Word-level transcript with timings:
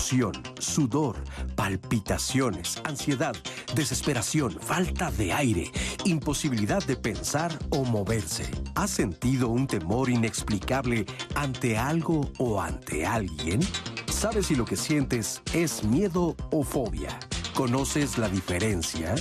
sudor, 0.00 1.16
palpitaciones, 1.54 2.80
ansiedad, 2.84 3.36
desesperación, 3.74 4.58
falta 4.60 5.10
de 5.10 5.32
aire, 5.32 5.70
imposibilidad 6.04 6.82
de 6.84 6.96
pensar 6.96 7.56
o 7.70 7.84
moverse. 7.84 8.50
¿Has 8.74 8.90
sentido 8.90 9.48
un 9.48 9.66
temor 9.66 10.10
inexplicable 10.10 11.06
ante 11.34 11.76
algo 11.76 12.30
o 12.38 12.60
ante 12.60 13.06
alguien? 13.06 13.60
¿Sabes 14.08 14.46
si 14.46 14.54
lo 14.54 14.64
que 14.64 14.76
sientes 14.76 15.42
es 15.52 15.84
miedo 15.84 16.36
o 16.50 16.64
fobia? 16.64 17.18
¿Conoces 17.54 18.18
la 18.18 18.28
diferencia? 18.28 19.14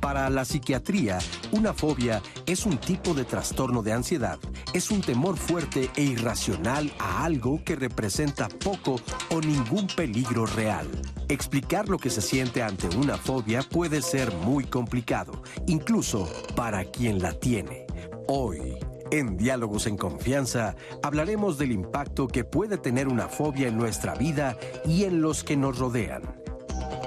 Para 0.00 0.30
la 0.30 0.44
psiquiatría, 0.44 1.18
una 1.52 1.72
fobia 1.72 2.22
es 2.46 2.66
un 2.66 2.78
tipo 2.78 3.14
de 3.14 3.24
trastorno 3.24 3.82
de 3.82 3.92
ansiedad. 3.92 4.38
Es 4.78 4.92
un 4.92 5.00
temor 5.00 5.36
fuerte 5.36 5.90
e 5.96 6.04
irracional 6.04 6.92
a 7.00 7.24
algo 7.24 7.60
que 7.64 7.74
representa 7.74 8.46
poco 8.48 9.00
o 9.28 9.40
ningún 9.40 9.88
peligro 9.88 10.46
real. 10.46 10.86
Explicar 11.28 11.88
lo 11.88 11.98
que 11.98 12.10
se 12.10 12.22
siente 12.22 12.62
ante 12.62 12.86
una 12.96 13.16
fobia 13.16 13.62
puede 13.62 14.02
ser 14.02 14.32
muy 14.32 14.62
complicado, 14.62 15.42
incluso 15.66 16.28
para 16.54 16.84
quien 16.84 17.20
la 17.20 17.32
tiene. 17.32 17.88
Hoy, 18.28 18.76
en 19.10 19.36
Diálogos 19.36 19.88
en 19.88 19.96
Confianza, 19.96 20.76
hablaremos 21.02 21.58
del 21.58 21.72
impacto 21.72 22.28
que 22.28 22.44
puede 22.44 22.78
tener 22.78 23.08
una 23.08 23.26
fobia 23.26 23.66
en 23.66 23.76
nuestra 23.76 24.14
vida 24.14 24.56
y 24.84 25.02
en 25.02 25.20
los 25.20 25.42
que 25.42 25.56
nos 25.56 25.76
rodean. 25.76 26.22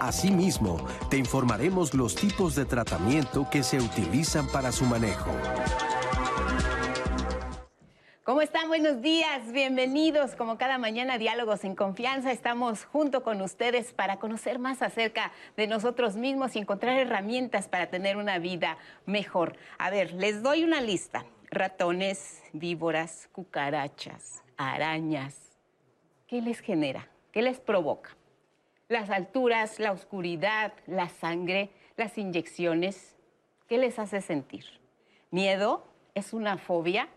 Asimismo, 0.01 0.85
te 1.09 1.15
informaremos 1.15 1.93
los 1.93 2.15
tipos 2.15 2.53
de 2.53 2.65
tratamiento 2.65 3.47
que 3.49 3.63
se 3.63 3.77
utilizan 3.77 4.45
para 4.49 4.73
su 4.73 4.83
manejo. 4.83 5.31
¿Cómo 8.23 8.41
están? 8.41 8.67
Buenos 8.67 9.01
días, 9.01 9.51
bienvenidos. 9.51 10.35
Como 10.35 10.57
cada 10.57 10.77
mañana, 10.77 11.17
Diálogos 11.17 11.63
en 11.63 11.75
Confianza, 11.75 12.31
estamos 12.31 12.85
junto 12.85 13.23
con 13.23 13.41
ustedes 13.41 13.93
para 13.93 14.17
conocer 14.19 14.59
más 14.59 14.81
acerca 14.81 15.31
de 15.57 15.65
nosotros 15.65 16.15
mismos 16.15 16.55
y 16.55 16.59
encontrar 16.59 16.99
herramientas 16.99 17.67
para 17.67 17.87
tener 17.87 18.17
una 18.17 18.37
vida 18.37 18.77
mejor. 19.07 19.57
A 19.79 19.89
ver, 19.89 20.13
les 20.13 20.43
doy 20.43 20.63
una 20.63 20.81
lista. 20.81 21.25
Ratones, 21.49 22.43
víboras, 22.53 23.27
cucarachas, 23.31 24.43
arañas. 24.55 25.57
¿Qué 26.27 26.41
les 26.41 26.59
genera? 26.59 27.09
¿Qué 27.31 27.41
les 27.41 27.59
provoca? 27.59 28.15
las 28.91 29.09
alturas, 29.09 29.79
la 29.79 29.93
oscuridad, 29.93 30.73
la 30.85 31.07
sangre, 31.07 31.69
las 31.95 32.17
inyecciones. 32.17 33.15
¿Qué 33.67 33.77
les 33.77 33.97
hace 33.97 34.21
sentir? 34.21 34.65
¿Miedo? 35.31 35.87
¿Es 36.13 36.33
una 36.33 36.57
fobia? 36.57 37.07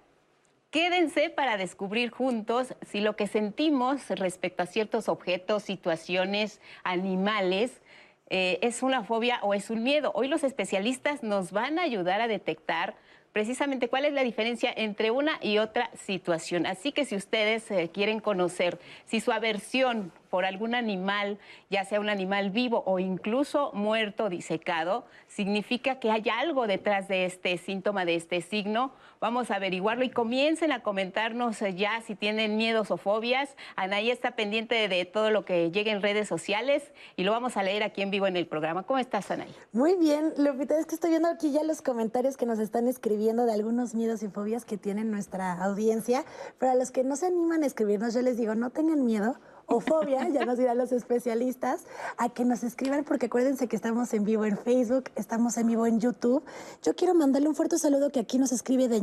Quédense 0.75 1.31
para 1.31 1.57
descubrir 1.57 2.11
juntos 2.11 2.75
si 2.85 3.01
lo 3.01 3.15
que 3.15 3.29
sentimos 3.29 4.09
respecto 4.09 4.65
a 4.65 4.67
ciertos 4.67 5.09
objetos, 5.09 5.63
situaciones, 5.63 6.61
animales, 6.83 7.81
eh, 8.29 8.59
es 8.61 8.83
una 8.83 9.05
fobia 9.05 9.39
o 9.43 9.55
es 9.55 9.71
un 9.71 9.85
miedo. 9.85 10.11
Hoy 10.17 10.27
los 10.27 10.43
especialistas 10.43 11.23
nos 11.23 11.53
van 11.53 11.79
a 11.79 11.83
ayudar 11.83 12.21
a 12.21 12.27
detectar 12.27 12.97
precisamente 13.33 13.87
cuál 13.87 14.05
es 14.05 14.15
la 14.15 14.25
diferencia 14.25 14.75
entre 14.77 15.13
una 15.13 15.39
y 15.41 15.59
otra 15.59 15.91
situación. 15.95 16.67
Así 16.67 16.91
que 16.91 17.05
si 17.05 17.15
ustedes 17.15 17.71
eh, 17.71 17.91
quieren 17.95 18.19
conocer 18.19 18.81
si 19.05 19.21
su 19.21 19.31
aversión 19.31 20.11
por 20.35 20.47
algún 20.47 20.75
animal, 20.75 21.39
ya 21.71 21.85
sea 21.85 22.01
un 22.01 22.09
animal 22.09 22.51
vivo 22.51 22.83
o 22.87 22.99
incluso 22.99 23.71
muerto, 23.73 24.29
disecado, 24.29 25.05
significa 25.29 26.01
que 26.01 26.11
hay 26.11 26.25
algo 26.29 26.67
detrás 26.67 27.07
de 27.07 27.25
este 27.25 27.57
síntoma, 27.57 28.05
de 28.05 28.17
este 28.17 28.41
signo. 28.41 28.91
Vamos 29.21 29.53
a 29.53 29.55
averiguarlo 29.55 30.03
y 30.03 30.11
comiencen 30.11 30.73
a 30.73 30.83
comentarnos 30.83 31.63
eh, 31.63 31.77
ya 31.77 32.01
si 32.01 32.17
tienen 32.17 32.57
miedos 32.57 32.91
o 32.91 32.97
fobias. 32.97 33.55
Anaí 33.77 34.11
está 34.11 34.33
pendiente 34.33 34.89
de 34.89 35.05
todo 35.05 35.31
lo 35.31 35.45
que 35.45 35.71
llegue 35.71 35.93
en 35.93 36.03
redes 36.03 36.27
sociales 36.27 36.83
y 37.15 37.23
lo 37.23 37.31
vamos 37.31 37.57
a 37.57 37.63
leer 37.63 37.85
aquí 37.85 38.03
en 38.03 38.11
vivo 38.11 38.27
en 38.27 38.37
el 38.37 38.49
programa. 38.49 38.83
¿Cómo 38.83 38.99
estás, 38.99 39.31
Anaí? 39.31 39.55
Muy 39.71 39.95
bien, 39.95 40.35
Lupita, 40.37 40.77
es 40.77 40.87
que 40.87 40.97
estoy 40.97 41.11
viendo 41.11 41.29
aquí 41.29 41.53
ya 41.53 41.63
los 41.63 41.81
comentarios 41.81 42.37
que 42.37 42.45
nos 42.45 42.59
están 42.59 42.89
escribiendo 42.89 43.47
de 43.47 43.53
algunos 43.53 43.95
miedos 43.95 44.25
y 44.25 44.29
fobias 44.29 44.65
que 44.65 44.79
tiene 44.79 45.05
nuestra 45.05 45.53
audiencia. 45.63 46.25
Para 46.59 46.75
los 46.75 46.91
que 46.91 47.05
no 47.05 47.15
se 47.15 47.27
animan 47.27 47.63
a 47.63 47.67
escribirnos, 47.67 48.15
yo 48.15 48.23
les 48.23 48.37
digo, 48.37 48.57
no 48.57 48.71
tengan 48.71 49.05
miedo 49.05 49.37
o 49.67 49.81
fobia, 49.81 50.29
ya 50.29 50.45
nos 50.45 50.59
dirán 50.59 50.79
los 50.79 50.93
especialistas, 50.93 51.85
a 52.17 52.29
que 52.29 52.45
nos 52.45 52.63
escriban 52.63 53.05
porque 53.05 53.27
acuérdense 53.27 53.69
que 53.69 53.77
estamos 53.77 54.13
en 54.15 54.25
vivo 54.25 54.45
en 54.45 54.59
Facebook, 54.59 55.05
estamos 55.17 55.57
en 55.57 55.67
vivo 55.67 55.87
en 55.87 56.01
YouTube. 56.01 56.45
Yo 56.83 56.95
quiero 56.95 57.15
mandarle 57.15 57.49
un 57.49 57.55
fuerte 57.55 57.79
saludo 57.79 58.11
que 58.11 58.21
aquí 58.21 58.39
nos 58.39 58.53
escribe 58.53 58.89
de 58.89 59.01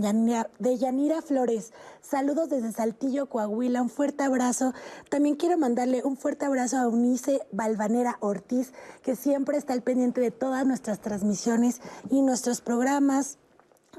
Yanira, 0.77 1.22
Flores. 1.22 1.73
Saludos 2.01 2.49
desde 2.49 2.72
Saltillo, 2.72 3.27
Coahuila, 3.27 3.81
un 3.81 3.89
fuerte 3.89 4.23
abrazo. 4.23 4.73
También 5.09 5.35
quiero 5.35 5.57
mandarle 5.57 6.03
un 6.03 6.17
fuerte 6.17 6.45
abrazo 6.45 6.78
a 6.78 6.88
Unice 6.88 7.41
Balvanera 7.51 8.17
Ortiz, 8.19 8.73
que 9.01 9.16
siempre 9.16 9.57
está 9.57 9.73
al 9.73 9.81
pendiente 9.81 10.22
de 10.22 10.31
todas 10.31 10.66
nuestras 10.66 10.99
transmisiones 10.99 11.81
y 12.09 12.22
nuestros 12.22 12.61
programas. 12.61 13.38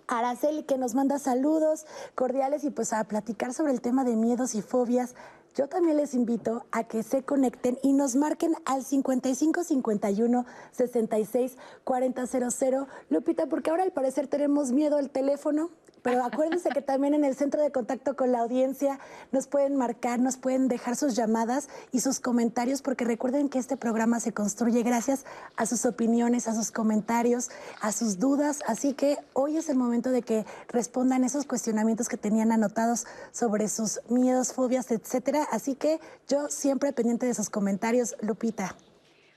Araceli 0.06 0.64
que 0.64 0.78
nos 0.78 0.94
manda 0.94 1.18
saludos 1.18 1.86
cordiales 2.14 2.64
y 2.64 2.70
pues 2.70 2.92
a 2.92 3.04
platicar 3.04 3.54
sobre 3.54 3.72
el 3.72 3.80
tema 3.80 4.04
de 4.04 4.16
miedos 4.16 4.54
y 4.54 4.62
fobias 4.62 5.14
yo 5.54 5.68
también 5.68 5.96
les 5.96 6.14
invito 6.14 6.64
a 6.72 6.84
que 6.84 7.02
se 7.02 7.22
conecten 7.22 7.78
y 7.82 7.92
nos 7.92 8.16
marquen 8.16 8.54
al 8.64 8.84
5551 8.84 10.46
66 10.72 11.56
4000. 11.84 12.86
Lupita, 13.10 13.46
porque 13.46 13.70
ahora 13.70 13.82
al 13.82 13.92
parecer 13.92 14.28
tenemos 14.28 14.72
miedo 14.72 14.96
al 14.96 15.10
teléfono. 15.10 15.70
Pero 16.02 16.24
acuérdense 16.24 16.70
que 16.70 16.82
también 16.82 17.14
en 17.14 17.24
el 17.24 17.36
centro 17.36 17.62
de 17.62 17.70
contacto 17.70 18.16
con 18.16 18.32
la 18.32 18.40
audiencia 18.40 18.98
nos 19.30 19.46
pueden 19.46 19.76
marcar, 19.76 20.18
nos 20.18 20.36
pueden 20.36 20.68
dejar 20.68 20.96
sus 20.96 21.14
llamadas 21.14 21.68
y 21.92 22.00
sus 22.00 22.20
comentarios, 22.20 22.82
porque 22.82 23.04
recuerden 23.04 23.48
que 23.48 23.58
este 23.58 23.76
programa 23.76 24.20
se 24.20 24.32
construye 24.32 24.82
gracias 24.82 25.24
a 25.56 25.66
sus 25.66 25.86
opiniones, 25.86 26.48
a 26.48 26.54
sus 26.54 26.70
comentarios, 26.70 27.50
a 27.80 27.92
sus 27.92 28.18
dudas. 28.18 28.60
Así 28.66 28.94
que 28.94 29.18
hoy 29.32 29.56
es 29.56 29.68
el 29.68 29.76
momento 29.76 30.10
de 30.10 30.22
que 30.22 30.44
respondan 30.68 31.24
esos 31.24 31.46
cuestionamientos 31.46 32.08
que 32.08 32.16
tenían 32.16 32.52
anotados 32.52 33.06
sobre 33.30 33.68
sus 33.68 34.00
miedos, 34.08 34.52
fobias, 34.52 34.90
etcétera. 34.90 35.46
Así 35.50 35.74
que 35.74 36.00
yo 36.28 36.48
siempre 36.48 36.92
pendiente 36.92 37.26
de 37.26 37.34
sus 37.34 37.48
comentarios, 37.48 38.16
Lupita. 38.20 38.74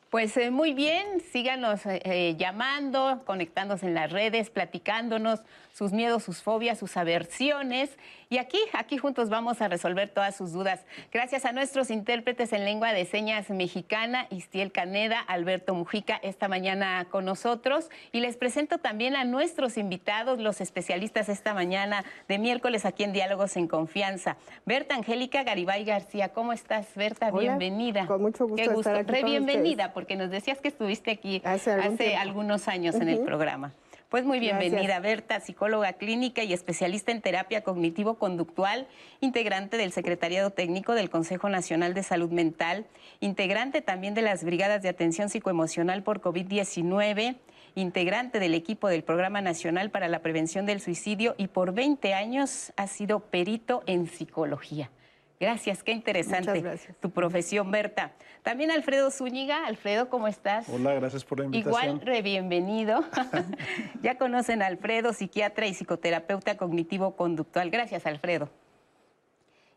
Pues 0.10 0.38
eh, 0.38 0.52
muy 0.52 0.74
bien, 0.74 1.20
síganos 1.32 1.86
eh, 1.86 2.02
eh, 2.06 2.36
llamando, 2.38 3.24
conectándose 3.26 3.88
en 3.88 3.96
las 3.96 4.12
redes, 4.12 4.50
platicándonos 4.50 5.42
sus 5.74 5.92
miedos, 5.92 6.24
sus 6.24 6.42
fobias, 6.42 6.78
sus 6.78 6.96
aversiones. 6.96 7.98
Y 8.30 8.38
aquí, 8.38 8.60
aquí 8.74 8.98
juntos 8.98 9.30
vamos 9.30 9.62
a 9.62 9.68
resolver 9.68 10.10
todas 10.10 10.36
sus 10.36 10.52
dudas. 10.52 10.86
Gracias 11.12 11.46
a 11.46 11.52
nuestros 11.52 11.92
intérpretes 11.92 12.54
en 12.54 12.66
lengua 12.66 12.94
de 12.94 13.06
señas 13.06 13.50
mexicana, 13.50 14.28
Istiel 14.32 14.72
Caneda, 14.72 15.20
Alberto 15.20 15.76
Mujica, 15.76 16.20
esta 16.24 16.48
mañana 16.48 17.06
con 17.10 17.26
nosotros. 17.26 17.90
Y 18.12 18.22
les 18.22 18.38
presento 18.38 18.80
también 18.80 19.16
a 19.16 19.24
nuestros 19.24 19.78
invitados, 19.78 20.40
los 20.40 20.62
especialistas 20.62 21.30
esta 21.30 21.54
mañana 21.54 22.04
de 22.28 22.40
miércoles 22.40 22.86
aquí 22.86 23.04
en 23.04 23.14
Diálogos 23.14 23.58
en 23.58 23.68
Confianza. 23.68 24.38
Berta 24.66 24.96
Angélica 24.96 25.44
Garibay 25.44 25.86
García, 25.86 26.30
¿cómo 26.30 26.54
estás, 26.54 26.88
Berta? 26.96 27.32
bienvenida. 27.32 28.06
Con 28.08 28.22
mucho 28.22 28.48
gusto. 28.48 28.56
Qué 28.56 28.68
gusto. 28.68 28.90
Estar 28.90 28.98
aquí 28.98 29.12
Re 29.12 29.24
bienvenida, 29.24 29.94
porque 29.94 30.16
nos 30.16 30.30
decías 30.30 30.60
que 30.60 30.68
estuviste 30.68 31.12
aquí 31.12 31.42
hace, 31.44 32.16
algunos 32.16 32.68
años 32.68 32.96
en 32.96 33.10
el 33.10 33.20
programa. 33.20 33.74
Pues 34.10 34.24
muy 34.24 34.40
bienvenida, 34.40 35.00
Berta, 35.00 35.40
psicóloga 35.40 35.94
clínica 35.94 36.44
y 36.44 36.54
especialista 36.54 37.12
en 37.12 37.22
terapia 37.22 37.64
cognitivo-conductual, 37.64 38.88
integrante 39.20 39.78
del 39.78 39.92
Secretariado 39.92 40.52
Técnico 40.52 40.94
del 40.94 41.10
Consejo 41.10 41.50
Nacional 41.50 41.96
de 41.96 42.04
Salud 42.04 42.30
Mental, 42.30 42.86
integrante 43.20 43.82
también 43.82 44.14
de 44.14 44.22
las 44.22 44.44
Brigadas 44.44 44.84
de 44.84 44.90
Atención 44.90 45.30
Psicoemocional 45.30 46.04
por 46.04 46.22
COVID-19, 46.22 47.36
integrante 47.74 48.40
del 48.40 48.54
equipo 48.54 48.90
del 48.90 49.04
Programa 49.04 49.42
Nacional 49.42 49.90
para 49.90 50.08
la 50.08 50.20
Prevención 50.20 50.68
del 50.68 50.82
Suicidio 50.82 51.34
y 51.40 51.48
por 51.48 51.74
20 51.74 52.14
años 52.14 52.74
ha 52.78 52.86
sido 52.86 53.22
perito 53.22 53.82
en 53.88 54.06
psicología. 54.06 54.92
Gracias, 55.40 55.84
qué 55.84 55.92
interesante 55.92 56.64
tu 57.02 57.12
profesión, 57.12 57.70
Berta. 57.70 58.14
También 58.44 58.72
Alfredo 58.72 59.12
Zúñiga. 59.12 59.66
Alfredo, 59.66 60.10
¿cómo 60.10 60.28
estás? 60.28 60.70
Hola, 60.70 60.94
gracias 60.94 61.26
por 61.26 61.40
la 61.40 61.46
invitación. 61.46 61.84
Igual, 61.84 62.02
re 62.02 62.22
bienvenido. 62.22 63.04
ya 64.02 64.18
conocen 64.18 64.62
a 64.62 64.68
Alfredo, 64.68 65.14
psiquiatra 65.14 65.68
y 65.68 65.74
psicoterapeuta 65.74 66.56
cognitivo-conductual. 66.56 67.70
Gracias, 67.70 68.06
Alfredo. 68.06 68.50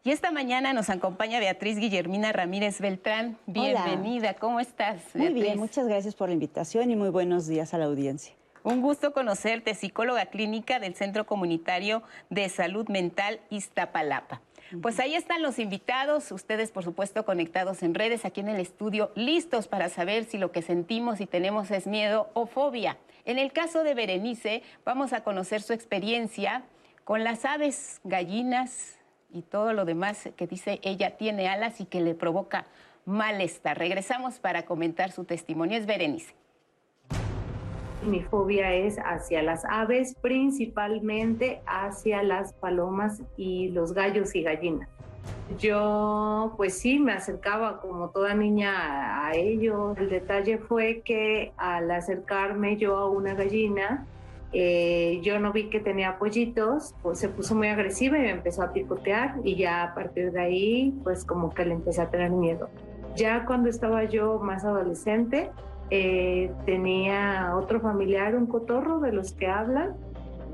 Y 0.04 0.12
esta 0.12 0.30
mañana 0.30 0.72
nos 0.72 0.90
acompaña 0.90 1.40
Beatriz 1.40 1.76
Guillermina 1.78 2.32
Ramírez 2.32 2.80
Beltrán. 2.80 3.36
Bienvenida, 3.46 4.34
¿cómo 4.34 4.60
estás? 4.60 5.02
Muy 5.14 5.32
bien, 5.32 5.58
muchas 5.58 5.88
gracias 5.88 6.14
por 6.14 6.28
la 6.28 6.34
invitación 6.34 6.90
y 6.90 6.96
muy 6.96 7.10
buenos 7.10 7.46
días 7.48 7.74
a 7.74 7.78
la 7.78 7.86
audiencia. 7.86 8.32
Un 8.62 8.80
gusto 8.80 9.12
conocerte, 9.12 9.74
psicóloga 9.74 10.26
clínica 10.26 10.78
del 10.78 10.94
Centro 10.94 11.26
Comunitario 11.26 12.02
de 12.30 12.48
Salud 12.48 12.88
Mental 12.88 13.40
Iztapalapa. 13.50 14.40
Pues 14.82 15.00
ahí 15.00 15.14
están 15.14 15.42
los 15.42 15.58
invitados, 15.58 16.30
ustedes 16.30 16.70
por 16.70 16.84
supuesto 16.84 17.24
conectados 17.24 17.82
en 17.82 17.94
redes, 17.94 18.26
aquí 18.26 18.40
en 18.40 18.48
el 18.48 18.60
estudio, 18.60 19.10
listos 19.14 19.66
para 19.66 19.88
saber 19.88 20.24
si 20.24 20.36
lo 20.36 20.52
que 20.52 20.60
sentimos 20.60 21.22
y 21.22 21.26
tenemos 21.26 21.70
es 21.70 21.86
miedo 21.86 22.28
o 22.34 22.46
fobia. 22.46 22.98
En 23.24 23.38
el 23.38 23.52
caso 23.52 23.82
de 23.82 23.94
Berenice, 23.94 24.62
vamos 24.84 25.14
a 25.14 25.22
conocer 25.22 25.62
su 25.62 25.72
experiencia 25.72 26.64
con 27.04 27.24
las 27.24 27.46
aves, 27.46 28.00
gallinas 28.04 28.98
y 29.32 29.40
todo 29.40 29.72
lo 29.72 29.86
demás 29.86 30.28
que 30.36 30.46
dice 30.46 30.80
ella 30.82 31.16
tiene 31.16 31.48
alas 31.48 31.80
y 31.80 31.86
que 31.86 32.02
le 32.02 32.14
provoca 32.14 32.66
malestar. 33.06 33.78
Regresamos 33.78 34.38
para 34.38 34.66
comentar 34.66 35.12
su 35.12 35.24
testimonio. 35.24 35.78
Es 35.78 35.86
Berenice. 35.86 36.34
Mi 38.06 38.22
fobia 38.22 38.74
es 38.74 38.98
hacia 38.98 39.42
las 39.42 39.64
aves, 39.64 40.14
principalmente 40.20 41.60
hacia 41.66 42.22
las 42.22 42.52
palomas 42.52 43.22
y 43.36 43.68
los 43.70 43.92
gallos 43.92 44.34
y 44.34 44.42
gallinas. 44.42 44.88
Yo, 45.58 46.54
pues 46.56 46.78
sí, 46.78 46.98
me 46.98 47.12
acercaba 47.12 47.80
como 47.80 48.10
toda 48.10 48.34
niña 48.34 49.26
a 49.26 49.34
ellos. 49.34 49.96
El 49.98 50.10
detalle 50.10 50.58
fue 50.58 51.02
que 51.04 51.52
al 51.56 51.90
acercarme 51.90 52.76
yo 52.76 52.96
a 52.96 53.10
una 53.10 53.34
gallina, 53.34 54.06
eh, 54.52 55.20
yo 55.22 55.38
no 55.38 55.52
vi 55.52 55.68
que 55.68 55.80
tenía 55.80 56.18
pollitos, 56.18 56.94
pues 57.02 57.18
se 57.18 57.28
puso 57.28 57.54
muy 57.54 57.68
agresiva 57.68 58.18
y 58.18 58.22
me 58.22 58.30
empezó 58.30 58.62
a 58.62 58.72
picotear 58.72 59.36
y 59.44 59.56
ya 59.56 59.82
a 59.82 59.94
partir 59.94 60.32
de 60.32 60.40
ahí, 60.40 60.94
pues 61.02 61.24
como 61.24 61.52
que 61.52 61.64
le 61.64 61.74
empecé 61.74 62.02
a 62.02 62.10
tener 62.10 62.30
miedo. 62.30 62.68
Ya 63.16 63.44
cuando 63.44 63.68
estaba 63.68 64.04
yo 64.04 64.38
más 64.38 64.64
adolescente, 64.64 65.50
eh, 65.90 66.52
tenía 66.66 67.52
otro 67.56 67.80
familiar, 67.80 68.34
un 68.36 68.46
cotorro 68.46 69.00
de 69.00 69.12
los 69.12 69.32
que 69.32 69.46
hablan, 69.46 69.96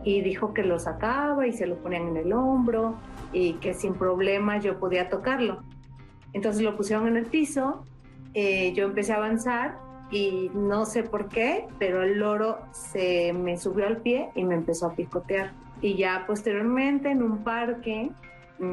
y 0.04 0.20
dijo 0.20 0.52
que 0.52 0.62
lo 0.62 0.78
sacaba 0.78 1.46
y 1.46 1.52
se 1.52 1.66
lo 1.66 1.76
ponían 1.76 2.08
en 2.08 2.16
el 2.18 2.32
hombro 2.32 2.96
y 3.32 3.54
que 3.54 3.72
sin 3.72 3.94
problema 3.94 4.58
yo 4.58 4.78
podía 4.78 5.08
tocarlo. 5.08 5.62
Entonces 6.34 6.62
lo 6.62 6.76
pusieron 6.76 7.08
en 7.08 7.16
el 7.16 7.26
piso, 7.26 7.84
eh, 8.34 8.72
yo 8.74 8.84
empecé 8.84 9.14
a 9.14 9.16
avanzar 9.16 9.78
y 10.10 10.50
no 10.54 10.84
sé 10.84 11.04
por 11.04 11.28
qué, 11.28 11.66
pero 11.78 12.02
el 12.02 12.18
loro 12.18 12.58
se 12.72 13.32
me 13.32 13.56
subió 13.56 13.86
al 13.86 13.98
pie 13.98 14.28
y 14.34 14.44
me 14.44 14.54
empezó 14.54 14.88
a 14.88 14.94
picotear. 14.94 15.52
Y 15.80 15.96
ya 15.96 16.24
posteriormente 16.26 17.10
en 17.10 17.22
un 17.22 17.38
parque 17.38 18.10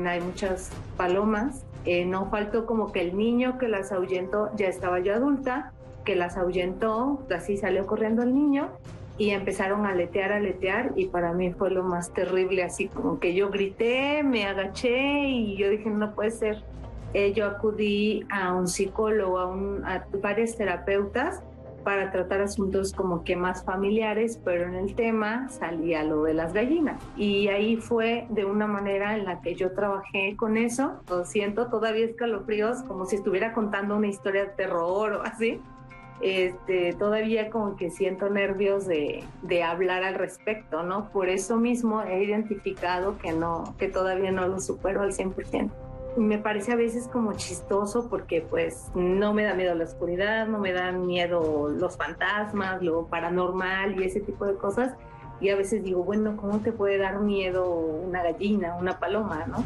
hay 0.06 0.22
muchas 0.22 0.72
palomas, 0.98 1.66
eh, 1.86 2.06
no 2.06 2.30
faltó 2.30 2.66
como 2.66 2.92
que 2.92 3.02
el 3.02 3.18
niño 3.18 3.58
que 3.58 3.68
las 3.68 3.92
ahuyentó, 3.92 4.50
ya 4.56 4.68
estaba 4.68 5.00
yo 5.00 5.16
adulta, 5.16 5.74
que 6.04 6.16
las 6.16 6.38
ahuyentó, 6.38 7.26
así 7.36 7.58
salió 7.58 7.86
corriendo 7.86 8.24
el 8.24 8.34
niño 8.34 8.70
y 9.18 9.32
empezaron 9.32 9.86
a 9.86 9.90
aletear, 9.90 10.32
aletear 10.32 10.94
y 10.96 11.08
para 11.08 11.34
mí 11.34 11.52
fue 11.54 11.70
lo 11.70 11.84
más 11.84 12.12
terrible, 12.12 12.64
así 12.64 12.88
como 12.88 13.20
que 13.20 13.36
yo 13.36 13.50
grité, 13.50 14.24
me 14.24 14.46
agaché 14.46 15.28
y 15.28 15.58
yo 15.58 15.70
dije, 15.70 15.90
no 15.90 16.14
puede 16.16 16.32
ser. 16.32 16.64
Eh, 17.14 17.34
yo 17.34 17.46
acudí 17.46 18.26
a 18.30 18.54
un 18.54 18.68
psicólogo, 18.68 19.38
a, 19.38 19.46
un, 19.46 19.84
a 19.86 20.06
varios 20.22 20.56
terapeutas 20.56 21.44
para 21.84 22.12
tratar 22.12 22.42
asuntos 22.42 22.94
como 22.94 23.24
que 23.24 23.36
más 23.36 23.64
familiares, 23.64 24.40
pero 24.44 24.68
en 24.68 24.76
el 24.76 24.96
tema 24.96 25.50
salía 25.50 26.04
lo 26.04 26.24
de 26.24 26.34
las 26.34 26.54
gallinas. 26.54 27.02
Y 27.18 27.48
ahí 27.50 27.78
fue 27.78 28.28
de 28.30 28.46
una 28.46 28.68
manera 28.68 29.16
en 29.16 29.26
la 29.26 29.42
que 29.42 29.56
yo 29.56 29.72
trabajé 29.74 30.36
con 30.38 30.58
eso. 30.58 31.02
Lo 31.10 31.26
siento, 31.26 31.68
todavía 31.68 32.06
escalofríos, 32.06 32.84
como 32.84 33.06
si 33.06 33.18
estuviera 33.18 33.54
contando 33.54 33.98
una 33.98 34.08
historia 34.08 34.46
de 34.46 34.52
terror 34.52 35.14
o 35.14 35.22
así 35.24 35.60
este, 36.22 36.94
todavía 36.94 37.50
como 37.50 37.76
que 37.76 37.90
siento 37.90 38.30
nervios 38.30 38.86
de, 38.86 39.24
de, 39.42 39.64
hablar 39.64 40.04
al 40.04 40.16
respecto, 40.16 40.84
¿no? 40.84 41.10
Por 41.10 41.30
eso 41.30 41.58
mismo 41.58 42.02
he 42.04 42.24
identificado 42.24 43.18
que 43.18 43.32
no, 43.32 43.76
que 43.80 43.88
todavía 43.88 44.32
no 44.32 44.48
lo 44.48 44.60
supero 44.60 45.02
al 45.02 45.14
100%. 45.14 45.72
Me 46.18 46.38
parece 46.38 46.74
a 46.74 46.76
veces 46.76 47.08
como 47.08 47.34
chistoso 47.34 48.10
porque 48.10 48.42
pues 48.42 48.92
no 48.94 49.34
me 49.34 49.44
da 49.44 49.54
miedo 49.54 49.74
la 49.74 49.86
oscuridad, 49.86 50.46
no 50.48 50.60
me 50.60 50.74
dan 50.74 51.08
miedo 51.08 51.70
los 51.70 51.98
fantasmas, 51.98 52.82
lo 52.82 53.08
paranormal 53.08 54.00
y 54.00 54.06
ese 54.06 54.20
tipo 54.20 54.46
de 54.46 54.56
cosas. 54.56 54.94
Y 55.40 55.50
a 55.50 55.56
veces 55.56 55.84
digo, 55.84 56.04
bueno, 56.04 56.38
¿cómo 56.38 56.60
te 56.60 56.72
puede 56.72 56.98
dar 56.98 57.20
miedo 57.20 57.68
una 57.68 58.22
gallina, 58.22 58.76
una 58.76 59.00
paloma, 59.00 59.46
no? 59.48 59.64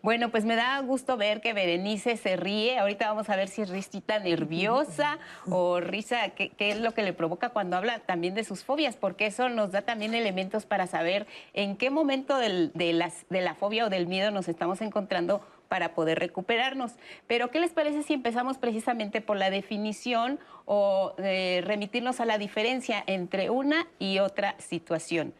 Bueno, 0.00 0.30
pues 0.30 0.44
me 0.44 0.54
da 0.54 0.78
gusto 0.80 1.16
ver 1.16 1.40
que 1.40 1.52
Berenice 1.52 2.16
se 2.16 2.36
ríe. 2.36 2.78
Ahorita 2.78 3.08
vamos 3.08 3.28
a 3.30 3.36
ver 3.36 3.48
si 3.48 3.62
es 3.62 3.68
risita 3.68 4.20
nerviosa 4.20 5.18
o 5.50 5.80
risa, 5.80 6.30
qué, 6.30 6.52
es 6.58 6.80
lo 6.80 6.94
que 6.94 7.02
le 7.02 7.12
provoca 7.12 7.48
cuando 7.48 7.76
habla 7.76 7.98
también 7.98 8.34
de 8.34 8.44
sus 8.44 8.62
fobias, 8.62 8.94
porque 8.94 9.26
eso 9.26 9.48
nos 9.48 9.72
da 9.72 9.82
también 9.82 10.14
elementos 10.14 10.66
para 10.66 10.86
saber 10.86 11.26
en 11.52 11.76
qué 11.76 11.90
momento 11.90 12.38
de, 12.38 12.92
las, 12.92 13.26
de 13.28 13.40
la 13.40 13.56
fobia 13.56 13.86
o 13.86 13.90
del 13.90 14.06
miedo 14.06 14.30
nos 14.30 14.46
estamos 14.46 14.80
encontrando 14.82 15.44
para 15.68 15.94
poder 15.94 16.20
recuperarnos. 16.20 16.92
Pero, 17.26 17.50
¿qué 17.50 17.58
les 17.58 17.72
parece 17.72 18.04
si 18.04 18.14
empezamos 18.14 18.56
precisamente 18.56 19.20
por 19.20 19.36
la 19.36 19.50
definición 19.50 20.38
o 20.64 21.14
remitirnos 21.18 22.20
a 22.20 22.24
la 22.24 22.38
diferencia 22.38 23.02
entre 23.06 23.50
una 23.50 23.88
y 23.98 24.20
otra 24.20 24.54
situación? 24.58 25.34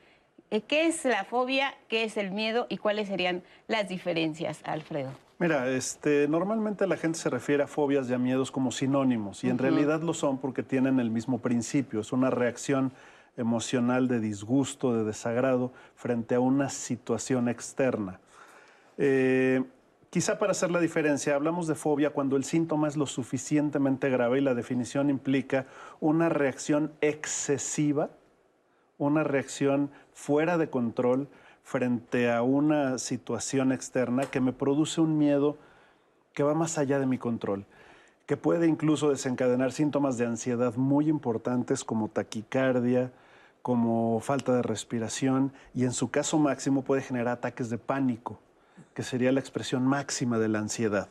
Eh, 0.50 0.62
¿Qué 0.62 0.86
es 0.86 1.04
la 1.04 1.24
fobia? 1.24 1.74
¿Qué 1.88 2.04
es 2.04 2.16
el 2.16 2.30
miedo? 2.30 2.66
¿Y 2.68 2.78
cuáles 2.78 3.08
serían 3.08 3.42
las 3.66 3.88
diferencias, 3.88 4.60
Alfredo? 4.64 5.10
Mira, 5.38 5.68
este, 5.68 6.26
normalmente 6.26 6.86
la 6.86 6.96
gente 6.96 7.18
se 7.18 7.30
refiere 7.30 7.62
a 7.62 7.66
fobias 7.66 8.10
y 8.10 8.14
a 8.14 8.18
miedos 8.18 8.50
como 8.50 8.72
sinónimos, 8.72 9.44
y 9.44 9.50
en 9.50 9.58
realidad 9.58 10.02
lo 10.02 10.12
son 10.12 10.38
porque 10.38 10.64
tienen 10.64 10.98
el 10.98 11.10
mismo 11.10 11.38
principio, 11.38 12.00
es 12.00 12.12
una 12.12 12.28
reacción 12.28 12.92
emocional 13.36 14.08
de 14.08 14.18
disgusto, 14.18 14.96
de 14.96 15.04
desagrado 15.04 15.72
frente 15.94 16.34
a 16.34 16.40
una 16.40 16.70
situación 16.70 17.48
externa. 17.48 18.18
Eh, 18.96 19.62
quizá 20.10 20.40
para 20.40 20.50
hacer 20.50 20.72
la 20.72 20.80
diferencia, 20.80 21.36
hablamos 21.36 21.68
de 21.68 21.76
fobia 21.76 22.10
cuando 22.10 22.36
el 22.36 22.42
síntoma 22.42 22.88
es 22.88 22.96
lo 22.96 23.06
suficientemente 23.06 24.10
grave 24.10 24.38
y 24.38 24.40
la 24.40 24.54
definición 24.54 25.08
implica 25.08 25.66
una 26.00 26.28
reacción 26.28 26.90
excesiva, 27.00 28.10
una 28.98 29.24
reacción 29.24 29.90
fuera 30.12 30.58
de 30.58 30.68
control 30.68 31.28
frente 31.62 32.30
a 32.30 32.42
una 32.42 32.98
situación 32.98 33.72
externa 33.72 34.24
que 34.24 34.40
me 34.40 34.52
produce 34.52 35.00
un 35.00 35.18
miedo 35.18 35.56
que 36.34 36.42
va 36.42 36.54
más 36.54 36.78
allá 36.78 36.98
de 36.98 37.06
mi 37.06 37.18
control, 37.18 37.66
que 38.26 38.36
puede 38.36 38.66
incluso 38.66 39.10
desencadenar 39.10 39.72
síntomas 39.72 40.18
de 40.18 40.26
ansiedad 40.26 40.74
muy 40.76 41.08
importantes 41.08 41.84
como 41.84 42.08
taquicardia, 42.08 43.12
como 43.62 44.20
falta 44.20 44.55
de 44.55 44.62
respiración 44.62 45.52
y 45.74 45.84
en 45.84 45.93
su 45.93 46.10
caso 46.10 46.38
máximo 46.38 46.82
puede 46.82 47.02
generar 47.02 47.34
ataques 47.34 47.70
de 47.70 47.78
pánico, 47.78 48.38
que 48.94 49.02
sería 49.02 49.32
la 49.32 49.40
expresión 49.40 49.86
máxima 49.86 50.38
de 50.38 50.48
la 50.48 50.60
ansiedad. 50.60 51.08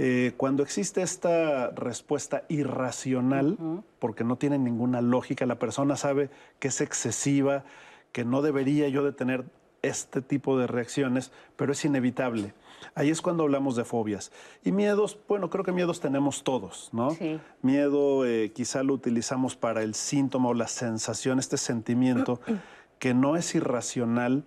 Eh, 0.00 0.34
cuando 0.36 0.62
existe 0.62 1.02
esta 1.02 1.70
respuesta 1.70 2.44
irracional, 2.48 3.58
porque 3.98 4.22
no 4.22 4.36
tiene 4.36 4.56
ninguna 4.56 5.00
lógica, 5.00 5.44
la 5.44 5.58
persona 5.58 5.96
sabe 5.96 6.30
que 6.60 6.68
es 6.68 6.80
excesiva, 6.80 7.64
que 8.12 8.24
no 8.24 8.40
debería 8.40 8.88
yo 8.88 9.02
de 9.02 9.10
tener 9.10 9.44
este 9.82 10.22
tipo 10.22 10.56
de 10.56 10.68
reacciones, 10.68 11.32
pero 11.56 11.72
es 11.72 11.84
inevitable. 11.84 12.54
Ahí 12.94 13.10
es 13.10 13.20
cuando 13.20 13.42
hablamos 13.42 13.74
de 13.74 13.84
fobias. 13.84 14.30
Y 14.64 14.70
miedos, 14.70 15.18
bueno, 15.26 15.50
creo 15.50 15.64
que 15.64 15.72
miedos 15.72 15.98
tenemos 15.98 16.44
todos, 16.44 16.90
¿no? 16.92 17.10
Sí. 17.10 17.40
Miedo 17.62 18.24
eh, 18.24 18.52
quizá 18.54 18.84
lo 18.84 18.94
utilizamos 18.94 19.56
para 19.56 19.82
el 19.82 19.96
síntoma 19.96 20.50
o 20.50 20.54
la 20.54 20.68
sensación, 20.68 21.40
este 21.40 21.56
sentimiento 21.56 22.40
que 23.00 23.14
no 23.14 23.34
es 23.34 23.52
irracional, 23.56 24.44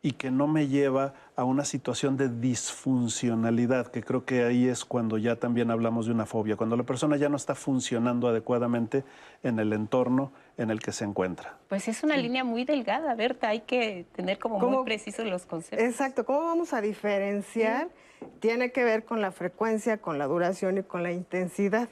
y 0.00 0.12
que 0.12 0.30
no 0.30 0.46
me 0.46 0.68
lleva 0.68 1.14
a 1.34 1.44
una 1.44 1.64
situación 1.64 2.16
de 2.16 2.28
disfuncionalidad, 2.28 3.88
que 3.88 4.02
creo 4.02 4.24
que 4.24 4.44
ahí 4.44 4.68
es 4.68 4.84
cuando 4.84 5.18
ya 5.18 5.36
también 5.36 5.70
hablamos 5.70 6.06
de 6.06 6.12
una 6.12 6.26
fobia, 6.26 6.56
cuando 6.56 6.76
la 6.76 6.84
persona 6.84 7.16
ya 7.16 7.28
no 7.28 7.36
está 7.36 7.54
funcionando 7.54 8.28
adecuadamente 8.28 9.04
en 9.42 9.58
el 9.58 9.72
entorno 9.72 10.32
en 10.56 10.70
el 10.70 10.80
que 10.80 10.92
se 10.92 11.04
encuentra. 11.04 11.56
Pues 11.68 11.88
es 11.88 12.02
una 12.02 12.16
línea 12.16 12.44
muy 12.44 12.64
delgada, 12.64 13.14
Berta, 13.14 13.48
hay 13.48 13.60
que 13.60 14.06
tener 14.14 14.38
como 14.38 14.58
muy 14.58 14.84
precisos 14.84 15.26
los 15.26 15.46
conceptos. 15.46 15.86
Exacto, 15.86 16.24
¿cómo 16.24 16.40
vamos 16.40 16.72
a 16.72 16.80
diferenciar? 16.80 17.88
Tiene 18.40 18.70
que 18.70 18.84
ver 18.84 19.04
con 19.04 19.20
la 19.20 19.32
frecuencia, 19.32 19.98
con 19.98 20.18
la 20.18 20.26
duración 20.26 20.78
y 20.78 20.82
con 20.82 21.02
la 21.02 21.12
intensidad. 21.12 21.88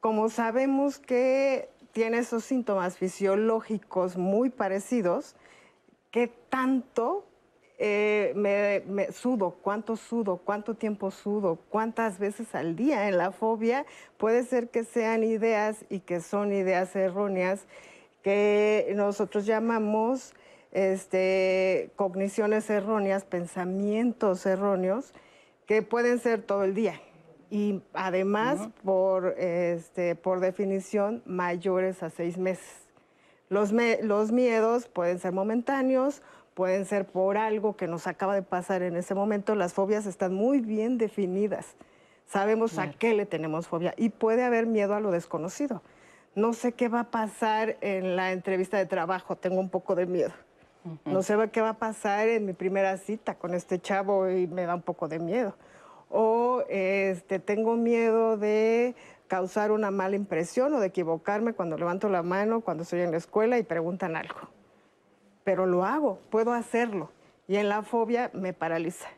Como 0.00 0.28
sabemos 0.28 0.98
que 0.98 1.68
tiene 1.92 2.18
esos 2.18 2.44
síntomas 2.44 2.96
fisiológicos 2.96 4.16
muy 4.16 4.50
parecidos, 4.50 5.36
qué 6.12 6.28
tanto 6.48 7.26
eh, 7.78 8.32
me, 8.86 9.10
sudo, 9.10 9.56
cuánto 9.60 9.96
sudo, 9.96 10.36
cuánto 10.36 10.74
tiempo 10.74 11.10
sudo, 11.10 11.58
cuántas 11.68 12.20
veces 12.20 12.54
al 12.54 12.76
día 12.76 13.08
en 13.08 13.18
la 13.18 13.32
fobia. 13.32 13.84
Puede 14.18 14.44
ser 14.44 14.68
que 14.68 14.84
sean 14.84 15.24
ideas 15.24 15.84
y 15.90 15.98
que 15.98 16.20
son 16.20 16.52
ideas 16.52 16.94
erróneas 16.94 17.66
que 18.22 18.92
nosotros 18.94 19.46
llamamos 19.46 20.32
este, 20.70 21.90
cogniciones 21.96 22.70
erróneas, 22.70 23.24
pensamientos 23.24 24.46
erróneos, 24.46 25.12
que 25.66 25.82
pueden 25.82 26.20
ser 26.20 26.42
todo 26.42 26.62
el 26.62 26.74
día. 26.74 27.00
Y 27.50 27.82
además, 27.94 28.68
por, 28.84 29.34
este, 29.38 30.14
por 30.14 30.38
definición, 30.38 31.20
mayores 31.26 32.04
a 32.04 32.10
seis 32.10 32.38
meses. 32.38 32.81
Los, 33.52 33.70
los 34.00 34.32
miedos 34.32 34.88
pueden 34.88 35.18
ser 35.18 35.32
momentáneos, 35.32 36.22
pueden 36.54 36.86
ser 36.86 37.04
por 37.04 37.36
algo 37.36 37.76
que 37.76 37.86
nos 37.86 38.06
acaba 38.06 38.34
de 38.34 38.40
pasar 38.40 38.80
en 38.80 38.96
ese 38.96 39.14
momento. 39.14 39.54
Las 39.54 39.74
fobias 39.74 40.06
están 40.06 40.32
muy 40.32 40.60
bien 40.60 40.96
definidas. 40.96 41.76
Sabemos 42.24 42.78
a 42.78 42.92
qué 42.92 43.12
le 43.12 43.26
tenemos 43.26 43.68
fobia 43.68 43.92
y 43.98 44.08
puede 44.08 44.42
haber 44.42 44.64
miedo 44.64 44.94
a 44.94 45.00
lo 45.00 45.10
desconocido. 45.10 45.82
No 46.34 46.54
sé 46.54 46.72
qué 46.72 46.88
va 46.88 47.00
a 47.00 47.10
pasar 47.10 47.76
en 47.82 48.16
la 48.16 48.32
entrevista 48.32 48.78
de 48.78 48.86
trabajo, 48.86 49.36
tengo 49.36 49.60
un 49.60 49.68
poco 49.68 49.94
de 49.96 50.06
miedo. 50.06 50.32
No 51.04 51.22
sé 51.22 51.36
qué 51.52 51.60
va 51.60 51.70
a 51.70 51.78
pasar 51.78 52.28
en 52.28 52.46
mi 52.46 52.54
primera 52.54 52.96
cita 52.96 53.34
con 53.34 53.52
este 53.52 53.78
chavo 53.78 54.30
y 54.30 54.46
me 54.46 54.64
da 54.64 54.76
un 54.76 54.82
poco 54.82 55.08
de 55.08 55.18
miedo. 55.18 55.54
o 56.08 56.64
este, 56.70 57.38
tengo 57.38 57.76
miedo 57.76 58.38
de 58.38 58.94
causar 59.32 59.72
una 59.72 59.90
mala 59.90 60.14
impresión 60.14 60.74
o 60.74 60.78
de 60.78 60.88
equivocarme 60.88 61.54
cuando 61.54 61.78
levanto 61.78 62.10
la 62.10 62.22
mano, 62.22 62.60
cuando 62.60 62.82
estoy 62.82 63.00
en 63.00 63.12
la 63.12 63.16
escuela 63.16 63.58
y 63.58 63.62
preguntan 63.62 64.14
algo. 64.14 64.36
Pero 65.42 65.64
lo 65.64 65.86
hago, 65.86 66.18
puedo 66.28 66.52
hacerlo. 66.52 67.10
Y 67.48 67.56
en 67.56 67.70
la 67.70 67.82
fobia 67.82 68.30
me 68.34 68.52
paraliza. 68.52 69.08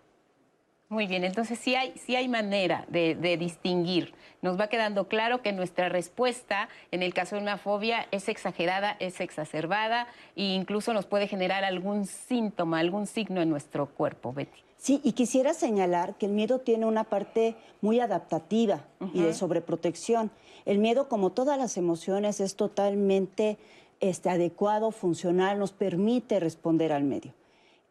Muy 0.88 1.08
bien, 1.08 1.24
entonces 1.24 1.58
sí 1.58 1.74
hay, 1.74 1.98
sí 1.98 2.14
hay 2.14 2.28
manera 2.28 2.84
de, 2.86 3.16
de, 3.16 3.36
distinguir. 3.36 4.14
Nos 4.40 4.56
va 4.56 4.68
quedando 4.68 5.08
claro 5.08 5.42
que 5.42 5.52
nuestra 5.52 5.88
respuesta 5.88 6.68
en 6.92 7.02
el 7.02 7.12
caso 7.12 7.34
de 7.34 7.42
una 7.42 7.58
fobia 7.58 8.06
es 8.12 8.28
exagerada, 8.28 8.96
es 9.00 9.20
exacerbada 9.20 10.06
e 10.36 10.44
incluso 10.44 10.92
nos 10.92 11.06
puede 11.06 11.26
generar 11.26 11.64
algún 11.64 12.06
síntoma, 12.06 12.78
algún 12.78 13.08
signo 13.08 13.42
en 13.42 13.50
nuestro 13.50 13.86
cuerpo, 13.86 14.32
Betty. 14.32 14.63
Sí, 14.84 15.00
y 15.02 15.12
quisiera 15.12 15.54
señalar 15.54 16.16
que 16.18 16.26
el 16.26 16.32
miedo 16.32 16.58
tiene 16.58 16.84
una 16.84 17.04
parte 17.04 17.56
muy 17.80 18.00
adaptativa 18.00 18.84
y 19.14 19.22
de 19.22 19.32
sobreprotección. 19.32 20.30
El 20.66 20.78
miedo, 20.78 21.08
como 21.08 21.32
todas 21.32 21.56
las 21.56 21.78
emociones, 21.78 22.38
es 22.38 22.54
totalmente 22.54 23.56
este, 24.00 24.28
adecuado, 24.28 24.90
funcional, 24.90 25.58
nos 25.58 25.72
permite 25.72 26.38
responder 26.38 26.92
al 26.92 27.02
medio. 27.02 27.32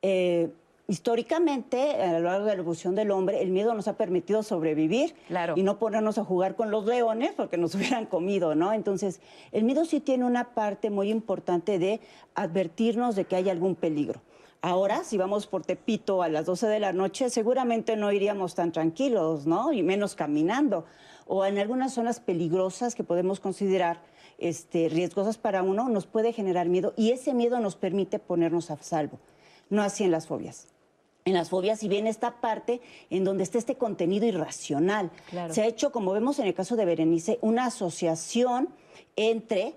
Eh, 0.03 0.51
históricamente, 0.87 1.99
a 1.99 2.19
lo 2.19 2.29
largo 2.29 2.45
de 2.45 2.53
la 2.57 2.61
evolución 2.61 2.93
del 2.93 3.09
hombre, 3.09 3.41
el 3.41 3.49
miedo 3.49 3.73
nos 3.73 3.87
ha 3.87 3.97
permitido 3.97 4.43
sobrevivir 4.43 5.15
y 5.55 5.63
no 5.63 5.79
ponernos 5.79 6.19
a 6.19 6.23
jugar 6.23 6.55
con 6.55 6.69
los 6.69 6.85
leones 6.85 7.31
porque 7.35 7.57
nos 7.57 7.73
hubieran 7.75 8.05
comido, 8.05 8.53
¿no? 8.53 8.71
Entonces, 8.71 9.19
el 9.51 9.63
miedo 9.63 9.83
sí 9.85 9.99
tiene 9.99 10.25
una 10.25 10.53
parte 10.53 10.91
muy 10.91 11.09
importante 11.09 11.79
de 11.79 12.01
advertirnos 12.35 13.15
de 13.15 13.25
que 13.25 13.35
hay 13.35 13.49
algún 13.49 13.73
peligro. 13.73 14.21
Ahora, 14.65 15.03
si 15.03 15.17
vamos 15.17 15.45
por 15.45 15.65
Tepito 15.65 16.23
a 16.23 16.29
las 16.29 16.45
12 16.45 16.67
de 16.67 16.79
la 16.79 16.93
noche, 16.93 17.29
seguramente 17.29 17.97
no 17.97 18.13
iríamos 18.13 18.55
tan 18.55 18.71
tranquilos, 18.71 19.45
¿no? 19.45 19.73
Y 19.73 19.83
menos 19.83 20.15
caminando. 20.15 20.85
O 21.27 21.43
en 21.43 21.57
algunas 21.57 21.93
zonas 21.93 22.21
peligrosas 22.21 22.95
que 22.95 23.03
podemos 23.03 23.41
considerar 23.41 23.99
este, 24.37 24.87
riesgosas 24.87 25.37
para 25.37 25.63
uno, 25.63 25.89
nos 25.89 26.07
puede 26.07 26.31
generar 26.31 26.69
miedo 26.69 26.93
y 26.95 27.11
ese 27.11 27.33
miedo 27.33 27.59
nos 27.59 27.75
permite 27.75 28.19
ponernos 28.19 28.71
a 28.71 28.81
salvo. 28.81 29.19
No 29.69 29.81
así 29.81 30.05
en 30.05 30.11
las 30.11 30.27
fobias. 30.27 30.69
En 31.25 31.33
las 31.33 31.49
fobias, 31.49 31.81
si 31.81 31.89
bien 31.89 32.07
esta 32.07 32.39
parte 32.39 32.79
en 33.09 33.25
donde 33.25 33.43
está 33.43 33.57
este 33.57 33.75
contenido 33.75 34.25
irracional, 34.25 35.11
se 35.49 35.61
ha 35.61 35.65
hecho, 35.65 35.91
como 35.91 36.13
vemos 36.13 36.39
en 36.39 36.47
el 36.47 36.53
caso 36.53 36.77
de 36.77 36.85
Berenice, 36.85 37.37
una 37.41 37.65
asociación 37.65 38.69
entre 39.17 39.75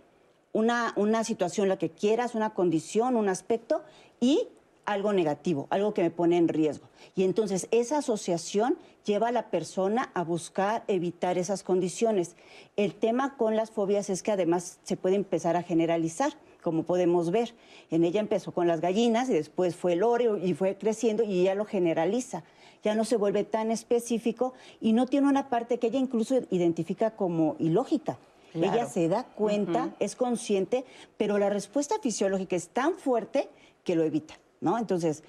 una, 0.52 0.93
una 0.95 1.25
situación, 1.25 1.69
la 1.69 1.76
que 1.76 1.90
quieras, 1.90 2.37
una 2.37 2.55
condición, 2.55 3.16
un 3.16 3.28
aspecto, 3.28 3.83
y 4.21 4.47
algo 4.87 5.12
negativo, 5.12 5.66
algo 5.71 5.93
que 5.93 6.02
me 6.02 6.11
pone 6.11 6.38
en 6.38 6.49
riesgo. 6.49 6.88
Y 7.14 7.25
entonces 7.25 7.69
esa 7.71 7.99
asociación 7.99 8.78
lleva 9.05 9.28
a 9.28 9.33
la 9.33 9.50
persona 9.50 10.11
a 10.14 10.25
buscar 10.25 10.85
evitar 10.88 11.38
esas 11.38 11.62
condiciones. 11.62 12.37
El 12.76 12.95
tema 12.95 13.37
con 13.37 13.57
las 13.57 13.71
fobias 13.71 14.09
es 14.11 14.23
que 14.23 14.33
además 14.33 14.78
se 14.83 14.97
puede 14.97 15.16
empezar 15.16 15.57
a 15.57 15.62
generalizar, 15.62 16.33
como 16.62 16.85
podemos 16.85 17.31
ver. 17.31 17.55
En 17.90 18.05
ella 18.05 18.21
empezó 18.21 18.52
con 18.52 18.66
las 18.66 18.81
gallinas 18.81 19.28
y 19.28 19.35
después 19.35 19.76
fue 19.76 19.93
el 19.93 20.02
oro 20.02 20.38
y 20.38 20.55
fue 20.55 20.76
creciendo 20.76 21.23
y 21.23 21.43
ella 21.43 21.55
lo 21.55 21.64
generaliza. 21.64 22.45
Ya 22.83 22.95
no 22.95 23.05
se 23.05 23.16
vuelve 23.16 23.45
tan 23.45 23.71
específico 23.71 24.55
y 24.81 24.93
no 24.93 25.07
tiene 25.07 25.28
una 25.28 25.49
parte 25.49 25.78
que 25.78 25.88
ella 25.88 25.99
incluso 25.99 26.37
identifica 26.50 27.12
como 27.12 27.57
ilógica. 27.59 28.19
Ella 28.55 28.87
se 28.87 29.09
da 29.09 29.25
cuenta, 29.25 29.95
es 30.00 30.16
consciente, 30.16 30.85
pero 31.16 31.37
la 31.37 31.50
respuesta 31.50 31.97
fisiológica 32.00 32.57
es 32.57 32.69
tan 32.69 32.95
fuerte 32.95 33.50
que 33.85 33.95
lo 33.95 34.02
evita. 34.02 34.38
¿No? 34.60 34.78
Entonces, 34.78 35.22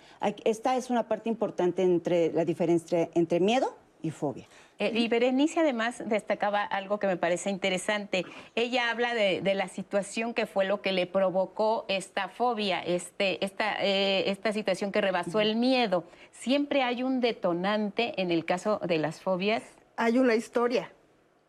esta 0.43 0.75
es 0.75 0.89
una 0.89 1.07
parte 1.07 1.29
importante 1.29 1.83
entre 1.83 2.31
la 2.31 2.45
diferencia 2.45 3.09
entre 3.13 3.39
miedo 3.39 3.75
y 4.01 4.11
fobia. 4.11 4.47
Eh, 4.79 4.91
y 4.93 5.07
Berenice 5.07 5.59
además 5.59 6.03
destacaba 6.05 6.63
algo 6.63 6.99
que 6.99 7.07
me 7.07 7.17
parece 7.17 7.49
interesante. 7.49 8.25
Ella 8.55 8.91
habla 8.91 9.15
de, 9.15 9.41
la 9.55 9.67
situación 9.67 10.33
que 10.33 10.45
fue 10.45 10.65
lo 10.65 10.81
que 10.81 10.91
le 10.91 11.07
provocó 11.07 11.85
esta 11.87 12.29
fobia, 12.29 12.81
este, 12.81 13.43
esta, 13.43 13.83
eh, 13.83 14.29
esta 14.29 14.53
situación 14.53 14.91
que 14.91 15.01
rebasó 15.01 15.39
el 15.39 15.55
miedo. 15.55 16.03
¿Siempre 16.31 16.83
hay 16.83 17.01
un 17.01 17.21
detonante 17.21 18.21
en 18.21 18.29
el 18.29 18.45
caso 18.45 18.79
de 18.85 18.99
las 18.99 19.19
fobias? 19.21 19.63
Hay 19.95 20.19
una 20.19 20.35
historia, 20.35 20.91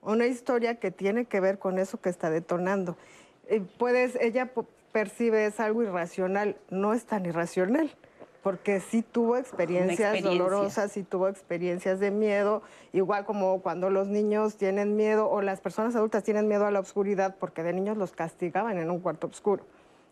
una 0.01 0.27
historia 0.27 0.77
que 0.77 0.91
tiene 0.91 1.27
que 1.27 1.41
ver 1.41 1.59
con 1.59 1.79
eso 1.79 2.01
que 2.01 2.09
está 2.09 2.31
detonando. 2.31 2.97
Eh, 3.49 3.61
puedes, 3.79 4.17
ella 4.17 4.51
percibes 4.99 5.61
algo 5.61 5.85
irracional, 5.85 6.57
no 6.71 6.93
es 6.93 7.05
tan 7.05 7.25
irracional, 7.25 7.89
porque 8.43 8.81
sí 8.81 9.03
tuvo 9.03 9.37
experiencias 9.37 10.21
dolorosas, 10.25 10.91
sí 10.91 11.05
tuvo 11.05 11.29
experiencias 11.29 12.01
de 12.01 12.11
miedo, 12.11 12.63
igual 12.93 13.25
como 13.25 13.63
cuando 13.63 13.91
los 13.91 14.09
niños 14.09 14.57
tienen 14.57 14.97
miedo 14.97 15.31
o 15.31 15.41
las 15.41 15.61
personas 15.61 15.95
adultas 15.95 16.25
tienen 16.25 16.49
miedo 16.49 16.67
a 16.67 16.73
la 16.73 16.81
oscuridad 16.81 17.37
porque 17.39 17.63
de 17.63 17.73
niños 17.73 17.97
los 17.97 18.11
castigaban 18.11 18.77
en 18.77 18.91
un 18.91 18.99
cuarto 18.99 19.29
oscuro. 19.29 19.63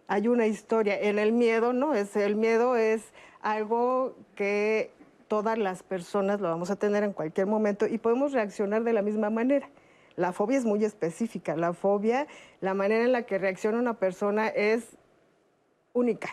Hay 0.06 0.28
una 0.28 0.46
historia, 0.46 0.96
en 1.00 1.18
el 1.18 1.32
miedo 1.32 1.72
no, 1.72 1.92
es 1.92 2.14
el 2.14 2.36
miedo 2.36 2.76
es 2.76 3.02
algo 3.40 4.14
que 4.36 4.92
todas 5.26 5.58
las 5.58 5.82
personas 5.82 6.40
lo 6.40 6.48
vamos 6.48 6.70
a 6.70 6.76
tener 6.76 7.02
en 7.02 7.12
cualquier 7.12 7.48
momento 7.48 7.88
y 7.88 7.98
podemos 7.98 8.32
reaccionar 8.32 8.84
de 8.84 8.92
la 8.92 9.02
misma 9.02 9.30
manera. 9.30 9.68
La 10.16 10.32
fobia 10.32 10.58
es 10.58 10.64
muy 10.64 10.84
específica. 10.84 11.56
La 11.56 11.72
fobia, 11.72 12.26
la 12.60 12.74
manera 12.74 13.04
en 13.04 13.12
la 13.12 13.22
que 13.22 13.38
reacciona 13.38 13.78
una 13.78 13.94
persona 13.94 14.48
es 14.48 14.96
única. 15.92 16.30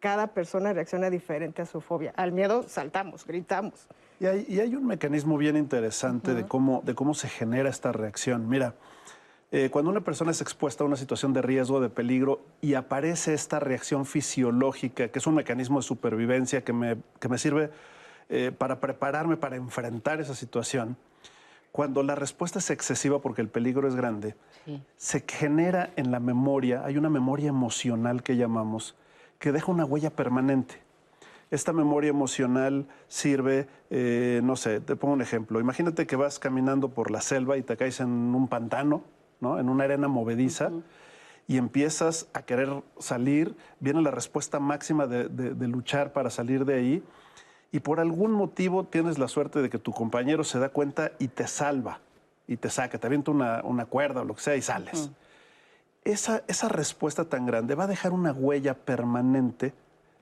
Cada 0.00 0.28
persona 0.28 0.72
reacciona 0.72 1.10
diferente 1.10 1.62
a 1.62 1.66
su 1.66 1.80
fobia. 1.80 2.12
Al 2.16 2.32
miedo 2.32 2.62
saltamos, 2.62 3.26
gritamos. 3.26 3.86
Y 4.18 4.26
hay, 4.26 4.74
un 4.74 4.86
mecanismo 4.86 5.38
bien 5.38 5.56
interesante 5.56 6.34
de, 6.34 6.46
cómo, 6.46 6.82
de 6.84 6.94
cómo 6.94 7.14
se 7.14 7.28
genera 7.28 7.70
esta 7.70 7.90
reacción. 7.92 8.48
Mira, 8.48 8.74
eh, 9.50 9.68
cuando 9.70 9.90
una 9.90 10.02
persona 10.02 10.30
es 10.30 10.40
expuesta 10.42 10.84
a 10.84 10.86
una 10.86 10.96
situación 10.96 11.32
de 11.32 11.42
riesgo, 11.42 11.80
de 11.80 11.88
peligro, 11.88 12.40
y 12.60 12.74
aparece 12.74 13.32
esta 13.32 13.60
reacción 13.60 14.04
fisiológica, 14.04 15.08
que 15.08 15.18
es 15.18 15.26
un 15.26 15.34
mecanismo 15.34 15.78
de 15.78 15.82
supervivencia 15.82 16.62
que 16.62 16.72
me, 16.72 16.98
que 17.18 17.28
me 17.28 17.38
sirve 17.38 17.70
eh, 18.28 18.52
para 18.56 18.78
prepararme 18.78 19.36
para 19.36 19.56
enfrentar 19.56 20.20
esa 20.20 20.34
situación, 20.34 20.96
cuando 21.72 22.02
la 22.02 22.14
respuesta 22.14 22.58
es 22.58 22.70
excesiva 22.70 23.20
porque 23.20 23.42
el 23.42 23.48
peligro 23.48 23.86
es 23.86 23.94
grande, 23.94 24.34
se 24.96 25.24
genera 25.26 25.90
en 25.96 26.10
la 26.10 26.20
memoria, 26.20 26.84
hay 26.84 26.96
una 26.96 27.10
memoria 27.10 27.48
emocional 27.48 28.22
que 28.22 28.36
llamamos, 28.36 28.96
que 29.38 29.52
deja 29.52 29.70
una 29.70 29.84
huella 29.84 30.10
permanente. 30.10 30.76
Esta 31.50 31.72
memoria 31.72 32.10
emocional 32.10 32.86
sirve, 33.08 33.66
eh, 33.90 34.40
no 34.44 34.54
sé, 34.54 34.80
te 34.80 34.94
pongo 34.94 35.14
un 35.14 35.22
ejemplo. 35.22 35.58
Imagínate 35.58 36.06
que 36.06 36.14
vas 36.14 36.38
caminando 36.38 36.90
por 36.90 37.10
la 37.10 37.20
selva 37.20 37.56
y 37.56 37.62
te 37.62 37.76
caes 37.76 38.00
en 38.00 38.08
un 38.08 38.46
pantano, 38.46 39.02
¿no? 39.40 39.58
en 39.58 39.68
una 39.68 39.84
arena 39.84 40.06
movediza, 40.06 40.70
y 41.48 41.56
empiezas 41.56 42.28
a 42.32 42.42
querer 42.42 42.82
salir, 42.98 43.56
viene 43.80 44.02
la 44.02 44.12
respuesta 44.12 44.60
máxima 44.60 45.08
de 45.08 45.68
luchar 45.68 46.12
para 46.12 46.30
salir 46.30 46.64
de 46.64 46.74
ahí 46.74 47.02
y 47.72 47.80
por 47.80 48.00
algún 48.00 48.32
motivo 48.32 48.84
tienes 48.84 49.18
la 49.18 49.28
suerte 49.28 49.62
de 49.62 49.70
que 49.70 49.78
tu 49.78 49.92
compañero 49.92 50.44
se 50.44 50.58
da 50.58 50.70
cuenta 50.70 51.12
y 51.18 51.28
te 51.28 51.46
salva 51.46 52.00
y 52.46 52.56
te 52.56 52.68
saca, 52.68 52.98
te 52.98 53.06
avienta 53.06 53.30
una, 53.30 53.62
una 53.62 53.86
cuerda 53.86 54.22
o 54.22 54.24
lo 54.24 54.34
que 54.34 54.42
sea 54.42 54.56
y 54.56 54.62
sales. 54.62 55.10
esa, 56.04 56.42
esa 56.48 56.68
respuesta 56.68 57.26
tan 57.26 57.46
grande 57.46 57.76
va 57.76 57.84
a 57.84 57.86
dejar 57.86 58.12
una 58.12 58.32
huella 58.32 58.74
permanente 58.74 59.72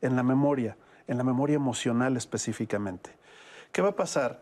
en 0.02 0.14
la 0.14 0.22
memoria, 0.22 0.76
en 1.06 1.16
la 1.16 1.24
memoria 1.24 1.56
emocional 1.56 2.16
específicamente. 2.16 3.10
¿Qué 3.72 3.80
va 3.80 3.90
a 3.90 3.96
pasar? 3.96 4.40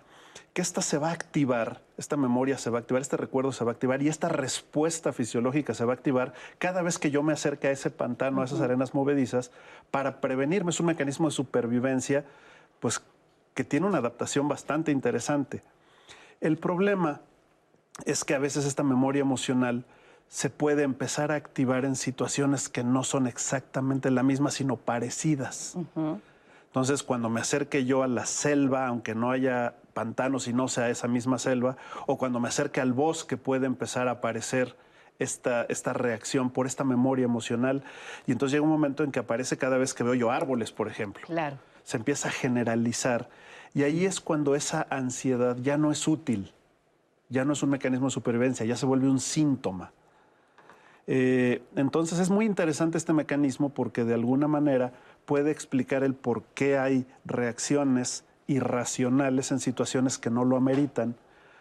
Que 0.53 0.63
esta 0.63 0.83
se 0.83 0.99
va 0.99 1.11
a 1.11 1.13
activar, 1.13 1.81
esta 1.97 2.17
memoria 2.17 2.59
se 2.59 2.71
va 2.71 2.79
a 2.79 2.81
activar, 2.81 3.03
este 3.03 3.17
recuerdo 3.17 3.53
se 3.53 3.65
va 3.65 3.71
a 3.71 3.75
activar 3.75 4.03
y 4.03 4.09
esta 4.09 4.29
respuesta 4.29 5.13
fisiológica 5.13 5.75
se 5.75 5.85
va 5.85 5.93
a 5.93 5.97
activar 5.97 6.35
cada 6.59 6.83
vez 6.83 6.99
que 6.99 7.11
yo 7.11 7.23
me 7.23 7.35
acerque 7.35 7.69
a 7.69 7.71
ese 7.71 7.91
pantano, 7.91 8.43
a 8.43 8.47
esas 8.47 8.61
arenas 8.61 8.95
movedizas, 8.95 9.53
para 9.91 10.21
prevenirme. 10.21 10.71
Es 10.71 10.81
un 10.81 10.87
mecanismo 10.87 11.29
de 11.29 11.33
supervivencia 11.33 12.25
pues 12.81 13.03
que 13.55 13.65
tiene 13.65 13.87
una 13.87 13.99
adaptación 13.99 14.49
bastante 14.49 14.93
interesante. 14.93 15.63
El 16.41 16.59
problema 16.59 17.23
es 18.05 18.25
que 18.25 18.35
a 18.35 18.39
veces 18.39 18.67
esta 18.67 18.83
memoria 18.83 19.21
emocional 19.21 19.85
se 20.29 20.51
puede 20.51 20.83
empezar 20.83 21.33
a 21.33 21.37
activar 21.37 21.85
en 21.85 21.97
situaciones 21.97 22.69
que 22.69 22.85
no 22.85 23.05
son 23.05 23.27
exactamente 23.27 24.11
la 24.11 24.23
misma, 24.23 24.51
sino 24.51 24.77
parecidas. 24.77 25.77
Entonces, 26.67 27.03
cuando 27.03 27.31
me 27.31 27.41
acerque 27.41 27.87
yo 27.87 28.03
a 28.03 28.09
la 28.09 28.27
selva, 28.27 28.87
aunque 28.87 29.15
no 29.15 29.31
haya 29.31 29.77
pantanos 29.95 30.47
y 30.49 30.53
no 30.53 30.69
sea 30.69 30.91
esa 30.91 31.09
misma 31.09 31.39
selva, 31.39 31.77
o 32.07 32.19
cuando 32.19 32.41
me 32.41 32.49
acerque 32.49 32.81
al 32.81 32.93
bosque, 32.93 33.39
puede 33.39 33.67
empezar 33.67 34.09
a 34.09 34.13
aparecer 34.13 34.77
esta, 35.19 35.63
esta 35.71 35.95
reacción 35.95 36.51
por 36.51 36.67
esta 36.67 36.85
memoria 36.85 37.25
emocional. 37.25 37.85
Y 38.27 38.33
entonces 38.33 38.53
llega 38.53 38.65
un 38.65 38.71
momento 38.71 39.05
en 39.05 39.13
que 39.13 39.21
aparece 39.21 39.57
cada 39.57 39.79
vez 39.79 39.95
que 39.95 40.03
veo 40.03 40.15
yo 40.15 40.31
árboles, 40.31 40.73
por 40.73 40.89
ejemplo. 40.89 41.23
Claro 41.27 41.57
se 41.87 41.97
empieza 41.97 42.29
a 42.29 42.33
generalizar. 42.33 43.29
Y 43.73 43.85
ahí 43.85 44.07
es 44.07 44.21
cuando 44.21 44.57
esa 44.57 44.89
ansiedad 44.91 45.57
ya 45.63 45.79
no 45.79 45.93
es 45.93 46.09
útil, 46.09 46.53
ya 47.29 47.45
no 47.45 47.53
es 47.53 47.63
un 47.63 47.71
mecanismo 47.71 48.09
de 48.09 48.11
supervivencia, 48.11 48.67
ya 48.67 48.75
se 48.75 48.87
vuelve 48.87 49.09
un 49.09 49.21
síntoma. 49.21 49.93
Eh, 51.07 51.63
entonces 51.77 52.19
es 52.19 52.29
muy 52.29 52.45
interesante 52.45 52.99
este 52.99 53.13
mecanismo 53.13 53.69
porque 53.69 54.03
de 54.03 54.15
alguna 54.15 54.49
manera 54.49 54.95
puede 55.27 55.53
explicar 55.53 56.03
el 56.03 56.15
por 56.15 56.43
qué 56.55 56.77
hay 56.77 57.07
reacciones 57.25 58.25
irracionales 58.49 59.53
en 59.53 59.61
situaciones 59.61 60.19
que 60.19 60.29
no 60.29 60.45
lo 60.45 60.57
ameritan, 60.57 61.15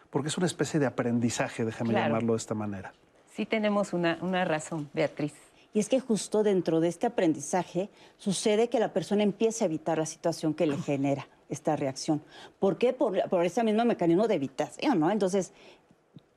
porque 0.10 0.30
es 0.30 0.38
una 0.40 0.48
especie 0.48 0.80
de 0.80 0.88
aprendizaje, 0.88 1.66
déjame 1.66 1.94
llamarlo 1.94 2.34
de 2.34 2.38
esta 2.38 2.56
manera. 2.56 2.94
Sí 3.32 3.46
tenemos 3.46 3.94
una, 3.94 4.18
una 4.22 4.44
razón, 4.44 4.90
Beatriz. 4.92 5.34
Y 5.76 5.80
es 5.80 5.90
que 5.90 6.00
justo 6.00 6.42
dentro 6.42 6.80
de 6.80 6.88
este 6.88 7.06
aprendizaje 7.06 7.90
sucede 8.18 8.70
que 8.70 8.80
la 8.80 8.94
persona 8.94 9.24
empieza 9.24 9.66
a 9.66 9.68
evitar 9.68 9.98
la 9.98 10.06
situación 10.06 10.54
que 10.54 10.66
le 10.66 10.78
genera 10.78 11.28
esta 11.50 11.76
reacción. 11.76 12.24
¿Por 12.60 12.78
qué? 12.78 12.94
Por, 12.94 13.18
ese 13.44 13.62
mismo 13.62 13.84
mecanismo 13.84 14.26
de 14.30 14.36
evitación, 14.36 15.02
¿no? 15.02 15.12
Entonces, 15.12 15.52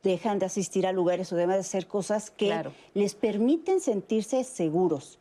dejan 0.02 0.40
de 0.40 0.46
asistir 0.46 0.88
a 0.88 0.92
lugares 0.92 1.32
o 1.32 1.36
dejan 1.36 1.52
de 1.52 1.60
hacer 1.60 1.86
cosas 1.86 2.32
que 2.32 2.52
les 2.94 3.14
permiten 3.14 3.78
sentirse 3.78 4.42
seguros. 4.42 5.20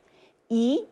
Y 0.50 0.86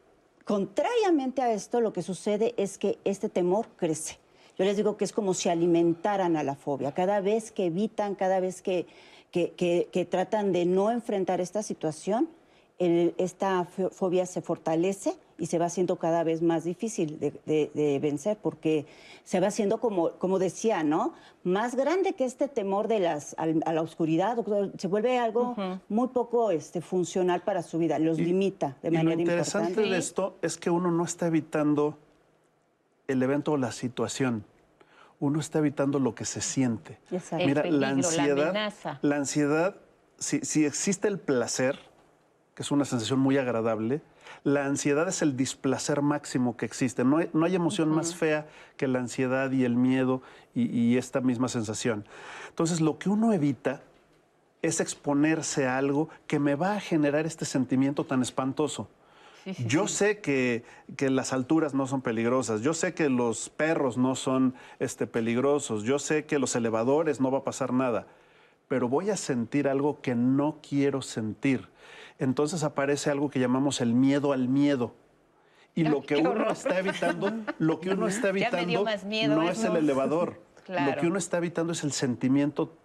contrariamente 0.44 1.42
a 1.42 1.52
esto, 1.52 1.82
lo 1.82 1.94
que 1.94 2.04
sucede 2.04 2.54
es 2.58 2.78
que 2.78 3.00
este 3.06 3.28
temor 3.28 3.70
crece. 3.76 4.20
Yo 4.56 4.66
les 4.66 4.78
digo 4.78 4.98
que 4.98 5.04
es 5.04 5.12
como 5.12 5.34
si 5.34 5.50
alimentaran 5.50 6.38
a 6.38 6.44
la 6.44 6.54
fobia. 6.54 6.92
Cada 6.92 7.22
vez 7.22 7.52
que 7.52 7.66
evitan, 7.66 8.14
cada 8.14 8.40
vez 8.40 8.62
que, 8.62 8.86
que 9.32 10.08
tratan 10.12 10.52
de 10.52 10.66
no 10.66 10.92
enfrentar 10.92 11.42
esta 11.42 11.64
situación, 11.64 12.30
esta 12.78 13.66
fobia 13.66 14.26
se 14.26 14.42
fortalece 14.42 15.16
y 15.38 15.48
se 15.48 15.58
va 15.58 15.66
haciendo 15.66 15.98
cada 15.98 16.24
vez 16.24 16.42
más 16.42 16.64
difícil 16.64 17.20
de, 17.20 18.00
vencer 18.02 18.38
porque 18.42 18.86
se 19.24 19.40
va 19.40 19.48
haciendo 19.48 19.80
como, 19.80 20.12
como 20.14 20.40
decía, 20.40 20.84
¿no? 20.84 21.14
Más 21.44 21.76
grande 21.76 22.14
que 22.14 22.26
este 22.26 22.48
temor 22.48 22.88
de 22.88 23.00
las, 23.00 23.36
a, 23.38 23.46
la 23.46 23.82
oscuridad, 23.82 24.38
se 24.78 24.88
vuelve 24.88 25.18
algo 25.20 25.56
muy 25.90 26.10
poco 26.10 26.52
este, 26.52 26.82
funcional 26.82 27.42
para 27.42 27.64
su 27.64 27.78
vida, 27.78 28.00
los 28.00 28.18
limita 28.18 28.78
de 28.82 28.92
manera 28.92 29.22
importante. 29.22 29.26
Lo 29.26 29.32
interesante 29.32 29.82
de 29.82 29.98
esto 29.98 30.38
es 30.42 30.58
que 30.58 30.70
uno 30.70 30.92
no 30.92 31.04
está 31.04 31.28
evitando 31.28 31.98
el 33.08 33.22
evento 33.24 33.54
o 33.54 33.58
la 33.58 33.72
situación, 33.72 34.46
uno 35.20 35.40
está 35.40 35.60
evitando 35.60 36.00
lo 36.00 36.14
que 36.14 36.26
se 36.26 36.42
siente. 36.42 37.00
Mira, 37.32 37.66
la 37.66 37.90
ansiedad, 37.90 38.74
la, 39.02 39.16
ansiedad, 39.16 39.78
si, 40.18 40.40
si 40.42 40.66
existe 40.66 41.08
el 41.08 41.20
placer, 41.20 41.80
que 42.56 42.64
es 42.64 42.72
una 42.72 42.86
sensación 42.86 43.20
muy 43.20 43.38
agradable. 43.38 44.02
La 44.44 44.66
ansiedad 44.66 45.08
es 45.10 45.22
el 45.22 45.36
displacer 45.36 46.02
máximo 46.02 46.56
que 46.56 46.66
existe. 46.66 47.04
No 47.04 47.18
hay, 47.18 47.30
no 47.34 47.46
hay 47.46 47.54
emoción 47.54 47.90
más 47.90 48.16
fea 48.16 48.48
que 48.78 48.88
la 48.88 49.00
ansiedad 49.00 49.52
y 49.52 49.66
el 49.66 49.76
miedo 49.76 50.22
y, 50.56 50.96
esta 50.96 51.20
misma 51.20 51.50
sensación. 51.50 52.06
Entonces, 52.48 52.80
lo 52.80 52.98
que 52.98 53.10
uno 53.10 53.34
evita 53.34 53.82
es 54.62 54.80
exponerse 54.80 55.68
a 55.68 55.78
algo 55.78 56.10
que 56.28 56.40
me 56.40 56.56
va 56.56 56.76
a 56.76 56.80
generar 56.80 57.26
este 57.26 57.44
sentimiento 57.44 58.06
tan 58.06 58.22
espantoso. 58.22 58.88
yo 59.68 59.88
sé 59.88 60.22
que, 60.22 60.64
que, 60.96 61.10
las 61.10 61.34
alturas 61.34 61.74
no 61.74 61.86
son 61.86 62.02
peligrosas, 62.02 62.62
yo 62.62 62.74
sé 62.74 62.94
que 62.94 63.10
los 63.10 63.50
perros 63.50 63.96
no 63.98 64.16
son 64.16 64.56
este, 64.80 65.06
peligrosos, 65.06 65.84
yo 65.84 66.00
sé 66.00 66.26
que 66.26 66.40
los 66.40 66.56
elevadores 66.56 67.20
no 67.20 67.30
va 67.30 67.40
a 67.40 67.44
pasar 67.44 67.72
nada, 67.72 68.08
pero 68.68 68.90
voy 68.90 69.12
a 69.12 69.18
sentir 69.18 69.68
algo 69.68 70.02
que 70.02 70.16
no 70.16 70.58
quiero 70.68 71.04
sentir 71.04 71.68
entonces 72.20 72.64
aparece 72.64 73.10
algo 73.10 73.30
que 73.30 73.40
llamamos 73.40 73.82
el 73.82 73.94
miedo 73.94 74.34
al 74.34 74.48
miedo. 74.48 74.96
Y 75.74 75.84
lo 75.84 76.02
que 76.02 76.16
uno 76.16 76.50
está 76.50 76.80
evitando, 76.80 77.32
lo 77.60 77.82
que 77.82 77.90
uno 77.90 78.08
está 78.08 78.30
evitando 78.30 78.86
no 79.28 79.50
es 79.50 79.64
el 79.64 79.76
elevador. 79.76 80.44
Lo 80.68 80.96
que 81.00 81.06
uno 81.06 81.20
está 81.20 81.38
evitando 81.38 81.74
es 81.74 81.84
el 81.84 81.92
sentimiento 81.92 82.76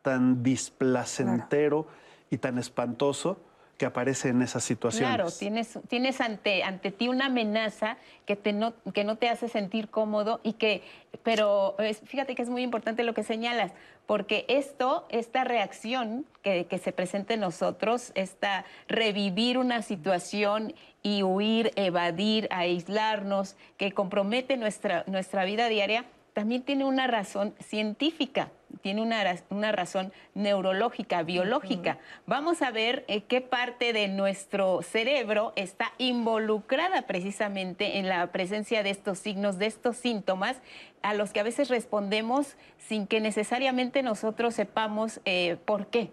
tan 0.00 0.42
displacentero 0.42 1.86
y 2.30 2.38
tan 2.38 2.56
espantoso 2.56 3.38
que 3.76 3.84
aparece 3.84 4.30
en 4.30 4.40
esas 4.40 4.64
situaciones. 4.64 5.14
Claro, 5.14 5.30
tienes, 5.30 5.78
tienes 5.88 6.20
ante, 6.20 6.62
ante 6.62 6.90
ti 6.90 7.08
una 7.08 7.26
amenaza 7.26 7.98
que, 8.24 8.36
te 8.36 8.52
no, 8.52 8.72
que 8.94 9.04
no 9.04 9.16
te 9.16 9.28
hace 9.28 9.48
sentir 9.48 9.88
cómodo 9.88 10.40
y 10.42 10.54
que, 10.54 10.82
pero 11.22 11.76
fíjate 12.04 12.34
que 12.34 12.42
es 12.42 12.48
muy 12.48 12.62
importante 12.62 13.02
lo 13.04 13.12
que 13.12 13.22
señalas, 13.22 13.72
porque 14.06 14.44
esto, 14.48 15.06
esta 15.08 15.44
reacción 15.44 16.26
que, 16.42 16.66
se 16.82 16.92
presenta 16.92 17.34
en 17.34 17.40
nosotros, 17.40 18.12
esta 18.14 18.64
revivir 18.88 19.58
una 19.58 19.82
situación 19.82 20.74
y 21.02 21.22
huir, 21.22 21.72
evadir, 21.76 22.48
aislarnos, 22.50 23.56
que 23.76 23.92
compromete 23.92 24.56
nuestra, 24.56 25.04
nuestra 25.06 25.44
vida 25.44 25.68
diaria, 25.68 26.04
también 26.36 26.64
tiene 26.64 26.84
una 26.84 27.06
razón 27.06 27.54
científica, 27.60 28.50
tiene 28.82 29.00
una, 29.00 29.24
una 29.48 29.72
razón 29.72 30.12
neurológica, 30.34 31.22
biológica. 31.22 31.96
Vamos 32.26 32.60
a 32.60 32.70
ver 32.70 33.06
eh, 33.08 33.22
qué 33.22 33.40
parte 33.40 33.94
de 33.94 34.08
nuestro 34.08 34.82
cerebro 34.82 35.54
está 35.56 35.94
involucrada 35.96 37.06
precisamente 37.06 37.96
en 37.96 38.10
la 38.10 38.32
presencia 38.32 38.82
de 38.82 38.90
estos 38.90 39.18
signos, 39.18 39.58
de 39.58 39.64
estos 39.64 39.96
síntomas, 39.96 40.60
a 41.00 41.14
los 41.14 41.32
que 41.32 41.40
a 41.40 41.42
veces 41.42 41.70
respondemos 41.70 42.58
sin 42.76 43.06
que 43.06 43.22
necesariamente 43.22 44.02
nosotros 44.02 44.52
sepamos 44.52 45.22
eh, 45.24 45.56
por 45.64 45.86
qué. 45.86 46.10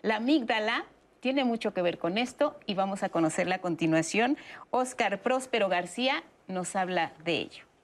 La 0.00 0.16
amígdala 0.16 0.86
tiene 1.20 1.44
mucho 1.44 1.74
que 1.74 1.82
ver 1.82 1.98
con 1.98 2.16
esto 2.16 2.58
y 2.64 2.72
vamos 2.72 3.02
a 3.02 3.10
conocerla 3.10 3.56
a 3.56 3.60
continuación. 3.60 4.38
Oscar 4.70 5.20
Próspero 5.20 5.68
García 5.68 6.24
nos 6.48 6.74
habla 6.76 7.12
de 7.26 7.34
ello 7.34 7.75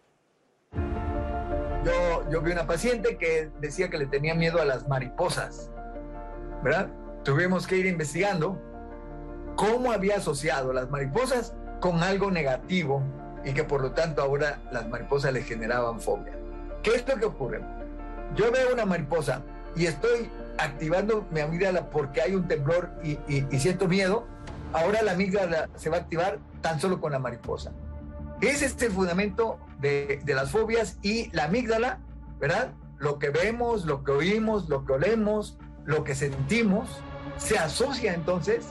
yo, 1.85 2.31
yo 2.31 2.41
vi 2.41 2.53
una 2.53 2.67
paciente 2.67 3.17
que 3.17 3.51
decía 3.61 3.89
que 3.91 3.99
le 3.99 4.07
tenía 4.07 4.35
miedo 4.35 4.61
a 4.61 4.65
las 4.65 4.89
mariposas, 4.89 5.71
¿verdad? 6.63 6.89
Tuvimos 7.25 7.67
que 7.67 7.77
ir 7.77 7.87
investigando 7.87 8.61
cómo 9.57 9.93
había 9.93 10.17
asociado 10.17 10.73
las 10.73 10.91
mariposas 10.91 11.55
con 11.81 12.03
algo 12.03 12.31
negativo 12.31 13.03
y 13.45 13.53
que 13.53 13.65
por 13.65 13.81
lo 13.81 13.93
tanto 13.93 14.23
ahora 14.23 14.61
las 14.71 14.89
mariposas 14.89 15.33
le 15.33 15.43
generaban 15.43 16.01
fobia. 16.01 16.33
¿Qué 16.83 16.95
es 16.95 17.07
lo 17.07 17.17
que 17.17 17.27
ocurre? 17.27 17.61
Yo 18.35 18.51
veo 18.51 18.73
una 18.73 18.87
mariposa 18.87 19.43
y 19.77 19.87
estoy 19.87 20.31
activando 20.59 21.27
mi 21.31 21.41
amígdala 21.41 21.91
porque 21.91 22.21
hay 22.21 22.35
un 22.35 22.47
temblor 22.47 22.91
y, 23.03 23.19
siento 23.59 23.89
miedo, 23.89 24.27
ahora 24.73 25.03
la 25.03 25.13
amígdala 25.13 25.69
se 25.77 25.91
va 25.91 25.99
a 25.99 26.01
activar 26.01 26.39
tan 26.61 26.81
solo 26.81 27.01
con 27.01 27.13
la 27.13 27.19
mariposa. 27.19 27.73
Ese 28.41 28.67
es 28.67 28.81
el 28.83 28.91
fundamento 28.91 29.59
de, 29.83 30.23
las 30.27 30.51
fobias 30.51 30.99
y 31.03 31.31
la 31.33 31.45
amígdala, 31.45 31.99
¿verdad? 32.41 32.73
Lo 32.99 33.19
que 33.19 33.31
vemos, 33.31 33.85
lo 33.85 34.05
que 34.05 34.13
oímos, 34.13 34.69
lo 34.69 34.85
que 34.85 34.93
olemos, 34.93 35.59
lo 35.85 36.05
que 36.05 36.15
sentimos, 36.15 37.03
se 37.37 37.59
asocia 37.59 38.15
entonces 38.15 38.69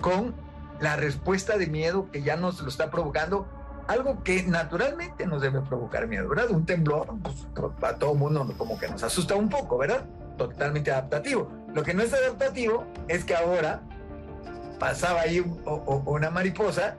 con 0.00 0.34
la 0.80 0.96
respuesta 0.96 1.56
de 1.56 1.66
miedo 1.66 2.10
que 2.10 2.22
ya 2.22 2.36
nos 2.36 2.60
lo 2.60 2.68
está 2.68 2.90
provocando, 2.90 3.48
algo 3.88 4.22
que 4.22 4.42
naturalmente 4.44 5.26
nos 5.26 5.42
debe 5.42 5.60
provocar 5.62 6.06
miedo, 6.06 6.28
¿verdad? 6.28 6.50
Un 6.50 6.66
temblor, 6.66 7.08
pues, 7.22 7.46
a 7.82 7.96
todo 7.96 8.14
mundo 8.14 8.46
como 8.56 8.78
que 8.78 8.88
nos 8.88 9.02
asusta 9.02 9.34
un 9.34 9.48
poco, 9.48 9.78
¿verdad? 9.78 10.04
Totalmente 10.36 10.90
adaptativo. 10.90 11.50
Lo 11.74 11.82
que 11.82 11.94
no 11.94 12.02
es 12.02 12.12
adaptativo 12.12 12.84
es 13.08 13.24
que 13.24 13.34
ahora 13.34 13.82
pasaba 14.78 15.22
ahí 15.22 15.44
una 16.04 16.30
mariposa 16.30 16.96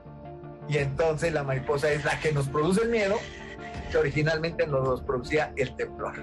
y 0.68 0.78
entonces 0.78 1.34
la 1.34 1.44
mariposa 1.44 1.92
es 1.92 2.06
la 2.06 2.20
que 2.20 2.32
nos 2.32 2.48
produce 2.48 2.82
el 2.82 2.90
miedo, 2.90 3.16
que 3.92 3.98
originalmente 3.98 4.68
nos 4.68 5.02
producía 5.02 5.54
el 5.56 5.76
temblor. 5.76 6.14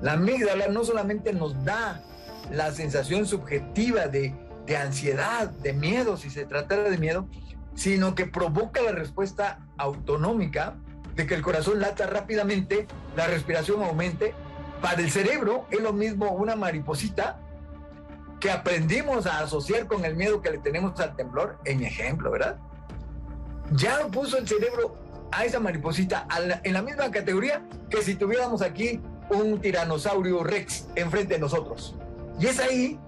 La 0.00 0.12
amígdala 0.14 0.68
no 0.68 0.84
solamente 0.84 1.32
nos 1.32 1.64
da 1.64 2.02
la 2.50 2.72
sensación 2.72 3.26
subjetiva 3.26 4.06
de, 4.06 4.34
de 4.66 4.76
ansiedad, 4.76 5.50
de 5.50 5.72
miedo, 5.72 6.16
si 6.16 6.30
se 6.30 6.46
tratara 6.46 6.84
de 6.84 6.98
miedo, 6.98 7.28
sino 7.74 8.14
que 8.14 8.26
provoca 8.26 8.82
la 8.82 8.92
respuesta 8.92 9.60
autonómica 9.76 10.76
de 11.14 11.26
que 11.26 11.34
el 11.34 11.42
corazón 11.42 11.80
lata 11.80 12.06
rápidamente, 12.06 12.86
la 13.16 13.26
respiración 13.26 13.82
aumente. 13.82 14.34
Para 14.80 15.02
el 15.02 15.10
cerebro 15.10 15.66
es 15.70 15.80
lo 15.80 15.92
mismo 15.92 16.30
una 16.30 16.56
mariposita 16.56 17.38
que 18.40 18.50
aprendimos 18.50 19.26
a 19.26 19.40
asociar 19.40 19.86
con 19.86 20.06
el 20.06 20.16
miedo 20.16 20.40
que 20.40 20.50
le 20.50 20.58
tenemos 20.58 20.98
al 20.98 21.14
temblor, 21.14 21.58
en 21.66 21.84
ejemplo, 21.84 22.30
¿verdad? 22.30 22.58
ya 23.72 24.06
puso 24.08 24.38
el 24.38 24.48
cerebro 24.48 24.96
a 25.32 25.44
esa 25.44 25.60
mariposita 25.60 26.26
en 26.64 26.72
la 26.72 26.82
misma 26.82 27.10
categoría 27.10 27.62
que 27.88 28.02
si 28.02 28.14
tuviéramos 28.14 28.62
aquí 28.62 29.00
un 29.30 29.60
tiranosaurio 29.60 30.42
rex 30.42 30.88
enfrente 30.96 31.34
de 31.34 31.40
nosotros. 31.40 31.94
Y 32.38 32.46
es 32.46 32.58
ahí 32.58 32.98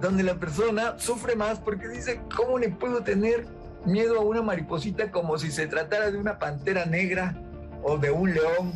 donde 0.00 0.22
la 0.22 0.34
persona 0.36 0.98
sufre 0.98 1.36
más 1.36 1.58
porque 1.58 1.88
dice, 1.88 2.20
¿cómo 2.34 2.58
le 2.58 2.70
puedo 2.70 3.02
tener 3.02 3.46
miedo 3.84 4.18
a 4.18 4.24
una 4.24 4.42
mariposita 4.42 5.10
como 5.10 5.38
si 5.38 5.50
se 5.50 5.66
tratara 5.66 6.10
de 6.10 6.18
una 6.18 6.38
pantera 6.38 6.86
negra 6.86 7.34
o 7.82 7.98
de 7.98 8.10
un 8.10 8.34
león 8.34 8.72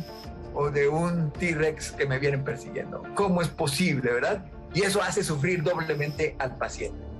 o 0.53 0.69
de 0.69 0.87
un 0.89 1.31
T-Rex 1.31 1.91
que 1.91 2.05
me 2.05 2.19
vienen 2.19 2.43
persiguiendo? 2.43 3.03
¿Cómo 3.15 3.41
es 3.41 3.47
posible, 3.47 4.11
verdad? 4.11 4.45
Y 4.73 4.83
eso 4.83 5.01
hace 5.01 5.23
sufrir 5.23 5.63
doblemente 5.63 6.35
al 6.39 6.57
paciente. 6.57 7.10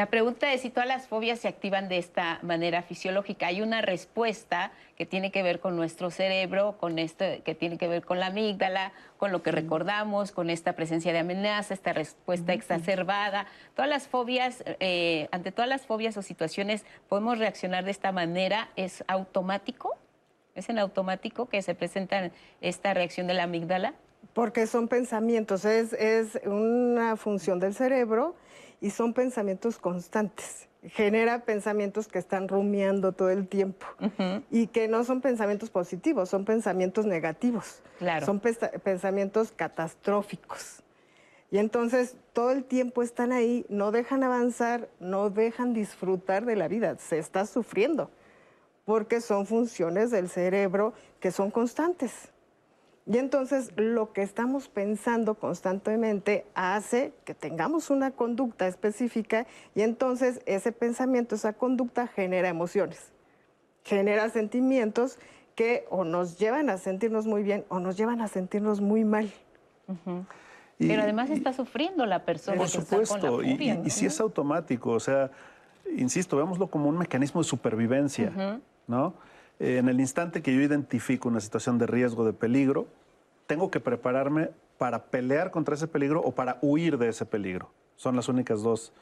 La 0.00 0.06
pregunta 0.06 0.50
es 0.54 0.62
si 0.62 0.70
todas 0.70 0.88
las 0.88 1.08
fobias 1.08 1.40
se 1.40 1.48
activan 1.48 1.90
de 1.90 1.98
esta 1.98 2.38
manera 2.40 2.80
fisiológica. 2.80 3.48
Hay 3.48 3.60
una 3.60 3.82
respuesta 3.82 4.72
que 4.96 5.04
tiene 5.04 5.30
que 5.30 5.42
ver 5.42 5.60
con 5.60 5.76
nuestro 5.76 6.10
cerebro, 6.10 6.78
con 6.80 6.98
esto 6.98 7.26
que 7.44 7.54
tiene 7.54 7.76
que 7.76 7.86
ver 7.86 8.02
con 8.02 8.18
la 8.18 8.28
amígdala, 8.28 8.94
con 9.18 9.30
lo 9.30 9.42
que 9.42 9.52
recordamos, 9.52 10.32
con 10.32 10.48
esta 10.48 10.72
presencia 10.72 11.12
de 11.12 11.18
amenaza, 11.18 11.74
esta 11.74 11.92
respuesta 11.92 12.54
exacerbada. 12.54 13.44
Todas 13.74 13.90
las 13.90 14.08
fobias, 14.08 14.64
eh, 14.66 15.28
ante 15.32 15.52
todas 15.52 15.68
las 15.68 15.84
fobias 15.84 16.16
o 16.16 16.22
situaciones, 16.22 16.86
podemos 17.10 17.38
reaccionar 17.38 17.84
de 17.84 17.90
esta 17.90 18.10
manera. 18.10 18.70
¿Es 18.76 19.04
automático? 19.06 19.98
¿Es 20.54 20.70
en 20.70 20.78
automático 20.78 21.46
que 21.50 21.60
se 21.60 21.74
presenta 21.74 22.30
esta 22.62 22.94
reacción 22.94 23.26
de 23.26 23.34
la 23.34 23.42
amígdala? 23.42 23.92
Porque 24.32 24.66
son 24.66 24.88
pensamientos, 24.88 25.66
es, 25.66 25.92
es 25.92 26.40
una 26.46 27.16
función 27.16 27.60
del 27.60 27.74
cerebro 27.74 28.34
y 28.80 28.90
son 28.90 29.12
pensamientos 29.12 29.78
constantes. 29.78 30.68
Genera 30.82 31.44
pensamientos 31.44 32.08
que 32.08 32.18
están 32.18 32.48
rumiando 32.48 33.12
todo 33.12 33.28
el 33.28 33.46
tiempo 33.46 33.86
y 34.50 34.68
que 34.68 34.88
no 34.88 35.04
son 35.04 35.20
pensamientos 35.20 35.68
positivos, 35.68 36.30
son 36.30 36.46
pensamientos 36.46 37.04
negativos. 37.04 37.82
Claro. 37.98 38.24
Son 38.24 38.40
pensamientos 38.40 39.52
catastróficos. 39.52 40.82
Y 41.50 41.58
entonces 41.58 42.16
todo 42.32 42.52
el 42.52 42.64
tiempo 42.64 43.02
están 43.02 43.32
ahí, 43.32 43.66
no 43.68 43.90
dejan 43.90 44.22
avanzar, 44.22 44.88
no 45.00 45.28
dejan 45.28 45.74
disfrutar 45.74 46.46
de 46.46 46.56
la 46.56 46.68
vida, 46.68 46.96
se 46.98 47.18
está 47.18 47.44
sufriendo, 47.44 48.10
porque 48.84 49.20
son 49.20 49.46
funciones 49.46 50.10
del 50.10 50.30
cerebro 50.30 50.94
que 51.18 51.30
son 51.30 51.50
constantes. 51.50 52.29
Y 53.10 53.18
entonces 53.18 53.72
lo 53.76 54.12
que 54.12 54.22
estamos 54.22 54.68
pensando 54.68 55.34
constantemente 55.34 56.46
hace 56.54 57.12
que 57.24 57.34
tengamos 57.34 57.90
una 57.90 58.12
conducta 58.12 58.68
específica 58.68 59.48
y 59.74 59.80
entonces 59.80 60.40
ese 60.46 60.70
pensamiento, 60.70 61.34
esa 61.34 61.52
conducta 61.54 62.06
genera 62.06 62.48
emociones, 62.48 63.10
genera 63.82 64.30
sentimientos 64.30 65.18
que 65.56 65.86
o 65.90 66.04
nos 66.04 66.38
llevan 66.38 66.70
a 66.70 66.78
sentirnos 66.78 67.26
muy 67.26 67.42
bien 67.42 67.64
o 67.68 67.80
nos 67.80 67.96
llevan 67.96 68.20
a 68.20 68.28
sentirnos 68.28 68.80
muy 68.80 69.04
mal. 69.04 69.28
Pero 70.78 71.02
además 71.02 71.30
está 71.30 71.52
sufriendo 71.52 72.06
la 72.06 72.24
persona. 72.24 72.58
Por 72.58 72.68
supuesto, 72.68 73.42
y, 73.42 73.90
si 73.90 74.06
es 74.06 74.20
automático, 74.20 74.92
o 74.92 75.00
sea, 75.00 75.32
insisto, 75.96 76.36
veámoslo 76.36 76.68
como 76.68 76.88
un 76.88 76.98
mecanismo 76.98 77.42
de 77.42 77.48
supervivencia, 77.48 78.60
¿no? 78.86 79.14
en 79.60 79.88
el 79.90 80.00
instante 80.00 80.42
que 80.42 80.54
yo 80.54 80.62
identifico 80.62 81.28
una 81.28 81.40
situación 81.40 81.76
de 81.76 81.86
riesgo, 81.86 82.24
de 82.24 82.32
peligro, 82.32 82.86
tengo 83.50 83.68
que 83.68 83.80
prepararme 83.80 84.50
para 84.78 85.06
pelear 85.06 85.50
contra 85.50 85.74
ese 85.74 85.88
peligro 85.88 86.20
o 86.20 86.30
para 86.30 86.58
huir 86.62 86.96
de 86.98 87.08
ese 87.08 87.26
peligro. 87.26 87.68
Son 87.96 88.14
las 88.14 88.28
únicas 88.28 88.62
dos 88.62 88.92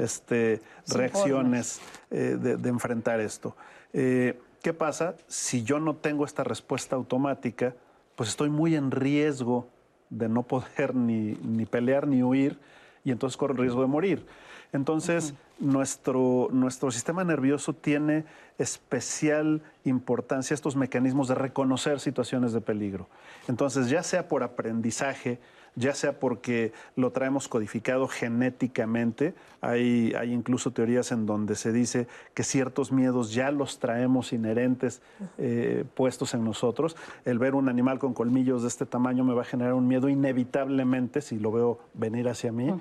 este, 0.00 0.62
reacciones 0.86 1.82
eh, 2.10 2.38
de, 2.40 2.68
enfrentar 2.70 3.20
esto. 3.20 3.54
Eh, 3.92 4.40
¿Qué 4.62 4.72
pasa 4.72 5.14
si 5.26 5.62
yo 5.62 5.78
no 5.78 5.94
tengo 5.94 6.24
esta 6.24 6.42
respuesta 6.42 6.96
automática? 6.96 7.74
Pues 8.16 8.30
estoy 8.30 8.48
muy 8.48 8.76
en 8.76 8.90
riesgo 8.92 9.68
de 10.08 10.30
no 10.30 10.42
poder 10.42 10.94
ni, 10.94 11.34
ni 11.42 11.66
pelear 11.66 12.06
ni 12.06 12.22
huir 12.22 12.58
y 13.04 13.10
entonces 13.10 13.36
corro 13.36 13.52
el 13.52 13.60
riesgo 13.60 13.82
de 13.82 13.88
morir. 13.88 14.26
Entonces, 14.72 15.34
nuestro, 15.58 16.48
nuestro 16.52 16.90
sistema 16.90 17.24
nervioso 17.24 17.72
tiene 17.72 18.24
especial 18.58 19.62
importancia 19.84 20.54
estos 20.54 20.76
mecanismos 20.76 21.28
de 21.28 21.34
reconocer 21.34 22.00
situaciones 22.00 22.52
de 22.52 22.60
peligro. 22.60 23.06
Entonces, 23.48 23.88
ya 23.88 24.02
sea 24.02 24.28
por 24.28 24.42
aprendizaje, 24.42 25.38
ya 25.74 25.94
sea 25.94 26.18
porque 26.18 26.72
lo 26.96 27.12
traemos 27.12 27.46
codificado 27.46 28.08
genéticamente, 28.08 29.34
hay, 29.60 30.12
hay, 30.18 30.32
incluso 30.32 30.72
teorías 30.72 31.12
en 31.12 31.24
donde 31.24 31.54
se 31.54 31.72
dice 31.72 32.08
que 32.34 32.42
ciertos 32.42 32.90
miedos 32.90 33.32
ya 33.32 33.50
los 33.52 33.78
traemos 33.78 34.32
inherentes 34.32 35.00
eh, 35.38 35.84
puestos 35.94 36.34
en 36.34 36.44
nosotros. 36.44 36.96
El 37.24 37.38
ver 37.38 37.54
un 37.54 37.68
animal 37.68 37.98
con 38.00 38.12
colmillos 38.12 38.62
de 38.62 38.68
este 38.68 38.86
tamaño 38.86 39.24
me 39.24 39.34
va 39.34 39.42
a 39.42 39.44
generar 39.44 39.74
un 39.74 39.86
miedo 39.86 40.08
inevitablemente 40.08 41.20
si 41.20 41.38
lo 41.38 41.52
veo 41.52 41.78
venir 41.94 42.28
hacia 42.28 42.50
mí 42.50 42.74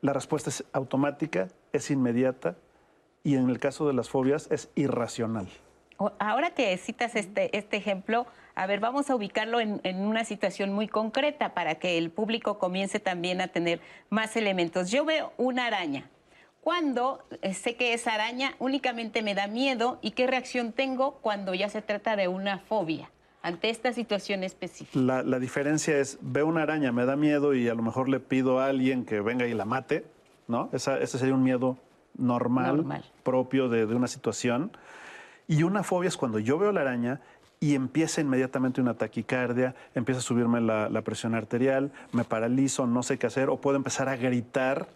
la 0.00 0.12
respuesta 0.12 0.50
es 0.50 0.64
automática, 0.72 1.48
es 1.72 1.90
inmediata 1.90 2.56
y 3.24 3.36
en 3.36 3.48
el 3.48 3.58
caso 3.58 3.86
de 3.86 3.94
las 3.94 4.08
fobias 4.08 4.48
es 4.50 4.70
irracional. 4.74 5.48
Ahora 6.20 6.50
que 6.50 6.76
citas 6.76 7.16
este, 7.16 7.56
este 7.56 7.76
ejemplo, 7.76 8.26
a 8.54 8.66
ver, 8.66 8.78
vamos 8.78 9.10
a 9.10 9.16
ubicarlo 9.16 9.58
en, 9.58 9.80
una 10.00 10.24
situación 10.24 10.72
muy 10.72 10.86
concreta 10.86 11.54
para 11.54 11.76
que 11.76 11.98
el 11.98 12.10
público 12.10 12.58
comience 12.58 13.00
también 13.00 13.40
a 13.40 13.48
tener 13.48 13.80
más 14.08 14.36
elementos. 14.36 14.90
Yo 14.92 15.04
veo 15.04 15.32
una 15.36 15.66
araña. 15.66 16.08
Cuando 16.60 17.24
eh, 17.42 17.54
sé 17.54 17.74
que 17.74 17.94
esa 17.94 18.14
araña 18.14 18.54
únicamente 18.60 19.22
me 19.22 19.34
da 19.34 19.48
miedo 19.48 19.98
y 20.00 20.12
qué 20.12 20.28
reacción 20.28 20.72
tengo 20.72 21.14
cuando 21.20 21.54
ya 21.54 21.68
se 21.68 21.82
trata 21.82 22.14
de 22.14 22.28
una 22.28 22.58
fobia 22.58 23.10
ante 23.42 23.70
esta 23.70 23.92
situación 23.92 24.44
específica? 24.44 24.98
La, 24.98 25.38
diferencia 25.38 25.98
es, 25.98 26.18
veo 26.20 26.46
una 26.46 26.62
araña, 26.62 26.92
me 26.92 27.04
da 27.04 27.16
miedo 27.16 27.54
y 27.54 27.68
a 27.68 27.74
lo 27.74 27.82
mejor 27.82 28.08
le 28.08 28.20
pido 28.20 28.60
a 28.60 28.66
alguien 28.66 29.04
que 29.04 29.20
venga 29.20 29.46
y 29.46 29.54
la 29.54 29.64
mate, 29.64 30.04
¿no? 30.46 30.70
ese 30.72 31.06
sería 31.06 31.34
un 31.34 31.42
miedo 31.42 31.76
normal, 32.16 33.02
propio 33.22 33.68
de, 33.68 33.84
una 33.86 34.08
situación. 34.08 34.72
Y 35.46 35.62
una 35.62 35.82
fobia 35.82 36.08
es 36.08 36.16
cuando 36.16 36.38
yo 36.38 36.58
veo 36.58 36.72
la 36.72 36.82
araña 36.82 37.20
y 37.60 37.74
empieza 37.74 38.20
inmediatamente 38.20 38.80
una 38.80 38.94
taquicardia, 38.94 39.74
empieza 39.94 40.20
a 40.20 40.22
subirme 40.22 40.60
la, 40.60 40.88
la 40.88 41.02
presión 41.02 41.34
arterial, 41.34 41.90
me 42.12 42.24
paralizo, 42.24 42.86
no 42.86 43.02
sé 43.02 43.18
qué 43.18 43.26
hacer, 43.26 43.48
o 43.48 43.60
puedo 43.60 43.76
empezar 43.76 44.08
a 44.08 44.16
gritar 44.16 44.88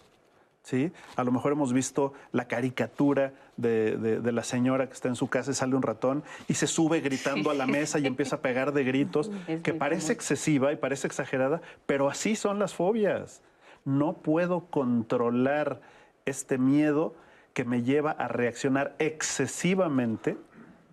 ¿sí? 0.62 0.92
A 1.16 1.24
lo 1.24 1.32
mejor 1.32 1.52
hemos 1.52 1.72
visto 1.72 2.12
la 2.32 2.46
caricatura 2.46 3.32
de, 3.56 4.20
la 4.24 4.44
señora 4.44 4.86
que 4.86 4.94
está 4.94 5.08
en 5.08 5.16
su 5.16 5.28
casa 5.28 5.50
y 5.50 5.54
sale 5.54 5.74
un 5.74 5.82
ratón 5.82 6.22
y 6.48 6.54
se 6.54 6.66
sube 6.66 7.00
gritando 7.00 7.50
a 7.50 7.54
la 7.54 7.66
mesa 7.66 7.98
y 7.98 8.06
empieza 8.06 8.36
a 8.36 8.40
pegar 8.40 8.72
de 8.72 8.84
gritos, 8.84 9.30
que 9.62 9.74
parece 9.74 10.12
excesiva 10.12 10.72
y 10.72 10.76
parece 10.76 11.06
exagerada, 11.06 11.60
pero 11.86 12.08
así 12.08 12.36
son 12.36 12.58
las 12.58 12.74
fobias. 12.74 13.42
No 13.84 14.14
puedo 14.14 14.66
controlar 14.66 15.80
este 16.24 16.58
miedo 16.58 17.14
que 17.52 17.64
me 17.64 17.82
lleva 17.82 18.12
a 18.12 18.28
reaccionar 18.28 18.94
excesivamente 18.98 20.36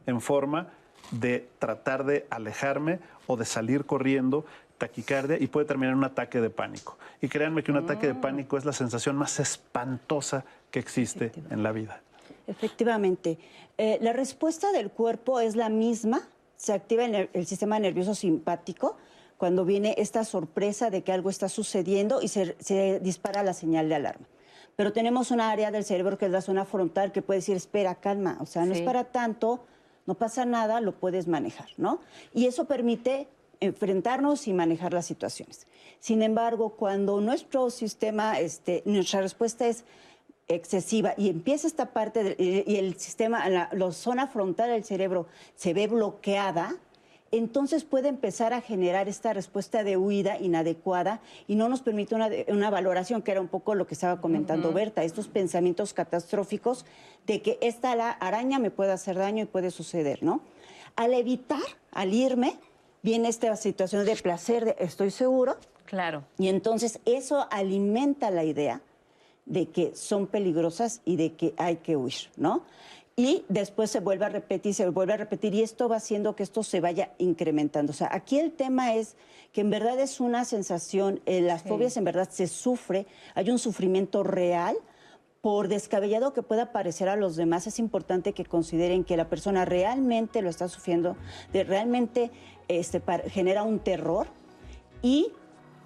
en 0.05 0.21
forma 0.21 0.67
de 1.11 1.47
tratar 1.59 2.05
de 2.05 2.25
alejarme 2.29 2.99
o 3.27 3.37
de 3.37 3.45
salir 3.45 3.85
corriendo 3.85 4.45
taquicardia 4.79 5.37
y 5.39 5.45
puede 5.45 5.67
terminar 5.67 5.91
en 5.91 5.99
un 5.99 6.05
ataque 6.05 6.41
de 6.41 6.49
pánico. 6.49 6.97
Y 7.21 7.27
créanme 7.27 7.61
que 7.61 7.71
un 7.71 7.77
ataque 7.77 8.07
de 8.07 8.13
mm. 8.13 8.21
pánico 8.21 8.57
es 8.57 8.65
la 8.65 8.73
sensación 8.73 9.15
más 9.15 9.39
espantosa 9.39 10.43
que 10.71 10.79
existe 10.79 11.31
en 11.51 11.61
la 11.61 11.71
vida. 11.71 12.01
Efectivamente. 12.47 13.37
Eh, 13.77 13.99
la 14.01 14.13
respuesta 14.13 14.71
del 14.71 14.89
cuerpo 14.89 15.39
es 15.39 15.55
la 15.55 15.69
misma, 15.69 16.27
se 16.55 16.73
activa 16.73 17.05
el, 17.05 17.29
el, 17.31 17.45
sistema 17.45 17.77
nervioso 17.79 18.15
simpático 18.15 18.97
cuando 19.39 19.63
viene 19.63 19.95
esta 19.97 20.25
sorpresa 20.25 20.89
de 20.89 21.01
que 21.01 21.13
algo 21.13 21.29
está 21.29 21.47
sucediendo 21.47 22.21
y 22.21 22.27
se, 22.27 22.99
dispara 23.01 23.41
la 23.41 23.53
señal 23.53 23.87
de 23.87 23.95
alarma. 23.95 24.27
Pero 24.75 24.91
tenemos 24.91 25.31
una 25.31 25.49
área 25.49 25.71
del 25.71 25.85
cerebro 25.85 26.17
que 26.17 26.25
es 26.25 26.31
la 26.31 26.41
zona 26.41 26.65
frontal 26.65 27.13
que 27.13 27.21
puede 27.21 27.39
decir, 27.39 27.55
espera, 27.55 27.95
calma, 27.95 28.37
o 28.41 28.45
sea, 28.45 28.65
no 28.65 28.73
es 28.73 28.81
para 28.81 29.05
tanto, 29.05 29.63
no 30.05 30.15
pasa 30.15 30.43
nada, 30.43 30.81
lo 30.81 30.93
puedes 30.93 31.27
manejar, 31.27 31.69
¿no? 31.77 32.01
Y 32.33 32.47
eso 32.47 32.65
permite 32.65 33.29
enfrentarnos 33.59 34.47
y 34.47 34.53
manejar 34.53 34.93
las 34.93 35.05
situaciones. 35.05 35.67
Sin 35.99 36.21
embargo, 36.21 36.71
cuando 36.71 37.19
nuestro 37.21 37.69
sistema, 37.69 38.39
este, 38.39 38.83
nuestra 38.85 39.21
respuesta 39.21 39.67
es 39.67 39.83
excesiva 40.47 41.13
y 41.15 41.29
empieza 41.29 41.67
esta 41.67 41.93
parte 41.93 42.35
y 42.39 42.75
el 42.75 42.97
sistema, 42.97 43.47
la, 43.49 43.69
zona 43.91 44.27
frontal 44.27 44.71
del 44.71 44.83
cerebro 44.83 45.27
se 45.55 45.73
ve 45.73 45.87
bloqueada, 45.87 46.75
entonces 47.31 47.83
puede 47.83 48.09
empezar 48.09 48.53
a 48.53 48.61
generar 48.61 49.07
esta 49.07 49.33
respuesta 49.33 49.83
de 49.83 49.97
huida 49.97 50.39
inadecuada 50.39 51.21
y 51.47 51.55
no 51.55 51.69
nos 51.69 51.81
permite 51.81 52.15
una, 52.15 52.69
valoración, 52.71 53.21
que 53.21 53.31
era 53.31 53.41
un 53.41 53.47
poco 53.47 53.75
lo 53.75 53.85
que 53.85 53.93
estaba 53.93 54.19
comentando 54.19 54.73
Berta, 54.73 55.03
estos 55.03 55.27
pensamientos 55.27 55.93
catastróficos 55.93 56.85
de 57.27 57.43
que 57.43 57.59
esta 57.61 57.91
araña 57.91 58.57
me 58.57 58.71
puede 58.71 58.91
hacer 58.91 59.17
daño 59.17 59.43
y 59.43 59.47
puede 59.47 59.69
suceder, 59.69 60.23
¿no? 60.23 60.41
Al 60.95 61.13
evitar, 61.13 61.61
al 61.91 62.15
irme, 62.15 62.57
viene 63.01 63.29
esta 63.29 63.55
situación 63.55 64.05
de 64.05 64.15
placer, 64.15 64.65
de 64.65 64.75
estoy 64.79 65.11
seguro. 65.11 65.57
Claro. 65.85 66.23
Y 66.37 66.49
entonces 66.49 66.99
eso 67.05 67.47
alimenta 67.49 68.29
la 68.29 68.43
idea 68.43 68.81
de 69.45 69.69
que 69.69 69.95
son 69.95 70.27
peligrosas 70.27 71.01
y 71.05 71.15
de 71.15 71.33
que 71.33 71.53
hay 71.57 71.77
que 71.77 71.95
huir, 71.95 72.29
¿no? 72.37 72.63
Y 73.15 73.43
después 73.49 73.91
se 73.91 73.99
vuelve 73.99 74.25
a 74.25 74.29
repetir, 74.29 74.73
se 74.73 74.87
vuelve 74.87 75.13
a 75.13 75.17
repetir 75.17 75.53
y 75.53 75.61
esto 75.61 75.89
va 75.89 75.97
haciendo 75.97 76.37
que 76.37 76.43
esto 76.43 76.63
se 76.63 76.79
vaya 76.79 77.11
incrementando. 77.17 77.91
O 77.91 77.93
sea, 77.93 78.07
aquí 78.13 78.39
el 78.39 78.53
tema 78.53 78.95
es 78.95 79.17
que 79.51 79.59
en 79.61 79.69
verdad 79.69 79.99
es 79.99 80.21
una 80.21 80.45
sensación, 80.45 81.19
eh, 81.25 81.41
las 81.41 81.63
fobias 81.63 81.97
en 81.97 82.05
verdad 82.05 82.29
se 82.29 82.47
sufre, 82.47 83.07
hay 83.35 83.49
un 83.49 83.59
sufrimiento 83.59 84.23
real, 84.23 84.77
por 85.41 85.67
descabellado 85.69 86.33
que 86.33 86.43
pueda 86.43 86.71
parecer 86.71 87.07
a 87.09 87.15
los 87.15 87.35
demás, 87.35 87.65
es 87.67 87.79
importante 87.79 88.33
que 88.33 88.45
consideren 88.45 89.03
que 89.03 89.17
la 89.17 89.29
persona 89.29 89.65
realmente 89.65 90.41
lo 90.41 90.49
está 90.49 90.67
sufriendo, 90.67 91.15
de 91.53 91.63
realmente 91.63 92.31
este, 92.69 93.01
genera 93.29 93.63
un 93.63 93.79
terror 93.79 94.27
y 95.01 95.33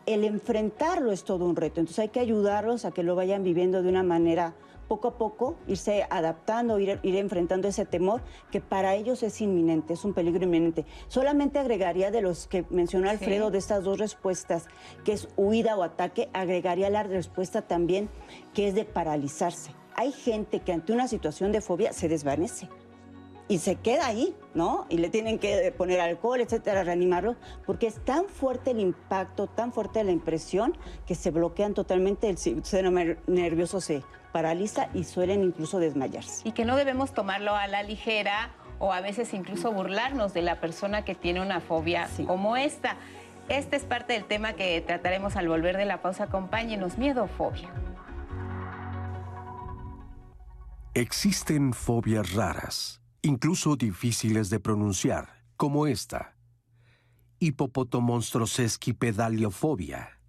el 0.05 0.23
enfrentarlo 0.25 1.11
es 1.11 1.23
todo 1.23 1.45
un 1.45 1.55
reto. 1.55 1.79
Entonces 1.79 1.99
hay 1.99 2.09
que 2.09 2.19
ayudarlos 2.19 2.85
a 2.85 2.91
que 2.91 3.03
lo 3.03 3.15
vayan 3.15 3.43
viviendo 3.43 3.81
de 3.81 3.89
una 3.89 4.03
manera 4.03 4.53
poco 4.87 5.07
a 5.07 5.17
poco, 5.17 5.55
irse 5.65 6.05
adaptando, 6.09 6.77
ir, 6.77 6.99
ir, 7.03 7.15
enfrentando 7.15 7.69
ese 7.69 7.85
temor 7.85 8.21
que 8.51 8.59
para 8.59 8.95
ellos 8.95 9.23
es 9.23 9.39
inminente, 9.41 9.93
es 9.93 10.03
un 10.03 10.13
peligro 10.13 10.43
inminente. 10.43 10.85
Solamente 11.07 11.57
agregaría 11.57 12.11
de 12.11 12.21
los 12.21 12.47
que 12.47 12.65
mencionó 12.69 13.09
Alfredo, 13.09 13.49
de 13.49 13.57
estas 13.57 13.85
dos 13.85 13.97
respuestas, 13.97 14.67
que 15.05 15.13
es 15.13 15.29
huida 15.37 15.77
o 15.77 15.83
ataque, 15.83 16.29
agregaría 16.33 16.89
la 16.89 17.03
respuesta 17.03 17.61
también 17.61 18.09
que 18.53 18.67
es 18.67 18.75
de 18.75 18.83
paralizarse. 18.83 19.71
Hay 19.95 20.11
gente 20.11 20.59
que 20.59 20.73
ante 20.73 20.91
una 20.91 21.07
situación 21.07 21.51
de 21.51 21.61
fobia 21.61 21.93
se 21.93 22.09
desvanece 22.09 22.67
y 23.47 23.59
se 23.59 23.75
queda 23.75 24.07
ahí, 24.07 24.35
¿no? 24.53 24.85
Y 24.89 24.97
le 24.97 25.09
tienen 25.09 25.39
que 25.39 25.73
poner 25.77 25.99
alcohol, 25.99 26.41
etcétera, 26.41 26.83
reanimarlo, 26.83 27.35
porque 27.65 27.87
es 27.87 28.03
tan 28.03 28.25
fuerte 28.25 28.71
el 28.71 28.79
impacto, 28.79 29.47
tan 29.47 29.73
fuerte 29.73 30.03
la 30.03 30.11
impresión, 30.11 30.77
que 31.05 31.15
se 31.15 31.31
bloquean 31.31 31.73
totalmente, 31.73 32.29
el 32.29 32.37
sistema 32.37 33.03
nervioso 33.27 33.81
se 33.81 34.03
paraliza 34.31 34.89
y 34.93 35.03
suelen 35.03 35.43
incluso 35.43 35.79
desmayarse. 35.79 36.47
Y 36.47 36.53
que 36.53 36.65
no 36.65 36.75
debemos 36.75 37.13
tomarlo 37.13 37.55
a 37.55 37.67
la 37.67 37.83
ligera 37.83 38.51
o 38.79 38.91
a 38.91 39.01
veces 39.01 39.33
incluso 39.33 39.71
burlarnos 39.71 40.33
de 40.33 40.41
la 40.41 40.59
persona 40.59 41.05
que 41.05 41.15
tiene 41.15 41.41
una 41.41 41.61
fobia 41.61 42.09
como 42.25 42.57
esta. 42.57 42.97
Este 43.49 43.75
es 43.75 43.83
parte 43.83 44.13
del 44.13 44.25
tema 44.25 44.53
que 44.53 44.81
trataremos 44.81 45.35
al 45.35 45.47
volver 45.47 45.77
de 45.77 45.85
la 45.85 46.01
pausa. 46.01 46.25
Acompáñenos, 46.25 46.97
miedo 46.97 47.23
o 47.23 47.27
fobia. 47.27 47.69
Existen 50.95 51.73
fobias 51.73 52.33
raras, 52.33 53.01
incluso 53.23 53.75
difíciles 53.77 54.51
de 54.51 54.59
pronunciar, 54.59 55.41
como 55.55 55.87
esta. 55.87 56.35
Hipopotomonstrosesquipedaliofobia. 57.39 60.19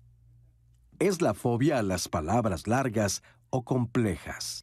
Es 0.98 1.20
la 1.20 1.34
fobia 1.34 1.80
a 1.80 1.82
las 1.82 2.08
palabras 2.08 2.66
largas 2.68 3.24
o 3.50 3.64
complejas. 3.64 4.62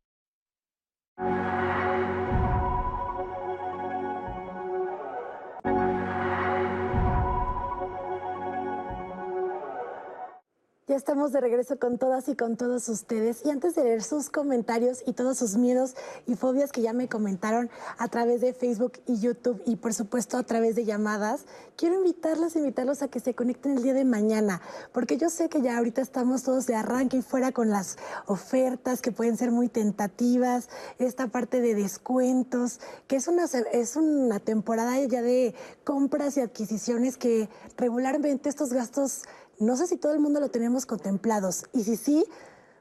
Ya 10.91 10.97
estamos 10.97 11.32
de 11.32 11.39
regreso 11.39 11.80
con 11.80 11.97
todas 11.97 12.27
y 12.27 12.36
con 12.36 12.58
todos 12.58 12.89
ustedes. 12.89 13.45
Y 13.45 13.49
antes 13.49 13.75
de 13.75 13.86
leer 13.86 14.04
sus 14.04 14.30
comentarios 14.30 15.04
y 15.08 15.13
todos 15.13 15.38
sus 15.38 15.56
miedos 15.56 15.95
y 16.27 16.36
fobias 16.36 16.73
que 16.73 16.82
ya 16.82 16.91
me 16.91 17.08
comentaron 17.08 17.69
a 17.97 18.10
través 18.10 18.41
de 18.41 18.54
Facebook 18.54 18.99
y 19.08 19.17
YouTube 19.17 19.63
y 19.65 19.77
por 19.77 19.93
supuesto 19.93 20.38
a 20.38 20.43
través 20.43 20.75
de 20.75 20.84
llamadas, 20.84 21.45
quiero 21.77 21.95
invitarlas, 21.95 22.58
invitarlos 22.58 23.01
a 23.04 23.08
que 23.08 23.21
se 23.21 23.34
conecten 23.34 23.77
el 23.77 23.84
día 23.84 23.93
de 23.93 24.04
mañana, 24.04 24.62
porque 24.91 25.15
yo 25.15 25.30
sé 25.30 25.47
que 25.47 25.62
ya 25.62 25.77
ahorita 25.77 26.01
estamos 26.01 26.43
todos 26.43 26.67
de 26.67 26.75
arranque 26.75 27.15
y 27.15 27.21
fuera 27.21 27.54
con 27.54 27.69
las 27.69 27.97
ofertas 28.25 29.01
que 29.01 29.13
pueden 29.13 29.38
ser 29.38 29.51
muy 29.51 29.69
tentativas, 29.69 30.67
esta 30.99 31.27
parte 31.27 31.62
de 31.62 31.73
descuentos, 31.73 32.82
que 33.08 33.15
es 33.15 33.30
una, 33.30 33.45
es 33.71 33.95
una 33.95 34.39
temporada 34.41 34.99
ya 35.06 35.21
de 35.21 35.56
compras 35.86 36.36
y 36.36 36.41
adquisiciones 36.41 37.15
que 37.15 37.47
regularmente 37.77 38.49
estos 38.49 38.73
gastos 38.73 39.21
no 39.62 39.78
sé 39.78 39.88
si 39.88 39.95
todo 39.95 40.13
el 40.13 40.19
mundo 40.19 40.39
lo 40.39 40.50
tenemos 40.50 40.86
contemplados. 40.86 41.65
Y 41.71 41.84
si 41.84 41.95
sí, 41.95 42.26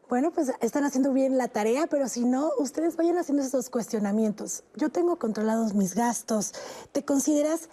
bueno, 0.09 0.33
pues 0.33 0.51
están 0.61 0.85
haciendo 0.85 1.13
bien 1.13 1.39
la 1.39 1.49
tarea, 1.49 1.87
pero 1.87 2.09
si 2.09 2.25
no, 2.25 2.51
ustedes 2.59 2.97
vayan 2.97 3.19
haciendo 3.19 3.45
esos 3.45 3.71
cuestionamientos. 3.71 4.65
Yo 4.75 4.89
tengo 4.89 5.17
controlados 5.17 5.75
mis 5.75 5.95
gastos. 5.95 6.53
¿Te 6.91 7.05
consideras 7.05 7.69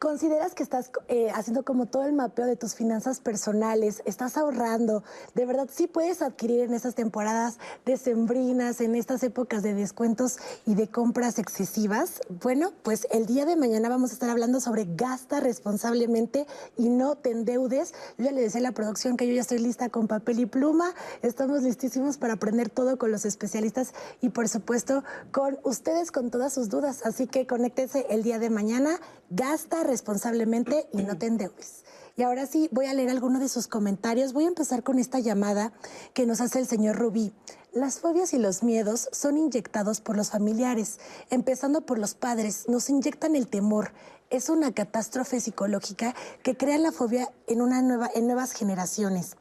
¿Consideras 0.00 0.54
que 0.54 0.62
estás 0.62 0.90
eh, 1.08 1.30
haciendo 1.34 1.62
como 1.62 1.84
todo 1.84 2.04
el 2.04 2.14
mapeo 2.14 2.46
de 2.46 2.56
tus 2.56 2.74
finanzas 2.74 3.20
personales? 3.20 4.00
¿Estás 4.06 4.38
ahorrando? 4.38 5.04
¿De 5.34 5.44
verdad 5.44 5.68
sí 5.70 5.88
puedes 5.88 6.22
adquirir 6.22 6.60
en 6.60 6.72
esas 6.72 6.94
temporadas 6.94 7.58
decembrinas, 7.84 8.80
en 8.80 8.94
estas 8.94 9.22
épocas 9.24 9.62
de 9.62 9.74
descuentos 9.74 10.38
y 10.64 10.74
de 10.74 10.88
compras 10.88 11.38
excesivas? 11.38 12.22
Bueno, 12.42 12.72
pues 12.82 13.06
el 13.10 13.26
día 13.26 13.44
de 13.44 13.56
mañana 13.56 13.90
vamos 13.90 14.08
a 14.08 14.14
estar 14.14 14.30
hablando 14.30 14.58
sobre 14.60 14.86
gasta 14.88 15.38
responsablemente 15.38 16.46
y 16.78 16.88
no 16.88 17.16
te 17.16 17.32
endeudes. 17.32 17.92
Yo 18.16 18.24
ya 18.24 18.32
le 18.32 18.40
decía 18.40 18.60
a 18.60 18.62
la 18.62 18.72
producción 18.72 19.18
que 19.18 19.28
yo 19.28 19.34
ya 19.34 19.42
estoy 19.42 19.58
lista 19.58 19.90
con 19.90 20.08
papel 20.08 20.40
y 20.40 20.46
pluma. 20.46 20.94
Estamos 21.20 21.60
listísimos 21.60 22.16
para 22.16 22.32
aprender 22.32 22.70
todo 22.70 22.96
con 22.96 23.10
los 23.10 23.26
especialistas 23.26 23.92
y 24.22 24.30
por 24.30 24.48
supuesto 24.48 25.04
con 25.30 25.58
ustedes 25.62 26.10
con 26.10 26.30
todas 26.30 26.54
sus 26.54 26.70
dudas. 26.70 27.04
Así 27.04 27.26
que 27.26 27.46
conéctense 27.46 28.06
el 28.08 28.22
día 28.22 28.38
de 28.38 28.48
mañana. 28.48 28.98
Gasta 29.32 29.84
responsablemente 29.90 30.88
y 30.92 31.02
no 31.02 31.18
te 31.18 31.26
endeudes. 31.26 31.84
Y 32.16 32.22
ahora 32.22 32.46
sí, 32.46 32.68
voy 32.72 32.86
a 32.86 32.94
leer 32.94 33.10
algunos 33.10 33.40
de 33.40 33.48
sus 33.48 33.66
comentarios. 33.66 34.32
Voy 34.32 34.44
a 34.44 34.48
empezar 34.48 34.82
con 34.82 34.98
esta 34.98 35.20
llamada 35.20 35.72
que 36.14 36.26
nos 36.26 36.40
hace 36.40 36.58
el 36.58 36.66
señor 36.66 36.96
Rubí. 36.96 37.32
Las 37.72 38.00
fobias 38.00 38.32
y 38.32 38.38
los 38.38 38.62
miedos 38.62 39.08
son 39.12 39.38
inyectados 39.38 40.00
por 40.00 40.16
los 40.16 40.30
familiares, 40.30 40.98
empezando 41.30 41.82
por 41.82 41.98
los 41.98 42.14
padres, 42.14 42.68
nos 42.68 42.90
inyectan 42.90 43.36
el 43.36 43.46
temor. 43.46 43.92
Es 44.28 44.48
una 44.48 44.72
catástrofe 44.72 45.40
psicológica 45.40 46.14
que 46.42 46.56
crea 46.56 46.78
la 46.78 46.92
fobia 46.92 47.32
en, 47.46 47.62
una 47.62 47.80
nueva, 47.82 48.10
en 48.14 48.26
nuevas 48.26 48.52
generaciones 48.52 49.36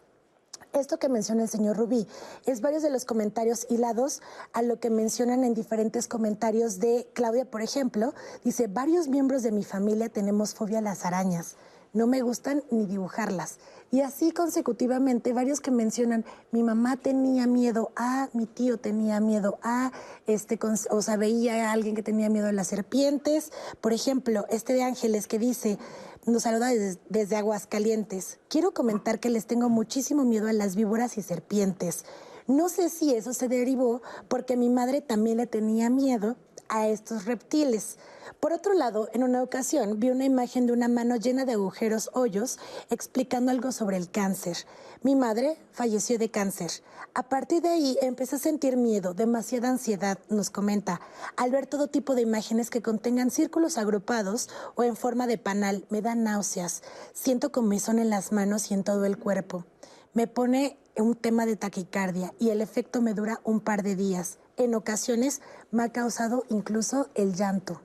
esto 0.73 0.99
que 0.99 1.09
menciona 1.09 1.43
el 1.43 1.49
señor 1.49 1.77
Rubí 1.77 2.07
es 2.45 2.61
varios 2.61 2.83
de 2.83 2.89
los 2.89 3.05
comentarios 3.05 3.65
hilados 3.69 4.21
a 4.53 4.61
lo 4.61 4.79
que 4.79 4.89
mencionan 4.89 5.43
en 5.43 5.53
diferentes 5.53 6.07
comentarios 6.07 6.79
de 6.79 7.07
Claudia, 7.13 7.45
por 7.45 7.61
ejemplo. 7.61 8.13
Dice, 8.43 8.67
varios 8.67 9.07
miembros 9.07 9.43
de 9.43 9.51
mi 9.51 9.63
familia 9.63 10.09
tenemos 10.09 10.53
fobia 10.53 10.79
a 10.79 10.81
las 10.81 11.05
arañas. 11.05 11.55
No 11.93 12.05
me 12.05 12.21
gustan 12.21 12.63
ni 12.69 12.85
dibujarlas. 12.85 13.57
Y 13.91 14.01
así 14.01 14.31
consecutivamente, 14.31 15.33
varios 15.33 15.61
que 15.61 15.71
mencionan, 15.71 16.23
mi 16.51 16.61
mamá 16.61 16.97
tenía 16.97 17.47
miedo 17.47 17.91
a, 17.95 18.29
mi 18.33 18.45
tío 18.45 18.77
tenía 18.77 19.19
miedo 19.19 19.57
a, 19.63 19.91
este, 20.27 20.59
o 20.91 21.01
sea, 21.01 21.17
veía 21.17 21.69
a 21.69 21.71
alguien 21.71 21.95
que 21.95 22.03
tenía 22.03 22.29
miedo 22.29 22.47
a 22.47 22.51
las 22.51 22.67
serpientes. 22.67 23.51
Por 23.81 23.93
ejemplo, 23.93 24.45
este 24.49 24.73
de 24.73 24.83
Ángeles 24.83 25.25
que 25.25 25.39
dice, 25.39 25.79
nos 26.27 26.43
saluda 26.43 26.67
desde, 26.67 26.99
desde 27.09 27.35
Aguascalientes. 27.37 28.37
Quiero 28.47 28.71
comentar 28.71 29.19
que 29.19 29.31
les 29.31 29.47
tengo 29.47 29.69
muchísimo 29.69 30.23
miedo 30.23 30.47
a 30.47 30.53
las 30.53 30.75
víboras 30.75 31.17
y 31.17 31.23
serpientes. 31.23 32.05
No 32.45 32.67
sé 32.67 32.89
si 32.89 33.13
eso 33.13 33.33
se 33.33 33.47
derivó 33.47 34.01
porque 34.27 34.57
mi 34.57 34.69
madre 34.69 35.01
también 35.01 35.37
le 35.37 35.47
tenía 35.47 35.89
miedo 35.89 36.35
a 36.69 36.87
estos 36.87 37.25
reptiles. 37.25 37.97
Por 38.39 38.53
otro 38.53 38.73
lado, 38.73 39.09
en 39.11 39.23
una 39.23 39.43
ocasión 39.43 39.99
vi 39.99 40.11
una 40.11 40.23
imagen 40.23 40.65
de 40.65 40.73
una 40.73 40.87
mano 40.87 41.17
llena 41.17 41.43
de 41.45 41.53
agujeros, 41.53 42.09
hoyos, 42.13 42.57
explicando 42.89 43.51
algo 43.51 43.71
sobre 43.71 43.97
el 43.97 44.09
cáncer. 44.09 44.57
Mi 45.01 45.15
madre 45.15 45.57
falleció 45.71 46.17
de 46.17 46.31
cáncer. 46.31 46.71
A 47.13 47.23
partir 47.23 47.61
de 47.61 47.69
ahí 47.69 47.97
empecé 48.01 48.37
a 48.37 48.39
sentir 48.39 48.77
miedo, 48.77 49.13
demasiada 49.13 49.69
ansiedad, 49.69 50.19
nos 50.29 50.49
comenta. 50.49 51.01
Al 51.35 51.51
ver 51.51 51.67
todo 51.67 51.87
tipo 51.87 52.15
de 52.15 52.21
imágenes 52.21 52.69
que 52.69 52.81
contengan 52.81 53.31
círculos 53.31 53.77
agrupados 53.77 54.49
o 54.75 54.83
en 54.83 54.95
forma 54.95 55.27
de 55.27 55.37
panal, 55.37 55.85
me 55.89 56.01
da 56.01 56.15
náuseas. 56.15 56.83
Siento 57.13 57.51
comezón 57.51 57.99
en 57.99 58.09
las 58.09 58.31
manos 58.31 58.71
y 58.71 58.73
en 58.73 58.83
todo 58.83 59.05
el 59.05 59.17
cuerpo. 59.17 59.65
Me 60.13 60.27
pone 60.27 60.77
un 60.97 61.15
tema 61.15 61.45
de 61.45 61.55
taquicardia 61.55 62.33
y 62.39 62.49
el 62.49 62.61
efecto 62.61 63.01
me 63.01 63.13
dura 63.13 63.41
un 63.43 63.59
par 63.59 63.83
de 63.83 63.95
días. 63.95 64.37
En 64.59 64.75
ocasiones 64.75 65.41
me 65.71 65.83
ha 65.83 65.89
causado 65.93 66.43
incluso 66.49 67.07
el 67.15 67.33
llanto. 67.33 67.79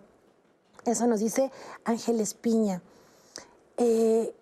Eso 0.85 1.07
nos 1.07 1.21
dice 1.21 1.53
Ángel 1.85 2.21
Espiña. 2.21 2.83
Eh, 3.77 4.35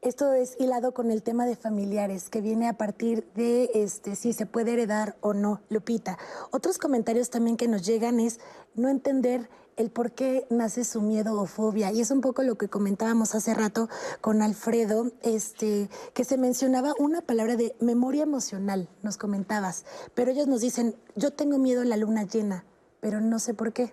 esto 0.00 0.32
es 0.32 0.56
hilado 0.60 0.94
con 0.94 1.10
el 1.10 1.24
tema 1.24 1.44
de 1.44 1.56
familiares, 1.56 2.28
que 2.28 2.40
viene 2.40 2.68
a 2.68 2.78
partir 2.78 3.26
de 3.34 3.68
este, 3.74 4.14
si 4.14 4.32
se 4.32 4.46
puede 4.46 4.74
heredar 4.74 5.16
o 5.20 5.34
no, 5.34 5.60
Lupita. 5.70 6.18
Otros 6.52 6.78
comentarios 6.78 7.30
también 7.30 7.56
que 7.56 7.66
nos 7.66 7.84
llegan 7.84 8.20
es 8.20 8.38
no 8.76 8.88
entender 8.88 9.50
el 9.82 9.90
por 9.90 10.12
qué 10.12 10.46
nace 10.48 10.84
su 10.84 11.02
miedo 11.02 11.38
o 11.40 11.46
fobia. 11.46 11.90
Y 11.90 12.00
es 12.00 12.10
un 12.12 12.20
poco 12.20 12.42
lo 12.44 12.56
que 12.56 12.68
comentábamos 12.68 13.34
hace 13.34 13.52
rato 13.52 13.88
con 14.20 14.40
Alfredo, 14.40 15.10
este, 15.22 15.90
que 16.14 16.24
se 16.24 16.38
mencionaba 16.38 16.94
una 16.98 17.20
palabra 17.20 17.56
de 17.56 17.74
memoria 17.80 18.22
emocional, 18.22 18.88
nos 19.02 19.16
comentabas. 19.16 19.84
Pero 20.14 20.30
ellos 20.30 20.46
nos 20.46 20.60
dicen, 20.60 20.94
yo 21.16 21.32
tengo 21.32 21.58
miedo 21.58 21.82
a 21.82 21.84
la 21.84 21.96
luna 21.96 22.22
llena, 22.22 22.64
pero 23.00 23.20
no 23.20 23.40
sé 23.40 23.54
por 23.54 23.72
qué. 23.72 23.92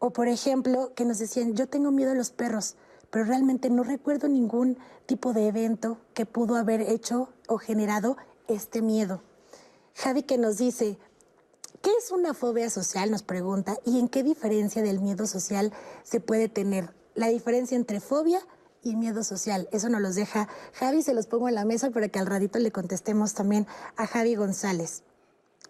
O 0.00 0.10
por 0.10 0.26
ejemplo, 0.26 0.92
que 0.94 1.04
nos 1.04 1.18
decían, 1.18 1.54
yo 1.54 1.68
tengo 1.68 1.92
miedo 1.92 2.10
a 2.10 2.16
los 2.16 2.30
perros, 2.30 2.74
pero 3.10 3.24
realmente 3.24 3.70
no 3.70 3.84
recuerdo 3.84 4.28
ningún 4.28 4.78
tipo 5.06 5.32
de 5.32 5.46
evento 5.46 5.98
que 6.12 6.26
pudo 6.26 6.56
haber 6.56 6.80
hecho 6.80 7.28
o 7.46 7.58
generado 7.58 8.16
este 8.48 8.82
miedo. 8.82 9.22
Javi 9.94 10.24
que 10.24 10.38
nos 10.38 10.58
dice, 10.58 10.98
¿qué 11.82 11.90
es 11.98 12.10
una 12.10 12.34
fobia 12.34 12.70
social? 12.70 13.10
Nos 13.10 13.22
pregunta, 13.22 13.76
¿y 13.84 13.98
en 13.98 14.08
qué 14.08 14.22
diferencia 14.22 14.82
del 14.82 15.00
miedo 15.00 15.26
social 15.26 15.72
se 16.02 16.20
puede 16.20 16.48
tener? 16.48 16.94
La 17.14 17.28
diferencia 17.28 17.76
entre 17.76 18.00
fobia 18.00 18.40
y 18.82 18.96
miedo 18.96 19.24
social. 19.24 19.68
Eso 19.72 19.88
nos 19.88 20.00
los 20.00 20.14
deja 20.14 20.48
Javi, 20.74 21.02
se 21.02 21.14
los 21.14 21.26
pongo 21.26 21.48
en 21.48 21.54
la 21.54 21.64
mesa 21.64 21.90
para 21.90 22.08
que 22.08 22.18
al 22.18 22.26
radito 22.26 22.58
le 22.58 22.72
contestemos 22.72 23.34
también 23.34 23.66
a 23.96 24.06
Javi 24.06 24.34
González. 24.34 25.02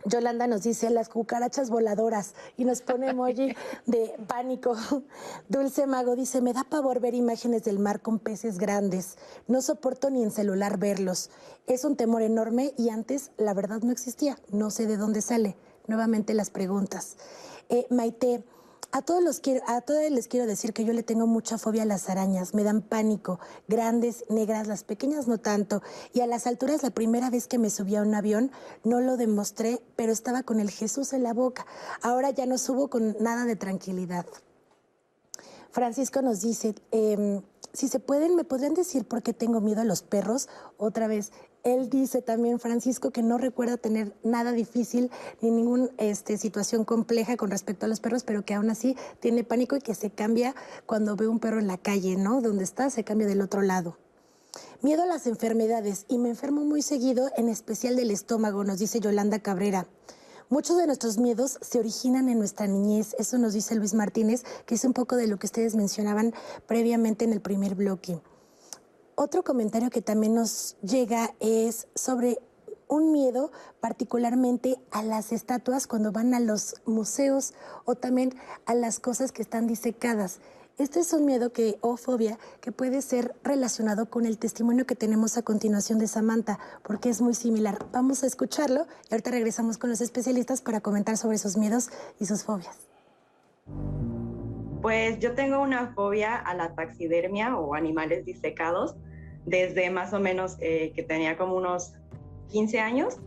Yolanda 0.05 0.47
nos 0.47 0.63
dice 0.63 0.91
las 0.91 1.09
cucarachas 1.09 1.71
voladoras 1.71 2.35
y 2.57 2.65
nos 2.65 2.83
pone 2.83 3.11
emoji 3.11 3.55
de 3.87 4.15
pánico. 4.27 4.77
Dulce 5.49 5.87
Mago 5.87 6.15
dice, 6.15 6.41
me 6.41 6.53
da 6.53 6.65
pavor 6.65 7.01
ver 7.01 7.15
imágenes 7.15 7.65
del 7.65 7.79
mar 7.79 8.01
con 8.01 8.19
peces 8.19 8.59
grandes. 8.59 9.17
No 9.49 9.61
soporto 9.61 10.11
ni 10.11 10.23
en 10.23 10.31
celular 10.31 10.79
verlos. 10.79 11.31
Es 11.67 11.85
un 11.85 11.97
temor 11.97 12.23
enorme 12.23 12.75
y 12.79 12.91
antes 12.91 13.33
la 13.37 13.55
verdad 13.55 13.81
no 13.83 13.91
existía. 13.91 14.39
No 14.51 14.71
sé 14.71 14.87
de 14.87 14.97
dónde 14.97 15.21
sale. 15.21 15.57
Nuevamente 15.89 16.35
las 16.35 16.51
preguntas. 16.51 17.17
Eh, 17.69 17.87
Maite, 17.91 18.45
a 18.91 19.03
todos, 19.03 19.23
los 19.23 19.41
quiero, 19.41 19.63
a 19.67 19.83
todos 19.83 20.11
les 20.11 20.29
quiero 20.29 20.47
decir 20.47 20.73
que 20.73 20.85
yo 20.85 20.95
le 20.95 21.03
tengo 21.03 21.27
mucha 21.27 21.59
fobia 21.59 21.83
a 21.83 21.87
las 21.87 22.09
arañas, 22.09 22.55
me 22.55 22.63
dan 22.63 22.81
pánico, 22.81 23.39
grandes, 23.69 24.25
negras, 24.31 24.67
las 24.67 24.83
pequeñas 24.85 25.29
no 25.29 25.39
tanto. 25.39 25.83
Y 26.15 26.21
a 26.21 26.27
las 26.27 26.47
alturas, 26.47 26.83
la 26.83 26.91
primera 26.91 27.29
vez 27.29 27.47
que 27.47 27.59
me 27.59 27.69
subí 27.69 27.97
a 27.97 28.03
un 28.03 28.15
avión, 28.15 28.51
no 28.85 29.01
lo 29.01 29.19
demostré, 29.19 29.83
pero 29.97 30.13
estaba 30.13 30.43
con 30.43 30.61
el 30.61 30.71
Jesús 30.71 31.13
en 31.13 31.23
la 31.23 31.35
boca. 31.35 31.67
Ahora 32.01 32.31
ya 32.31 32.47
no 32.47 32.57
subo 32.57 32.89
con 32.89 33.17
nada 33.21 33.45
de 33.45 33.57
tranquilidad. 33.57 34.25
Francisco 35.71 36.23
nos 36.23 36.41
dice, 36.41 36.75
em, 36.91 37.43
si 37.75 37.89
se 37.89 38.01
pueden, 38.01 38.37
¿me 38.37 38.45
podrían 38.45 38.75
decir 38.75 39.07
por 39.07 39.23
qué 39.23 39.35
tengo 39.35 39.61
miedo 39.61 39.83
a 39.83 39.85
los 39.85 40.03
perros? 40.03 40.49
Otra 40.79 41.09
vez, 41.09 41.31
él 41.75 41.91
dice 41.91 42.23
también, 42.23 42.59
Francisco, 42.61 43.11
que 43.11 43.23
no 43.23 43.39
recuerda 43.39 43.77
tener 43.77 44.15
nada 44.23 44.53
difícil 44.53 45.11
ni 45.41 45.51
ninguna 45.51 45.89
este, 45.99 46.37
situación 46.37 46.85
compleja 46.85 47.37
con 47.37 47.51
respecto 47.51 47.87
a 47.87 47.89
los 47.89 48.01
perros, 48.01 48.25
pero 48.25 48.45
que 48.45 48.55
aún 48.55 48.71
así 48.71 48.97
tiene 49.21 49.45
pánico 49.45 49.77
y 49.77 49.81
que 49.81 49.95
se 49.95 50.11
cambia 50.11 50.55
cuando 50.87 51.17
ve 51.17 51.29
un 51.29 51.41
perro 51.41 51.59
en 51.59 51.67
la 51.67 51.79
calle, 51.79 52.17
¿no? 52.17 52.41
Donde 52.41 52.65
está, 52.65 52.91
se 52.91 53.05
cambia 53.05 53.27
del 53.27 53.41
otro 53.41 53.63
lado. 53.63 53.97
Miedo 54.81 55.03
a 55.03 55.07
las 55.07 55.27
enfermedades 55.27 56.05
y 56.09 56.19
me 56.19 56.29
enfermo 56.29 56.63
muy 56.63 56.83
seguido, 56.83 57.31
en 57.37 57.49
especial 57.49 57.97
del 57.97 58.11
estómago, 58.11 58.65
nos 58.65 58.79
dice 58.79 59.01
Yolanda 59.01 59.41
Cabrera. 59.41 59.87
Muchos 60.51 60.79
de 60.79 60.87
nuestros 60.87 61.19
miedos 61.19 61.59
se 61.61 61.79
originan 61.79 62.29
en 62.29 62.39
nuestra 62.39 62.67
niñez, 62.67 63.15
eso 63.19 63.37
nos 63.37 63.53
dice 63.53 63.75
Luis 63.75 63.93
Martínez, 63.93 64.45
que 64.65 64.77
es 64.77 64.85
un 64.85 64.95
poco 64.95 65.17
de 65.17 65.27
lo 65.27 65.39
que 65.39 65.47
ustedes 65.47 65.75
mencionaban 65.75 66.33
previamente 66.67 67.25
en 67.25 67.33
el 67.33 67.41
primer 67.41 67.75
bloque. 67.75 68.21
Otro 69.21 69.43
comentario 69.43 69.91
que 69.91 70.01
también 70.01 70.37
nos 70.37 70.77
llega 70.81 71.35
es 71.41 71.89
sobre 71.97 72.39
un 72.87 73.11
miedo 73.11 73.51
particularmente 73.81 74.77
a 74.93 75.03
las 75.03 75.33
estatuas 75.33 75.89
cuando 75.89 76.13
van 76.13 76.35
a 76.35 76.39
los 76.39 76.77
museos 76.87 77.53
o 77.85 77.97
también 77.97 78.33
a 78.65 78.77
las 78.77 79.01
cosas 79.01 79.33
que 79.33 79.43
están 79.43 79.67
disecadas. 79.67 80.39
Este 80.79 81.01
es 81.01 81.13
un 81.13 81.27
miedo 81.27 81.53
que, 81.53 81.79
o 81.81 81.97
fobia 81.97 82.39
que 82.61 82.71
puede 82.71 83.03
ser 83.03 83.35
relacionado 83.43 84.09
con 84.09 84.25
el 84.25 84.39
testimonio 84.39 84.87
que 84.87 84.95
tenemos 84.95 85.37
a 85.37 85.43
continuación 85.43 85.99
de 85.99 86.07
Samantha, 86.07 86.61
porque 86.85 87.09
es 87.09 87.21
muy 87.21 87.35
similar. 87.35 87.87
Vamos 87.91 88.23
a 88.23 88.29
escucharlo 88.29 88.87
y 89.11 89.15
ahorita 89.15 89.33
regresamos 89.33 89.79
con 89.79 89.91
los 89.91 90.01
especialistas 90.01 90.63
para 90.63 90.81
comentar 90.81 91.17
sobre 91.17 91.39
sus 91.39 91.57
miedos 91.57 91.91
y 92.21 92.27
sus 92.27 92.45
fobias. 92.45 92.79
Pues 94.81 95.19
yo 95.19 95.35
tengo 95.35 95.61
una 95.61 95.93
fobia 95.93 96.37
a 96.37 96.55
la 96.55 96.77
taxidermia 96.77 97.59
o 97.59 97.75
animales 97.75 98.25
disecados 98.25 98.95
desde 99.49 99.91
más 99.91 100.13
o 100.13 100.21
menos 100.21 100.57
eh, 100.61 100.93
que 100.95 101.03
tenía 101.03 101.37
como 101.37 101.55
unos 101.55 101.93
15 102.51 102.81
años. 102.81 103.19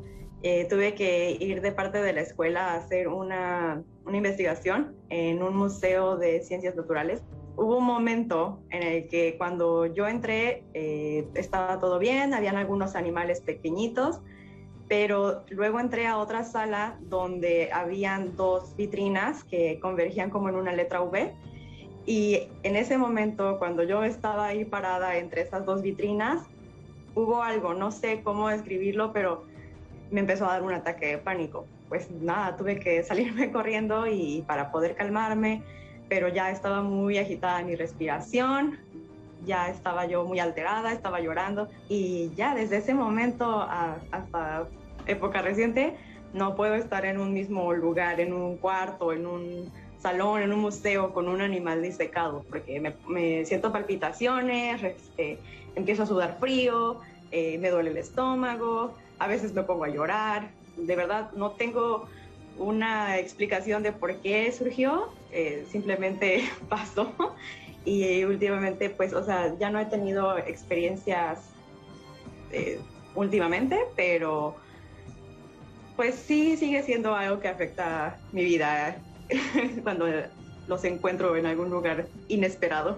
Eh, 0.43 0.65
tuve 0.69 0.95
que 0.95 1.37
ir 1.39 1.61
de 1.61 1.71
parte 1.71 2.01
de 2.01 2.13
la 2.13 2.21
escuela 2.21 2.73
a 2.73 2.75
hacer 2.77 3.07
una, 3.07 3.83
investigación 4.11 4.95
en 5.09 5.41
un 5.41 5.55
museo 5.55 6.17
de 6.17 6.41
ciencias 6.41 6.75
naturales. 6.75 7.21
Hubo 7.55 7.77
un 7.77 7.85
momento 7.85 8.59
en 8.69 8.83
el 8.83 9.07
que 9.07 9.35
cuando 9.37 9.85
yo 9.85 10.07
entré 10.07 10.63
eh, 10.73 11.27
estaba 11.35 11.79
todo 11.79 11.99
bien, 11.99 12.33
habían 12.33 12.57
algunos 12.57 12.95
animales 12.95 13.39
pequeñitos, 13.41 14.19
pero 14.89 15.43
luego 15.49 15.79
entré 15.79 16.07
a 16.07 16.17
otra 16.17 16.43
sala 16.43 16.97
donde 17.03 17.69
habían 17.71 18.35
dos 18.35 18.75
vitrinas 18.75 19.43
que 19.45 19.79
convergían 19.79 20.29
como 20.29 20.49
en 20.49 20.55
una 20.55 20.73
letra 20.73 21.01
V 21.01 21.33
y 22.05 22.47
en 22.63 22.75
ese 22.75 22.97
momento, 22.97 23.57
cuando 23.59 23.83
yo 23.83 24.03
estaba 24.03 24.47
ahí 24.47 24.65
parada 24.65 25.17
entre 25.17 25.41
esas 25.41 25.65
dos 25.65 25.81
vitrinas, 25.81 26.43
hubo 27.15 27.43
algo, 27.43 27.73
no 27.73 27.91
sé 27.91 28.21
cómo 28.23 28.49
describirlo, 28.49 29.13
pero 29.13 29.43
me 30.09 30.21
empezó 30.21 30.45
a 30.45 30.53
dar 30.53 30.63
un 30.63 30.73
ataque 30.73 31.07
de 31.07 31.17
pánico. 31.17 31.65
Pues 31.89 32.09
nada, 32.11 32.55
tuve 32.57 32.79
que 32.79 33.03
salirme 33.03 33.51
corriendo 33.51 34.07
y 34.07 34.43
para 34.47 34.71
poder 34.71 34.95
calmarme, 34.95 35.61
pero 36.09 36.27
ya 36.27 36.51
estaba 36.51 36.81
muy 36.81 37.17
agitada 37.17 37.63
mi 37.63 37.75
respiración, 37.75 38.79
ya 39.45 39.69
estaba 39.69 40.05
yo 40.05 40.25
muy 40.25 40.39
alterada, 40.39 40.91
estaba 40.91 41.19
llorando 41.19 41.67
y 41.89 42.31
ya 42.35 42.53
desde 42.53 42.77
ese 42.77 42.93
momento 42.93 43.61
hasta 44.11 44.67
época 45.07 45.41
reciente 45.41 45.95
no 46.33 46.55
puedo 46.55 46.75
estar 46.75 47.05
en 47.05 47.19
un 47.19 47.33
mismo 47.33 47.73
lugar, 47.73 48.19
en 48.19 48.33
un 48.33 48.57
cuarto, 48.57 49.11
en 49.11 49.25
un 49.25 49.71
salón, 50.01 50.41
en 50.41 50.51
un 50.51 50.59
museo 50.59 51.13
con 51.13 51.27
un 51.27 51.41
animal 51.41 51.81
disecado, 51.81 52.43
porque 52.49 52.81
me, 53.07 53.45
siento 53.45 53.71
palpitaciones, 53.71 54.83
este, 54.83 55.39
empiezo 55.75 56.03
a 56.03 56.05
sudar 56.05 56.37
frío, 56.39 56.99
eh, 57.31 57.57
me 57.59 57.69
duele 57.69 57.91
el 57.91 57.97
estómago, 57.97 58.95
a 59.19 59.27
veces 59.27 59.53
me 59.53 59.63
pongo 59.63 59.83
a 59.83 59.89
llorar. 59.89 60.49
De 60.75 60.95
verdad, 60.95 61.31
no 61.33 61.51
tengo 61.51 62.07
una 62.57 63.19
explicación 63.19 63.83
de 63.83 63.91
por 63.91 64.15
qué 64.17 64.51
surgió, 64.51 65.09
eh, 65.31 65.65
simplemente 65.69 66.49
pasó. 66.69 67.13
Y 67.85 68.23
últimamente, 68.23 68.89
pues, 68.89 69.13
o 69.13 69.23
sea, 69.23 69.55
ya 69.59 69.69
no 69.69 69.79
he 69.79 69.85
tenido 69.85 70.37
experiencias 70.37 71.49
eh, 72.51 72.79
últimamente, 73.15 73.79
pero 73.95 74.55
pues 75.95 76.15
sí 76.15 76.57
sigue 76.57 76.81
siendo 76.83 77.15
algo 77.15 77.39
que 77.39 77.47
afecta 77.47 78.17
mi 78.31 78.43
vida 78.43 78.97
cuando 79.83 80.07
los 80.67 80.83
encuentro 80.83 81.35
en 81.35 81.45
algún 81.45 81.69
lugar 81.69 82.07
inesperado. 82.27 82.97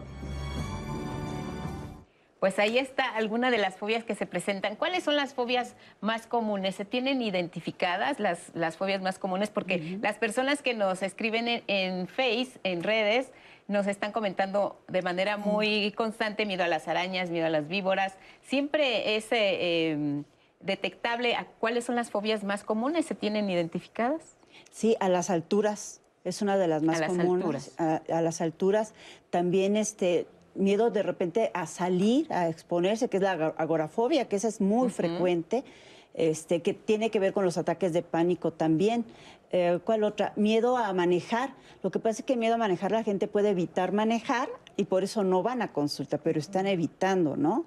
Pues 2.43 2.59
ahí 2.59 2.77
está 2.77 3.09
alguna 3.15 3.51
de 3.51 3.57
las 3.57 3.77
fobias 3.77 4.03
que 4.03 4.15
se 4.15 4.25
presentan. 4.25 4.75
¿Cuáles 4.75 5.05
son 5.05 5.15
las 5.15 5.33
fobias 5.33 5.77
más 6.01 6.27
comunes? 6.27 6.75
¿Se 6.75 6.83
tienen 6.83 7.21
identificadas 7.21 8.19
las, 8.19 8.51
las 8.53 8.75
fobias 8.75 9.01
más 9.01 9.17
comunes? 9.17 9.49
Porque 9.49 9.97
las 10.01 10.17
personas 10.17 10.61
que 10.61 10.73
nos 10.73 11.03
escriben 11.03 11.63
en, 11.67 12.07
Face, 12.09 12.59
en 12.63 12.83
redes, 12.83 13.31
nos 13.69 13.87
están 13.87 14.11
comentando 14.11 14.77
de 14.89 15.01
manera 15.01 15.37
muy 15.37 15.93
constante 15.93 16.45
miedo 16.45 16.65
a 16.65 16.67
las 16.67 16.89
arañas, 16.89 17.29
miedo 17.29 17.45
a 17.45 17.49
las 17.49 17.69
víboras. 17.69 18.17
Siempre 18.41 19.15
es 19.15 19.31
eh, 19.31 19.91
em, 19.91 20.25
detectable 20.59 21.35
a 21.35 21.45
cuáles 21.45 21.85
son 21.85 21.95
las 21.95 22.11
fobias 22.11 22.43
más 22.43 22.65
comunes. 22.65 23.05
¿Se 23.05 23.15
tienen 23.15 23.49
identificadas? 23.49 24.35
Sí, 24.69 24.97
a 24.99 25.07
las 25.07 25.29
alturas 25.29 26.02
es 26.23 26.41
una 26.41 26.57
de 26.57 26.67
las 26.67 26.83
más 26.83 27.01
comunes. 27.01 27.71
A, 27.77 28.01
las 28.07 28.41
alturas. 28.41 28.93
También 29.29 29.75
este 29.75 30.27
miedo 30.55 30.91
de 30.91 31.03
repente 31.03 31.51
a 31.53 31.65
salir, 31.65 32.31
a 32.31 32.47
exponerse, 32.47 33.09
que 33.09 33.17
es 33.17 33.23
la 33.23 33.31
agorafobia, 33.31 34.27
que 34.27 34.35
esa 34.35 34.47
es 34.47 34.61
muy 34.61 34.89
frecuente, 34.89 35.63
este, 36.13 36.61
que 36.61 36.73
tiene 36.73 37.09
que 37.09 37.19
ver 37.19 37.33
con 37.33 37.43
los 37.43 37.57
ataques 37.57 37.91
de 37.93 38.03
pánico 38.03 38.53
también. 38.53 39.05
Eh, 39.51 39.79
¿Cuál 39.83 40.03
otra? 40.03 40.33
Miedo 40.35 40.77
a 40.77 40.93
manejar. 40.93 41.53
Lo 41.81 41.91
que 41.91 41.99
pasa 41.99 42.21
es 42.21 42.25
que 42.25 42.37
miedo 42.37 42.55
a 42.55 42.57
manejar 42.57 42.91
la 42.91 43.03
gente 43.03 43.27
puede 43.27 43.49
evitar 43.49 43.91
manejar 43.91 44.49
y 44.77 44.85
por 44.85 45.03
eso 45.03 45.23
no 45.23 45.43
van 45.43 45.61
a 45.61 45.73
consulta, 45.73 46.17
pero 46.17 46.39
están 46.39 46.67
evitando, 46.67 47.35
¿no? 47.35 47.65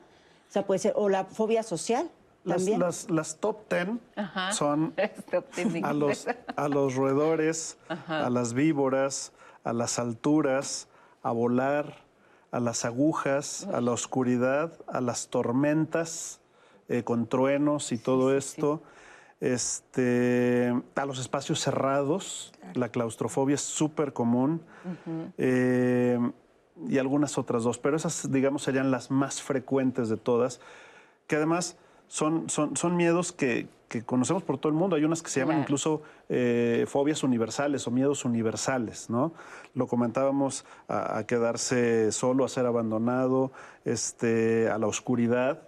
O 0.49 0.53
sea, 0.53 0.67
puede 0.67 0.79
ser, 0.79 0.95
o 0.97 1.09
la 1.09 1.25
fobia 1.25 1.63
social, 1.63 2.09
las, 2.47 3.11
las, 3.11 3.37
top 3.39 3.67
ten 3.69 4.01
son 4.53 4.95
a 5.83 5.93
los, 5.93 6.27
a 6.57 6.69
los 6.69 6.95
roedores, 6.95 7.77
a 7.89 8.31
las 8.31 8.55
víboras, 8.55 9.33
a 9.65 9.73
las 9.73 9.99
alturas, 9.99 10.89
a 11.23 11.33
volar, 11.33 12.05
a 12.53 12.61
las 12.61 12.85
agujas, 12.85 13.67
a 13.73 13.81
la 13.81 13.91
oscuridad, 13.93 14.73
a 14.87 15.01
las 15.01 15.29
tormentas 15.29 16.41
eh, 16.89 17.03
con 17.03 17.27
truenos 17.27 17.91
y 17.93 17.99
todo 17.99 18.37
esto. 18.37 18.83
Este, 19.41 20.73
a 20.95 21.05
los 21.05 21.19
espacios 21.19 21.61
cerrados, 21.61 22.53
la 22.75 22.89
claustrofobia 22.89 23.57
es 23.57 23.61
súper 23.61 24.13
común. 24.13 24.63
Eh, 25.37 26.19
y 26.89 26.99
algunas 26.99 27.39
otras 27.39 27.65
dos, 27.65 27.79
pero 27.79 27.97
esas, 27.97 28.31
digamos, 28.31 28.63
serían 28.63 28.91
las 28.91 29.11
más 29.11 29.43
frecuentes 29.43 30.09
de 30.09 30.17
todas, 30.17 30.61
que 31.27 31.37
además 31.37 31.77
son, 32.09 32.49
son, 32.49 32.77
son 32.77 32.97
miedos 32.97 33.33
que, 33.33 33.69
conocemos 34.05 34.43
por 34.43 34.59
todo 34.59 34.69
el 34.69 34.77
mundo. 34.77 34.97
Hay 34.97 35.05
unas 35.05 35.23
que 35.23 35.31
se 35.31 35.41
llaman 35.41 35.61
incluso 35.61 36.03
eh, 36.29 36.85
fobias 36.87 37.23
universales 37.23 37.87
o 37.87 37.91
miedos 37.91 38.27
universales, 38.27 39.09
¿no? 39.09 39.33
Lo 39.75 39.87
comentábamos 39.87 40.67
a, 40.89 41.25
quedarse 41.25 42.13
solo, 42.13 42.45
a 42.45 42.49
ser 42.49 42.67
abandonado, 42.67 43.53
este, 43.87 44.69
a 44.69 44.77
la 44.77 44.87
oscuridad. 44.87 45.63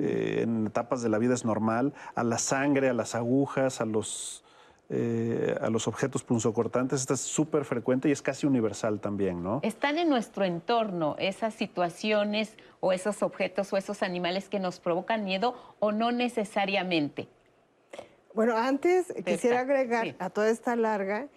Eh, 0.00 0.40
en 0.44 0.66
etapas 0.66 1.02
de 1.02 1.10
la 1.10 1.18
vida 1.18 1.34
es 1.34 1.44
normal, 1.44 1.92
a 2.14 2.24
la 2.24 2.38
sangre, 2.38 2.88
a 2.88 2.94
las 2.94 3.14
agujas, 3.14 3.82
a 3.82 3.84
los 3.84 4.44
eh, 4.90 5.54
a 5.60 5.68
los 5.68 5.86
objetos 5.86 6.22
punzocortantes. 6.22 7.00
Esta 7.00 7.14
es 7.14 7.20
súper 7.20 7.64
frecuente 7.66 8.08
y 8.08 8.12
es 8.12 8.22
casi 8.22 8.46
universal 8.46 9.00
también, 9.00 9.42
¿no? 9.42 9.60
Están 9.62 9.98
en 9.98 10.08
nuestro 10.08 10.44
entorno 10.44 11.14
esas 11.18 11.52
situaciones 11.52 12.56
o 12.80 12.92
esos 12.92 13.22
objetos 13.22 13.70
o 13.72 13.76
esos 13.76 14.02
animales 14.02 14.48
que 14.48 14.58
nos 14.58 14.80
provocan 14.80 15.24
miedo 15.24 15.54
o 15.78 15.92
no 15.92 16.10
necesariamente. 16.10 17.28
Bueno, 18.32 18.56
antes 18.56 19.12
quisiera 19.26 19.60
agregar 19.60 20.14
a 20.18 20.30
toda 20.30 20.48
esta 20.48 20.74
larga 20.76 21.28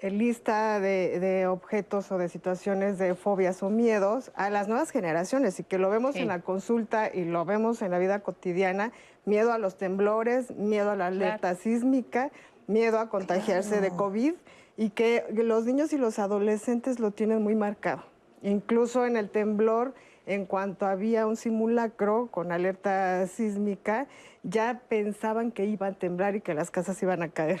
eh, 0.00 0.10
lista 0.10 0.78
de, 0.78 1.46
objetos 1.46 2.12
o 2.12 2.18
de 2.18 2.28
situaciones 2.28 2.98
de 2.98 3.14
fobias 3.14 3.62
o 3.62 3.70
miedos 3.70 4.30
a 4.34 4.50
las 4.50 4.68
nuevas 4.68 4.90
generaciones 4.90 5.58
y 5.58 5.64
que 5.64 5.78
lo 5.78 5.90
vemos 5.90 6.16
en 6.16 6.28
la 6.28 6.40
consulta 6.40 7.10
y 7.12 7.24
lo 7.24 7.44
vemos 7.44 7.80
en 7.82 7.92
la 7.92 7.98
vida 7.98 8.20
cotidiana, 8.20 8.92
miedo 9.24 9.52
a 9.52 9.58
los 9.58 9.76
temblores, 9.78 10.50
miedo 10.50 10.90
a 10.90 10.96
la 10.96 11.06
alerta 11.06 11.54
sísmica, 11.54 12.30
miedo 12.66 12.98
a 12.98 13.08
contagiarse 13.08 13.80
de 13.80 13.90
COVID 13.90 14.34
y 14.76 14.90
que 14.90 15.24
los 15.32 15.64
niños 15.64 15.92
y 15.92 15.98
los 15.98 16.18
adolescentes 16.18 16.98
lo 17.00 17.10
tienen 17.10 17.42
muy 17.42 17.54
marcado. 17.54 18.02
Incluso 18.42 19.06
en 19.06 19.16
el 19.16 19.30
temblor, 19.30 19.94
en 20.26 20.44
cuanto 20.44 20.86
había 20.86 21.26
un 21.26 21.36
simulacro 21.36 22.28
con 22.30 22.52
alerta 22.52 23.26
sísmica, 23.26 24.06
ya 24.42 24.82
pensaban 24.88 25.52
que 25.52 25.64
iba 25.64 25.86
a 25.86 25.92
temblar 25.92 26.36
y 26.36 26.40
que 26.40 26.54
las 26.54 26.70
casas 26.70 27.02
iban 27.02 27.22
a 27.22 27.28
caer. 27.28 27.60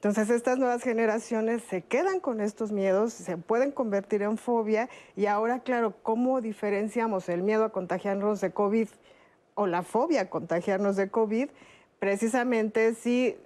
Entonces 0.00 0.30
estas 0.30 0.58
nuevas 0.58 0.82
generaciones 0.82 1.62
se 1.64 1.82
quedan 1.82 2.20
con 2.20 2.40
estos 2.40 2.72
miedos, 2.72 3.12
se 3.12 3.36
pueden 3.36 3.70
convertir 3.70 4.22
en 4.22 4.38
fobia 4.38 4.88
y 5.14 5.26
ahora, 5.26 5.60
claro, 5.60 5.94
¿cómo 6.02 6.40
diferenciamos 6.40 7.28
el 7.28 7.42
miedo 7.42 7.64
a 7.64 7.68
contagiarnos 7.68 8.40
de 8.40 8.50
COVID 8.50 8.88
o 9.56 9.66
la 9.66 9.82
fobia 9.82 10.22
a 10.22 10.30
contagiarnos 10.30 10.96
de 10.96 11.10
COVID? 11.10 11.50
Precisamente 11.98 12.94
si 12.94 13.36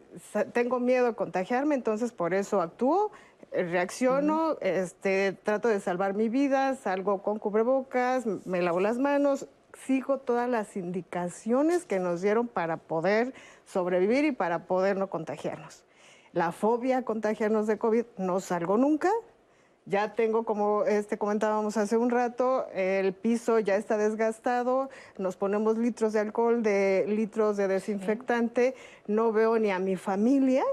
tengo 0.52 0.80
miedo 0.80 1.08
a 1.08 1.12
contagiarme, 1.14 1.74
entonces 1.74 2.12
por 2.12 2.34
eso 2.34 2.60
actúo, 2.60 3.10
reacciono, 3.52 4.56
este, 4.60 5.32
trato 5.32 5.68
de 5.68 5.80
salvar 5.80 6.14
mi 6.14 6.28
vida, 6.28 6.74
salgo 6.76 7.22
con 7.22 7.38
cubrebocas, 7.38 8.26
me 8.44 8.62
lavo 8.62 8.80
las 8.80 8.98
manos, 8.98 9.48
sigo 9.86 10.18
todas 10.18 10.48
las 10.48 10.76
indicaciones 10.76 11.84
que 11.84 11.98
nos 11.98 12.22
dieron 12.22 12.48
para 12.48 12.76
poder 12.76 13.34
sobrevivir 13.64 14.24
y 14.24 14.32
para 14.32 14.66
poder 14.66 14.96
no 14.96 15.08
contagiarnos 15.08 15.84
la 16.34 16.50
fobia 16.50 16.98
a 16.98 17.02
contagiarnos 17.02 17.68
de 17.68 17.78
COVID, 17.78 18.04
no 18.18 18.40
salgo 18.40 18.76
nunca. 18.76 19.08
Ya 19.87 20.14
tengo, 20.14 20.45
como 20.45 20.85
este 20.85 21.18
comentábamos 21.18 21.76
hace 21.76 21.99
un 21.99 22.09
rato, 22.09 22.66
el 22.72 23.12
piso 23.12 23.59
ya 23.59 23.76
está 23.76 23.99
desgastado, 23.99 24.89
nos 25.18 25.37
ponemos 25.37 25.76
litros 25.76 26.14
de 26.14 26.20
alcohol, 26.20 26.62
de 26.62 27.05
litros 27.07 27.59
de 27.59 27.68
desinfectante, 27.68 28.74
no 29.07 29.30
veo 29.30 29.59
ni 29.59 29.70
a 29.70 29.78
mi 29.78 29.97
familia, 29.97 30.64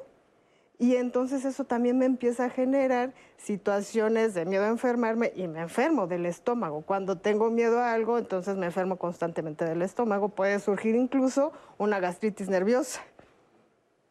y 0.82 0.96
entonces 0.96 1.46
eso 1.46 1.64
también 1.66 2.00
me 2.00 2.06
empieza 2.06 2.46
a 2.46 2.50
generar 2.50 3.14
situaciones 3.38 4.34
de 4.34 4.46
miedo 4.46 4.64
a 4.64 4.70
enfermarme 4.70 5.32
y 5.36 5.48
me 5.48 5.60
enfermo 5.60 6.08
del 6.08 6.26
estómago. 6.26 6.82
Cuando 6.82 7.20
tengo 7.20 7.52
miedo 7.52 7.80
a 7.80 7.94
algo, 7.94 8.18
entonces 8.18 8.58
me 8.58 8.66
enfermo 8.66 8.96
constantemente 8.96 9.64
del 9.64 9.84
estómago. 9.84 10.30
Puede 10.30 10.60
surgir 10.60 10.96
incluso 10.96 11.52
una 11.78 12.00
gastritis 12.00 12.50
nerviosa. 12.50 13.02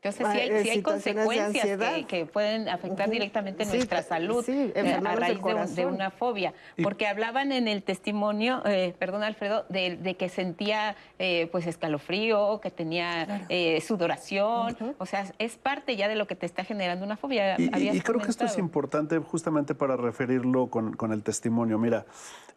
Entonces, 0.02 0.26
sí 0.32 0.38
hay, 0.38 0.62
sí 0.62 0.70
hay 0.70 0.82
consecuencias 0.82 2.06
que, 2.08 2.24
pueden 2.24 2.70
afectar 2.70 3.10
directamente 3.10 3.66
nuestra 3.66 4.02
salud 4.02 4.42
eh, 4.48 4.72
a 4.74 5.14
raíz 5.14 5.38
de, 5.76 5.84
una 5.84 6.10
fobia. 6.10 6.54
Porque 6.82 7.06
hablaban 7.06 7.52
en 7.52 7.68
el 7.68 7.82
testimonio, 7.82 8.62
eh, 8.64 8.94
perdón 8.98 9.22
Alfredo, 9.22 9.66
de, 9.68 10.16
que 10.18 10.30
sentía 10.30 10.96
eh, 11.18 11.50
pues 11.52 11.66
escalofrío, 11.66 12.60
que 12.62 12.70
tenía 12.70 13.46
sudoración. 13.86 14.74
O 14.96 15.04
sea, 15.04 15.30
es 15.38 15.56
parte 15.56 15.96
ya 15.96 16.08
de 16.08 16.14
lo 16.14 16.26
que 16.26 16.34
te 16.34 16.46
está 16.46 16.64
generando 16.64 17.04
una 17.04 17.18
fobia. 17.18 17.56
Y, 17.58 18.00
creo 18.00 18.20
que 18.20 18.30
esto 18.30 18.46
es 18.46 18.56
importante 18.56 19.18
justamente 19.18 19.74
para 19.74 19.98
referirlo 19.98 20.68
con, 20.68 21.12
el 21.12 21.22
testimonio. 21.22 21.78
Mira, 21.78 22.06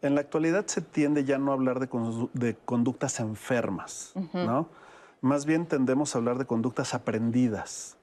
en 0.00 0.14
la 0.14 0.22
actualidad 0.22 0.64
se 0.66 0.80
tiende 0.80 1.24
ya 1.24 1.36
no 1.36 1.50
a 1.50 1.54
hablar 1.54 1.78
de, 1.78 1.88
de 2.32 2.56
conductas 2.64 3.20
enfermas, 3.20 4.14
¿no? 4.32 4.70
Más 5.24 5.46
bien 5.46 5.64
tendemos 5.64 6.14
a 6.14 6.18
hablar 6.18 6.36
de 6.36 6.44
conductas 6.44 6.92
aprendidas. 6.92 7.96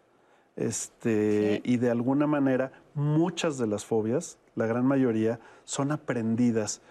Este, 0.55 1.61
Y 1.63 1.77
de 1.77 1.91
alguna 1.91 2.25
manera, 2.25 2.71
muchas 2.95 3.59
de 3.59 3.67
las 3.67 3.85
fobias, 3.85 4.39
la 4.55 4.65
gran 4.65 4.87
mayoría, 4.87 5.39
son 5.63 5.91
aprendidas. 5.91 6.81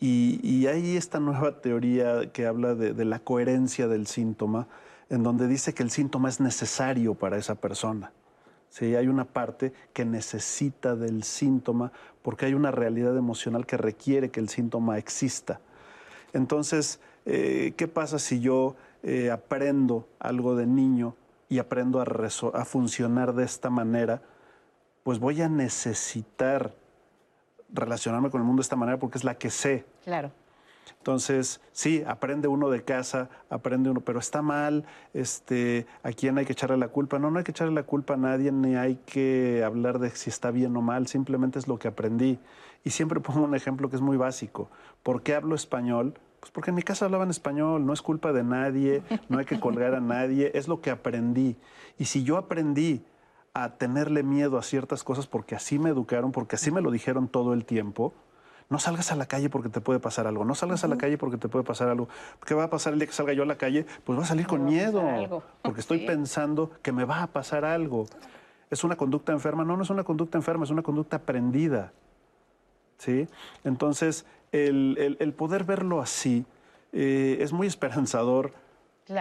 Y, 0.00 0.66
hay 0.66 0.96
esta 0.96 1.20
nueva 1.20 1.60
teoría 1.60 2.32
que 2.32 2.46
habla 2.46 2.74
de, 2.74 3.04
la 3.04 3.20
coherencia 3.20 3.86
del 3.86 4.08
síntoma, 4.08 4.66
en 5.08 5.22
donde 5.22 5.46
dice 5.46 5.72
que 5.72 5.84
el 5.84 5.92
síntoma 5.92 6.28
es 6.28 6.40
necesario 6.40 7.14
para 7.14 7.36
esa 7.36 7.54
persona. 7.54 8.10
¿Sí? 8.70 8.96
Hay 8.96 9.06
una 9.06 9.24
parte 9.24 9.72
que 9.92 10.04
necesita 10.04 10.96
del 10.96 11.22
síntoma 11.22 11.92
porque 12.22 12.46
hay 12.46 12.54
una 12.54 12.72
realidad 12.72 13.16
emocional 13.16 13.66
que 13.66 13.76
requiere 13.76 14.32
que 14.32 14.40
el 14.40 14.48
síntoma 14.48 14.98
exista. 14.98 15.60
Entonces, 16.32 16.98
eh, 17.24 17.74
¿qué 17.76 17.86
pasa 17.86 18.18
si 18.18 18.40
yo 18.40 18.74
eh, 19.02 19.30
aprendo 19.30 20.08
algo 20.18 20.56
de 20.56 20.66
niño 20.66 21.14
y 21.48 21.58
aprendo 21.58 22.00
a, 22.00 22.04
a 22.04 22.64
funcionar 22.64 23.34
de 23.34 23.44
esta 23.44 23.70
manera, 23.70 24.22
pues 25.02 25.18
voy 25.18 25.40
a 25.40 25.48
necesitar 25.48 26.74
relacionarme 27.72 28.30
con 28.30 28.40
el 28.40 28.46
mundo 28.46 28.60
de 28.60 28.64
esta 28.64 28.76
manera 28.76 28.98
porque 28.98 29.18
es 29.18 29.24
la 29.24 29.34
que 29.34 29.50
sé. 29.50 29.84
Claro. 30.04 30.32
Entonces, 30.98 31.60
sí, 31.72 32.02
aprende 32.06 32.48
uno 32.48 32.70
de 32.70 32.82
casa, 32.82 33.28
aprende 33.50 33.90
uno, 33.90 34.00
pero 34.00 34.18
está 34.18 34.42
mal, 34.42 34.84
este, 35.14 35.86
¿a 36.02 36.12
quién 36.12 36.38
hay 36.38 36.44
que 36.44 36.52
echarle 36.52 36.76
la 36.76 36.88
culpa? 36.88 37.18
No, 37.18 37.30
no 37.30 37.38
hay 37.38 37.44
que 37.44 37.50
echarle 37.50 37.74
la 37.74 37.82
culpa 37.82 38.14
a 38.14 38.16
nadie, 38.16 38.52
ni 38.52 38.76
hay 38.76 38.96
que 39.06 39.62
hablar 39.64 39.98
de 39.98 40.10
si 40.10 40.30
está 40.30 40.50
bien 40.50 40.76
o 40.76 40.82
mal, 40.82 41.06
simplemente 41.06 41.58
es 41.58 41.68
lo 41.68 41.78
que 41.78 41.88
aprendí. 41.88 42.38
Y 42.84 42.90
siempre 42.90 43.20
pongo 43.20 43.44
un 43.44 43.54
ejemplo 43.54 43.88
que 43.90 43.96
es 43.96 44.02
muy 44.02 44.16
básico. 44.16 44.68
¿Por 45.02 45.22
qué 45.22 45.34
hablo 45.34 45.54
español? 45.54 46.14
Pues 46.40 46.52
porque 46.52 46.70
en 46.70 46.76
mi 46.76 46.82
casa 46.82 47.04
hablaban 47.04 47.30
español, 47.30 47.84
no 47.84 47.92
es 47.92 48.02
culpa 48.02 48.32
de 48.32 48.44
nadie, 48.44 49.02
no 49.28 49.38
hay 49.38 49.44
que 49.44 49.58
colgar 49.58 49.94
a 49.94 50.00
nadie, 50.00 50.52
es 50.54 50.68
lo 50.68 50.80
que 50.80 50.90
aprendí. 50.90 51.56
Y 51.98 52.04
si 52.04 52.22
yo 52.22 52.36
aprendí 52.36 53.04
a 53.54 53.76
tenerle 53.76 54.22
miedo 54.22 54.56
a 54.58 54.62
ciertas 54.62 55.02
cosas 55.02 55.26
porque 55.26 55.54
así 55.54 55.78
me 55.78 55.90
educaron, 55.90 56.32
porque 56.32 56.56
así 56.56 56.70
me 56.70 56.80
lo 56.80 56.90
dijeron 56.90 57.28
todo 57.28 57.54
el 57.54 57.64
tiempo, 57.64 58.14
no 58.70 58.78
salgas 58.78 59.10
a 59.12 59.16
la 59.16 59.26
calle 59.26 59.48
porque 59.48 59.68
te 59.68 59.80
puede 59.80 59.98
pasar 59.98 60.26
algo, 60.26 60.44
no 60.44 60.54
salgas 60.54 60.84
a 60.84 60.88
la 60.88 60.96
calle 60.96 61.16
porque 61.16 61.38
te 61.38 61.48
puede 61.48 61.64
pasar 61.64 61.88
algo. 61.88 62.08
¿Qué 62.44 62.54
va 62.54 62.64
a 62.64 62.70
pasar 62.70 62.92
el 62.92 62.98
día 62.98 63.06
que 63.06 63.14
salga 63.14 63.32
yo 63.32 63.42
a 63.42 63.46
la 63.46 63.56
calle? 63.56 63.86
Pues 64.04 64.16
voy 64.16 64.24
a 64.24 64.28
salir 64.28 64.46
con 64.46 64.64
miedo, 64.64 65.42
porque 65.62 65.80
estoy 65.80 66.06
pensando 66.06 66.70
que 66.82 66.92
me 66.92 67.04
va 67.04 67.22
a 67.22 67.26
pasar 67.28 67.64
algo. 67.64 68.06
¿Es 68.70 68.84
una 68.84 68.96
conducta 68.96 69.32
enferma? 69.32 69.64
No, 69.64 69.76
no 69.76 69.82
es 69.82 69.90
una 69.90 70.04
conducta 70.04 70.36
enferma, 70.36 70.64
es 70.64 70.70
una 70.70 70.82
conducta 70.82 71.16
aprendida. 71.16 71.92
¿Sí? 72.98 73.28
Entonces, 73.64 74.26
el, 74.52 75.34
poder 75.36 75.64
verlo 75.64 76.00
así 76.00 76.44
eh, 76.92 77.38
es 77.40 77.52
muy 77.52 77.66
esperanzador. 77.66 78.52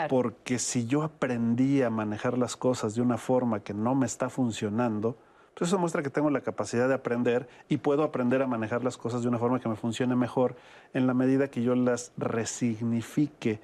Porque 0.10 0.60
si 0.60 0.86
yo 0.86 1.02
aprendí 1.02 1.82
a 1.82 1.90
manejar 1.90 2.38
las 2.38 2.58
cosas 2.58 2.94
de 2.94 3.02
una 3.02 3.18
forma 3.18 3.62
que 3.62 3.74
no 3.74 3.96
me 3.96 4.06
está 4.06 4.30
funcionando, 4.30 5.16
pues 5.58 5.70
eso 5.70 5.80
muestra 5.80 6.04
que 6.04 6.10
tengo 6.10 6.30
la 6.30 6.42
capacidad 6.42 6.90
de 6.90 6.94
aprender 6.94 7.48
y 7.70 7.78
puedo 7.78 8.04
aprender 8.04 8.42
a 8.42 8.48
manejar 8.48 8.84
las 8.84 8.98
cosas 8.98 9.22
de 9.22 9.30
una 9.30 9.40
forma 9.40 9.62
que 9.62 9.70
me 9.70 9.78
funcione 9.78 10.16
mejor 10.16 10.56
en 10.94 11.08
la 11.08 11.14
medida 11.14 11.50
que 11.50 11.64
yo 11.64 11.74
las 11.74 12.12
resignifique 12.18 13.62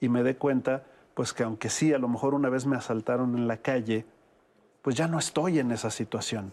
y 0.00 0.08
me 0.08 0.22
dé 0.22 0.36
cuenta, 0.36 0.84
pues 1.14 1.34
que 1.34 1.42
aunque 1.42 1.68
sí, 1.68 1.92
a 1.92 1.98
lo 1.98 2.08
mejor 2.08 2.32
una 2.32 2.48
vez 2.48 2.64
me 2.66 2.76
asaltaron 2.76 3.36
en 3.36 3.46
la 3.46 3.58
calle, 3.58 4.06
pues 4.82 4.96
ya 4.96 5.06
no 5.06 5.18
estoy 5.18 5.58
en 5.58 5.70
esa 5.70 5.90
situación. 5.90 6.52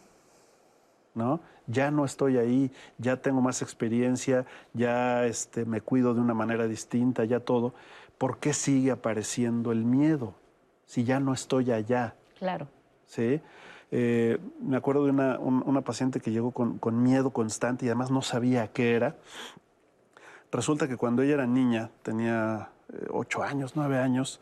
¿No? 1.16 1.40
Ya 1.68 1.90
no 1.90 2.06
estoy 2.06 2.38
ahí, 2.38 2.72
ya 2.98 3.18
tengo 3.18 3.42
más 3.42 3.62
experiencia, 3.62 4.46
ya 4.74 5.26
este, 5.26 5.66
me 5.66 5.82
cuido 5.82 6.14
de 6.14 6.22
una 6.22 6.34
manera 6.34 6.68
distinta, 6.68 7.26
ya 7.26 7.40
todo. 7.40 7.74
¿Por 8.18 8.38
qué 8.38 8.54
sigue 8.54 8.92
apareciendo 8.92 9.72
el 9.72 9.84
miedo 9.84 10.36
si 10.86 11.04
ya 11.04 11.20
no 11.20 11.34
estoy 11.34 11.72
allá? 11.72 12.16
Claro. 12.38 12.68
¿Sí? 13.08 13.42
Eh, 13.92 14.38
me 14.62 14.78
acuerdo 14.78 15.06
de 15.06 15.12
una, 15.12 15.82
paciente 15.82 16.20
que 16.20 16.32
llegó 16.32 16.52
con, 16.52 17.04
miedo 17.04 17.32
constante 17.32 17.86
y 17.86 17.90
además 17.90 18.12
no 18.12 18.22
sabía 18.22 18.68
qué 18.68 18.96
era. 18.96 19.16
Resulta 20.52 20.88
que 20.88 20.98
cuando 20.98 21.22
ella 21.22 21.36
era 21.36 21.48
niña, 21.48 21.90
tenía 22.04 22.70
eh, 22.94 23.08
ocho 23.10 23.44
años, 23.44 23.74
nueve 23.76 23.98
años, 23.98 24.40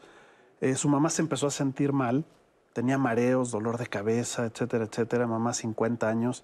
eh, 0.61 0.75
su 0.75 0.89
mamá 0.89 1.09
se 1.09 1.21
empezó 1.21 1.47
a 1.47 1.51
sentir 1.51 1.93
mal 1.93 2.25
tenía 2.73 2.97
mareos, 2.97 3.51
dolor 3.51 3.77
de 3.77 3.87
cabeza, 3.87 4.45
etcétera, 4.45 4.85
etcétera, 4.85 5.27
mamá 5.27 5.53
50 5.53 6.09
años. 6.09 6.43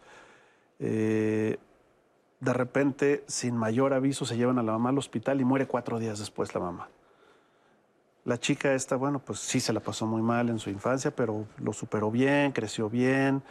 Eh, 0.79 1.57
de 2.39 2.53
repente, 2.53 3.23
sin 3.27 3.57
mayor 3.57 3.93
aviso, 3.93 4.25
se 4.25 4.37
llevan 4.37 4.59
a 4.59 4.63
la 4.63 4.71
mamá 4.73 4.89
al 4.89 4.97
hospital 4.97 5.41
y 5.41 5.45
muere 5.45 5.67
cuatro 5.67 5.99
días 5.99 6.19
después 6.19 6.53
la 6.53 6.61
mamá. 6.61 6.89
La 8.25 8.37
chica 8.37 8.73
esta, 8.73 8.95
bueno, 8.95 9.19
pues 9.19 9.39
sí 9.39 9.59
se 9.59 9.73
la 9.73 9.79
pasó 9.79 10.05
muy 10.05 10.21
mal 10.21 10.49
en 10.49 10.59
su 10.59 10.69
infancia, 10.69 11.11
pero 11.11 11.45
lo 11.57 11.73
superó 11.73 12.11
bien, 12.11 12.51
creció 12.51 12.89
bien, 12.89 13.43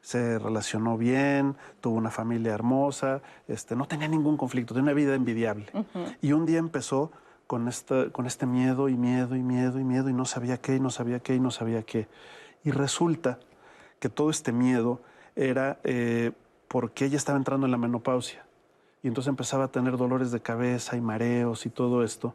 se 0.00 0.38
relacionó 0.38 0.98
bien, 0.98 1.56
tuvo 1.80 1.96
una 1.96 2.10
familia 2.10 2.52
hermosa, 2.52 3.22
este, 3.48 3.76
no 3.76 3.86
tenía 3.86 4.08
ningún 4.08 4.36
conflicto, 4.36 4.74
tenía 4.74 4.90
una 4.90 4.92
vida 4.92 5.14
envidiable. 5.14 5.66
Y 6.20 6.32
un 6.32 6.44
día 6.46 6.58
empezó 6.58 7.12
con, 7.46 7.70
con 8.12 8.26
este 8.26 8.46
miedo 8.46 8.88
y 8.88 8.96
miedo 8.96 9.36
y 9.36 9.42
miedo 9.42 9.78
y 9.78 9.84
miedo 9.84 10.08
y 10.08 10.12
no 10.12 10.24
sabía 10.24 10.58
qué 10.58 10.76
y 10.76 10.80
no 10.80 10.90
sabía 10.90 11.20
qué 11.20 11.34
y 11.34 11.40
no 11.40 11.50
sabía 11.50 11.82
qué. 11.82 12.08
Y 12.64 12.70
resulta 12.70 13.38
que 13.98 14.08
todo 14.08 14.30
este 14.30 14.52
miedo 14.52 15.00
era 15.36 15.78
eh, 15.84 16.32
porque 16.68 17.04
ella 17.04 17.16
estaba 17.16 17.38
entrando 17.38 17.66
en 17.66 17.72
la 17.72 17.78
menopausia 17.78 18.44
y 19.02 19.08
entonces 19.08 19.28
empezaba 19.28 19.64
a 19.64 19.68
tener 19.68 19.96
dolores 19.96 20.30
de 20.30 20.40
cabeza 20.40 20.96
y 20.96 21.00
mareos 21.00 21.66
y 21.66 21.70
todo 21.70 22.02
esto. 22.02 22.34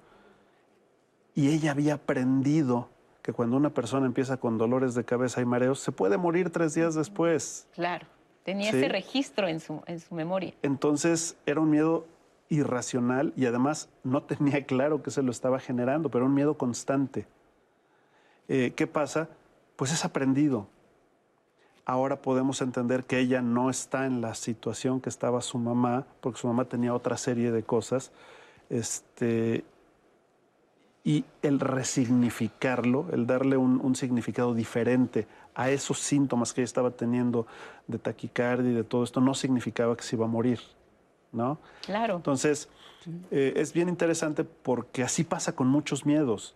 Y 1.34 1.50
ella 1.50 1.72
había 1.72 1.96
aprendido 1.96 2.90
que 3.22 3.34
cuando 3.34 3.58
una 3.58 3.72
persona 3.72 4.06
empieza 4.06 4.38
con 4.38 4.58
dolores 4.58 4.94
de 4.94 5.04
cabeza 5.04 5.42
y 5.42 5.46
mareos, 5.46 5.80
se 5.80 5.92
puede 5.92 6.18
morir 6.18 6.52
tres 6.52 6.76
días 6.76 6.96
después. 6.96 7.68
Claro, 7.74 8.06
tenía 8.44 8.70
ese 8.70 8.88
registro 8.88 9.48
en 9.48 9.60
su, 9.60 9.82
en 9.88 10.00
su 10.00 10.14
memoria. 10.14 10.54
Entonces 10.62 11.36
era 11.46 11.60
un 11.60 11.70
miedo 11.70 12.06
irracional 12.50 13.34
y 13.36 13.46
además 13.46 13.90
no 14.04 14.24
tenía 14.24 14.64
claro 14.66 15.02
que 15.04 15.12
se 15.12 15.24
lo 15.24 15.32
estaba 15.32 15.60
generando, 15.60 16.10
pero 16.10 16.26
un 16.26 16.34
miedo 16.34 16.58
constante. 16.58 17.28
Eh, 18.48 18.74
¿Qué 18.76 18.88
pasa? 18.88 19.30
pues 19.80 19.94
es 19.94 20.04
aprendido. 20.04 20.68
Ahora 21.86 22.22
podemos 22.22 22.62
entender 22.62 23.06
que 23.06 23.18
ella 23.18 23.42
no 23.42 23.70
está 23.70 24.06
en 24.06 24.20
la 24.20 24.36
situación 24.36 25.00
que 25.00 25.08
estaba 25.08 25.40
su 25.40 25.58
mamá, 25.58 26.06
porque 26.20 26.38
su 26.38 26.48
mamá 26.48 26.66
tenía 26.66 26.94
otra 26.94 27.16
serie 27.16 27.50
de 27.50 27.64
cosas. 27.64 28.12
Este, 28.70 29.64
y 31.06 31.24
el 31.42 31.62
resignificarlo, 31.62 33.06
el 33.14 33.26
darle 33.26 33.56
un, 33.56 33.80
un, 33.82 33.96
significado 33.96 34.54
diferente 34.54 35.28
a 35.56 35.70
esos 35.70 36.00
síntomas 36.00 36.52
que 36.52 36.60
ella 36.60 36.66
estaba 36.66 36.92
teniendo 36.92 37.48
de 37.88 38.00
taquicardia 38.00 38.72
y 38.72 38.76
de 38.76 38.84
todo 38.84 39.06
esto, 39.06 39.22
no 39.22 39.34
significaba 39.34 39.96
que 39.96 40.04
se 40.04 40.18
iba 40.18 40.26
a 40.26 40.28
morir, 40.30 40.60
¿no? 41.32 41.60
Claro. 41.86 42.16
Entonces, 42.18 42.70
eh, 43.32 43.54
es 43.56 43.74
bien 43.74 43.90
interesante 43.90 44.44
porque 44.44 45.04
así 45.04 45.24
pasa 45.24 45.56
con 45.56 45.68
muchos 45.68 46.06
miedos. 46.06 46.56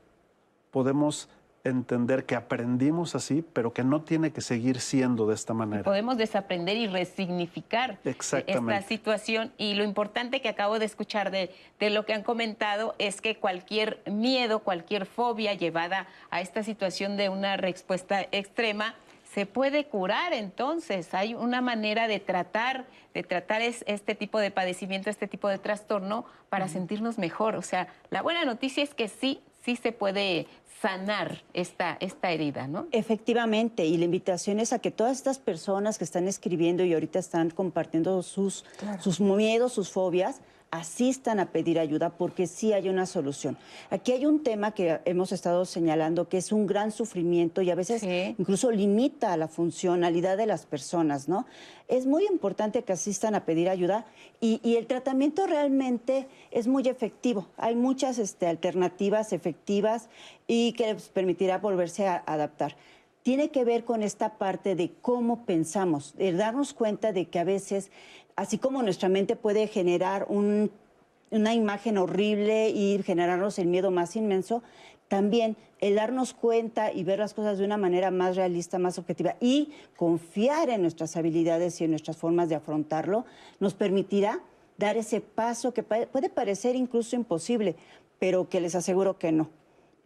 Podemos 0.72 1.30
entender 1.64 2.26
que 2.26 2.36
aprendimos 2.36 3.16
así, 3.16 3.44
pero 3.54 3.74
que 3.74 3.84
no 3.84 4.02
tiene 4.02 4.32
que 4.32 4.42
seguir 4.42 4.80
siendo 4.82 5.28
de 5.28 5.36
esta 5.36 5.54
manera. 5.54 5.84
Podemos 5.84 6.18
desaprender 6.18 6.76
y 6.78 6.88
resignificar 6.88 8.00
esta 8.04 8.82
situación. 8.82 9.54
Y 9.58 9.76
lo 9.76 9.84
importante 9.84 10.42
que 10.42 10.50
acabo 10.50 10.80
de 10.80 10.86
escuchar 10.86 11.32
de, 11.32 11.56
de, 11.80 11.90
lo 11.90 12.06
que 12.06 12.14
han 12.14 12.24
comentado 12.24 12.96
es 12.98 13.22
que 13.22 13.38
cualquier 13.38 14.02
miedo, 14.12 14.60
cualquier 14.60 15.06
fobia 15.06 15.54
llevada 15.54 16.08
a 16.32 16.42
esta 16.42 16.64
situación 16.64 17.16
de 17.16 17.30
una 17.30 17.56
respuesta 17.56 18.28
extrema, 18.32 18.96
se 19.34 19.46
puede 19.46 19.86
curar 19.86 20.34
entonces. 20.34 21.14
Hay 21.14 21.34
una 21.34 21.62
manera 21.62 22.08
de 22.08 22.20
tratar, 22.20 22.86
de 23.14 23.24
tratar 23.24 23.62
este 23.62 24.16
tipo 24.16 24.40
de 24.40 24.52
padecimiento, 24.52 25.10
este 25.10 25.28
tipo 25.28 25.48
de 25.48 25.58
trastorno 25.58 26.26
para 26.50 26.68
sentirnos 26.68 27.18
mejor. 27.18 27.56
O 27.56 27.64
sea, 27.64 27.88
la 28.12 28.22
buena 28.22 28.46
noticia 28.46 28.84
es 28.84 28.94
que 28.94 29.08
sí, 29.08 29.42
sí 29.64 29.76
se 29.76 29.92
puede 29.92 30.48
sanar 30.82 31.44
esta, 31.54 31.98
esta 32.00 32.32
herida, 32.32 32.68
¿no? 32.68 32.88
Efectivamente, 32.92 33.86
y 33.86 33.98
la 33.98 34.06
invitación 34.06 34.60
es 34.60 34.74
a 34.74 34.80
que 34.80 34.92
todas 34.92 35.18
estas 35.18 35.40
personas 35.40 35.98
que 35.98 36.04
están 36.04 36.28
escribiendo 36.28 36.84
y 36.84 36.94
ahorita 36.94 37.20
están 37.20 37.50
compartiendo 37.50 38.22
sus, 38.22 38.66
sus 39.00 39.20
miedos, 39.20 39.74
sus 39.74 39.92
fobias, 39.92 40.42
asistan 40.74 41.40
a 41.40 41.52
pedir 41.52 41.78
ayuda 41.78 42.18
porque 42.18 42.48
sí 42.48 42.74
hay 42.74 42.90
una 42.90 43.06
solución. 43.06 43.60
Aquí 43.92 44.12
hay 44.12 44.26
un 44.26 44.42
tema 44.42 44.72
que 44.72 45.00
hemos 45.06 45.32
estado 45.32 45.66
señalando 45.66 46.28
que 46.28 46.38
es 46.38 46.52
un 46.52 46.66
gran 46.66 46.92
sufrimiento 46.92 47.62
y 47.62 47.70
a 47.70 47.76
veces 47.76 48.02
incluso 48.40 48.72
limita 48.72 49.38
la 49.38 49.48
funcionalidad 49.48 50.36
de 50.36 50.48
las 50.48 50.66
personas, 50.66 51.30
¿no? 51.30 51.46
Es 51.88 52.08
muy 52.08 52.26
importante 52.26 52.84
que 52.84 52.94
asistan 52.94 53.36
a 53.36 53.46
pedir 53.46 53.70
ayuda 53.70 54.08
y, 54.42 54.60
el 54.76 54.88
tratamiento 54.88 55.46
realmente 55.46 56.28
es 56.50 56.68
muy 56.68 56.88
efectivo. 56.88 57.48
Hay 57.58 57.76
muchas 57.76 58.18
este, 58.18 58.48
alternativas 58.48 59.32
efectivas 59.32 60.10
y 60.48 60.74
que 60.74 60.94
les 60.94 61.10
permitirá 61.10 61.58
volverse 61.58 62.08
a 62.08 62.24
adaptar 62.26 62.76
tiene 63.24 63.50
que 63.50 63.64
ver 63.64 63.86
con 63.86 64.04
esta 64.04 64.38
parte 64.38 64.76
de 64.76 64.92
cómo 65.02 65.46
pensamos, 65.46 66.14
de 66.18 66.34
darnos 66.34 66.74
cuenta 66.74 67.14
de 67.14 67.26
que 67.26 67.40
a 67.40 67.46
veces 67.46 67.90
así 68.36 68.58
como 68.58 68.84
nuestra 68.84 69.10
mente 69.10 69.36
puede 69.36 69.68
generar 69.68 70.28
una 70.30 71.54
imagen 71.54 71.98
horrible 71.98 72.70
y 72.70 73.02
generarnos 73.04 73.58
el 73.60 73.68
miedo 73.68 73.92
más 73.92 74.16
inmenso, 74.18 74.62
también 75.08 75.56
el 75.80 75.96
darnos 75.96 76.34
cuenta 76.34 76.92
y 76.92 77.04
ver 77.04 77.20
las 77.20 77.34
cosas 77.34 77.58
de 77.58 77.66
una 77.66 77.78
manera 77.78 78.12
más 78.12 78.36
realista, 78.36 78.78
más 78.78 78.98
objetiva 78.98 79.36
y 79.40 79.72
confiar 79.96 80.70
en 80.70 80.82
nuestras 80.82 81.16
habilidades 81.16 81.80
y 81.80 81.86
en 81.86 81.92
nuestras 81.92 82.18
formas 82.18 82.50
de 82.50 82.56
afrontarlo, 82.56 83.26
nos 83.60 83.74
permitirá 83.74 84.42
dar 84.78 84.98
ese 84.98 85.22
paso 85.22 85.74
que 85.74 85.84
puede 85.84 86.30
parecer 86.30 86.76
incluso 86.76 87.16
imposible, 87.16 87.76
pero 88.20 88.50
que 88.50 88.60
les 88.60 88.76
aseguro 88.76 89.18
que 89.18 89.32
no. 89.32 89.50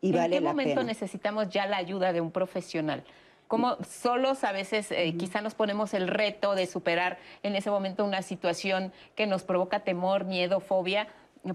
Y 0.01 0.15
¿En 0.15 0.31
qué 0.31 0.41
momento 0.41 0.83
necesitamos 0.83 1.49
ya 1.49 1.65
la 1.65 1.77
ayuda 1.77 2.13
de 2.13 2.21
un 2.21 2.31
profesional? 2.31 3.03
Como 3.47 3.77
solos 3.83 4.43
a 4.43 4.51
veces 4.51 4.91
eh, 4.91 5.15
quizá 5.17 5.41
nos 5.41 5.55
ponemos 5.55 5.93
el 5.93 6.07
reto 6.07 6.53
de 6.53 6.67
superar 6.67 7.17
en 7.43 7.55
ese 7.55 7.71
momento 7.71 8.03
una 8.03 8.21
situación 8.21 8.91
que 9.15 9.25
nos 9.25 9.43
provoca 9.43 9.79
temor, 9.79 10.25
miedo, 10.25 10.59
fobia, 10.59 11.07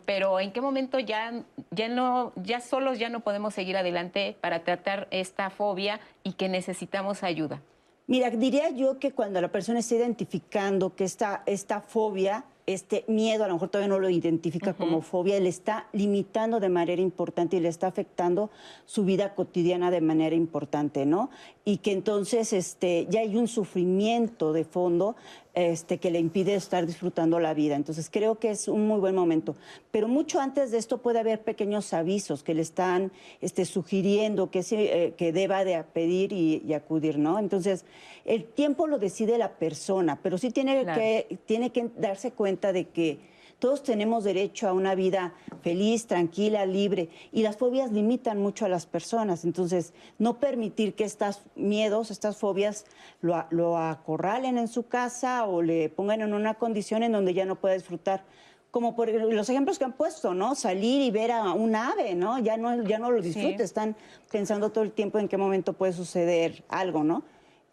pero 0.06 0.40
en 0.40 0.52
qué 0.52 0.60
momento 0.60 0.98
ya, 0.98 1.44
ya 1.70 1.88
no, 1.88 2.32
ya 2.36 2.60
solos 2.60 2.98
ya 2.98 3.10
no 3.10 3.20
podemos 3.20 3.52
seguir 3.52 3.76
adelante 3.76 4.36
para 4.40 4.64
tratar 4.64 5.06
esta 5.10 5.50
fobia 5.50 6.00
y 6.22 6.32
que 6.32 6.48
necesitamos 6.48 7.22
ayuda. 7.22 7.60
Mira, 8.06 8.30
diría 8.30 8.70
yo 8.70 8.98
que 8.98 9.12
cuando 9.12 9.40
la 9.40 9.48
persona 9.48 9.78
está 9.78 9.94
identificando 9.94 10.94
que 10.94 11.04
esta, 11.04 11.42
esta 11.46 11.80
fobia 11.80 12.44
este 12.66 13.04
miedo, 13.08 13.44
a 13.44 13.48
lo 13.48 13.54
mejor 13.54 13.68
todavía 13.68 13.88
no 13.88 13.98
lo 13.98 14.08
identifica 14.08 14.74
como 14.74 15.02
fobia, 15.02 15.38
le 15.40 15.48
está 15.48 15.88
limitando 15.92 16.60
de 16.60 16.68
manera 16.68 17.02
importante 17.02 17.56
y 17.56 17.60
le 17.60 17.68
está 17.68 17.88
afectando 17.88 18.50
su 18.86 19.04
vida 19.04 19.34
cotidiana 19.34 19.90
de 19.90 20.00
manera 20.00 20.36
importante, 20.36 21.04
¿no? 21.04 21.30
Y 21.64 21.78
que 21.78 21.92
entonces 21.92 22.52
este, 22.52 23.06
ya 23.10 23.20
hay 23.20 23.36
un 23.36 23.48
sufrimiento 23.48 24.52
de 24.52 24.64
fondo 24.64 25.16
este, 25.54 25.98
que 25.98 26.10
le 26.10 26.18
impide 26.18 26.54
estar 26.54 26.86
disfrutando 26.86 27.38
la 27.38 27.52
vida. 27.52 27.76
Entonces 27.76 28.08
creo 28.10 28.38
que 28.38 28.50
es 28.50 28.68
un 28.68 28.86
muy 28.86 29.00
buen 29.00 29.14
momento. 29.14 29.54
Pero 29.90 30.08
mucho 30.08 30.40
antes 30.40 30.70
de 30.70 30.78
esto 30.78 30.98
puede 30.98 31.18
haber 31.18 31.42
pequeños 31.42 31.92
avisos 31.92 32.42
que 32.42 32.54
le 32.54 32.62
están 32.62 33.12
este, 33.40 33.64
sugiriendo 33.64 34.50
que, 34.50 34.64
eh, 34.70 35.14
que 35.16 35.32
deba 35.32 35.64
de 35.64 35.82
pedir 35.84 36.32
y, 36.32 36.72
acudir, 36.72 37.18
¿no? 37.18 37.38
Entonces 37.38 37.84
el 38.24 38.44
tiempo 38.44 38.86
lo 38.86 38.98
decide 38.98 39.36
la 39.36 39.50
persona, 39.52 40.18
pero 40.22 40.38
sí 40.38 40.50
tiene, 40.50 40.86
que, 40.86 41.38
tiene 41.44 41.70
que 41.70 41.90
darse 41.98 42.30
cuenta 42.30 42.72
de 42.72 42.86
que 42.88 43.31
todos 43.62 43.84
tenemos 43.84 44.24
derecho 44.24 44.68
a 44.68 44.72
una 44.72 44.96
vida 44.96 45.34
feliz, 45.62 46.08
tranquila, 46.08 46.66
libre, 46.66 47.10
y 47.30 47.44
las 47.44 47.56
fobias 47.56 47.92
limitan 47.92 48.40
mucho 48.40 48.64
a 48.64 48.68
las 48.68 48.86
personas. 48.86 49.44
Entonces, 49.44 49.94
no 50.18 50.40
permitir 50.40 50.94
que 50.96 51.04
estos 51.04 51.42
miedos, 51.54 52.10
estas 52.10 52.36
fobias, 52.36 52.86
lo, 53.20 53.78
acorralen 53.78 54.58
en 54.58 54.66
su 54.66 54.88
casa 54.88 55.44
o 55.46 55.62
le 55.62 55.88
pongan 55.90 56.22
en 56.22 56.34
una 56.34 56.54
condición 56.54 57.04
en 57.04 57.12
donde 57.12 57.34
ya 57.34 57.44
no 57.44 57.54
pueda 57.54 57.74
disfrutar 57.74 58.24
como 58.72 58.96
por 58.96 59.08
los 59.08 59.48
ejemplos 59.48 59.78
que 59.78 59.84
han 59.84 59.92
puesto, 59.92 60.34
¿no? 60.34 60.56
Salir 60.56 61.00
y 61.00 61.12
ver 61.12 61.30
a 61.30 61.52
un 61.52 61.76
ave, 61.76 62.16
¿no? 62.16 62.40
Ya 62.40 62.56
no, 62.56 62.82
ya 62.82 62.98
no 62.98 63.12
lo 63.12 63.22
disfruta, 63.22 63.62
están 63.62 63.94
pensando 64.32 64.72
todo 64.72 64.82
el 64.82 64.90
tiempo 64.90 65.20
en 65.20 65.28
qué 65.28 65.36
momento 65.36 65.74
puede 65.74 65.92
suceder 65.92 66.64
algo, 66.68 67.04
¿no? 67.04 67.22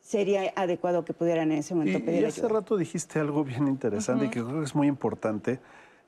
Sería 0.09 0.51
adecuado 0.55 1.05
que 1.05 1.13
pudieran 1.13 1.51
en 1.51 1.59
ese 1.59 1.75
momento 1.75 2.03
pedir 2.03 2.23
y 2.23 2.25
hace 2.25 2.47
rato 2.47 2.77
dijiste 2.77 3.19
algo 3.19 3.43
bien 3.43 3.67
interesante 3.67 4.25
y 4.25 4.29
que 4.29 4.43
creo 4.43 4.57
que 4.57 4.65
es 4.65 4.73
muy 4.73 4.87
importante, 4.87 5.59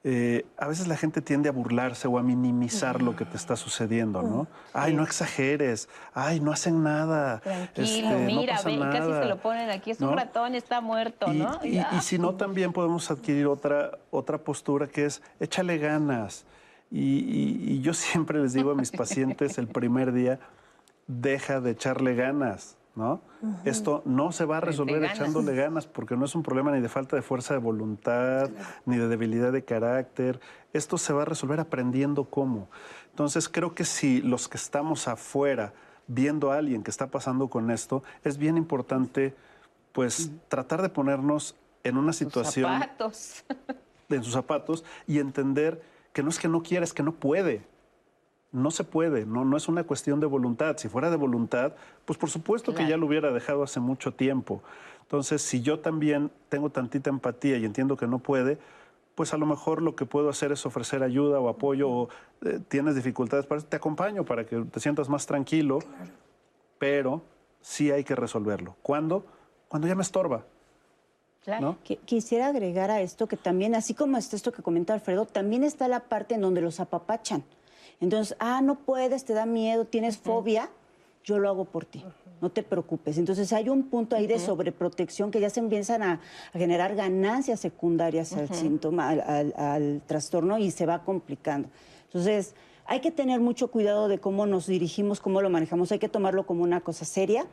eh, 0.03 0.43
a 0.57 0.67
veces 0.67 0.87
la 0.87 0.97
gente 0.97 1.21
tiende 1.21 1.49
a 1.49 1.51
burlarse 1.51 2.07
o 2.07 2.17
a 2.17 2.23
minimizar 2.23 3.03
lo 3.03 3.15
que 3.15 3.25
te 3.25 3.37
está 3.37 3.55
sucediendo, 3.55 4.23
¿no? 4.23 4.47
Ay, 4.73 4.95
no 4.95 5.03
exageres, 5.03 5.87
ay, 6.15 6.39
no 6.39 6.51
hacen 6.51 6.81
nada. 6.81 7.41
Tranquilo, 7.41 8.09
este, 8.09 8.25
mira, 8.25 8.55
casi 8.55 9.13
se 9.13 9.25
lo 9.25 9.37
ponen 9.37 9.69
aquí, 9.69 9.91
es 9.91 10.01
un 10.01 10.17
ratón, 10.17 10.55
está 10.55 10.81
muerto, 10.81 11.31
¿no? 11.31 11.59
Y, 11.63 11.79
si 12.01 12.17
no, 12.17 12.33
también 12.33 12.73
podemos 12.73 13.11
adquirir 13.11 13.45
otra, 13.45 13.99
otra 14.09 14.39
postura 14.39 14.87
que 14.87 15.05
es, 15.05 15.21
échale 15.39 15.77
ganas. 15.77 16.43
Y, 16.89 17.75
y 17.75 17.81
yo 17.81 17.93
siempre 17.93 18.39
les 18.39 18.53
digo 18.53 18.71
a 18.71 18.75
mis 18.75 18.89
pacientes 19.03 19.59
el 19.59 19.67
primer 19.67 20.11
día, 20.11 20.39
deja 21.05 21.61
de 21.61 21.69
echarle 21.69 22.15
ganas. 22.15 22.80
¿No? 22.95 23.21
Esto 23.63 24.01
no 24.05 24.31
se 24.31 24.45
va 24.45 24.57
a 24.57 24.59
resolver 24.59 25.03
echándole 25.03 25.55
ganas 25.55 25.87
porque 25.87 26.17
no 26.17 26.25
es 26.25 26.35
un 26.35 26.43
problema 26.43 26.71
ni 26.71 26.81
de 26.81 26.89
falta 26.89 27.15
de 27.15 27.21
fuerza 27.21 27.53
de 27.53 27.59
voluntad, 27.59 28.49
ni 28.85 28.97
de 28.97 29.07
debilidad 29.07 29.51
de 29.51 29.63
carácter. 29.63 30.39
Esto 30.73 30.97
se 30.97 31.13
va 31.13 31.21
a 31.21 31.25
resolver 31.25 31.59
aprendiendo 31.59 32.25
cómo. 32.25 32.69
Entonces 33.09 33.49
creo 33.49 33.73
que 33.73 33.85
si 33.85 34.21
los 34.21 34.47
que 34.47 34.57
estamos 34.57 35.07
afuera 35.07 35.73
viendo 36.07 36.51
a 36.51 36.57
alguien 36.57 36.83
que 36.83 36.91
está 36.91 37.07
pasando 37.07 37.47
con 37.47 37.71
esto, 37.71 38.03
es 38.23 38.37
bien 38.37 38.57
importante 38.57 39.33
pues 39.93 40.31
tratar 40.47 40.81
de 40.81 40.89
ponernos 40.89 41.55
en 41.83 41.97
una 41.97 42.13
situación... 42.13 42.71
Zapatos. 42.71 43.45
En 44.09 44.25
sus 44.25 44.33
zapatos 44.33 44.83
y 45.07 45.19
entender 45.19 45.81
que 46.11 46.21
no 46.21 46.27
es 46.27 46.37
que 46.37 46.49
no 46.49 46.63
quiera, 46.63 46.83
es 46.83 46.91
que 46.91 47.01
no 47.01 47.13
puede 47.13 47.61
no 48.51 48.69
se 48.71 48.83
puede, 48.83 49.25
no, 49.25 49.45
no 49.45 49.55
es 49.55 49.67
una 49.67 49.83
cuestión 49.83 50.19
de 50.19 50.27
voluntad. 50.27 50.77
Si 50.77 50.89
fuera 50.89 51.09
de 51.09 51.15
voluntad, 51.15 51.73
pues 52.05 52.17
por 52.19 52.29
supuesto 52.29 52.73
que 52.73 52.87
ya 52.87 52.97
lo 52.97 53.05
hubiera 53.05 53.31
dejado 53.31 53.63
hace 53.63 53.79
mucho 53.79 54.13
tiempo. 54.13 54.61
Entonces, 55.03 55.41
si 55.41 55.61
yo 55.61 55.79
también 55.79 56.31
tengo 56.49 56.69
tantita 56.69 57.09
empatía 57.09 57.57
y 57.57 57.65
entiendo 57.65 57.97
que 57.97 58.07
no 58.07 58.19
puede, 58.19 58.57
pues 59.15 59.33
a 59.33 59.37
lo 59.37 59.45
mejor 59.45 59.81
lo 59.81 59.95
que 59.95 60.05
puedo 60.05 60.29
hacer 60.29 60.51
es 60.51 60.65
ofrecer 60.65 61.03
ayuda 61.03 61.39
o 61.39 61.49
apoyo 61.49 61.89
o 61.89 62.09
eh, 62.43 62.59
tienes 62.67 62.95
dificultades, 62.95 63.45
para 63.45 63.61
te 63.61 63.75
acompaño 63.75 64.25
para 64.25 64.45
que 64.45 64.57
te 64.61 64.79
sientas 64.79 65.09
más 65.09 65.25
tranquilo, 65.25 65.79
pero 66.77 67.21
sí 67.61 67.91
hay 67.91 68.03
que 68.03 68.15
resolverlo. 68.15 68.75
¿Cuándo? 68.81 69.25
Cuando 69.67 69.87
ya 69.87 69.95
me 69.95 70.01
estorba. 70.01 70.43
Claro. 71.43 71.77
Quisiera 72.05 72.47
agregar 72.47 72.91
a 72.91 73.01
esto 73.01 73.27
que 73.27 73.37
también, 73.37 73.75
así 73.75 73.93
como 73.93 74.17
está 74.17 74.35
esto 74.35 74.51
que 74.51 74.61
comenta 74.61 74.93
Alfredo, 74.93 75.25
también 75.25 75.63
está 75.63 75.87
la 75.87 76.01
parte 76.01 76.35
en 76.35 76.41
donde 76.41 76.61
los 76.61 76.79
apapachan. 76.79 77.43
Entonces, 77.99 78.35
ah, 78.39 78.61
no 78.61 78.75
puedes, 78.75 79.25
te 79.25 79.33
da 79.33 79.45
miedo, 79.45 79.85
tienes 79.85 80.17
fobia, 80.17 80.69
yo 81.23 81.39
lo 81.39 81.49
hago 81.49 81.65
por 81.65 81.85
ti, 81.85 82.03
no 82.41 82.49
te 82.49 82.63
preocupes. 82.63 83.17
Entonces 83.17 83.53
hay 83.53 83.69
un 83.69 83.83
punto 83.89 84.15
ahí 84.15 84.27
de 84.27 84.39
sobreprotección 84.39 85.31
que 85.31 85.39
ya 85.39 85.49
se 85.49 85.59
empiezan 85.59 86.03
a, 86.03 86.19
generar 86.53 86.95
ganancias 86.95 87.59
secundarias 87.59 88.33
al 88.33 88.49
síntoma, 88.53 89.09
al, 89.09 90.01
trastorno 90.05 90.57
y 90.57 90.71
se 90.71 90.85
va 90.85 91.03
complicando. 91.03 91.69
Entonces 92.05 92.55
hay 92.85 92.99
que 92.99 93.11
tener 93.11 93.39
mucho 93.39 93.69
cuidado 93.69 94.07
de 94.07 94.19
cómo 94.19 94.45
nos 94.45 94.67
dirigimos, 94.67 95.19
cómo 95.19 95.41
lo 95.41 95.49
manejamos, 95.49 95.91
hay 95.91 95.99
que 95.99 96.09
tomarlo 96.09 96.45
como 96.45 96.63
una 96.63 96.81
cosa 96.81 97.05
seria 97.05 97.45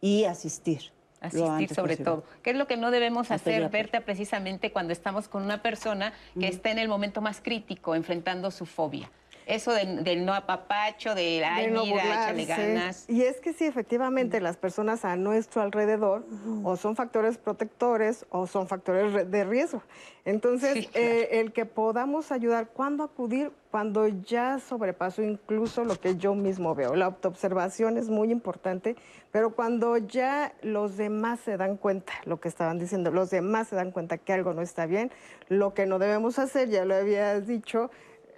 y 0.00 0.24
asistir. 0.24 0.92
Asistir 1.20 1.72
sobre 1.72 1.96
todo. 1.96 2.24
¿Qué 2.42 2.50
es 2.50 2.56
lo 2.56 2.66
que 2.66 2.76
no 2.76 2.90
debemos 2.90 3.30
hacer, 3.30 3.68
Berta, 3.68 4.00
precisamente 4.00 4.72
cuando 4.72 4.92
estamos 4.92 5.28
con 5.28 5.44
una 5.44 5.62
persona 5.62 6.12
que 6.36 6.48
está 6.48 6.72
en 6.72 6.80
el 6.80 6.88
momento 6.88 7.20
más 7.20 7.40
crítico, 7.40 7.94
enfrentando 7.94 8.50
su 8.50 8.66
fobia? 8.66 9.08
Eso 9.46 9.72
del, 9.72 10.24
no 10.24 10.34
apapacho, 10.34 11.14
de, 11.14 11.44
ay, 11.44 11.70
no 11.70 11.84
mira, 11.84 12.04
échale 12.04 12.44
ganas. 12.44 13.08
Y 13.08 13.22
es 13.22 13.40
que 13.40 13.52
sí, 13.52 13.64
efectivamente, 13.64 14.40
las 14.40 14.56
personas 14.56 15.04
a 15.04 15.16
nuestro 15.16 15.62
alrededor 15.62 16.24
o 16.64 16.76
son 16.76 16.96
factores 16.96 17.38
protectores 17.38 18.24
o 18.30 18.46
son 18.46 18.68
factores 18.68 19.30
de 19.30 19.44
riesgo. 19.44 19.82
Entonces, 20.24 20.88
eh, 20.94 21.40
el 21.40 21.52
que 21.52 21.66
podamos 21.66 22.30
ayudar, 22.30 22.68
¿cuándo 22.68 23.02
acudir? 23.02 23.50
Cuando 23.72 24.06
ya 24.06 24.60
sobrepaso 24.60 25.22
incluso 25.22 25.82
lo 25.84 25.98
que 25.98 26.16
yo 26.16 26.34
mismo 26.34 26.74
veo. 26.74 26.94
La 26.94 27.06
autoobservación 27.06 27.96
es 27.96 28.08
muy 28.08 28.30
importante, 28.30 28.94
pero 29.32 29.54
cuando 29.54 29.96
ya 29.96 30.52
los 30.62 30.96
demás 30.96 31.40
se 31.40 31.56
dan 31.56 31.76
cuenta, 31.76 32.12
lo 32.24 32.38
que 32.38 32.48
estaban 32.48 32.78
diciendo, 32.78 33.10
los 33.10 33.30
demás 33.30 33.68
se 33.68 33.76
dan 33.76 33.90
cuenta 33.90 34.18
que 34.18 34.32
algo 34.32 34.52
no 34.52 34.62
está 34.62 34.86
bien, 34.86 35.10
lo 35.48 35.74
que 35.74 35.86
no 35.86 35.98
debemos 35.98 36.38
hacer, 36.38 36.68
ya 36.68 36.84
lo 36.84 36.94
habías 36.94 37.46
dicho, 37.46 37.90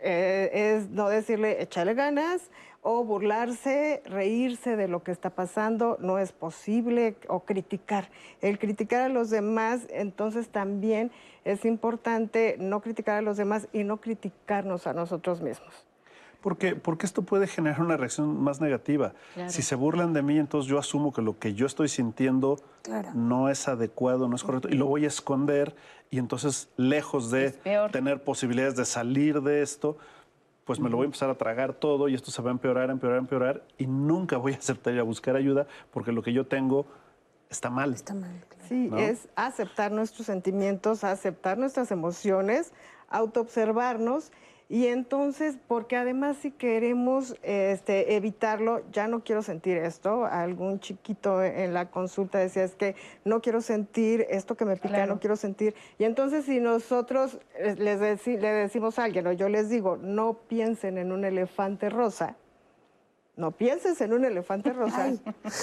eh, 0.05 0.77
es 0.77 0.91
no 0.91 1.09
decirle 1.09 1.63
échale 1.63 1.95
ganas 1.95 2.51
o 2.83 3.03
burlarse, 3.03 4.03
reírse 4.05 4.77
de 4.77 4.89
lo 4.89 5.03
que 5.03 5.11
está 5.11 5.31
pasando, 5.31 5.97
no 6.01 6.19
es 6.19 6.33
posible, 6.33 7.17
o 7.29 7.41
criticar. 7.41 8.11
El 8.43 8.59
criticar 8.59 9.01
a 9.01 9.09
los 9.09 9.31
demás, 9.31 9.87
entonces 9.89 10.49
también 10.49 11.11
es 11.47 11.65
importante 11.65 12.57
no 12.59 12.83
criticar 12.83 13.17
a 13.17 13.23
los 13.23 13.39
demás 13.39 13.69
y 13.73 13.85
no 13.85 14.03
criticarnos 14.03 14.87
a 14.87 14.93
nosotros 14.93 15.41
mismos. 15.41 15.87
Porque, 16.45 16.77
porque 16.77 17.07
esto 17.07 17.23
puede 17.23 17.47
generar 17.47 17.81
una 17.81 17.97
reacción 17.97 18.39
más 18.39 18.61
negativa. 18.61 19.15
Si 19.47 19.63
se 19.63 19.77
burlan 19.77 20.13
de 20.13 20.21
mí, 20.21 20.39
entonces 20.39 20.71
yo 20.71 20.79
asumo 20.79 21.11
que 21.11 21.23
lo 21.23 21.39
que 21.39 21.55
yo 21.55 21.65
estoy 21.65 21.89
sintiendo 21.89 22.59
no 23.15 23.49
es 23.49 23.67
adecuado, 23.67 24.29
no 24.29 24.37
es 24.37 24.45
correcto, 24.45 24.69
y 24.69 24.75
lo 24.75 24.85
voy 24.85 25.07
a 25.07 25.09
esconder, 25.09 25.75
y 26.11 26.19
entonces, 26.19 26.69
lejos 26.77 27.31
de 27.31 27.53
tener 27.93 28.23
posibilidades 28.25 28.77
de 28.77 28.85
salir 28.85 29.41
de 29.41 29.63
esto, 29.63 29.97
pues 30.67 30.81
me 30.81 30.91
lo 30.91 30.99
voy 30.99 31.05
a 31.05 31.07
empezar 31.07 31.31
a 31.31 31.35
tragar 31.37 31.73
todo 31.73 32.11
y 32.11 32.15
esto 32.15 32.31
se 32.31 32.43
va 32.43 32.51
a 32.51 32.53
empeorar, 32.53 32.91
empeorar, 32.91 33.21
empeorar, 33.21 33.63
y 33.79 33.87
nunca 33.87 34.37
voy 34.37 34.53
a 34.53 34.57
aceptar 34.57 34.93
ir 34.93 35.01
a 35.01 35.03
buscar 35.03 35.37
ayuda 35.37 35.67
porque 35.95 36.13
lo 36.13 36.23
que 36.23 36.35
yo 36.35 36.47
tengo 36.47 36.85
está 37.49 37.71
mal. 37.71 37.95
Está 37.95 38.13
mal. 38.13 38.45
Sí, 38.69 38.91
es 38.99 39.29
aceptar 39.35 39.93
nuestros 39.93 40.27
sentimientos, 40.27 41.05
aceptar 41.05 41.57
nuestras 41.57 41.91
emociones, 41.91 42.75
autoobservarnos 43.09 44.31
y 44.69 44.87
entonces, 44.87 45.59
porque 45.69 45.97
además 45.97 46.39
si 46.39 46.51
queremos 46.51 47.37
este, 47.43 48.17
evitarlo, 48.17 48.83
ya 48.93 49.09
no 49.09 49.23
quiero 49.23 49.43
sentir 49.43 49.77
esto. 49.77 50.25
Algún 50.25 50.81
chiquito 50.81 51.45
en 51.45 51.75
la 51.75 51.91
consulta 51.91 52.39
decía, 52.39 52.65
es 52.65 52.75
que 52.75 52.97
no 53.25 53.43
quiero 53.43 53.61
sentir 53.61 54.27
esto 54.31 54.57
que 54.57 54.65
me 54.65 54.77
pica, 54.77 55.05
no 55.05 55.21
quiero 55.21 55.37
sentir. 55.37 55.75
Y 55.99 56.05
entonces 56.05 56.47
si 56.47 56.61
nosotros 56.61 57.39
les 57.59 58.27
le 58.27 58.53
decimos 58.53 58.99
a 58.99 59.05
alguien, 59.05 59.27
o 59.27 59.33
yo 59.33 59.51
les 59.51 59.69
digo, 59.69 59.99
no 59.99 60.39
piensen 60.49 60.97
en 60.97 61.13
un 61.13 61.27
elefante 61.27 61.91
rosa, 61.91 62.37
no 63.37 63.51
pienses 63.51 64.01
en 64.01 64.15
un 64.15 64.25
elefante 64.25 64.73
rosa. 64.73 65.13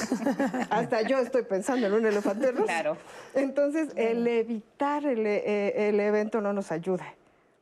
Hasta 0.70 1.02
yo 1.02 1.18
estoy 1.18 1.41
pensando 1.41 1.88
en 1.88 1.93
un 1.93 2.06
elefante 2.06 2.52
rosa. 2.52 2.66
Claro. 2.66 2.97
Entonces, 3.34 3.89
el 3.95 4.28
evitar 4.28 5.06
el, 5.06 5.26
eh, 5.26 5.89
el 5.89 5.99
evento 5.99 6.39
no 6.39 6.54
nos 6.54 6.72
ayuda 6.72 7.16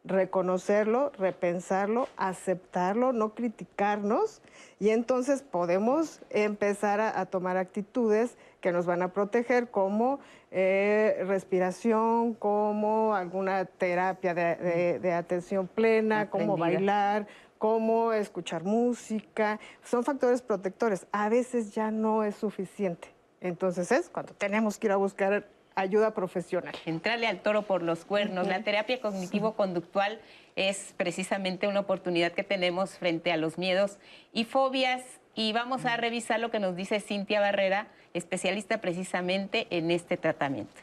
reconocerlo, 0.06 1.12
repensarlo, 1.18 2.08
aceptarlo, 2.16 3.12
no 3.12 3.34
criticarnos 3.36 4.42
y 4.80 4.90
entonces 4.90 5.42
podemos 5.42 6.22
empezar 6.30 7.02
a, 7.02 7.26
tomar 7.26 7.58
actitudes 7.58 8.38
que 8.62 8.72
nos 8.72 8.86
van 8.86 9.02
a 9.02 9.14
proteger 9.14 9.70
como 9.70 10.20
eh, 10.52 11.24
respiración, 11.28 12.34
como 12.34 13.14
alguna 13.14 13.66
terapia 13.66 14.34
de, 14.34 15.14
atención 15.14 15.68
plena, 15.68 16.30
como 16.30 16.56
bailar, 16.56 17.28
como 17.58 18.14
escuchar 18.14 18.64
música. 18.64 19.60
Son 19.84 20.04
factores 20.04 20.42
protectores. 20.42 21.08
A 21.12 21.28
veces 21.28 21.74
ya 21.74 21.92
no 21.92 22.24
es 22.24 22.36
suficiente. 22.36 23.10
Entonces 23.42 23.92
es 23.92 24.10
cuando 24.10 24.34
tenemos 24.34 24.78
que 24.78 24.88
ir 24.88 24.92
a 24.94 24.98
buscar 24.98 25.46
ayuda 25.80 26.14
profesional. 26.14 26.76
Entrarle 26.86 27.28
al 27.28 27.42
toro 27.42 27.64
por 27.64 27.82
los 27.82 28.06
cuernos. 28.06 28.48
La 28.48 28.62
terapia 28.64 29.00
cognitivo-conductual 29.00 30.20
es 30.56 30.94
precisamente 30.98 31.68
una 31.68 31.82
oportunidad 31.82 32.34
que 32.34 32.44
tenemos 32.44 32.92
frente 32.92 33.32
a 33.32 33.38
los 33.38 33.58
miedos 33.58 33.98
y 34.34 34.46
fobias. 34.46 35.04
Y 35.36 35.54
vamos 35.54 35.86
a 35.86 35.96
revisar 35.98 36.40
lo 36.40 36.52
que 36.52 36.60
nos 36.60 36.76
dice 36.76 37.00
Cintia 37.00 37.40
Barrera, 37.40 37.88
especialista 38.14 38.82
precisamente 38.82 39.68
en 39.70 39.92
este 39.92 40.18
tratamiento. 40.18 40.82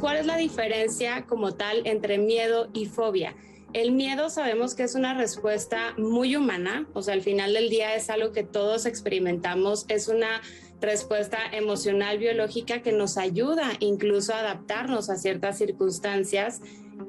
¿Cuál 0.00 0.18
es 0.18 0.26
la 0.26 0.36
diferencia 0.36 1.24
como 1.26 1.54
tal 1.54 1.86
entre 1.86 2.18
miedo 2.18 2.68
y 2.72 2.86
fobia? 2.86 3.34
El 3.72 3.90
miedo 3.90 4.30
sabemos 4.30 4.76
que 4.76 4.84
es 4.84 4.94
una 4.94 5.14
respuesta 5.14 5.94
muy 5.98 6.36
humana, 6.36 6.86
o 6.92 7.02
sea, 7.02 7.14
al 7.14 7.22
final 7.22 7.54
del 7.54 7.70
día 7.70 7.96
es 7.96 8.08
algo 8.08 8.30
que 8.30 8.44
todos 8.44 8.86
experimentamos, 8.86 9.84
es 9.88 10.06
una 10.06 10.42
respuesta 10.80 11.38
emocional 11.52 12.18
biológica 12.18 12.82
que 12.82 12.92
nos 12.92 13.16
ayuda 13.16 13.72
incluso 13.80 14.34
a 14.34 14.40
adaptarnos 14.40 15.10
a 15.10 15.16
ciertas 15.16 15.58
circunstancias, 15.58 16.60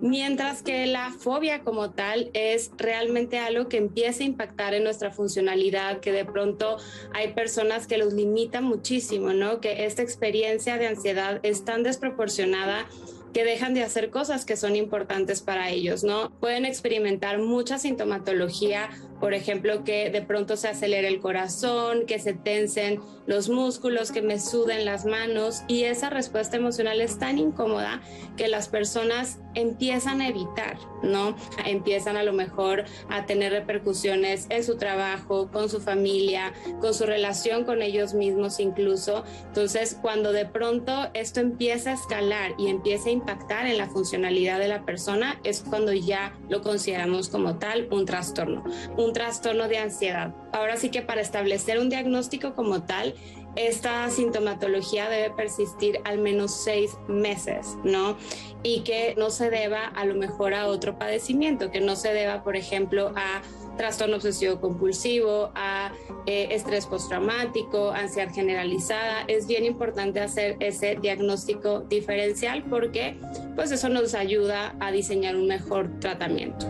mientras 0.01 0.61
que 0.61 0.85
la 0.87 1.11
fobia 1.11 1.61
como 1.61 1.91
tal 1.91 2.29
es 2.33 2.71
realmente 2.77 3.37
algo 3.37 3.67
que 3.67 3.77
empieza 3.77 4.23
a 4.23 4.27
impactar 4.27 4.73
en 4.73 4.83
nuestra 4.83 5.11
funcionalidad, 5.11 5.99
que 5.99 6.11
de 6.11 6.25
pronto 6.25 6.77
hay 7.13 7.33
personas 7.33 7.87
que 7.87 7.97
los 7.97 8.13
limitan 8.13 8.63
muchísimo, 8.63 9.33
¿no? 9.33 9.59
Que 9.61 9.85
esta 9.85 10.01
experiencia 10.01 10.77
de 10.77 10.87
ansiedad 10.87 11.39
es 11.43 11.65
tan 11.65 11.83
desproporcionada 11.83 12.87
que 13.35 13.43
dejan 13.43 13.73
de 13.73 13.83
hacer 13.83 14.11
cosas 14.11 14.45
que 14.45 14.55
son 14.55 14.77
importantes 14.77 15.41
para 15.41 15.69
ellos, 15.69 16.05
¿no? 16.05 16.31
Pueden 16.39 16.63
experimentar 16.63 17.37
mucha 17.37 17.77
sintomatología, 17.77 18.89
por 19.19 19.33
ejemplo, 19.33 19.83
que 19.83 20.09
de 20.09 20.21
pronto 20.21 20.57
se 20.57 20.67
acelere 20.67 21.07
el 21.07 21.19
corazón, 21.19 22.05
que 22.05 22.19
se 22.19 22.33
tensen 22.33 22.99
los 23.25 23.49
músculos, 23.49 24.11
que 24.11 24.21
me 24.21 24.39
suden 24.39 24.85
las 24.85 25.05
manos 25.05 25.63
y 25.67 25.83
esa 25.83 26.09
respuesta 26.09 26.57
emocional 26.57 27.01
es 27.01 27.17
tan 27.17 27.39
incómoda 27.39 28.01
que 28.37 28.47
las 28.47 28.67
personas 28.67 29.39
empiezan 29.55 30.21
a 30.21 30.27
evitar, 30.27 30.77
¿no? 31.01 31.35
Empiezan 31.65 32.17
a 32.17 32.23
lo 32.23 32.33
mejor 32.33 32.85
a 33.09 33.25
tener 33.25 33.53
repercusiones 33.53 34.47
en 34.49 34.63
su 34.63 34.77
trabajo, 34.77 35.49
con 35.51 35.69
su 35.69 35.79
familia, 35.79 36.53
con 36.81 36.93
su 36.93 37.05
relación 37.05 37.63
con 37.63 37.81
ellos 37.81 38.13
mismos 38.13 38.59
incluso. 38.59 39.23
Entonces, 39.47 39.97
cuando 40.01 40.33
de 40.33 40.45
pronto 40.45 41.09
esto 41.13 41.39
empieza 41.39 41.91
a 41.91 41.93
escalar 41.93 42.53
y 42.57 42.67
empieza 42.67 43.09
a 43.09 43.13
impactar 43.13 43.65
en 43.65 43.77
la 43.77 43.87
funcionalidad 43.87 44.59
de 44.59 44.67
la 44.67 44.83
persona, 44.85 45.39
es 45.43 45.61
cuando 45.61 45.93
ya 45.93 46.37
lo 46.49 46.61
consideramos 46.61 47.29
como 47.29 47.57
tal 47.57 47.87
un 47.91 48.05
trastorno, 48.05 48.63
un 48.97 49.13
trastorno 49.15 49.69
de 49.69 49.77
ansiedad. 49.77 50.35
Ahora 50.51 50.75
sí 50.75 50.89
que 50.89 51.01
para 51.01 51.21
establecer 51.21 51.79
un 51.79 51.87
diagnóstico 51.87 52.53
como 52.53 52.83
tal, 52.83 53.15
esta 53.55 54.09
sintomatología 54.09 55.07
debe 55.07 55.33
persistir 55.33 56.01
al 56.03 56.19
menos 56.19 56.53
seis 56.65 56.97
meses, 57.07 57.77
¿no? 57.85 58.17
Y 58.61 58.81
que 58.81 59.15
no 59.17 59.29
se 59.29 59.49
deba 59.49 59.85
a 59.85 60.03
lo 60.03 60.15
mejor 60.15 60.53
a 60.53 60.67
otro 60.67 60.99
padecimiento, 60.99 61.71
que 61.71 61.79
no 61.79 61.95
se 61.95 62.11
deba, 62.11 62.43
por 62.43 62.57
ejemplo, 62.57 63.13
a 63.15 63.41
trastorno 63.77 64.17
obsesivo 64.17 64.59
compulsivo, 64.59 65.51
a 65.55 65.93
eh, 66.25 66.49
estrés 66.51 66.85
postraumático, 66.85 67.91
ansiedad 67.91 68.33
generalizada. 68.33 69.23
Es 69.29 69.47
bien 69.47 69.63
importante 69.63 70.19
hacer 70.19 70.57
ese 70.59 70.97
diagnóstico 71.01 71.79
diferencial 71.79 72.63
porque 72.63 73.17
pues 73.55 73.71
eso 73.71 73.87
nos 73.87 74.13
ayuda 74.13 74.75
a 74.81 74.91
diseñar 74.91 75.37
un 75.37 75.47
mejor 75.47 76.01
tratamiento. 76.01 76.67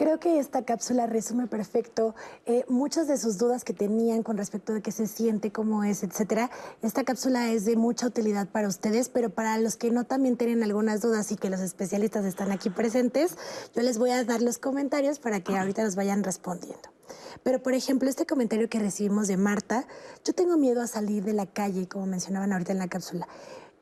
Creo 0.00 0.18
que 0.18 0.38
esta 0.38 0.64
cápsula 0.64 1.06
resume 1.06 1.46
perfecto 1.46 2.14
eh, 2.46 2.64
muchas 2.68 3.06
de 3.06 3.18
sus 3.18 3.36
dudas 3.36 3.64
que 3.64 3.74
tenían 3.74 4.22
con 4.22 4.38
respecto 4.38 4.72
de 4.72 4.80
qué 4.80 4.92
se 4.92 5.06
siente, 5.06 5.52
cómo 5.52 5.84
es, 5.84 6.02
etcétera. 6.02 6.50
Esta 6.80 7.04
cápsula 7.04 7.52
es 7.52 7.66
de 7.66 7.76
mucha 7.76 8.06
utilidad 8.06 8.48
para 8.48 8.66
ustedes, 8.66 9.10
pero 9.10 9.28
para 9.28 9.58
los 9.58 9.76
que 9.76 9.90
no 9.90 10.04
también 10.04 10.38
tienen 10.38 10.62
algunas 10.62 11.02
dudas 11.02 11.30
y 11.32 11.36
que 11.36 11.50
los 11.50 11.60
especialistas 11.60 12.24
están 12.24 12.50
aquí 12.50 12.70
presentes, 12.70 13.36
yo 13.76 13.82
les 13.82 13.98
voy 13.98 14.08
a 14.08 14.24
dar 14.24 14.40
los 14.40 14.56
comentarios 14.56 15.18
para 15.18 15.40
que 15.40 15.54
ahorita 15.54 15.84
los 15.84 15.96
vayan 15.96 16.24
respondiendo. 16.24 16.88
Pero, 17.42 17.62
por 17.62 17.74
ejemplo, 17.74 18.08
este 18.08 18.24
comentario 18.24 18.70
que 18.70 18.78
recibimos 18.78 19.28
de 19.28 19.36
Marta, 19.36 19.86
yo 20.24 20.32
tengo 20.32 20.56
miedo 20.56 20.80
a 20.80 20.86
salir 20.86 21.24
de 21.24 21.34
la 21.34 21.44
calle, 21.44 21.88
como 21.88 22.06
mencionaban 22.06 22.54
ahorita 22.54 22.72
en 22.72 22.78
la 22.78 22.88
cápsula. 22.88 23.28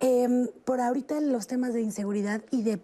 Em, 0.01 0.47
por 0.65 0.81
ahorita 0.81 1.21
los 1.21 1.49
temas 1.49 1.75
de 1.75 1.81
inseguridad 1.81 2.45
y 2.53 2.63
de, 2.63 2.79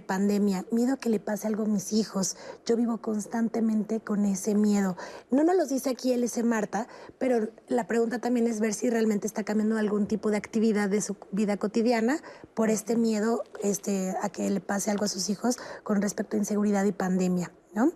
pandemia, 0.00 0.66
miedo 0.70 0.92
a 0.92 0.96
que 0.98 1.08
le 1.08 1.18
pase 1.18 1.46
algo 1.46 1.62
a 1.62 1.66
mis 1.66 1.94
hijos. 1.94 2.36
Yo 2.66 2.76
vivo 2.76 2.98
constantemente 2.98 4.00
con 4.00 4.26
ese 4.26 4.54
miedo. 4.54 4.94
No 5.30 5.42
nos 5.42 5.56
lo 5.56 5.64
dice 5.64 5.88
aquí 5.88 6.12
LS 6.12 6.44
Marta, 6.44 6.86
pero 7.18 7.48
la 7.68 7.86
pregunta 7.86 8.18
también 8.18 8.46
es 8.46 8.60
ver 8.60 8.74
si 8.74 8.90
realmente 8.90 9.26
está 9.26 9.42
cambiando 9.42 9.78
algún 9.78 10.06
tipo 10.06 10.30
de 10.30 10.36
actividad 10.36 10.90
de 10.90 11.00
su 11.00 11.16
vida 11.32 11.56
cotidiana 11.56 12.20
por 12.52 12.68
este 12.68 12.94
miedo 12.94 13.42
este, 13.62 14.14
a 14.20 14.28
que 14.28 14.50
le 14.50 14.60
pase 14.60 14.90
algo 14.90 15.06
a 15.06 15.08
sus 15.08 15.30
hijos 15.30 15.56
con 15.82 16.02
respecto 16.02 16.36
a 16.36 16.40
inseguridad 16.40 16.84
y 16.84 16.92
pandemia. 16.92 17.50
¿No? 17.72 17.92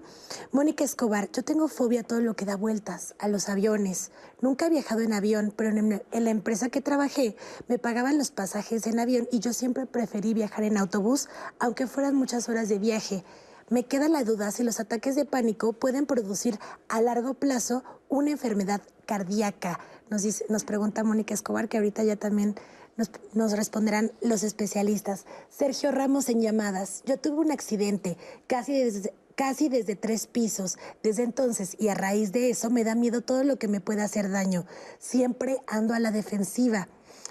Mónica 0.53 0.85
Escobar, 0.85 1.31
yo 1.33 1.43
tengo 1.43 1.69
fobia 1.69 2.01
a 2.01 2.05
todo 2.05 2.21
lo 2.21 2.35
que 2.35 2.45
da 2.45 2.57
vueltas, 2.57 3.15
a 3.19 3.29
los 3.29 3.49
aviones. 3.49 4.11
Nunca 4.41 4.67
he 4.67 4.71
viajado 4.71 5.01
en 5.01 5.13
avión, 5.13 5.53
pero 5.57 5.71
en, 5.71 6.03
la 6.13 6.31
empresa 6.31 6.69
que 6.69 6.81
trabajé 6.81 7.37
me 7.69 7.79
pagaban 7.79 8.19
los 8.19 8.31
pasajes 8.31 8.87
en 8.87 9.01
avión 9.01 9.29
y 9.33 9.41
yo 9.41 9.53
siempre 9.53 9.87
preferí 9.87 10.35
viajar 10.35 10.65
en 10.65 10.77
autobús, 10.77 11.29
aunque 11.59 11.87
fueran 11.87 12.15
muchas 12.15 12.49
horas 12.49 12.69
de 12.69 12.79
viaje. 12.79 13.25
Me 13.71 13.87
queda 13.87 14.09
la 14.09 14.25
duda 14.25 14.51
si 14.51 14.63
los 14.63 14.79
ataques 14.79 15.17
de 15.17 15.25
pánico 15.25 15.73
pueden 15.73 16.07
producir 16.07 16.59
a 16.89 17.01
largo 17.01 17.35
plazo 17.35 17.83
una 18.09 18.31
enfermedad 18.31 18.83
cardíaca. 19.07 19.81
Nos 20.11 20.65
pregunta 20.65 21.03
Mónica 21.03 21.35
Escobar, 21.35 21.69
que 21.69 21.79
ahorita 21.79 22.05
ya 22.05 22.17
también 22.17 22.55
nos, 22.97 23.11
nos, 23.33 23.57
responderán 23.57 24.13
los 24.21 24.45
especialistas. 24.45 25.25
Sergio 25.49 25.91
Ramos 25.91 26.29
en 26.29 26.43
llamadas. 26.43 27.03
Yo 27.07 27.19
tuve 27.19 27.39
un 27.39 27.51
accidente 27.51 28.17
casi 28.47 28.79
desde, 28.79 29.15
casi 29.35 29.69
desde 29.69 29.97
tres 29.97 30.27
pisos. 30.27 30.79
Desde 31.03 31.23
entonces 31.23 31.77
y 31.79 31.89
a 31.89 31.95
raíz 31.95 32.33
de 32.33 32.51
eso 32.51 32.71
me 32.71 32.85
da 32.85 32.95
miedo 32.95 33.21
todo 33.21 33.45
lo 33.45 33.59
que 33.59 33.69
me 33.69 33.81
pueda 33.81 34.05
hacer 34.05 34.31
daño. 34.31 34.67
Siempre 34.99 35.59
ando 35.67 35.95
a 35.95 36.01
la 36.01 36.11
defensiva. 36.11 36.89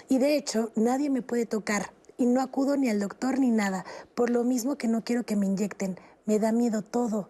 Y 0.08 0.18
de 0.18 0.36
hecho, 0.36 0.70
nadie 0.76 1.10
me 1.10 1.22
puede 1.22 1.46
tocar 1.46 1.92
y 2.16 2.26
no 2.26 2.40
acudo 2.40 2.76
ni 2.76 2.88
al 2.90 3.00
doctor 3.00 3.38
ni 3.38 3.50
nada, 3.50 3.84
por 4.14 4.30
lo 4.30 4.44
mismo 4.44 4.76
que 4.76 4.88
no 4.88 5.02
quiero 5.04 5.24
que 5.24 5.36
me 5.36 5.46
inyecten. 5.46 5.98
Me 6.26 6.38
da 6.38 6.52
miedo 6.52 6.82
todo. 6.82 7.28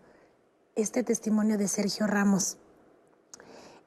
Este 0.74 1.02
testimonio 1.02 1.56
de 1.56 1.68
Sergio 1.68 2.06
Ramos. 2.06 2.58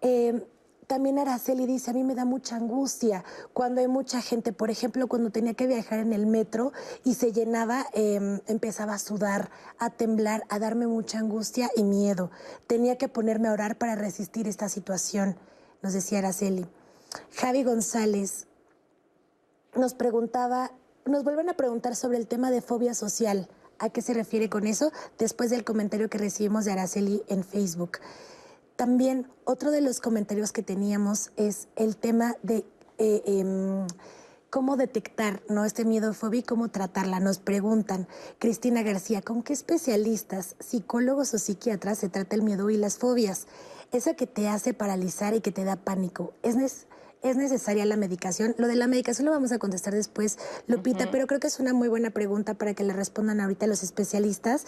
Eh, 0.02 0.46
también 0.88 1.20
Araceli 1.20 1.66
dice, 1.66 1.92
a 1.92 1.94
mí 1.94 2.04
me 2.04 2.16
da 2.16 2.24
mucha 2.24 2.56
angustia 2.56 3.26
cuando 3.52 3.82
hay 3.82 3.90
mucha 3.90 4.22
gente, 4.22 4.54
por 4.54 4.72
ejemplo, 4.72 5.08
cuando 5.08 5.32
tenía 5.32 5.54
que 5.54 5.68
viajar 5.68 6.00
en 6.00 6.14
el 6.14 6.26
metro 6.26 6.72
y 7.04 7.16
se 7.16 7.34
llenaba, 7.34 7.86
eh, 7.94 8.42
empezaba 8.48 8.94
a 8.94 9.00
sudar, 9.00 9.52
a 9.80 9.90
temblar, 9.90 10.44
a 10.48 10.60
darme 10.60 10.88
mucha 10.88 11.20
angustia 11.20 11.70
y 11.76 11.84
miedo. 11.84 12.32
Tenía 12.68 12.98
que 12.98 13.10
ponerme 13.10 13.50
a 13.50 13.52
orar 13.52 13.78
para 13.78 13.96
resistir 13.96 14.48
esta 14.48 14.70
situación, 14.70 15.38
nos 15.82 15.92
decía 15.92 16.20
Araceli. 16.20 16.66
Javi 17.36 17.64
González 17.64 18.48
nos 19.76 19.94
preguntaba, 19.94 20.72
nos 21.06 21.26
vuelven 21.26 21.50
a 21.50 21.54
preguntar 21.54 21.98
sobre 21.98 22.18
el 22.18 22.28
tema 22.28 22.50
de 22.50 22.62
fobia 22.62 22.94
social. 22.94 23.50
¿A 23.78 23.90
qué 23.90 24.02
se 24.02 24.14
refiere 24.14 24.50
con 24.50 24.66
eso? 24.66 24.92
Después 25.20 25.50
del 25.50 25.66
comentario 25.66 26.10
que 26.10 26.18
recibimos 26.18 26.64
de 26.64 26.72
Araceli 26.72 27.24
en 27.28 27.44
Facebook. 27.44 28.00
También 28.78 29.28
otro 29.44 29.72
de 29.72 29.82
los 29.82 30.00
comentarios 30.00 30.52
que 30.52 30.62
teníamos 30.62 31.32
es 31.36 31.68
el 31.76 31.98
tema 31.98 32.36
de 32.44 32.58
eh, 33.00 33.24
eh, 33.26 33.88
cómo 34.52 34.78
detectar 34.78 35.42
¿no? 35.50 35.66
este 35.66 35.84
miedo 35.84 36.14
fobia 36.14 36.42
y 36.42 36.44
cómo 36.44 36.70
tratarla. 36.70 37.20
Nos 37.20 37.40
preguntan, 37.40 38.08
Cristina 38.38 38.84
García, 38.84 39.24
¿con 39.24 39.42
qué 39.42 39.54
especialistas, 39.54 40.56
psicólogos 40.60 41.34
o 41.34 41.40
psiquiatras 41.40 41.98
se 41.98 42.10
trata 42.10 42.36
el 42.36 42.44
miedo 42.44 42.70
y 42.70 42.78
las 42.78 43.00
fobias? 43.00 43.48
Esa 43.92 44.14
que 44.14 44.28
te 44.28 44.48
hace 44.48 44.76
paralizar 44.76 45.34
y 45.34 45.42
que 45.42 45.52
te 45.52 45.64
da 45.64 45.78
pánico. 45.78 46.34
¿Es, 46.44 46.86
¿Es 47.24 47.36
necesaria 47.36 47.84
la 47.86 47.98
medicación? 47.98 48.54
Lo 48.60 48.68
de 48.68 48.76
la 48.76 48.86
medicación 48.86 49.26
lo 49.26 49.32
vamos 49.32 49.52
a 49.54 49.58
contestar 49.58 49.96
después, 49.96 50.38
Lupita, 50.68 51.06
uh 51.06 51.08
-huh. 51.08 51.12
pero 51.12 51.26
creo 51.26 51.40
que 51.40 51.48
es 51.48 51.60
una 51.60 51.74
muy 51.74 51.88
buena 51.88 52.12
pregunta 52.12 52.54
para 52.54 52.76
que 52.76 52.84
le 52.84 52.94
respondan 52.94 53.42
ahorita 53.42 53.66
los 53.66 53.82
especialistas. 53.82 54.66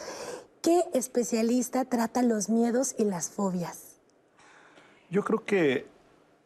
¿Qué 0.63 0.83
especialista 0.95 1.85
trata 1.85 2.23
los 2.23 2.49
miedos 2.49 2.95
y 2.97 3.03
las 3.03 3.29
fobias? 3.29 3.88
Yo 5.09 5.23
creo 5.23 5.43
que 5.43 5.87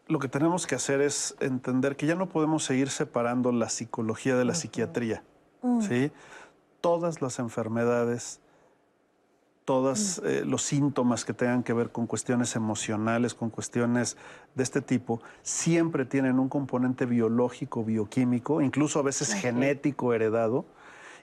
lo 0.07 0.19
que 0.19 0.27
tenemos 0.27 0.67
que 0.67 0.75
hacer 0.75 1.01
es 1.01 1.35
entender 1.39 1.95
que 1.95 2.05
ya 2.05 2.15
no 2.15 2.27
podemos 2.29 2.63
seguir 2.63 2.89
separando 2.89 3.51
la 3.51 3.69
psicología 3.69 4.35
de 4.35 4.45
la 4.45 4.51
uh 4.51 4.55
-huh. 4.55 4.59
psiquiatría. 4.59 5.23
Uh 5.61 5.79
-huh. 5.79 5.87
¿sí? 5.87 6.11
Todas 6.81 7.21
las 7.21 7.39
enfermedades, 7.39 8.39
todos 9.65 10.19
uh 10.19 10.21
-huh. 10.23 10.29
eh, 10.29 10.45
los 10.45 10.63
síntomas 10.63 11.23
que 11.25 11.33
tengan 11.33 11.63
que 11.63 11.73
ver 11.73 11.91
con 11.91 12.05
cuestiones 12.07 12.55
emocionales, 12.55 13.33
con 13.33 13.49
cuestiones 13.49 14.17
de 14.55 14.63
este 14.63 14.81
tipo, 14.81 15.21
siempre 15.41 16.05
tienen 16.05 16.39
un 16.39 16.49
componente 16.49 17.05
biológico, 17.05 17.83
bioquímico, 17.83 18.61
incluso 18.61 18.99
a 18.99 19.03
veces 19.03 19.33
genético 19.33 20.13
heredado 20.13 20.65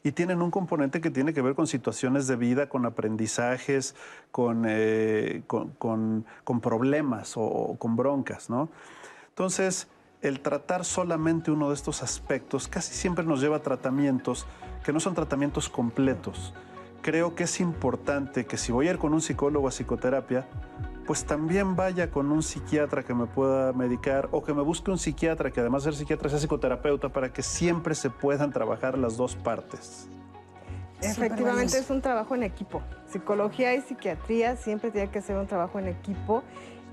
y 0.02 0.12
tienen 0.12 0.42
un 0.42 0.50
componente 0.50 1.00
que 1.00 1.10
tiene 1.10 1.34
que 1.34 1.42
ver 1.42 1.54
con 1.54 1.66
situaciones 1.66 2.26
de 2.26 2.36
vida, 2.36 2.68
con 2.68 2.86
aprendizajes, 2.86 3.94
con, 4.30 4.64
eh, 4.66 5.42
con, 5.46 6.24
con 6.44 6.60
problemas 6.60 7.36
o, 7.36 7.42
o, 7.42 7.76
con 7.76 7.96
broncas, 7.96 8.48
¿no? 8.48 8.70
Entonces, 9.28 9.88
el 10.22 10.40
tratar 10.40 10.84
solamente 10.84 11.50
uno 11.50 11.68
de 11.68 11.74
estos 11.74 12.02
aspectos 12.02 12.68
casi 12.68 12.94
siempre 12.94 13.24
nos 13.24 13.40
lleva 13.40 13.56
a 13.56 13.62
tratamientos 13.62 14.46
que 14.84 14.92
no 14.92 15.00
son 15.00 15.14
tratamientos 15.14 15.68
completos. 15.68 16.52
Creo 17.02 17.34
que 17.34 17.44
es 17.44 17.60
importante 17.60 18.44
que 18.44 18.58
si 18.58 18.72
voy 18.72 18.88
a 18.88 18.92
ir 18.92 18.98
con 18.98 19.14
un 19.14 19.22
psicólogo 19.22 19.68
a 19.68 19.70
psicoterapia, 19.70 20.46
pues 21.10 21.24
también 21.24 21.74
vaya 21.74 22.08
con 22.08 22.30
un 22.30 22.40
psiquiatra 22.40 23.02
que 23.02 23.14
me 23.14 23.26
pueda 23.26 23.72
medicar 23.72 24.28
o 24.30 24.44
que 24.44 24.54
me 24.54 24.62
busque 24.62 24.92
un 24.92 24.98
psiquiatra 24.98 25.50
que 25.50 25.58
además 25.58 25.82
de 25.82 25.90
ser 25.90 25.98
psiquiatra 25.98 26.30
sea 26.30 26.38
psicoterapeuta 26.38 27.08
para 27.08 27.32
que 27.32 27.42
siempre 27.42 27.96
se 27.96 28.10
puedan 28.10 28.52
trabajar 28.52 28.96
las 28.96 29.16
dos 29.16 29.34
partes. 29.34 30.08
Efectivamente 31.02 31.78
es 31.78 31.90
un 31.90 32.00
trabajo 32.00 32.36
en 32.36 32.44
equipo. 32.44 32.80
Psicología 33.08 33.74
y 33.74 33.80
psiquiatría 33.80 34.54
siempre 34.54 34.92
tiene 34.92 35.10
que 35.10 35.20
ser 35.20 35.36
un 35.36 35.48
trabajo 35.48 35.80
en 35.80 35.88
equipo 35.88 36.44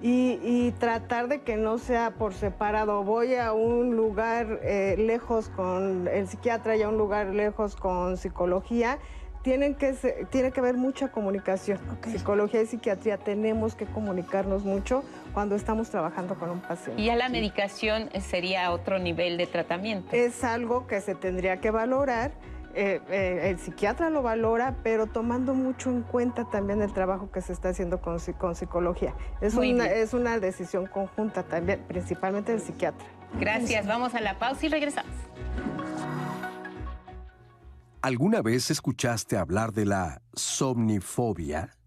y, 0.01 0.39
y 0.41 0.73
tratar 0.79 1.27
de 1.27 1.41
que 1.41 1.55
no 1.55 1.77
sea 1.77 2.15
por 2.15 2.33
separado. 2.33 3.03
Voy 3.03 3.35
a 3.35 3.53
un 3.53 3.95
lugar 3.95 4.61
eh, 4.63 4.95
lejos 4.97 5.49
con 5.49 6.07
el 6.07 6.27
psiquiatra 6.27 6.75
y 6.75 6.81
a 6.81 6.89
un 6.89 6.97
lugar 6.97 7.27
lejos 7.35 7.75
con 7.75 8.17
psicología 8.17 8.97
tienen 9.41 9.75
que 9.75 9.93
ser, 9.93 10.27
tiene 10.27 10.51
que 10.51 10.59
haber 10.59 10.75
mucha 10.75 11.09
comunicación. 11.09 11.79
Okay. 11.97 12.13
Psicología 12.13 12.61
y 12.61 12.65
psiquiatría 12.65 13.17
tenemos 13.17 13.75
que 13.75 13.85
comunicarnos 13.85 14.63
mucho 14.63 15.03
cuando 15.33 15.55
estamos 15.55 15.89
trabajando 15.89 16.35
con 16.35 16.49
un 16.49 16.59
paciente. 16.59 17.01
Y 17.01 17.05
ya 17.05 17.15
la 17.15 17.29
medicación 17.29 18.09
sería 18.19 18.71
otro 18.71 18.99
nivel 18.99 19.37
de 19.37 19.47
tratamiento. 19.47 20.15
Es 20.15 20.43
algo 20.43 20.87
que 20.87 21.01
se 21.01 21.15
tendría 21.15 21.57
que 21.57 21.71
valorar. 21.71 22.31
Eh, 22.79 23.01
eh, 23.09 23.49
el 23.49 23.57
psiquiatra 23.57 24.11
lo 24.11 24.21
valora, 24.21 24.75
pero 24.83 25.07
tomando 25.07 25.55
mucho 25.55 25.89
en 25.89 26.03
cuenta 26.03 26.45
también 26.45 26.81
el 26.83 26.93
trabajo 26.93 27.31
que 27.31 27.41
se 27.41 27.51
está 27.51 27.69
haciendo 27.69 28.01
con, 28.01 28.19
con 28.37 28.55
psicología. 28.55 29.15
Es 29.41 29.55
una, 29.55 29.87
es 29.87 30.13
una 30.13 30.39
decisión 30.39 30.85
conjunta 30.85 31.41
también, 31.41 31.83
principalmente 31.87 32.51
del 32.51 32.61
psiquiatra. 32.61 33.07
Gracias. 33.39 33.87
Vamos 33.87 34.13
a 34.13 34.21
la 34.21 34.37
pausa 34.37 34.67
y 34.67 34.69
regresamos. 34.69 35.11
¿Alguna 38.07 38.41
vez 38.41 38.71
escuchaste 38.71 39.35
hablar 39.35 39.73
de 39.73 39.83
la 39.83 40.21
somnifobia? 40.31 41.77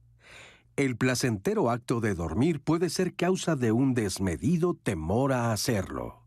El 0.77 0.99
placentero 0.99 1.71
acto 1.71 2.01
de 2.01 2.14
dormir 2.14 2.62
puede 2.62 2.91
ser 2.91 3.16
causa 3.16 3.57
de 3.57 3.73
un 3.73 3.95
desmedido 3.95 4.75
temor 4.75 5.33
a 5.33 5.51
hacerlo. 5.51 6.27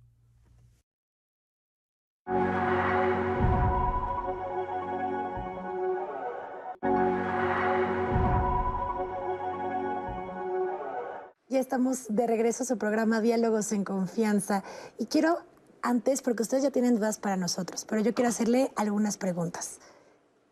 Ya 11.48 11.60
estamos 11.60 12.08
de 12.10 12.26
regreso 12.26 12.64
a 12.64 12.66
su 12.66 12.80
programa 12.80 13.22
Diálogos 13.22 13.72
en 13.72 13.84
Confianza 13.84 14.64
y 14.98 15.06
quiero 15.06 15.53
antes, 15.84 16.22
porque 16.22 16.42
ustedes 16.42 16.64
ya 16.64 16.72
tienen 16.72 16.96
dudas 16.96 17.20
para 17.20 17.38
nosotros, 17.38 17.86
pero 17.88 18.02
yo 18.02 18.14
quiero 18.16 18.30
hacerle 18.30 18.72
algunas 18.76 19.18
preguntas. 19.18 19.80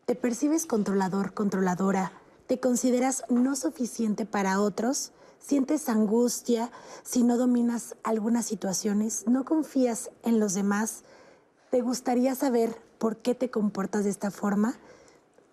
¿Te 0.05 0.15
percibes 0.15 0.65
controlador, 0.65 1.33
controladora? 1.33 2.11
¿Te 2.47 2.59
consideras 2.59 3.23
no 3.29 3.55
suficiente 3.55 4.25
para 4.25 4.61
otros? 4.61 5.13
¿Sientes 5.39 5.89
angustia 5.89 6.69
si 7.03 7.23
no 7.23 7.37
dominas 7.37 7.95
algunas 8.03 8.45
situaciones? 8.45 9.25
¿No 9.25 9.45
confías 9.45 10.11
en 10.23 10.39
los 10.39 10.53
demás? 10.53 11.03
¿Te 11.71 11.81
gustaría 11.81 12.35
saber 12.35 12.75
por 12.99 13.17
qué 13.17 13.33
te 13.33 13.49
comportas 13.49 14.03
de 14.03 14.09
esta 14.09 14.29
forma? 14.31 14.75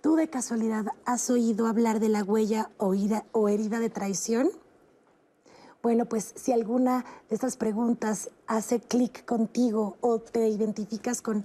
¿Tú 0.01 0.17
de 0.17 0.29
casualidad 0.29 0.87
has 1.05 1.31
oído 1.31 1.67
hablar 1.67 2.01
de 2.01 2.09
la 2.09 2.23
huella 2.25 2.71
o 2.79 2.95
herida, 2.95 3.79
de 3.81 3.91
traición? 3.91 4.51
Bueno, 5.81 6.07
pues 6.07 6.33
si 6.35 6.53
alguna 6.53 7.05
de 7.29 7.37
estas 7.37 7.57
preguntas 7.57 8.31
hace 8.49 8.81
clic 8.81 9.25
contigo 9.25 9.97
o 10.01 10.19
te 10.19 10.49
identificas 10.49 11.23
con 11.23 11.45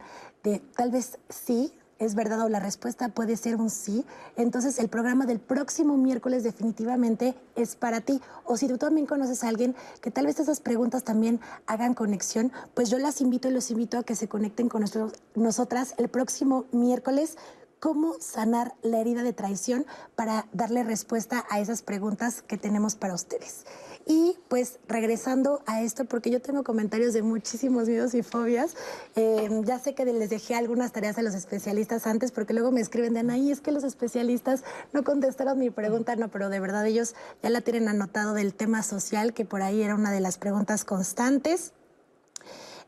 tal 0.76 0.90
vez 0.90 1.20
sí, 1.30 1.72
es 2.00 2.16
verdad 2.16 2.42
o 2.42 2.50
la 2.50 2.60
respuesta 2.60 3.10
puede 3.10 3.38
ser 3.38 3.56
un 3.58 3.70
sí, 3.70 4.04
entonces 4.36 4.80
el 4.80 4.90
programa 4.90 5.28
del 5.28 5.40
próximo 5.40 5.98
miércoles 5.98 6.44
definitivamente 6.44 7.36
es 7.56 7.76
para 7.76 8.02
ti. 8.02 8.20
O 8.44 8.58
si 8.58 8.68
tú 8.68 8.78
también 8.80 9.06
conoces 9.06 9.44
a 9.44 9.50
alguien 9.50 9.76
que 10.02 10.10
tal 10.10 10.26
vez 10.26 10.40
esas 10.40 10.60
preguntas 10.60 11.04
también 11.04 11.40
hagan 11.68 11.94
conexión, 11.94 12.52
pues 12.74 12.90
yo 12.90 12.98
las 12.98 13.22
invito 13.22 13.50
y 13.50 13.54
los 13.54 13.70
invito 13.70 14.00
a 14.00 14.04
que 14.04 14.16
se 14.16 14.28
conecten 14.28 14.68
con 14.68 14.82
nosotros, 14.82 15.14
nosotras 15.36 15.94
el 15.98 16.10
próximo 16.10 16.66
miércoles 16.72 17.38
cómo 17.80 18.16
sanar 18.22 18.76
la 18.82 19.00
herida 19.00 19.24
de 19.24 19.34
traición 19.34 19.86
para 20.16 20.48
darle 20.54 20.84
respuesta 20.84 21.46
a 21.50 21.60
esas 21.60 21.82
preguntas 21.82 22.42
que 22.42 22.58
tenemos 22.58 22.96
para 22.96 23.14
ustedes. 23.14 23.66
Y 24.06 24.38
pues 24.50 24.80
regresando 24.88 25.62
a 25.66 25.82
esto, 25.82 26.06
porque 26.06 26.30
yo 26.30 26.42
tengo 26.42 26.64
comentarios 26.64 27.14
de 27.14 27.22
muchísimos 27.22 27.88
miedos 27.88 28.14
y 28.14 28.22
fobias, 28.22 28.76
eh, 29.16 29.50
ya 29.64 29.80
sé 29.80 29.96
que 29.96 30.04
les 30.04 30.30
dejé 30.30 30.56
algunas 30.56 30.92
tareas 30.92 31.18
a 31.18 31.22
los 31.22 31.34
especialistas 31.36 32.06
antes, 32.06 32.32
porque 32.32 32.54
luego 32.54 32.72
me 32.72 32.82
escriben 32.82 33.14
de 33.14 33.22
Anaí, 33.22 33.52
es 33.52 33.62
que 33.62 33.72
los 33.72 33.84
especialistas 33.84 34.64
no 34.92 35.04
contestaron 35.04 35.58
mi 35.58 35.70
pregunta, 35.70 36.16
no, 36.18 36.30
pero 36.30 36.50
de 36.50 36.60
verdad 36.60 36.86
ellos 36.86 37.16
ya 37.42 37.50
la 37.50 37.62
tienen 37.62 37.88
anotado 37.88 38.34
del 38.34 38.54
tema 38.54 38.84
social, 38.84 39.34
que 39.34 39.46
por 39.46 39.62
ahí 39.62 39.82
era 39.82 39.96
una 39.96 40.12
de 40.12 40.20
las 40.20 40.38
preguntas 40.38 40.84
constantes. 40.84 41.72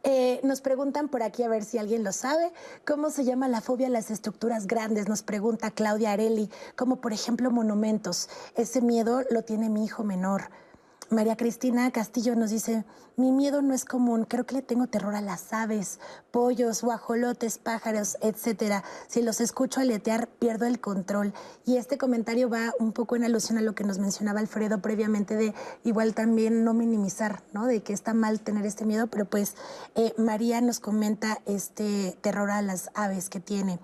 Eh, 0.08 0.40
nos 0.44 0.62
preguntan 0.62 1.08
por 1.10 1.24
aquí, 1.24 1.42
a 1.42 1.48
ver 1.48 1.64
si 1.64 1.80
alguien 1.80 2.04
lo 2.04 2.12
sabe, 2.12 2.52
¿cómo 2.86 3.10
se 3.10 3.24
llama 3.24 3.48
la 3.48 3.60
fobia 3.60 3.88
a 3.88 3.90
las 3.90 4.12
estructuras 4.12 4.68
grandes? 4.68 5.08
Nos 5.08 5.24
pregunta 5.24 5.72
Claudia 5.72 6.12
Areli, 6.12 6.52
como 6.76 6.98
por 7.02 7.12
ejemplo 7.12 7.50
monumentos. 7.50 8.30
Ese 8.56 8.82
miedo 8.82 9.24
lo 9.32 9.44
tiene 9.44 9.68
mi 9.70 9.84
hijo 9.84 10.04
menor. 10.04 10.52
María 11.12 11.38
Cristina 11.38 11.92
Castillo 11.92 12.36
nos 12.36 12.50
dice, 12.50 12.84
mi 13.16 13.32
miedo 13.32 13.62
no 13.62 13.74
es 13.74 13.86
común, 13.86 14.26
creo 14.26 14.46
que 14.46 14.56
le 14.56 14.62
tengo 14.64 14.88
terror 14.88 15.16
a 15.16 15.22
las 15.22 15.54
aves, 15.54 16.00
pollos, 16.32 16.82
guajolotes, 16.82 17.60
pájaros, 17.60 18.18
etcétera. 18.22 18.84
Si 19.08 19.22
los 19.22 19.40
escucho 19.40 19.80
aletear, 19.80 20.28
pierdo 20.28 20.66
el 20.66 20.80
control. 20.80 21.34
Y 21.64 21.78
este 21.78 21.98
comentario 22.00 22.50
va 22.50 22.74
un 22.80 22.92
poco 22.92 23.16
en 23.16 23.24
alusión 23.24 23.60
a 23.60 23.62
lo 23.62 23.76
que 23.76 23.84
nos 23.84 24.00
mencionaba 24.00 24.40
Alfredo 24.40 24.82
previamente 24.82 25.36
de 25.36 25.54
igual 25.84 26.16
también 26.16 26.64
no 26.64 26.74
minimizar, 26.74 27.44
¿no? 27.54 27.68
De 27.68 27.84
que 27.84 27.94
está 27.94 28.14
mal 28.14 28.40
tener 28.40 28.66
este 28.66 28.86
miedo, 28.86 29.08
pero 29.08 29.26
pues 29.26 29.56
eh, 29.94 30.14
María 30.18 30.60
nos 30.62 30.80
comenta 30.80 31.40
este 31.46 32.18
terror 32.22 32.50
a 32.50 32.62
las 32.64 32.90
aves 32.96 33.30
que 33.30 33.40
tiene. 33.40 33.80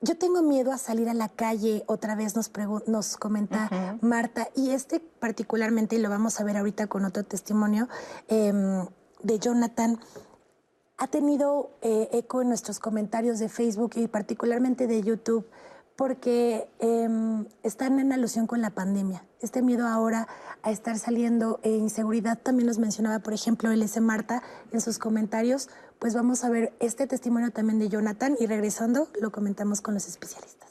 Yo 0.00 0.16
tengo 0.16 0.42
miedo 0.42 0.72
a 0.72 0.78
salir 0.78 1.08
a 1.08 1.14
la 1.14 1.28
calle, 1.28 1.82
otra 1.86 2.14
vez 2.14 2.36
nos, 2.36 2.50
nos 2.86 3.16
comenta 3.16 3.98
Marta, 4.00 4.48
y 4.54 4.70
este 4.70 5.00
particularmente, 5.00 5.96
y 5.96 5.98
lo 5.98 6.08
vamos 6.08 6.40
a 6.40 6.44
ver 6.44 6.56
ahorita 6.56 6.86
con 6.86 7.04
otro 7.04 7.24
testimonio 7.24 7.88
em, 8.28 8.86
de 9.22 9.38
Jonathan, 9.40 9.98
ha 10.98 11.06
tenido 11.08 11.70
eh, 11.82 12.08
eco 12.12 12.42
en 12.42 12.48
nuestros 12.48 12.78
comentarios 12.78 13.38
de 13.38 13.48
Facebook 13.48 13.92
y 13.96 14.06
particularmente 14.08 14.86
de 14.86 15.02
YouTube 15.02 15.46
porque 15.98 16.70
em, 16.78 17.46
están 17.64 17.98
en 17.98 18.12
alusión 18.12 18.46
con 18.46 18.62
la 18.62 18.70
pandemia. 18.70 19.24
Este 19.40 19.62
miedo 19.62 19.84
ahora 19.84 20.28
a 20.62 20.70
estar 20.70 20.96
saliendo, 20.96 21.58
e 21.64 21.70
inseguridad 21.70 22.38
también 22.38 22.68
nos 22.68 22.78
mencionaba, 22.78 23.18
por 23.18 23.32
ejemplo, 23.32 23.72
LS 23.72 24.00
Marta 24.00 24.44
en 24.70 24.80
sus 24.80 25.00
comentarios. 25.00 25.68
Pues 25.98 26.14
vamos 26.14 26.44
a 26.44 26.50
ver 26.50 26.72
este 26.78 27.06
testimonio 27.08 27.50
también 27.50 27.80
de 27.80 27.88
Jonathan 27.88 28.36
y 28.38 28.46
regresando 28.46 29.08
lo 29.20 29.32
comentamos 29.32 29.80
con 29.80 29.94
los 29.94 30.06
especialistas. 30.06 30.68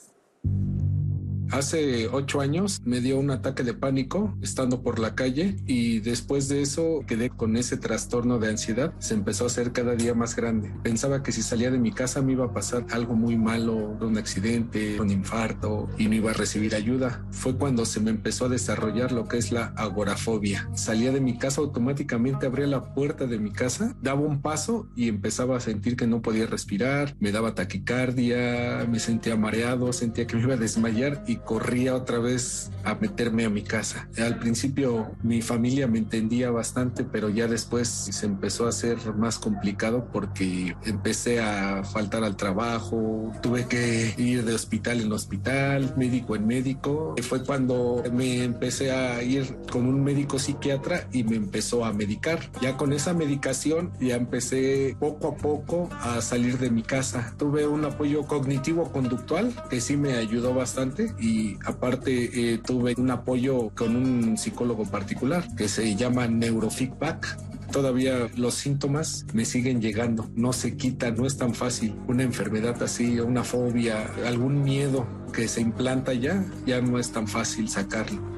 Hace 1.51 2.09
ocho 2.09 2.41
años 2.41 2.81
me 2.83 2.99
dio 2.99 3.17
un 3.17 3.31
ataque 3.31 3.63
de 3.63 3.73
pánico 3.73 4.35
estando 4.41 4.81
por 4.81 4.99
la 4.99 5.15
calle 5.15 5.55
y 5.65 5.99
después 5.99 6.49
de 6.49 6.61
eso 6.61 7.03
quedé 7.07 7.29
con 7.29 7.55
ese 7.55 7.77
trastorno 7.77 8.37
de 8.37 8.49
ansiedad. 8.49 8.93
Se 8.99 9.13
empezó 9.13 9.45
a 9.45 9.47
hacer 9.47 9.71
cada 9.71 9.95
día 9.95 10.13
más 10.13 10.35
grande. 10.35 10.71
Pensaba 10.83 11.23
que 11.23 11.31
si 11.31 11.41
salía 11.41 11.71
de 11.71 11.79
mi 11.79 11.91
casa 11.91 12.21
me 12.21 12.33
iba 12.33 12.45
a 12.45 12.53
pasar 12.53 12.85
algo 12.91 13.15
muy 13.15 13.37
malo, 13.37 13.97
un 14.01 14.17
accidente, 14.17 14.99
un 14.99 15.09
infarto 15.09 15.89
y 15.97 16.07
no 16.07 16.15
iba 16.15 16.31
a 16.31 16.33
recibir 16.33 16.75
ayuda. 16.75 17.25
Fue 17.31 17.55
cuando 17.55 17.85
se 17.85 18.01
me 18.01 18.09
empezó 18.09 18.45
a 18.45 18.49
desarrollar 18.49 19.11
lo 19.13 19.27
que 19.27 19.37
es 19.37 19.51
la 19.51 19.67
agorafobia. 19.77 20.69
Salía 20.75 21.11
de 21.11 21.21
mi 21.21 21.37
casa 21.37 21.61
automáticamente, 21.61 22.45
abría 22.45 22.67
la 22.67 22.93
puerta 22.93 23.25
de 23.25 23.39
mi 23.39 23.51
casa, 23.51 23.95
daba 24.01 24.19
un 24.19 24.41
paso 24.41 24.89
y 24.95 25.07
empezaba 25.07 25.57
a 25.57 25.61
sentir 25.61 25.95
que 25.95 26.07
no 26.07 26.21
podía 26.21 26.45
respirar, 26.45 27.15
me 27.19 27.31
daba 27.31 27.55
taquicardia, 27.55 28.85
me 28.89 28.99
sentía 28.99 29.37
mareado, 29.37 29.93
sentía 29.93 30.27
que 30.27 30.35
me 30.35 30.43
iba 30.43 30.53
a 30.55 30.57
desmayar 30.57 31.23
y 31.25 31.36
corría 31.39 31.95
otra 31.95 32.19
vez 32.19 32.71
a 32.83 32.95
meterme 32.95 33.45
a 33.45 33.49
mi 33.49 33.63
casa. 33.63 34.07
Al 34.17 34.39
principio 34.39 35.11
mi 35.23 35.41
familia 35.41 35.87
me 35.87 35.99
entendía 35.99 36.51
bastante, 36.51 37.03
pero 37.03 37.29
ya 37.29 37.47
después 37.47 37.87
se 37.87 38.25
empezó 38.25 38.65
a 38.65 38.69
hacer 38.69 38.97
más 39.15 39.39
complicado 39.39 40.07
porque 40.11 40.75
empecé 40.85 41.41
a 41.41 41.83
faltar 41.83 42.23
al 42.23 42.37
trabajo, 42.37 43.31
tuve 43.41 43.67
que 43.67 44.13
ir 44.17 44.45
de 44.45 44.53
hospital 44.53 45.01
en 45.01 45.11
hospital, 45.11 45.93
médico 45.97 46.35
en 46.35 46.47
médico. 46.47 47.15
Fue 47.21 47.43
cuando 47.43 48.03
me 48.11 48.43
empecé 48.43 48.91
a 48.91 49.21
ir 49.23 49.57
con 49.71 49.87
un 49.87 50.03
médico 50.03 50.39
psiquiatra 50.39 51.07
y 51.11 51.23
me 51.23 51.35
empezó 51.35 51.85
a 51.85 51.93
medicar. 51.93 52.39
Ya 52.61 52.77
con 52.77 52.93
esa 52.93 53.13
medicación 53.13 53.91
ya 53.99 54.15
empecé 54.15 54.95
poco 54.99 55.27
a 55.29 55.35
poco 55.35 55.89
a 56.01 56.21
salir 56.21 56.57
de 56.57 56.69
mi 56.69 56.83
casa. 56.83 57.33
Tuve 57.37 57.67
un 57.67 57.85
apoyo 57.85 58.23
cognitivo 58.23 58.91
conductual 58.91 59.53
que 59.69 59.81
sí 59.81 59.97
me 59.97 60.13
ayudó 60.13 60.53
bastante 60.53 61.13
y 61.19 61.26
aparte 61.65 62.53
eh, 62.53 62.57
tuve 62.59 62.93
un 62.97 63.11
apoyo 63.11 63.69
con 63.75 63.95
un 63.95 64.37
psicólogo 64.37 64.85
particular 64.85 65.43
que 65.55 65.67
se 65.67 65.95
llama 65.95 66.27
neurofeedback 66.27 67.37
todavía 67.71 68.29
los 68.35 68.55
síntomas 68.55 69.25
me 69.33 69.45
siguen 69.45 69.81
llegando, 69.81 70.29
no 70.35 70.53
se 70.53 70.75
quita, 70.77 71.11
no 71.11 71.25
es 71.25 71.37
tan 71.37 71.53
fácil. 71.53 71.95
Una 72.07 72.23
enfermedad 72.23 72.81
así, 72.81 73.19
una 73.19 73.43
fobia, 73.43 74.09
algún 74.25 74.63
miedo 74.63 75.05
que 75.33 75.47
se 75.47 75.61
implanta 75.61 76.13
ya, 76.13 76.45
ya 76.65 76.81
no 76.81 76.97
es 76.99 77.11
tan 77.11 77.27
fácil 77.27 77.69
sacarlo. 77.69 78.36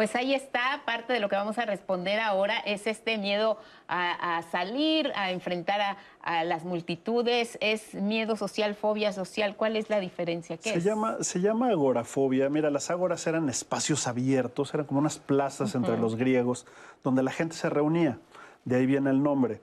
Pues 0.00 0.16
ahí 0.16 0.32
está, 0.32 0.80
parte 0.86 1.12
de 1.12 1.20
lo 1.20 1.28
que 1.28 1.36
vamos 1.36 1.58
a 1.58 1.66
responder 1.66 2.20
ahora 2.20 2.56
es 2.60 2.86
este 2.86 3.18
miedo 3.18 3.58
a, 3.86 4.40
salir, 4.50 5.12
a 5.14 5.30
enfrentar 5.30 5.98
a, 6.22 6.42
las 6.44 6.64
multitudes, 6.64 7.58
es 7.60 7.92
miedo 7.92 8.34
social, 8.34 8.74
fobia 8.74 9.12
social, 9.12 9.56
¿cuál 9.56 9.76
es 9.76 9.90
la 9.90 10.00
diferencia? 10.00 10.56
¿Qué 10.56 10.72
se, 10.72 10.80
Llama, 10.80 11.18
se 11.20 11.42
llama 11.42 11.68
agorafobia, 11.68 12.48
mira, 12.48 12.70
las 12.70 12.90
agoras 12.90 13.26
eran 13.26 13.50
espacios 13.50 14.06
abiertos, 14.06 14.72
eran 14.72 14.86
como 14.86 15.00
unas 15.00 15.18
plazas 15.18 15.74
entre 15.74 15.98
los 15.98 16.16
griegos 16.16 16.64
donde 17.04 17.22
la 17.22 17.30
gente 17.30 17.54
se 17.54 17.68
reunía, 17.68 18.18
de 18.64 18.76
ahí 18.76 18.86
viene 18.86 19.10
el 19.10 19.22
nombre. 19.22 19.60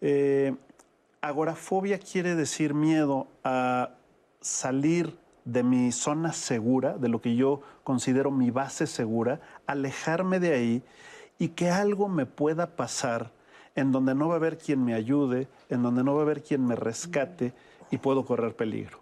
Eh, 0.00 0.54
agorafobia 1.20 1.98
quiere 1.98 2.34
decir 2.36 2.72
miedo 2.72 3.26
a 3.44 3.90
salir 4.40 5.18
de 5.44 5.62
mi 5.62 5.92
zona 5.92 6.32
segura, 6.32 6.96
de 6.96 7.10
lo 7.10 7.20
que 7.20 7.36
yo 7.36 7.60
considero 7.84 8.30
mi 8.30 8.50
base 8.50 8.86
segura, 8.86 9.40
alejarme 9.66 10.40
de 10.40 10.54
ahí 10.54 10.82
y 11.38 11.48
que 11.48 11.70
algo 11.70 12.08
me 12.08 12.26
pueda 12.26 12.74
pasar 12.74 13.30
en 13.76 13.92
donde 13.92 14.14
no 14.14 14.28
va 14.28 14.34
a 14.34 14.36
haber 14.38 14.58
quien 14.58 14.84
me 14.84 14.94
ayude, 14.94 15.48
en 15.68 15.82
donde 15.82 16.02
no 16.02 16.14
va 16.14 16.20
a 16.20 16.24
haber 16.24 16.42
quien 16.42 16.66
me 16.66 16.76
rescate 16.76 17.52
y 17.90 17.98
puedo 17.98 18.24
correr 18.24 18.54
peligro. 18.56 19.00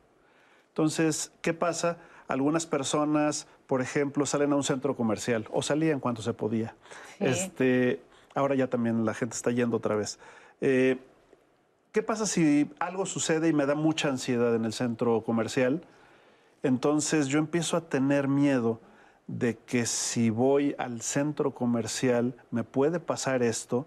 Entonces, 0.68 1.32
¿qué 1.42 1.52
pasa? 1.52 1.98
Algunas 2.28 2.66
personas, 2.66 3.46
por 3.66 3.82
ejemplo, 3.82 4.24
salen 4.24 4.52
a 4.52 4.56
un 4.56 4.64
centro 4.64 4.96
comercial 4.96 5.46
o 5.52 5.62
salían 5.62 6.00
cuando 6.00 6.22
se 6.22 6.32
podía. 6.32 6.74
Este, 7.20 8.00
ahora 8.34 8.54
ya 8.54 8.68
también 8.68 9.04
la 9.04 9.14
gente 9.14 9.36
está 9.36 9.50
yendo 9.50 9.76
otra 9.76 9.94
vez. 9.94 10.18
Eh, 10.60 10.98
¿Qué 11.92 12.02
pasa 12.02 12.24
si 12.24 12.70
algo 12.78 13.04
sucede 13.04 13.48
y 13.48 13.52
me 13.52 13.66
da 13.66 13.74
mucha 13.74 14.08
ansiedad 14.08 14.54
en 14.54 14.64
el 14.64 14.72
centro 14.72 15.22
comercial? 15.22 15.82
Entonces 16.62 17.28
yo 17.28 17.38
empiezo 17.38 17.76
a 17.76 17.88
tener 17.88 18.28
miedo 18.28 18.80
de 19.26 19.56
que 19.56 19.86
si 19.86 20.30
voy 20.30 20.74
al 20.78 21.00
centro 21.00 21.52
comercial 21.52 22.34
me 22.50 22.64
puede 22.64 23.00
pasar 23.00 23.42
esto, 23.42 23.86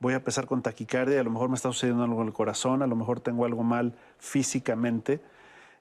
voy 0.00 0.12
a 0.12 0.16
empezar 0.16 0.46
con 0.46 0.62
taquicardia, 0.62 1.20
a 1.20 1.24
lo 1.24 1.30
mejor 1.30 1.48
me 1.48 1.54
está 1.54 1.70
sucediendo 1.72 2.04
algo 2.04 2.20
en 2.20 2.28
el 2.28 2.34
corazón, 2.34 2.82
a 2.82 2.86
lo 2.86 2.96
mejor 2.96 3.20
tengo 3.20 3.44
algo 3.44 3.62
mal 3.62 3.94
físicamente, 4.18 5.20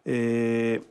eh, 0.05 0.83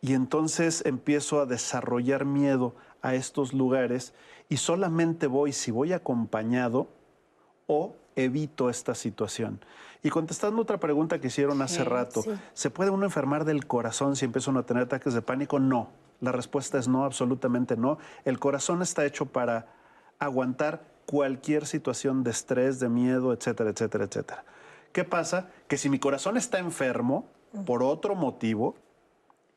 y 0.00 0.14
entonces 0.14 0.84
empiezo 0.86 1.40
a 1.40 1.46
desarrollar 1.46 2.24
miedo 2.24 2.74
a 3.02 3.14
estos 3.14 3.52
lugares 3.52 4.14
y 4.48 4.58
solamente 4.58 5.26
voy 5.26 5.52
si 5.52 5.70
voy 5.70 5.92
acompañado 5.92 6.88
o 7.66 7.96
evito 8.18 8.68
esta 8.68 8.94
situación. 8.94 9.60
Y 10.02 10.10
contestando 10.10 10.62
otra 10.62 10.78
pregunta 10.78 11.20
que 11.20 11.28
hicieron 11.28 11.62
hace 11.62 11.84
rato, 11.84 12.24
¿se 12.52 12.70
puede 12.70 12.90
uno 12.90 13.04
enfermar 13.04 13.44
del 13.44 13.66
corazón 13.66 14.16
si 14.16 14.24
empieza 14.24 14.50
uno 14.50 14.60
a 14.60 14.66
tener 14.66 14.84
ataques 14.84 15.14
de 15.14 15.22
pánico? 15.22 15.58
No. 15.58 15.90
La 16.20 16.32
respuesta 16.32 16.78
es 16.78 16.88
no, 16.88 17.04
absolutamente 17.04 17.76
no. 17.76 17.98
El 18.24 18.38
corazón 18.38 18.82
está 18.82 19.04
hecho 19.06 19.26
para 19.26 19.66
aguantar 20.18 20.82
cualquier 21.06 21.66
situación 21.66 22.24
de 22.24 22.32
estrés, 22.32 22.80
de 22.80 22.88
miedo, 22.88 23.32
etcétera, 23.32 23.70
etcétera, 23.70 24.04
etcétera. 24.04 24.44
¿Qué 24.92 25.04
pasa? 25.04 25.48
Que 25.68 25.78
si 25.78 25.88
mi 25.88 25.98
corazón 25.98 26.36
está 26.36 26.58
enfermo 26.58 27.28
por 27.64 27.82
otro 27.82 28.14
motivo 28.14 28.76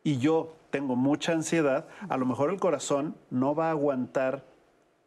y 0.03 0.17
yo 0.17 0.55
tengo 0.69 0.95
mucha 0.95 1.33
ansiedad, 1.33 1.87
a 2.09 2.17
lo 2.17 2.25
mejor 2.25 2.51
el 2.51 2.59
corazón 2.59 3.15
no 3.29 3.55
va 3.55 3.67
a 3.67 3.71
aguantar 3.71 4.45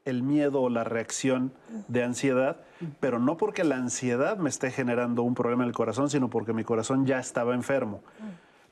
el 0.04 0.22
miedo 0.22 0.60
o 0.60 0.68
la 0.68 0.84
reacción 0.84 1.52
de 1.88 2.04
ansiedad, 2.04 2.58
pero 3.00 3.18
no 3.18 3.36
porque 3.36 3.64
la 3.64 3.76
ansiedad 3.76 4.36
me 4.36 4.50
esté 4.50 4.70
generando 4.70 5.22
un 5.22 5.34
problema 5.34 5.64
en 5.64 5.68
el 5.68 5.74
corazón, 5.74 6.10
sino 6.10 6.28
porque 6.28 6.52
mi 6.52 6.64
corazón 6.64 7.06
ya 7.06 7.18
estaba 7.18 7.54
enfermo. 7.54 8.02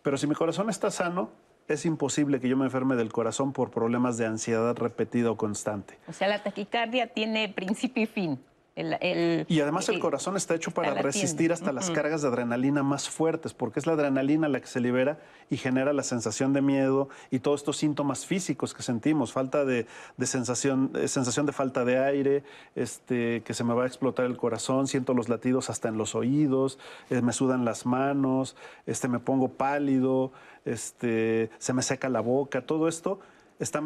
Pero 0.02 0.16
si 0.18 0.26
mi 0.26 0.34
corazón 0.34 0.68
está 0.68 0.90
sano, 0.90 1.30
es 1.68 1.86
imposible 1.86 2.40
que 2.40 2.48
yo 2.48 2.56
me 2.56 2.64
enferme 2.64 2.96
del 2.96 3.12
corazón 3.12 3.52
por 3.52 3.70
problemas 3.70 4.18
de 4.18 4.26
ansiedad 4.26 4.76
repetida 4.76 5.30
o 5.30 5.36
constante. 5.36 5.98
O 6.08 6.12
sea, 6.12 6.28
la 6.28 6.42
taquicardia 6.42 7.06
tiene 7.06 7.48
principio 7.48 8.02
y 8.02 8.06
fin. 8.06 8.38
Y 8.74 9.60
además 9.60 9.90
el, 9.90 10.00
corazón 10.00 10.34
está 10.38 10.54
hecho 10.54 10.70
para 10.70 10.94
resistir 10.94 11.52
hasta 11.52 11.72
las 11.72 11.90
cargas 11.90 12.22
de 12.22 12.28
adrenalina 12.28 12.82
más 12.82 13.06
fuertes, 13.10 13.52
porque 13.52 13.78
es 13.78 13.86
la 13.86 13.92
adrenalina 13.92 14.48
la 14.48 14.60
que 14.60 14.66
se 14.66 14.80
libera 14.80 15.18
y 15.50 15.58
genera 15.58 15.92
la 15.92 16.02
sensación 16.02 16.54
de 16.54 16.62
miedo 16.62 17.10
y 17.30 17.40
todos 17.40 17.60
estos 17.60 17.76
síntomas 17.76 18.24
físicos 18.24 18.72
que 18.72 18.82
sentimos, 18.82 19.30
falta 19.30 19.66
de, 19.66 19.86
sensación, 20.22 20.90
eh, 20.94 21.08
sensación 21.08 21.44
de 21.44 21.52
falta 21.52 21.84
de 21.84 21.98
aire, 21.98 22.44
este, 22.74 23.42
que 23.42 23.52
se 23.52 23.62
me 23.62 23.74
va 23.74 23.84
a 23.84 23.86
explotar 23.86 24.24
el 24.24 24.38
corazón, 24.38 24.86
siento 24.86 25.12
los 25.12 25.28
latidos 25.28 25.68
hasta 25.68 25.90
en 25.90 25.98
los 25.98 26.14
oídos, 26.14 26.78
eh, 27.10 27.20
me 27.20 27.34
sudan 27.34 27.66
las 27.66 27.84
manos, 27.84 28.56
este, 28.86 29.06
me 29.06 29.18
pongo 29.18 29.48
pálido, 29.48 30.32
este, 30.64 31.50
se 31.58 31.74
me 31.74 31.82
seca 31.82 32.08
la 32.08 32.20
boca, 32.20 32.64
todo 32.64 32.88
esto 32.88 33.20
está 33.58 33.82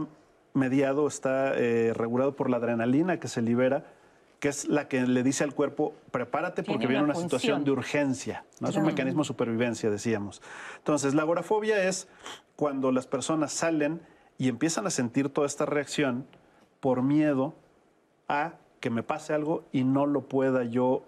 mediado, 0.54 1.08
está 1.08 1.54
eh, 1.56 1.92
regulado 1.92 2.36
por 2.36 2.50
la 2.50 2.58
adrenalina 2.58 3.18
que 3.18 3.26
se 3.26 3.42
libera 3.42 3.95
que 4.40 4.48
es 4.48 4.66
la 4.66 4.88
que 4.88 5.06
le 5.06 5.22
dice 5.22 5.44
al 5.44 5.54
cuerpo, 5.54 5.94
prepárate 6.10 6.62
porque 6.62 6.86
viene 6.86 7.04
una 7.04 7.14
situación 7.14 7.64
de 7.64 7.70
urgencia. 7.70 8.44
¿no? 8.60 8.68
Es 8.68 8.76
un 8.76 8.84
mecanismo 8.84 9.22
de 9.22 9.26
supervivencia, 9.26 9.90
decíamos. 9.90 10.42
Entonces, 10.78 11.14
la 11.14 11.22
agorafobia 11.22 11.88
es 11.88 12.08
cuando 12.54 12.92
las 12.92 13.06
personas 13.06 13.52
salen 13.52 14.00
y 14.38 14.48
empiezan 14.48 14.86
a 14.86 14.90
sentir 14.90 15.30
toda 15.30 15.46
esta 15.46 15.64
reacción 15.64 16.26
por 16.80 17.02
miedo 17.02 17.54
a 18.28 18.54
que 18.80 18.90
me 18.90 19.02
pase 19.02 19.32
algo 19.32 19.64
y 19.72 19.84
no 19.84 20.06
lo 20.06 20.28
pueda 20.28 20.64
yo 20.64 21.04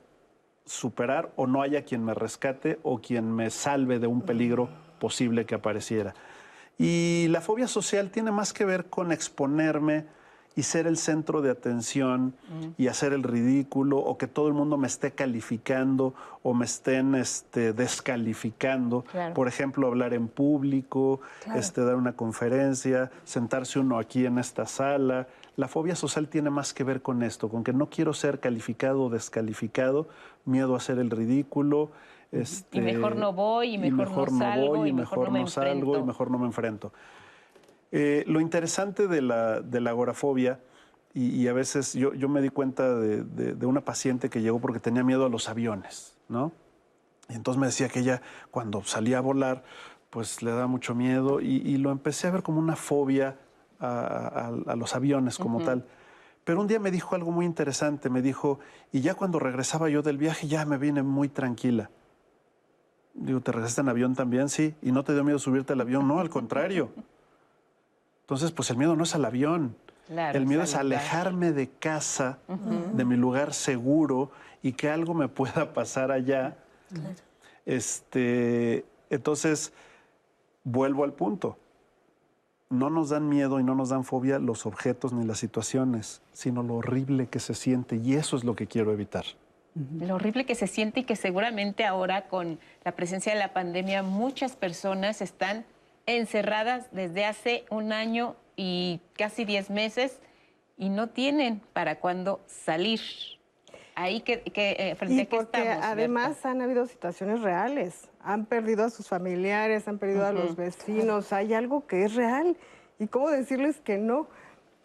superar 0.65 1.33
o 1.37 1.47
no 1.47 1.63
haya 1.63 1.85
quien 1.85 2.05
me 2.05 2.15
rescate 2.15 2.79
o 2.83 3.01
quien 3.01 3.35
me 3.35 3.51
salve 3.51 3.99
de 3.99 4.07
un 4.07 4.23
peligro 4.23 4.69
posible 4.99 5.47
que 5.47 5.55
apareciera. 5.55 6.15
Y 6.79 7.27
la 7.29 7.41
fobia 7.41 7.67
social 7.67 8.11
tiene 8.11 8.31
más 8.31 8.53
que 8.53 8.65
ver 8.65 8.87
con 8.87 9.13
exponerme 9.13 10.07
y 10.59 10.65
ser 10.65 10.89
el 10.89 10.97
centro 10.97 11.41
de 11.41 11.53
atención 11.53 12.35
y 12.77 12.89
hacer 12.89 13.13
el 13.13 13.23
ridículo 13.23 13.99
o 13.99 14.19
que 14.19 14.27
todo 14.27 14.49
el 14.49 14.55
mundo 14.55 14.77
me 14.77 14.89
esté 14.89 15.13
calificando 15.13 16.15
o 16.43 16.53
me 16.53 16.65
estén 16.65 17.15
este, 17.15 17.73
descalificando. 17.73 19.05
Por 19.37 19.47
ejemplo, 19.47 19.87
hablar 19.87 20.15
en 20.15 20.27
público, 20.27 21.21
este, 21.55 21.85
dar 21.85 21.95
una 21.95 22.15
conferencia, 22.15 23.13
sentarse 23.23 23.79
uno 23.79 24.01
aquí 24.01 24.27
en 24.27 24.37
esta 24.39 24.67
sala. 24.67 25.29
La 25.55 25.69
fobia 25.69 25.95
social 25.95 26.27
tiene 26.27 26.51
más 26.51 26.75
que 26.75 26.83
ver 26.83 27.03
con 27.03 27.23
esto, 27.23 27.49
con 27.49 27.63
que 27.63 27.73
no 27.73 27.89
quiero 27.89 28.13
ser 28.13 28.41
calificado 28.41 29.05
o 29.05 29.11
descalificado, 29.11 30.09
miedo 30.45 30.75
a 30.75 30.79
hacer 30.79 30.99
el 30.99 31.11
ridículo. 31.11 31.91
Este, 32.33 32.79
y 32.79 32.81
mejor 32.81 33.15
no 33.15 33.33
voy, 33.33 33.75
y 33.75 33.79
mejor, 33.79 34.33
no, 34.33 34.39
salgo, 34.41 34.87
y 34.87 34.93
mejor, 34.93 35.31
no, 35.31 35.47
salgo, 35.47 35.99
y 35.99 36.03
mejor 36.03 36.33
no 36.33 36.39
me 36.41 36.47
enfrento. 36.47 36.93
Eh, 37.91 38.25
lo 38.27 38.41
interesante 38.41 39.07
de 39.07 39.23
la, 39.23 39.61
de 39.61 39.81
la 39.81 39.91
agorafobia, 39.91 40.61
y, 41.15 41.49
a 41.49 41.53
veces 41.53 41.95
yo, 41.95 42.15
yo, 42.15 42.29
me 42.29 42.41
di 42.41 42.51
cuenta 42.51 42.95
de, 42.95 43.25
de, 43.25 43.67
una 43.67 43.81
paciente 43.81 44.31
que 44.31 44.41
llegó 44.41 44.61
porque 44.61 44.79
tenía 44.79 45.03
miedo 45.03 45.27
a 45.27 45.29
los 45.29 45.49
aviones, 45.49 46.17
¿no? 46.29 46.53
Y 47.29 47.35
entonces 47.35 47.59
me 47.59 47.67
decía 47.67 47.89
que 47.89 48.01
ella 48.01 48.23
cuando 48.53 48.85
salía 48.85 49.19
a 49.19 49.21
volar, 49.21 49.65
pues 50.11 50.43
le 50.43 50.53
daba 50.53 50.69
mucho 50.69 50.95
miedo 50.95 51.41
y, 51.41 51.77
lo 51.79 51.91
empecé 51.91 52.29
a 52.29 52.31
ver 52.31 52.43
como 52.43 52.61
una 52.61 52.77
fobia 52.77 53.37
a, 53.81 54.53
a, 54.67 54.77
los 54.77 54.95
aviones 54.95 55.39
como 55.39 55.65
tal. 55.65 55.87
Pero 56.45 56.61
un 56.61 56.69
día 56.69 56.79
me 56.79 56.91
dijo 56.91 57.15
algo 57.17 57.33
muy 57.33 57.47
interesante, 57.47 58.11
me 58.11 58.23
dijo, 58.23 58.61
y 58.93 59.01
ya 59.01 59.15
cuando 59.15 59.39
regresaba 59.39 59.89
yo 59.89 60.03
del 60.03 60.19
viaje 60.19 60.47
ya 60.47 60.65
me 60.67 60.79
vine 60.79 61.03
muy 61.03 61.29
tranquila. 61.29 61.91
Digo, 63.15 63.41
¿te 63.41 63.51
regresaste 63.51 63.81
en 63.81 63.89
avión 63.89 64.15
también? 64.15 64.49
Sí. 64.49 64.75
¿Y 64.83 64.93
no 64.93 65.03
te 65.03 65.13
dio 65.13 65.25
miedo 65.25 65.39
subirte 65.39 65.73
al 65.73 65.81
avión? 65.81 66.07
No, 66.07 66.21
al 66.21 66.31
contrario. 66.31 66.91
Entonces, 68.29 68.53
pues 68.53 68.69
el 68.69 68.77
miedo 68.77 68.95
no 68.95 69.05
es 69.05 69.15
al 69.15 69.25
avión. 69.25 69.75
el 70.11 70.45
miedo 70.45 70.63
es 70.63 70.75
alejarme 70.75 71.53
de 71.53 71.71
casa, 71.71 72.39
de 72.93 73.07
mi 73.07 73.17
lugar 73.17 73.55
seguro 73.55 74.31
y 74.63 74.73
que 74.73 74.91
algo 74.91 75.15
me 75.15 75.29
pueda 75.29 75.73
pasar 75.73 76.13
allá. 76.13 76.55
Este, 77.65 78.85
entonces, 79.09 79.73
vuelvo 80.63 81.05
al 81.05 81.15
punto. 81.15 81.57
No 82.69 82.91
nos 82.91 83.09
dan 83.09 83.31
miedo 83.31 83.61
y 83.61 83.65
no 83.65 83.75
nos 83.75 83.89
dan 83.89 84.05
fobia 84.05 84.39
los 84.39 84.67
objetos 84.67 85.15
ni 85.15 85.25
las 85.25 85.39
situaciones, 85.39 86.21
sino 86.35 86.63
lo 86.63 86.75
horrible 86.75 87.29
que 87.29 87.41
se 87.41 87.55
siente 87.55 87.97
y 87.97 88.13
eso 88.13 88.37
es 88.37 88.45
lo 88.45 88.55
que 88.55 88.67
quiero 88.67 88.93
evitar. 88.93 89.25
Lo 90.01 90.17
horrible 90.17 90.45
que 90.45 90.55
se 90.55 90.67
siente 90.67 91.01
y 91.01 91.05
que 91.05 91.17
seguramente 91.17 91.87
ahora 91.87 92.29
con 92.29 92.59
la 92.85 92.93
presencia 92.93 93.33
de 93.33 93.39
la 93.39 93.55
pandemia 93.55 94.03
muchas 94.03 94.55
personas 94.55 95.23
están 95.23 95.65
encerradas 96.17 96.89
desde 96.91 97.25
hace 97.25 97.65
un 97.71 97.93
año 97.93 98.35
y 98.57 99.01
casi 99.17 99.45
diez 99.45 99.71
meses 99.71 100.21
y 100.77 100.89
no 100.89 101.09
tienen 101.09 101.61
para 101.73 102.01
cuándo 102.01 102.41
salir. 102.47 103.01
Ahí 103.95 104.21
que, 104.21 104.43
que 104.43 104.77
eh, 104.79 104.95
frente 104.95 105.23
a 105.23 105.27
qué 105.27 105.37
porque 105.37 105.69
además 105.69 106.47
han 106.47 106.63
habido 106.63 106.87
situaciones 106.87 107.43
reales. 107.43 108.09
Han 108.21 108.47
perdido 108.47 108.85
a 108.85 108.91
sus 108.91 109.09
familiares, 109.09 109.89
han 109.89 109.99
perdido 109.99 110.25
a 110.25 110.33
los 110.33 110.57
vecinos. 110.57 111.33
Hay 111.33 111.53
algo 111.53 111.87
que 111.87 112.05
es 112.05 112.15
real. 112.15 112.57
¿Y 112.99 113.09
cómo 113.09 113.29
decirles 113.29 113.81
que 113.81 113.99
no? 113.99 114.29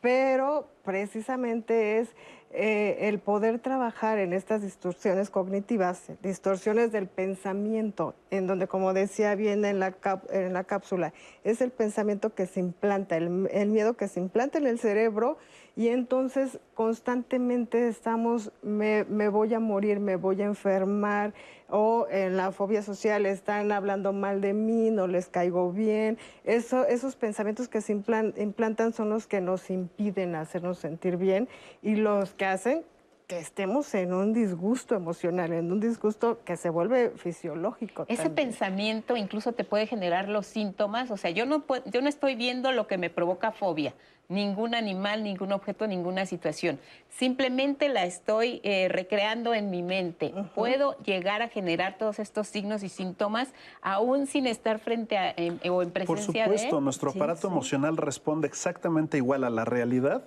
Pero 0.01 0.67
precisamente 0.83 1.99
es 1.99 2.09
eh, 2.55 3.07
el 3.09 3.17
poder 3.17 3.57
trabajar 3.57 4.19
en 4.19 4.31
estas 4.31 4.61
distorsiones 4.61 5.31
cognitivas, 5.31 6.11
distorsiones 6.21 6.91
del 6.91 7.07
pensamiento, 7.07 8.13
en 8.29 8.45
donde, 8.45 8.67
como 8.67 8.93
decía 8.93 9.33
bien 9.33 9.65
en 9.65 9.79
la, 9.79 9.95
en 10.29 10.53
la 10.53 10.63
cápsula, 10.63 11.13
es 11.43 11.61
el 11.61 11.71
pensamiento 11.71 12.35
que 12.35 12.45
se 12.45 12.59
implanta, 12.59 13.17
el, 13.17 13.49
el 13.51 13.69
miedo 13.69 13.95
que 13.95 14.07
se 14.07 14.19
implanta 14.19 14.59
en 14.59 14.67
el 14.67 14.77
cerebro 14.77 15.37
y 15.75 15.87
entonces 15.87 16.59
constantemente 16.75 17.87
estamos, 17.87 18.51
me, 18.61 19.05
me, 19.05 19.27
voy 19.27 19.53
a 19.53 19.59
morir, 19.59 19.99
me 19.99 20.15
voy 20.17 20.41
a 20.41 20.45
enfermar, 20.45 21.33
o 21.69 22.05
en 22.11 22.37
la 22.37 22.51
fobia 22.51 22.83
social 22.83 23.25
están 23.25 23.71
hablando 23.71 24.13
mal 24.13 24.41
de 24.41 24.53
mí, 24.53 24.91
no 24.91 25.07
les 25.07 25.27
caigo 25.27 25.71
bien. 25.71 26.19
Eso, 26.43 26.85
esos 26.85 27.15
pensamientos 27.15 27.67
que 27.67 27.81
se 27.81 27.93
implantan 27.93 28.93
son 28.93 29.09
los 29.09 29.25
que 29.25 29.41
nos 29.41 29.71
impiden 29.71 30.35
hacernos 30.35 30.77
sentir 30.77 31.17
bien 31.17 31.47
y 31.81 31.95
los 31.95 32.35
que 32.35 32.45
hacen 32.45 32.83
que 33.27 33.39
estemos 33.39 33.93
en 33.95 34.13
un 34.13 34.33
disgusto 34.33 34.95
emocional, 34.95 35.53
en 35.53 35.71
un 35.71 35.79
disgusto 35.79 36.43
que 36.43 36.57
se 36.57 36.69
vuelve 36.69 37.11
fisiológico. 37.11 38.05
Ese 38.09 38.29
pensamiento 38.29 39.15
incluso 39.15 39.53
te 39.53 39.63
puede 39.63 39.87
generar 39.87 40.27
los 40.29 40.45
síntomas, 40.45 41.09
o 41.09 41.17
sea, 41.17 41.31
yo 41.31 41.45
no, 41.45 41.63
yo 41.85 42.01
no 42.01 42.09
estoy 42.09 42.35
viendo 42.35 42.71
lo 42.71 42.85
que 42.85 42.97
me 42.97 43.09
provoca 43.09 43.51
fobia, 43.51 43.93
ningún 44.29 44.75
animal, 44.75 45.23
ningún 45.23 45.51
objeto, 45.51 45.87
ninguna 45.87 46.25
situación. 46.25 46.79
Simplemente 47.09 47.89
la 47.89 48.05
estoy 48.05 48.61
eh, 48.63 48.87
recreando 48.89 49.53
en 49.53 49.69
mi 49.69 49.83
mente. 49.83 50.33
Puedo 50.55 50.97
llegar 50.99 51.41
a 51.41 51.49
generar 51.49 51.97
todos 51.97 52.19
estos 52.19 52.47
signos 52.47 52.83
y 52.83 52.89
síntomas 52.89 53.53
aún 53.81 54.27
sin 54.27 54.47
estar 54.47 54.79
frente 54.79 55.17
a, 55.17 55.35
o 55.69 55.81
en 55.81 55.91
presencia 55.91 56.43
de... 56.43 56.49
Por 56.49 56.57
supuesto, 56.57 56.81
nuestro 56.81 57.11
aparato 57.11 57.47
emocional 57.47 57.97
responde 57.97 58.47
exactamente 58.47 59.17
igual 59.17 59.43
a 59.43 59.49
la 59.49 59.65
realidad 59.65 60.23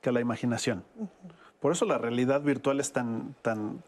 que 0.00 0.10
a 0.10 0.12
la 0.12 0.20
imaginación. 0.20 0.84
Por 1.60 1.72
eso 1.72 1.84
la 1.84 1.98
realidad 1.98 2.40
virtual 2.42 2.80
es 2.80 2.92
tan, 2.92 3.34
tan, 3.42 3.82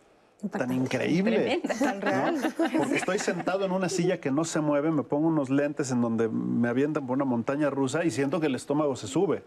tan 0.48 0.72
increíble. 0.72 1.60
tan 1.78 2.00
real. 2.00 2.54
Porque 2.76 2.96
estoy 2.96 3.18
sentado 3.18 3.64
en 3.64 3.72
una 3.72 3.88
silla 3.88 4.20
que 4.20 4.30
no 4.30 4.44
se 4.44 4.60
mueve, 4.60 4.90
me 4.90 5.02
pongo 5.02 5.28
unos 5.28 5.50
lentes 5.50 5.90
en 5.90 6.00
donde 6.00 6.28
me 6.28 6.68
avientan 6.68 7.06
por 7.06 7.16
una 7.16 7.24
montaña 7.24 7.70
rusa 7.70 8.04
y 8.04 8.10
siento 8.10 8.40
que 8.40 8.46
el 8.46 8.54
estómago 8.54 8.96
se 8.96 9.06
sube. 9.06 9.42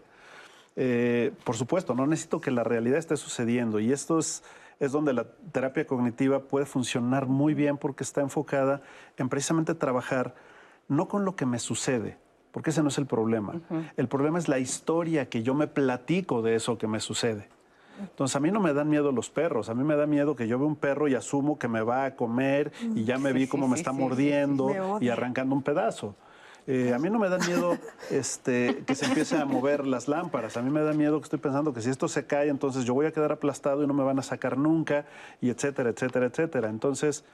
Eh, 0.76 1.32
por 1.44 1.56
supuesto, 1.56 1.94
no 1.94 2.06
necesito 2.06 2.40
que 2.40 2.50
la 2.50 2.64
realidad 2.64 2.98
esté 2.98 3.16
sucediendo 3.16 3.78
y 3.78 3.92
esto 3.92 4.18
es, 4.18 4.42
es 4.80 4.92
donde 4.92 5.12
la 5.12 5.24
terapia 5.52 5.86
cognitiva 5.86 6.40
puede 6.40 6.66
funcionar 6.66 7.26
muy 7.26 7.54
bien 7.54 7.78
porque 7.78 8.02
está 8.02 8.20
enfocada 8.20 8.82
en 9.16 9.28
precisamente 9.28 9.74
trabajar 9.74 10.34
no 10.88 11.08
con 11.08 11.24
lo 11.24 11.36
que 11.36 11.46
me 11.46 11.58
sucede, 11.58 12.18
porque 12.50 12.70
ese 12.70 12.82
no 12.82 12.88
es 12.88 12.98
el 12.98 13.06
problema. 13.06 13.60
El 13.96 14.08
problema 14.08 14.38
es 14.38 14.48
la 14.48 14.58
historia 14.58 15.28
que 15.28 15.42
yo 15.42 15.54
me 15.54 15.66
platico 15.66 16.42
de 16.42 16.56
eso 16.56 16.76
que 16.76 16.86
me 16.86 17.00
sucede. 17.00 17.48
Entonces 18.00 18.36
a 18.36 18.40
mí 18.40 18.50
no 18.50 18.60
me 18.60 18.72
dan 18.72 18.88
miedo 18.88 19.12
los 19.12 19.30
perros, 19.30 19.68
a 19.68 19.74
mí 19.74 19.84
me 19.84 19.96
da 19.96 20.06
miedo 20.06 20.34
que 20.36 20.48
yo 20.48 20.58
vea 20.58 20.66
un 20.66 20.76
perro 20.76 21.08
y 21.08 21.14
asumo 21.14 21.58
que 21.58 21.68
me 21.68 21.82
va 21.82 22.04
a 22.04 22.16
comer 22.16 22.72
y 22.94 23.04
ya 23.04 23.18
me 23.18 23.32
vi 23.32 23.46
cómo 23.46 23.68
me 23.68 23.76
está 23.76 23.92
mordiendo 23.92 24.98
y 25.00 25.08
arrancando 25.08 25.54
un 25.54 25.62
pedazo. 25.62 26.14
Eh, 26.66 26.94
a 26.94 26.98
mí 26.98 27.10
no 27.10 27.18
me 27.18 27.28
da 27.28 27.36
miedo 27.38 27.76
este, 28.10 28.84
que 28.86 28.94
se 28.94 29.04
empiece 29.04 29.36
a 29.36 29.44
mover 29.44 29.86
las 29.86 30.08
lámparas. 30.08 30.56
A 30.56 30.62
mí 30.62 30.70
me 30.70 30.80
da 30.80 30.94
miedo 30.94 31.20
que 31.20 31.24
estoy 31.24 31.38
pensando 31.38 31.74
que 31.74 31.82
si 31.82 31.90
esto 31.90 32.08
se 32.08 32.26
cae, 32.26 32.48
entonces 32.48 32.84
yo 32.84 32.94
voy 32.94 33.04
a 33.06 33.12
quedar 33.12 33.32
aplastado 33.32 33.82
y 33.84 33.86
no 33.86 33.92
me 33.92 34.02
van 34.02 34.18
a 34.18 34.22
sacar 34.22 34.56
nunca, 34.56 35.04
y 35.42 35.50
etcétera, 35.50 35.90
etcétera, 35.90 36.26
etcétera. 36.26 36.70
Entonces, 36.70 37.24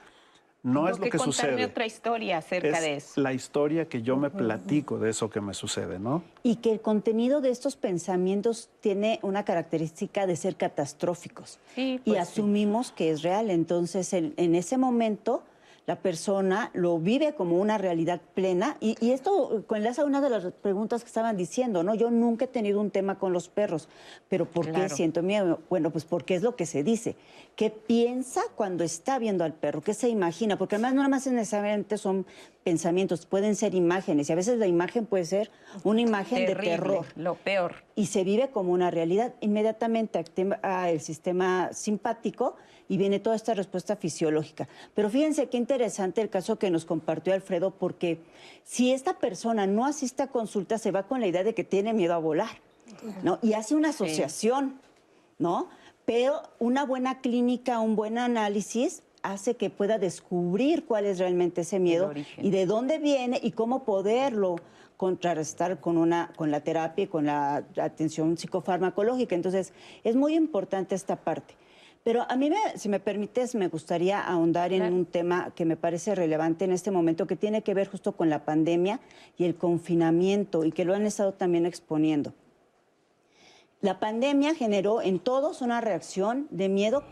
no 0.63 0.87
es 0.87 0.99
lo 0.99 1.09
que, 1.09 1.17
sucede. 1.17 1.65
otra 1.65 1.85
historia 1.85 2.37
acerca 2.37 2.79
de 2.79 2.95
eso. 2.95 3.19
La 3.19 3.33
historia 3.33 3.89
que 3.89 4.03
yo 4.03 4.15
me 4.15 4.29
platico 4.29 4.99
de 4.99 5.09
eso 5.09 5.29
que 5.29 5.41
me 5.41 5.55
sucede, 5.55 5.97
¿no? 5.97 6.23
Y 6.43 6.57
que 6.57 6.71
el 6.71 6.81
contenido 6.81 7.41
de 7.41 7.49
estos 7.49 7.75
pensamientos 7.75 8.69
tiene 8.79 9.19
una 9.23 9.43
característica 9.43 10.27
de 10.27 10.35
ser 10.35 10.55
catastróficos. 10.55 11.59
y 11.75 11.97
pues 11.99 12.19
asumimos 12.19 12.91
que 12.91 13.09
es 13.09 13.23
real. 13.23 13.49
Entonces, 13.49 14.13
en, 14.13 14.55
ese 14.55 14.77
momento, 14.77 15.43
la 15.87 15.95
persona 15.95 16.69
lo 16.73 16.99
vive 16.99 17.33
como 17.33 17.59
una 17.59 17.77
realidad 17.77 18.21
plena. 18.33 18.77
Y, 18.79 18.95
y 19.03 19.11
esto 19.11 19.65
enlaza 19.75 20.05
una 20.05 20.21
de 20.21 20.29
las 20.29 20.51
preguntas 20.53 21.03
que 21.03 21.07
estaban 21.07 21.37
diciendo, 21.37 21.83
¿no? 21.83 21.95
Yo 21.95 22.11
nunca 22.11 22.45
he 22.45 22.47
tenido 22.47 22.79
un 22.79 22.91
tema 22.91 23.17
con 23.17 23.33
los 23.33 23.49
perros, 23.49 23.89
pero 24.29 24.45
¿por 24.45 24.71
qué 24.71 24.89
siento 24.89 25.23
miedo? 25.23 25.59
Bueno, 25.69 25.89
pues 25.91 26.05
porque 26.05 26.35
es 26.35 26.43
lo 26.43 26.55
que 26.55 26.65
se 26.65 26.83
dice. 26.83 27.15
¿Qué 27.55 27.69
piensa 27.69 28.41
cuando 28.55 28.83
está 28.83 29.19
viendo 29.19 29.43
al 29.43 29.53
perro? 29.53 29.81
¿Qué 29.81 29.93
se 29.93 30.09
imagina? 30.09 30.57
Porque 30.57 30.75
además 30.75 30.93
no 30.93 31.01
nada 31.01 31.09
más 31.09 31.27
necesariamente 31.27 31.97
son 31.97 32.25
pensamientos, 32.63 33.25
pueden 33.25 33.55
ser 33.55 33.73
imágenes 33.73 34.29
y 34.29 34.33
a 34.33 34.35
veces 34.35 34.59
la 34.59 34.67
imagen 34.67 35.05
puede 35.05 35.25
ser 35.25 35.51
una 35.83 36.01
imagen 36.01 36.45
de 36.45 36.55
terror. 36.55 37.05
Lo 37.15 37.35
peor. 37.35 37.75
Y 37.95 38.05
se 38.05 38.23
vive 38.23 38.49
como 38.49 38.71
una 38.71 38.91
realidad. 38.91 39.33
Inmediatamente 39.41 40.19
activa 40.19 40.59
el 40.89 41.01
sistema 41.01 41.73
simpático 41.73 42.55
y 42.87 42.97
viene 42.97 43.19
toda 43.19 43.35
esta 43.35 43.53
respuesta 43.53 43.95
fisiológica. 43.95 44.67
Pero 44.93 45.09
fíjense 45.09 45.47
qué 45.49 45.57
interesante 45.57 46.21
el 46.21 46.29
caso 46.29 46.57
que 46.57 46.69
nos 46.69 46.85
compartió 46.85 47.33
Alfredo, 47.33 47.71
porque 47.71 48.19
si 48.63 48.91
esta 48.91 49.17
persona 49.17 49.67
no 49.67 49.85
asiste 49.85 50.23
a 50.23 50.27
consulta, 50.27 50.77
se 50.77 50.91
va 50.91 51.03
con 51.03 51.21
la 51.21 51.27
idea 51.27 51.43
de 51.43 51.53
que 51.53 51.63
tiene 51.63 51.93
miedo 51.93 52.13
a 52.13 52.17
volar, 52.17 52.57
¿no? 53.23 53.39
Y 53.41 53.53
hace 53.53 53.75
una 53.75 53.89
asociación, 53.89 54.79
¿no? 55.39 55.69
Pero 56.05 56.41
una 56.59 56.85
buena 56.85 57.21
clínica, 57.21 57.79
un 57.79 57.95
buen 57.95 58.17
análisis 58.17 59.03
hace 59.23 59.55
que 59.55 59.69
pueda 59.69 59.97
descubrir 59.97 60.85
cuál 60.85 61.05
es 61.05 61.19
realmente 61.19 61.61
ese 61.61 61.79
miedo 61.79 62.11
y 62.37 62.49
de 62.49 62.65
dónde 62.65 62.97
viene 62.97 63.39
y 63.41 63.51
cómo 63.51 63.83
poderlo 63.83 64.55
contrarrestar 64.97 65.79
con 65.79 65.97
una 65.97 66.31
con 66.35 66.51
la 66.51 66.59
terapia 66.59 67.05
y 67.05 67.07
con 67.07 67.25
la 67.25 67.63
atención 67.77 68.37
psicofarmacológica. 68.37 69.35
Entonces, 69.35 69.73
es 70.03 70.15
muy 70.15 70.35
importante 70.35 70.93
esta 70.95 71.15
parte. 71.15 71.55
Pero 72.03 72.25
a 72.27 72.35
mí, 72.35 72.49
si 72.75 72.89
me 72.89 72.99
permites, 72.99 73.53
me 73.53 73.67
gustaría 73.67 74.19
ahondar 74.19 74.73
en 74.73 74.91
un 74.91 75.05
tema 75.05 75.53
que 75.55 75.65
me 75.65 75.77
parece 75.77 76.15
relevante 76.15 76.65
en 76.65 76.71
este 76.71 76.89
momento, 76.89 77.27
que 77.27 77.35
tiene 77.35 77.61
que 77.61 77.75
ver 77.75 77.89
justo 77.89 78.13
con 78.13 78.29
la 78.29 78.43
pandemia 78.43 78.99
y 79.37 79.45
el 79.45 79.55
confinamiento, 79.55 80.65
y 80.65 80.71
que 80.71 80.83
lo 80.83 80.95
han 80.95 81.05
estado 81.05 81.33
también 81.33 81.67
exponiendo. 81.67 82.33
La 83.81 83.99
pandemia 83.99 84.55
generó 84.55 85.01
en 85.01 85.19
todos 85.19 85.61
una 85.61 85.79
reacción 85.79 86.47
de 86.49 86.69
miedo 86.69 87.03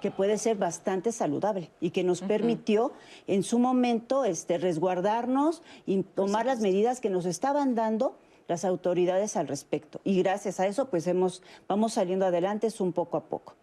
que 0.00 0.10
puede 0.10 0.38
ser 0.38 0.56
bastante 0.56 1.10
saludable 1.10 1.70
y 1.80 1.90
que 1.90 2.04
nos 2.04 2.20
permitió 2.20 2.92
en 3.26 3.42
su 3.42 3.58
momento 3.58 4.24
este, 4.24 4.58
resguardarnos 4.58 5.62
y 5.86 6.02
tomar 6.02 6.46
las 6.46 6.60
medidas 6.60 7.00
que 7.00 7.10
nos 7.10 7.26
estaban 7.26 7.74
dando 7.74 8.16
las 8.46 8.64
autoridades 8.64 9.36
al 9.36 9.48
respecto. 9.48 10.00
Y 10.04 10.22
gracias 10.22 10.60
a 10.60 10.66
eso, 10.66 10.88
pues 10.88 11.06
hemos, 11.08 11.42
vamos 11.66 11.94
saliendo 11.94 12.26
adelante 12.26 12.68
un 12.78 12.92
poco 12.92 13.16
a 13.16 13.24
poco. 13.24 13.54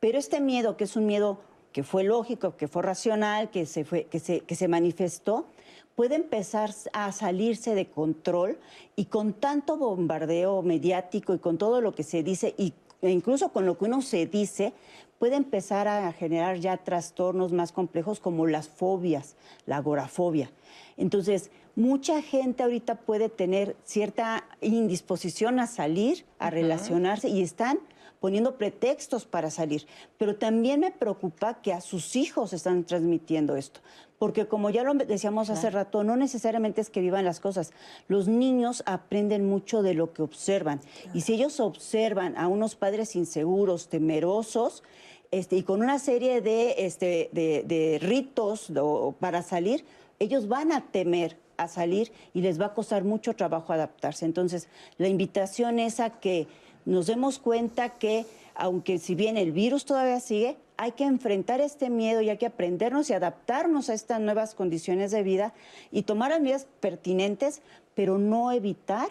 Pero 0.00 0.18
este 0.18 0.40
miedo, 0.40 0.76
que 0.76 0.84
es 0.84 0.96
un 0.96 1.06
miedo 1.06 1.40
que 1.72 1.82
fue 1.82 2.04
lógico, 2.04 2.56
que 2.56 2.68
fue 2.68 2.82
racional, 2.82 3.50
que 3.50 3.66
se, 3.66 3.84
fue, 3.84 4.04
que 4.04 4.20
se, 4.20 4.40
que 4.40 4.54
se 4.54 4.68
manifestó, 4.68 5.46
puede 5.94 6.14
empezar 6.14 6.70
a 6.92 7.12
salirse 7.12 7.74
de 7.74 7.86
control 7.86 8.58
y 8.96 9.06
con 9.06 9.32
tanto 9.32 9.76
bombardeo 9.76 10.62
mediático 10.62 11.34
y 11.34 11.38
con 11.38 11.58
todo 11.58 11.80
lo 11.80 11.94
que 11.94 12.04
se 12.04 12.22
dice 12.22 12.54
y 12.56 12.72
e 13.00 13.10
incluso 13.10 13.50
con 13.50 13.64
lo 13.64 13.78
que 13.78 13.84
uno 13.84 14.02
se 14.02 14.26
dice, 14.26 14.72
puede 15.18 15.36
empezar 15.36 15.86
a 15.86 16.12
generar 16.12 16.58
ya 16.58 16.76
trastornos 16.76 17.52
más 17.52 17.72
complejos 17.72 18.18
como 18.20 18.46
las 18.46 18.68
fobias, 18.68 19.36
la 19.66 19.76
agorafobia. 19.76 20.50
Entonces, 20.96 21.50
mucha 21.76 22.22
gente 22.22 22.62
ahorita 22.62 22.96
puede 22.96 23.28
tener 23.28 23.76
cierta 23.84 24.44
indisposición 24.60 25.60
a 25.60 25.66
salir, 25.66 26.24
a 26.38 26.50
relacionarse 26.50 27.28
y 27.28 27.42
están 27.42 27.78
poniendo 28.20 28.56
pretextos 28.56 29.24
para 29.24 29.50
salir. 29.50 29.86
Pero 30.16 30.36
también 30.36 30.80
me 30.80 30.90
preocupa 30.90 31.60
que 31.62 31.72
a 31.72 31.80
sus 31.80 32.16
hijos 32.16 32.52
están 32.52 32.84
transmitiendo 32.84 33.56
esto. 33.56 33.80
Porque 34.18 34.46
como 34.46 34.70
ya 34.70 34.82
lo 34.82 34.94
decíamos 34.94 35.48
hace 35.48 35.70
rato, 35.70 36.02
no 36.02 36.16
necesariamente 36.16 36.80
es 36.80 36.90
que 36.90 37.00
vivan 37.00 37.24
las 37.24 37.38
cosas. 37.38 37.72
Los 38.08 38.26
niños 38.26 38.82
aprenden 38.84 39.48
mucho 39.48 39.82
de 39.82 39.94
lo 39.94 40.12
que 40.12 40.22
observan. 40.22 40.80
Y 41.14 41.20
si 41.20 41.34
ellos 41.34 41.60
observan 41.60 42.36
a 42.36 42.48
unos 42.48 42.74
padres 42.74 43.14
inseguros, 43.14 43.88
temerosos, 43.88 44.82
este, 45.30 45.56
y 45.56 45.62
con 45.62 45.82
una 45.82 45.98
serie 45.98 46.40
de, 46.40 46.74
este, 46.78 47.30
de, 47.32 47.98
ritos 48.00 48.72
para 49.20 49.42
salir, 49.42 49.84
ellos 50.18 50.48
van 50.48 50.72
a 50.72 50.90
temer 50.90 51.36
a 51.56 51.68
salir 51.68 52.12
y 52.34 52.40
les 52.40 52.60
va 52.60 52.66
a 52.66 52.74
costar 52.74 53.04
mucho 53.04 53.34
trabajo 53.34 53.72
adaptarse. 53.72 54.24
Entonces, 54.24 54.68
la 54.96 55.08
invitación 55.08 55.78
es 55.78 56.00
a 56.00 56.18
que 56.18 56.46
nos 56.88 57.06
demos 57.06 57.38
cuenta 57.38 57.90
que, 57.90 58.26
aunque 58.54 58.98
si 58.98 59.14
bien 59.14 59.36
el 59.36 59.52
virus 59.52 59.84
todavía 59.84 60.20
sigue, 60.20 60.56
hay 60.76 60.92
que 60.92 61.04
enfrentar 61.04 61.60
este 61.60 61.90
miedo 61.90 62.20
y 62.22 62.30
hay 62.30 62.38
que 62.38 62.46
aprendernos 62.46 63.10
y 63.10 63.12
adaptarnos 63.12 63.90
a 63.90 63.94
estas 63.94 64.20
nuevas 64.20 64.54
condiciones 64.54 65.10
de 65.10 65.22
vida 65.22 65.52
y 65.90 66.02
tomar 66.02 66.30
las 66.30 66.40
medidas 66.40 66.66
pertinentes, 66.80 67.62
pero 67.94 68.16
no 68.16 68.52
evitar 68.52 69.08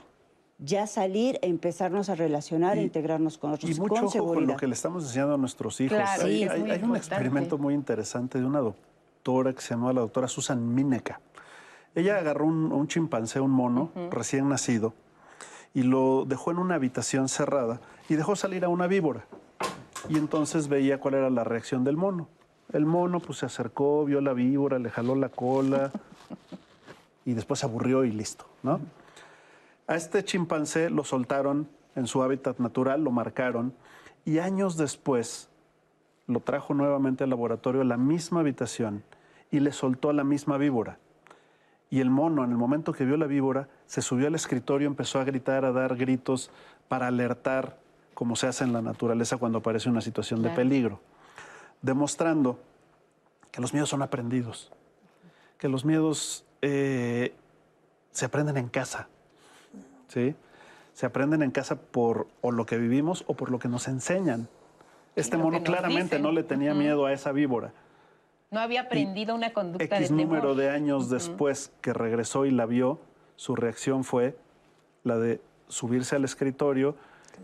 ya 0.59 0.87
salir 0.87 1.37
e 1.41 1.47
empezarnos 1.49 2.09
a 2.09 2.15
relacionar 2.15 2.77
e 2.77 2.81
integrarnos 2.81 3.37
con 3.37 3.51
otros. 3.51 3.69
Y 3.69 3.79
mucho 3.79 4.05
ojo 4.05 4.33
con 4.33 4.47
lo 4.47 4.55
que 4.55 4.65
le 4.65 4.73
estamos 4.73 5.03
enseñando 5.03 5.35
a 5.35 5.37
nuestros 5.37 5.79
hijos. 5.81 5.99
hay, 6.19 6.45
un 6.81 6.95
experimento 6.95 7.57
muy 7.57 7.73
interesante 7.75 8.39
de 8.39 8.45
una 8.45 8.59
doctora 8.59 9.53
que 9.53 9.61
se 9.61 9.75
llama 9.75 9.93
la 9.93 10.01
doctora 10.01 10.27
Susan 10.27 10.73
Mineka. 10.73 11.19
Ella 11.93 12.17
agarró 12.17 12.45
un, 12.45 12.87
chimpancé, 12.87 13.39
un 13.39 13.51
mono 13.51 13.91
recién 14.09 14.49
nacido, 14.49 14.93
y 15.77 15.83
lo 15.83 16.25
dejó 16.25 16.49
en 16.49 16.57
una 16.57 16.73
habitación 16.73 17.29
cerrada 17.29 17.79
y 18.09 18.15
dejó 18.15 18.35
salir 18.35 18.65
a 18.65 18.67
una 18.67 18.87
víbora. 18.87 19.27
Y 20.09 20.17
entonces 20.17 20.69
veía 20.69 20.99
cuál 20.99 21.13
era 21.13 21.29
la 21.29 21.43
reacción 21.43 21.83
del 21.83 21.97
mono. 21.97 22.29
El 22.73 22.87
mono 22.87 23.19
pues 23.19 23.37
se 23.37 23.45
acercó, 23.45 24.03
vio 24.03 24.19
la 24.19 24.33
víbora, 24.33 24.79
le 24.79 24.89
jaló 24.89 25.13
la 25.13 25.29
cola 25.29 25.91
y 27.25 27.33
después 27.35 27.59
se 27.59 27.67
aburrió 27.67 28.05
y 28.05 28.11
listo, 28.11 28.47
¿no? 28.63 28.79
A 29.85 29.95
este 29.95 30.25
chimpancé 30.25 30.89
lo 30.89 31.03
soltaron 31.03 31.69
en 31.95 32.07
su 32.07 32.23
hábitat 32.23 32.57
natural, 32.57 33.03
lo 33.03 33.11
marcaron 33.11 33.71
y 34.25 34.39
años 34.39 34.77
después 34.77 35.47
lo 36.25 36.39
trajo 36.39 36.73
nuevamente 36.73 37.23
al 37.23 37.29
laboratorio 37.29 37.81
a 37.81 37.85
la 37.85 37.97
misma 37.97 38.39
habitación 38.39 39.03
y 39.51 39.59
le 39.59 39.71
soltó 39.71 40.09
a 40.09 40.13
la 40.13 40.23
misma 40.23 40.57
víbora. 40.57 40.97
Y 41.91 41.99
el 41.99 42.09
mono, 42.09 42.43
en 42.43 42.49
el 42.49 42.57
momento 42.57 42.93
que 42.93 43.05
vio 43.05 43.15
la 43.15 43.27
víbora, 43.27 43.69
se 43.87 44.01
subió 44.01 44.27
al 44.27 44.35
escritorio, 44.35 44.87
empezó 44.87 45.19
a 45.19 45.23
gritar, 45.23 45.65
a 45.65 45.71
dar 45.71 45.95
gritos 45.95 46.51
para 46.87 47.07
alertar, 47.07 47.77
como 48.13 48.35
se 48.35 48.47
hace 48.47 48.63
en 48.63 48.73
la 48.73 48.81
naturaleza 48.81 49.37
cuando 49.37 49.59
aparece 49.59 49.89
una 49.89 50.01
situación 50.01 50.43
de 50.43 50.49
peligro, 50.49 50.99
demostrando 51.81 52.59
que 53.51 53.61
los 53.61 53.73
miedos 53.73 53.89
son 53.89 54.01
aprendidos, 54.01 54.71
que 55.57 55.69
los 55.69 55.85
miedos 55.85 56.45
eh, 56.61 57.33
se 58.11 58.25
aprenden 58.25 58.57
en 58.57 58.67
casa, 58.67 59.07
¿sí? 60.07 60.35
Se 60.93 61.05
aprenden 61.05 61.43
en 61.43 61.51
casa 61.51 61.75
por 61.75 62.27
o 62.41 62.51
lo 62.51 62.65
que 62.65 62.77
vivimos 62.77 63.23
o 63.27 63.35
por 63.35 63.51
lo 63.51 63.59
que 63.59 63.67
nos 63.67 63.87
enseñan. 63.87 64.49
Este 65.15 65.37
mono 65.37 65.63
claramente 65.63 66.19
no 66.19 66.31
le 66.31 66.43
tenía 66.43 66.73
miedo 66.73 67.05
a 67.05 67.13
esa 67.13 67.31
víbora. 67.31 67.71
No 68.49 68.59
había 68.59 68.81
aprendido 68.81 69.35
una 69.35 69.53
conducta 69.53 69.97
X 69.97 70.09
de 70.09 70.15
número 70.15 70.55
de 70.55 70.69
años 70.69 71.09
después 71.09 71.71
que 71.81 71.93
regresó 71.93 72.45
y 72.45 72.51
la 72.51 72.65
vio, 72.65 72.99
su 73.37 73.55
reacción 73.55 74.03
fue 74.03 74.35
la 75.03 75.17
de 75.17 75.39
subirse 75.69 76.17
al 76.17 76.25
escritorio 76.25 76.95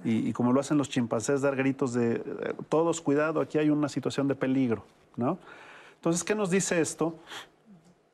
y, 0.04 0.34
como 0.34 0.52
lo 0.52 0.60
hacen 0.60 0.78
los 0.78 0.90
chimpancés, 0.90 1.42
dar 1.42 1.56
gritos 1.56 1.94
de 1.94 2.16
eh, 2.16 2.22
todos, 2.68 3.00
cuidado, 3.00 3.40
aquí 3.40 3.60
hay 3.60 3.70
una 3.70 3.88
situación 3.88 4.28
de 4.28 4.34
peligro, 4.34 4.84
¿no? 5.16 5.38
Entonces, 5.96 6.24
¿qué 6.24 6.34
nos 6.34 6.50
dice 6.50 6.82
esto? 6.82 7.16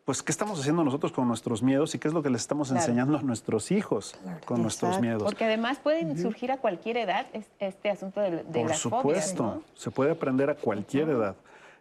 Pues, 0.04 0.22
¿qué 0.22 0.32
estamos 0.32 0.60
haciendo 0.60 0.84
nosotros 0.84 1.12
con 1.14 1.28
nuestros 1.28 1.64
miedos 1.64 1.96
y 1.96 2.00
qué 2.00 2.10
es 2.10 2.14
lo 2.14 2.22
que 2.22 2.30
les 2.30 2.42
estamos 2.42 2.70
enseñando 2.72 3.18
a 3.18 3.22
nuestros 3.22 3.72
hijos 3.72 4.16
con 4.46 4.62
nuestros 4.62 5.00
miedos? 5.00 5.24
Porque 5.24 5.46
además 5.46 5.80
pueden 5.80 6.18
surgir 6.18 6.52
a 6.52 6.58
cualquier 6.58 6.98
edad 6.98 7.28
este 7.60 7.90
asunto 7.90 8.20
de, 8.20 8.44
de 8.44 8.62
Por 8.62 8.74
supuesto, 8.74 9.64
se 9.74 9.90
puede 9.90 10.12
aprender 10.12 10.50
a 10.50 10.56
cualquier 10.56 11.10
edad. 11.10 11.36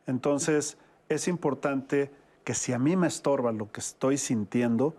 Entonces, 0.06 0.78
es 1.08 1.26
importante 1.26 2.10
que 2.44 2.54
si 2.54 2.72
a 2.72 2.78
mí 2.78 2.96
me 2.96 3.08
estorba 3.08 3.50
lo 3.50 3.70
que 3.72 3.80
estoy 3.80 4.16
sintiendo, 4.16 4.94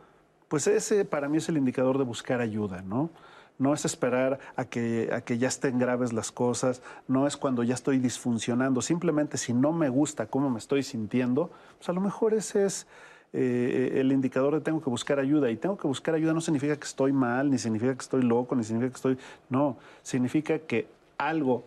pues 0.49 0.67
ese 0.67 1.05
para 1.05 1.29
mí 1.29 1.37
es 1.37 1.47
el 1.47 1.57
indicador 1.57 1.97
de 1.97 2.03
buscar 2.03 2.41
ayuda, 2.41 2.81
¿no? 2.81 3.09
No 3.57 3.73
es 3.73 3.85
esperar 3.85 4.39
a 4.55 4.65
que, 4.65 5.09
a 5.13 5.21
que 5.21 5.37
ya 5.37 5.47
estén 5.47 5.79
graves 5.79 6.13
las 6.13 6.31
cosas, 6.31 6.81
no 7.07 7.27
es 7.27 7.37
cuando 7.37 7.63
ya 7.63 7.73
estoy 7.73 7.99
disfuncionando, 7.99 8.81
simplemente 8.81 9.37
si 9.37 9.53
no 9.53 9.71
me 9.73 9.89
gusta 9.89 10.27
cómo 10.27 10.49
me 10.49 10.59
estoy 10.59 10.83
sintiendo, 10.83 11.49
pues 11.77 11.89
a 11.89 11.93
lo 11.93 12.01
mejor 12.01 12.33
ese 12.33 12.65
es 12.65 12.87
eh, 13.31 13.97
el 13.99 14.11
indicador 14.11 14.55
de 14.55 14.61
tengo 14.61 14.81
que 14.81 14.89
buscar 14.89 15.19
ayuda. 15.19 15.51
Y 15.51 15.57
tengo 15.57 15.77
que 15.77 15.87
buscar 15.87 16.15
ayuda 16.15 16.33
no 16.33 16.41
significa 16.41 16.75
que 16.75 16.85
estoy 16.85 17.11
mal, 17.11 17.49
ni 17.49 17.57
significa 17.57 17.93
que 17.93 18.01
estoy 18.01 18.23
loco, 18.23 18.55
ni 18.55 18.63
significa 18.63 18.91
que 18.91 18.95
estoy... 18.95 19.17
No, 19.49 19.77
significa 20.03 20.59
que 20.59 20.87
algo 21.17 21.63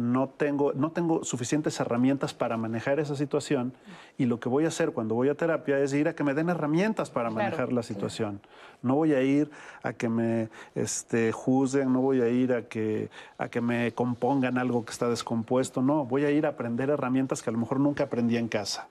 no 0.00 0.28
tengo, 0.28 0.72
no 0.72 0.90
tengo 0.90 1.24
suficientes 1.24 1.78
herramientas 1.78 2.34
para 2.34 2.56
manejar 2.56 2.98
esa 2.98 3.14
situación 3.14 3.72
y 4.18 4.24
lo 4.24 4.40
que 4.40 4.48
voy 4.48 4.64
a 4.64 4.68
hacer 4.68 4.92
cuando 4.92 5.14
voy 5.14 5.28
a 5.28 5.34
terapia 5.34 5.78
es 5.78 5.92
ir 5.92 6.08
a 6.08 6.14
que 6.14 6.24
me 6.24 6.34
den 6.34 6.48
herramientas 6.48 7.10
para 7.10 7.30
manejar 7.30 7.72
la 7.72 7.82
situación. 7.82 8.40
No 8.82 8.96
voy 8.96 9.12
a 9.12 9.22
ir 9.22 9.50
a 9.82 9.92
que 9.92 10.08
me 10.08 10.48
este, 10.74 11.32
juzguen, 11.32 11.92
no 11.92 12.00
voy 12.00 12.22
a 12.22 12.28
ir 12.28 12.52
a 12.52 12.62
que, 12.62 13.10
a 13.36 13.48
que 13.48 13.60
me 13.60 13.92
compongan 13.92 14.58
algo 14.58 14.84
que 14.84 14.92
está 14.92 15.08
descompuesto, 15.08 15.82
no, 15.82 16.06
voy 16.06 16.24
a 16.24 16.30
ir 16.30 16.46
a 16.46 16.50
aprender 16.50 16.88
herramientas 16.88 17.42
que 17.42 17.50
a 17.50 17.52
lo 17.52 17.58
mejor 17.58 17.78
nunca 17.78 18.04
aprendí 18.04 18.36
en 18.36 18.48
casa. 18.48 18.88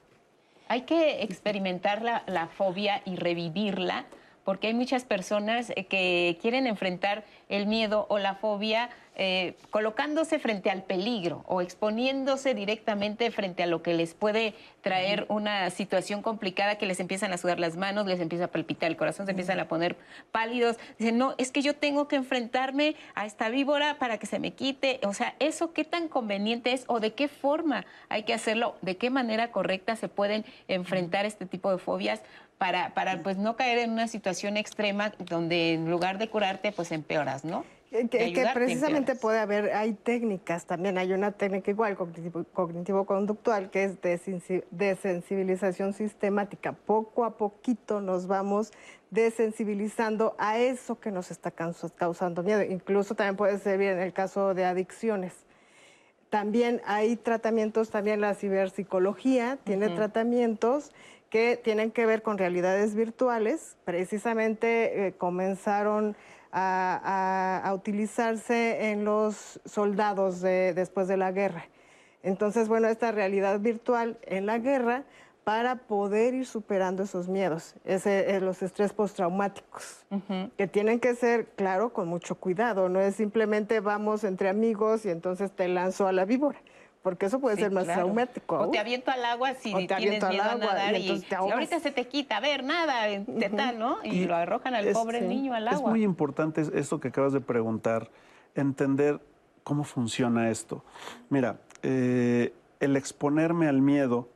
Hay 0.67 0.83
que 0.83 1.23
experimentar 1.23 2.03
la, 2.03 2.23
la 2.27 2.47
fobia 2.47 3.01
y 3.03 3.15
revivirla 3.15 4.05
porque 4.43 4.67
hay 4.67 4.73
muchas 4.73 5.05
personas 5.05 5.71
eh, 5.75 5.85
que 5.85 6.37
quieren 6.41 6.67
enfrentar 6.67 7.23
el 7.49 7.67
miedo 7.67 8.05
o 8.09 8.19
la 8.19 8.35
fobia 8.35 8.89
eh, 9.21 9.55
colocándose 9.69 10.39
frente 10.39 10.69
al 10.69 10.83
peligro 10.83 11.43
o 11.45 11.59
exponiéndose 11.59 12.53
directamente 12.53 13.31
frente 13.31 13.63
a 13.63 13.67
lo 13.67 13.83
que 13.83 13.93
les 13.93 14.13
puede 14.13 14.53
traer 14.81 15.25
una 15.27 15.69
situación 15.71 16.21
complicada 16.21 16.77
que 16.77 16.85
les 16.85 17.01
empiezan 17.01 17.33
a 17.33 17.37
sudar 17.37 17.59
las 17.59 17.75
manos, 17.75 18.07
les 18.07 18.21
empieza 18.21 18.45
a 18.45 18.47
palpitar 18.47 18.89
el 18.89 18.95
corazón, 18.95 19.25
se 19.25 19.31
empiezan 19.31 19.59
a 19.59 19.67
poner 19.67 19.97
pálidos. 20.31 20.77
Dicen, 20.97 21.17
no, 21.17 21.35
es 21.37 21.51
que 21.51 21.61
yo 21.61 21.75
tengo 21.75 22.07
que 22.07 22.15
enfrentarme 22.15 22.95
a 23.13 23.25
esta 23.25 23.49
víbora 23.49 23.97
para 23.99 24.19
que 24.19 24.25
se 24.25 24.39
me 24.39 24.51
quite. 24.51 25.01
O 25.03 25.13
sea, 25.13 25.35
¿eso 25.39 25.73
qué 25.73 25.83
tan 25.83 26.07
conveniente 26.07 26.71
es 26.71 26.85
o 26.87 27.01
de 27.01 27.11
qué 27.11 27.27
forma 27.27 27.85
hay 28.07 28.23
que 28.23 28.33
hacerlo? 28.33 28.77
¿De 28.81 28.95
qué 28.95 29.09
manera 29.09 29.51
correcta 29.51 29.97
se 29.97 30.07
pueden 30.07 30.45
enfrentar 30.69 31.25
este 31.25 31.45
tipo 31.45 31.69
de 31.71 31.77
fobias? 31.77 32.21
Para, 32.59 32.93
para 32.93 33.23
pues 33.23 33.37
no 33.37 33.55
caer 33.55 33.79
en 33.79 33.91
una 33.91 34.07
situación 34.07 34.57
extrema 34.57 35.13
donde 35.17 35.73
en 35.73 35.89
lugar 35.89 36.19
de 36.19 36.29
curarte 36.29 36.71
pues 36.71 36.91
empeoras, 36.91 37.43
¿no? 37.43 37.65
Que, 37.89 38.47
precisamente 38.53 39.15
puede 39.15 39.39
haber, 39.39 39.73
hay 39.73 39.93
técnicas 39.93 40.65
también, 40.65 40.99
hay 40.99 41.11
una 41.11 41.31
técnica 41.31 41.71
igual, 41.71 41.97
cognitivo-conductual, 41.97 43.71
que 43.71 43.85
es 43.85 43.97
desensibilización 44.69 45.93
sistemática. 45.93 46.73
Poco 46.73 47.25
a 47.25 47.35
poquito 47.35 47.99
nos 47.99 48.27
vamos 48.27 48.71
desensibilizando 49.09 50.35
a 50.37 50.59
eso 50.59 50.99
que 50.99 51.09
nos 51.09 51.31
está 51.31 51.49
causando 51.49 52.43
miedo. 52.43 52.61
Incluso 52.61 53.15
también 53.15 53.37
puede 53.37 53.57
ser 53.57 53.79
bien 53.79 53.93
en 53.93 54.01
el 54.01 54.13
caso 54.13 54.53
de 54.53 54.65
adicciones. 54.65 55.33
También 56.29 56.83
hay 56.85 57.15
tratamientos, 57.15 57.89
también 57.89 58.21
la 58.21 58.35
ciberpsicología 58.35 59.57
tiene 59.63 59.89
tratamientos 59.89 60.91
que 61.29 61.57
tienen 61.57 61.91
que 61.91 62.05
ver 62.05 62.21
con 62.21 62.37
realidades 62.37 62.95
virtuales. 62.95 63.77
Precisamente 63.85 65.07
eh, 65.07 65.13
comenzaron 65.13 66.15
a, 66.51 67.71
utilizarse 67.75 68.91
en 68.91 69.05
los 69.05 69.59
soldados 69.65 70.41
después 70.41 71.07
de 71.07 71.17
la 71.17 71.31
guerra. 71.31 71.65
Entonces, 72.23 72.67
bueno, 72.67 72.87
esta 72.87 73.11
realidad 73.11 73.59
virtual 73.59 74.17
en 74.23 74.45
la 74.45 74.57
guerra 74.57 75.03
para 75.43 75.75
poder 75.75 76.33
ir 76.33 76.45
superando 76.45 77.03
esos 77.03 77.27
miedos, 77.27 77.75
ese, 77.85 78.35
eh, 78.35 78.39
los 78.39 78.61
estrés 78.61 78.93
postraumáticos, 78.93 80.05
que 80.57 80.67
tienen 80.67 80.99
que 80.99 81.15
ser, 81.15 81.47
claro, 81.55 81.91
con 81.91 82.07
mucho 82.07 82.35
cuidado, 82.35 82.87
no 82.89 82.99
es 82.99 83.15
simplemente 83.15 83.79
vamos 83.79 84.23
entre 84.23 84.49
amigos 84.49 85.05
y 85.05 85.09
entonces 85.09 85.51
te 85.51 85.67
lanzo 85.67 86.07
a 86.07 86.11
la 86.11 86.25
víbora 86.25 86.59
porque 87.01 87.27
eso 87.27 87.39
puede 87.39 87.55
ser 87.55 87.71
más 87.71 87.85
traumático. 87.85 88.59
O 88.59 88.71
te 88.71 88.79
aviento 88.79 89.11
al 89.11 89.23
agua 89.23 89.53
si 89.53 89.71
tienes 89.87 90.23
miedo 90.23 90.43
a 90.43 90.55
nadar 90.55 90.95
y, 90.97 91.25
ahorita 91.31 91.79
se 91.79 91.91
te 91.91 92.07
quita, 92.07 92.37
a 92.37 92.39
ver, 92.41 92.63
nada, 92.63 93.23
te 93.25 93.49
tal, 93.49 93.79
¿no? 93.79 93.99
Y, 94.03 94.25
lo 94.25 94.35
arrojan 94.35 94.75
al 94.75 94.87
pobre 94.91 95.21
niño 95.21 95.53
al 95.53 95.67
agua. 95.67 95.89
Es 95.89 95.89
muy 95.89 96.03
importante 96.03 96.63
esto 96.73 96.99
que 96.99 97.09
acabas 97.09 97.33
de 97.33 97.41
preguntar, 97.41 98.09
entender 98.55 99.21
cómo 99.63 99.83
funciona 99.83 100.49
esto. 100.49 100.83
Mira, 101.29 101.61
eh, 101.83 102.53
el 102.79 102.97
exponerme 102.97 103.67
al 103.67 103.81
miedo 103.81 104.29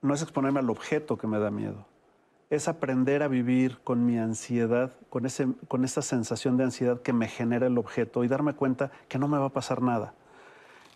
no 0.00 0.14
es 0.14 0.22
exponerme 0.22 0.60
al 0.60 0.70
objeto 0.70 1.18
que 1.18 1.26
me 1.26 1.38
da 1.38 1.50
miedo, 1.50 1.86
es 2.48 2.68
aprender 2.68 3.22
a 3.22 3.28
vivir 3.28 3.80
con 3.82 4.06
mi 4.06 4.18
ansiedad, 4.18 4.92
con, 5.10 5.26
ese, 5.26 5.48
con 5.68 5.84
esa 5.84 6.00
sensación 6.00 6.56
de 6.56 6.64
ansiedad 6.64 7.02
que 7.02 7.12
me 7.12 7.28
genera 7.28 7.66
el 7.66 7.76
objeto 7.76 8.24
y 8.24 8.28
darme 8.28 8.54
cuenta 8.54 8.92
que 9.08 9.18
no 9.18 9.28
me 9.28 9.36
va 9.36 9.46
a 9.46 9.52
pasar 9.52 9.82
nada 9.82 10.14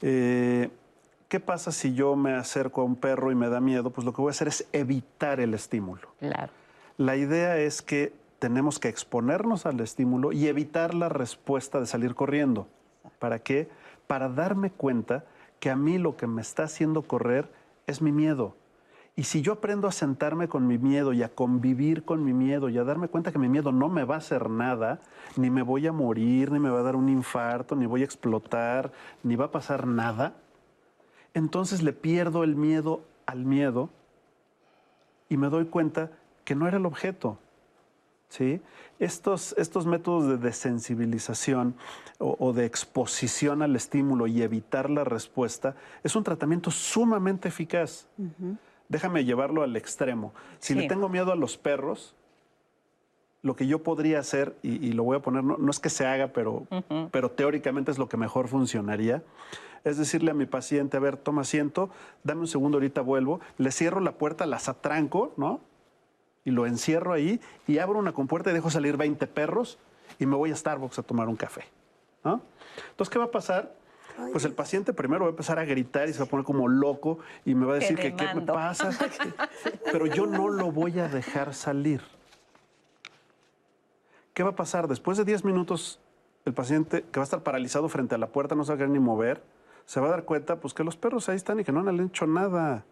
eh, 0.02 0.70
¿Qué 1.30 1.38
pasa 1.38 1.70
si 1.70 1.94
yo 1.94 2.16
me 2.16 2.32
acerco 2.32 2.80
a 2.80 2.84
un 2.84 2.96
perro 2.96 3.30
y 3.30 3.36
me 3.36 3.48
da 3.48 3.60
miedo? 3.60 3.90
Pues 3.90 4.04
lo 4.04 4.12
que 4.12 4.20
voy 4.20 4.30
a 4.30 4.32
hacer 4.32 4.48
es 4.48 4.66
evitar 4.72 5.38
el 5.38 5.54
estímulo. 5.54 6.08
Claro. 6.18 6.52
La 6.96 7.14
idea 7.14 7.56
es 7.56 7.82
que 7.82 8.12
tenemos 8.40 8.80
que 8.80 8.88
exponernos 8.88 9.64
al 9.64 9.78
estímulo 9.78 10.32
y 10.32 10.48
evitar 10.48 10.92
la 10.92 11.08
respuesta 11.08 11.78
de 11.78 11.86
salir 11.86 12.16
corriendo. 12.16 12.66
¿Para 13.20 13.38
qué? 13.38 13.68
Para 14.08 14.28
darme 14.28 14.72
cuenta 14.72 15.24
que 15.60 15.70
a 15.70 15.76
mí 15.76 15.98
lo 15.98 16.16
que 16.16 16.26
me 16.26 16.42
está 16.42 16.64
haciendo 16.64 17.02
correr 17.02 17.48
es 17.86 18.02
mi 18.02 18.10
miedo. 18.10 18.56
Y 19.20 19.24
si 19.24 19.42
yo 19.42 19.52
aprendo 19.52 19.86
a 19.86 19.92
sentarme 19.92 20.48
con 20.48 20.66
mi 20.66 20.78
miedo 20.78 21.12
y 21.12 21.22
a 21.22 21.28
convivir 21.28 22.04
con 22.06 22.24
mi 22.24 22.32
miedo 22.32 22.70
y 22.70 22.78
a 22.78 22.84
darme 22.84 23.08
cuenta 23.08 23.30
que 23.30 23.38
mi 23.38 23.50
miedo 23.50 23.70
no 23.70 23.90
me 23.90 24.04
va 24.04 24.14
a 24.14 24.18
hacer 24.18 24.48
nada, 24.48 25.02
ni 25.36 25.50
me 25.50 25.60
voy 25.60 25.86
a 25.86 25.92
morir, 25.92 26.50
ni 26.50 26.58
me 26.58 26.70
va 26.70 26.80
a 26.80 26.82
dar 26.82 26.96
un 26.96 27.10
infarto, 27.10 27.76
ni 27.76 27.84
voy 27.84 28.00
a 28.00 28.06
explotar, 28.06 28.90
ni 29.22 29.36
va 29.36 29.44
a 29.44 29.50
pasar 29.50 29.86
nada, 29.86 30.32
entonces 31.34 31.82
le 31.82 31.92
pierdo 31.92 32.44
el 32.44 32.56
miedo 32.56 33.02
al 33.26 33.44
miedo 33.44 33.90
y 35.28 35.36
me 35.36 35.50
doy 35.50 35.66
cuenta 35.66 36.10
que 36.46 36.54
no 36.54 36.66
era 36.66 36.78
el 36.78 36.86
objeto. 36.86 37.36
¿Sí? 38.30 38.62
Estos, 39.00 39.54
estos 39.58 39.84
métodos 39.84 40.28
de 40.28 40.38
desensibilización 40.38 41.74
o, 42.16 42.54
de 42.54 42.64
exposición 42.64 43.60
al 43.60 43.76
estímulo 43.76 44.28
y 44.28 44.40
evitar 44.40 44.88
la 44.88 45.04
respuesta 45.04 45.74
es 46.04 46.16
un 46.16 46.24
tratamiento 46.24 46.70
sumamente 46.70 47.48
eficaz 47.48 48.06
déjame 48.90 49.24
llevarlo 49.24 49.62
al 49.62 49.74
extremo. 49.76 50.34
Si 50.58 50.74
le 50.74 50.86
tengo 50.86 51.08
miedo 51.08 51.32
a 51.32 51.36
los 51.36 51.56
perros, 51.56 52.14
lo 53.40 53.56
que 53.56 53.66
yo 53.66 53.82
podría 53.82 54.18
hacer, 54.18 54.54
y, 54.62 54.92
lo 54.92 55.04
voy 55.04 55.16
a 55.16 55.20
poner, 55.20 55.42
no, 55.42 55.70
es 55.70 55.78
que 55.78 55.88
se 55.88 56.06
haga, 56.06 56.28
pero, 56.28 56.66
pero 57.10 57.30
teóricamente 57.30 57.90
es 57.90 57.96
lo 57.96 58.08
que 58.08 58.18
mejor 58.18 58.48
funcionaría, 58.48 59.22
es 59.84 59.96
decirle 59.96 60.32
a 60.32 60.34
mi 60.34 60.44
paciente, 60.44 60.98
a 60.98 61.00
ver, 61.00 61.16
toma 61.16 61.42
asiento, 61.42 61.88
dame 62.22 62.42
un 62.42 62.48
segundo, 62.48 62.76
ahorita 62.76 63.00
vuelvo, 63.00 63.40
le 63.56 63.70
cierro 63.70 64.00
la 64.00 64.12
puerta, 64.12 64.44
las 64.44 64.68
atranco, 64.68 65.32
¿no? 65.38 65.60
Y 66.44 66.50
lo 66.50 66.66
encierro 66.66 67.14
ahí 67.14 67.40
y 67.66 67.78
abro 67.78 67.98
una 67.98 68.12
compuerta 68.12 68.50
y 68.50 68.54
dejo 68.54 68.70
salir 68.70 68.98
20 68.98 69.26
perros 69.28 69.78
y 70.18 70.26
me 70.26 70.36
voy 70.36 70.50
a 70.50 70.56
Starbucks 70.56 70.98
a 70.98 71.02
tomar 71.02 71.28
un 71.28 71.36
café, 71.36 71.64
¿no? 72.24 72.42
Entonces, 72.90 73.10
¿qué 73.10 73.18
va 73.18 73.26
a 73.26 73.30
pasar? 73.30 73.74
Pues 74.32 74.44
el 74.44 74.52
paciente 74.52 74.92
primero 74.92 75.24
va 75.24 75.28
a 75.28 75.30
empezar 75.30 75.58
a 75.58 75.64
gritar 75.64 76.08
y 76.08 76.12
se 76.12 76.18
va 76.18 76.24
a 76.24 76.28
poner 76.28 76.44
como 76.44 76.68
loco 76.68 77.18
y 77.44 77.54
me 77.54 77.66
va 77.66 77.72
a 77.72 77.74
decir 77.76 77.96
que 77.96 78.14
qué 78.14 78.34
me 78.34 78.42
pasa. 78.42 78.90
Pero 79.92 80.06
yo 80.06 80.26
no 80.26 80.48
lo 80.48 80.70
voy 80.70 80.98
a 80.98 81.08
dejar 81.08 81.54
salir. 81.54 82.02
¿Qué 84.34 84.42
va 84.42 84.50
a 84.50 84.56
pasar? 84.56 84.88
Después 84.88 85.18
de 85.18 85.24
10 85.24 85.44
minutos, 85.44 86.00
el 86.44 86.54
paciente 86.54 87.04
que 87.10 87.20
va 87.20 87.22
a 87.22 87.24
estar 87.24 87.42
paralizado 87.42 87.88
frente 87.88 88.14
a 88.14 88.18
la 88.18 88.28
puerta, 88.28 88.54
no 88.54 88.64
se 88.64 88.70
va 88.70 88.74
a 88.74 88.78
querer 88.78 88.90
ni 88.90 88.98
mover, 88.98 89.42
se 89.84 90.00
va 90.00 90.06
a 90.06 90.10
dar 90.10 90.24
cuenta 90.24 90.60
pues 90.60 90.72
que 90.72 90.84
los 90.84 90.96
perros 90.96 91.28
ahí 91.28 91.36
están 91.36 91.60
y 91.60 91.64
que 91.64 91.72
no 91.72 91.82
le 91.82 91.90
han 91.90 92.00
hecho 92.00 92.26
nada. 92.26 92.84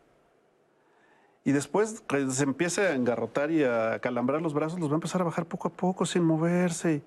Y 1.45 1.53
después 1.53 2.03
que 2.03 2.29
se 2.31 2.43
empiece 2.43 2.87
a 2.87 2.95
engarrotar 2.95 3.51
y 3.51 3.65
a 3.65 4.01
calambrar 4.01 4.43
los 4.43 4.53
brazos, 4.53 4.79
los 4.81 4.91
va 4.91 4.95
a 4.95 4.97
empezar 4.97 5.23
a 5.23 5.25
bajar 5.25 5.47
poco 5.47 5.69
a 5.69 5.71
poco 5.71 6.05
sin 6.05 6.25
moverse 6.25 7.03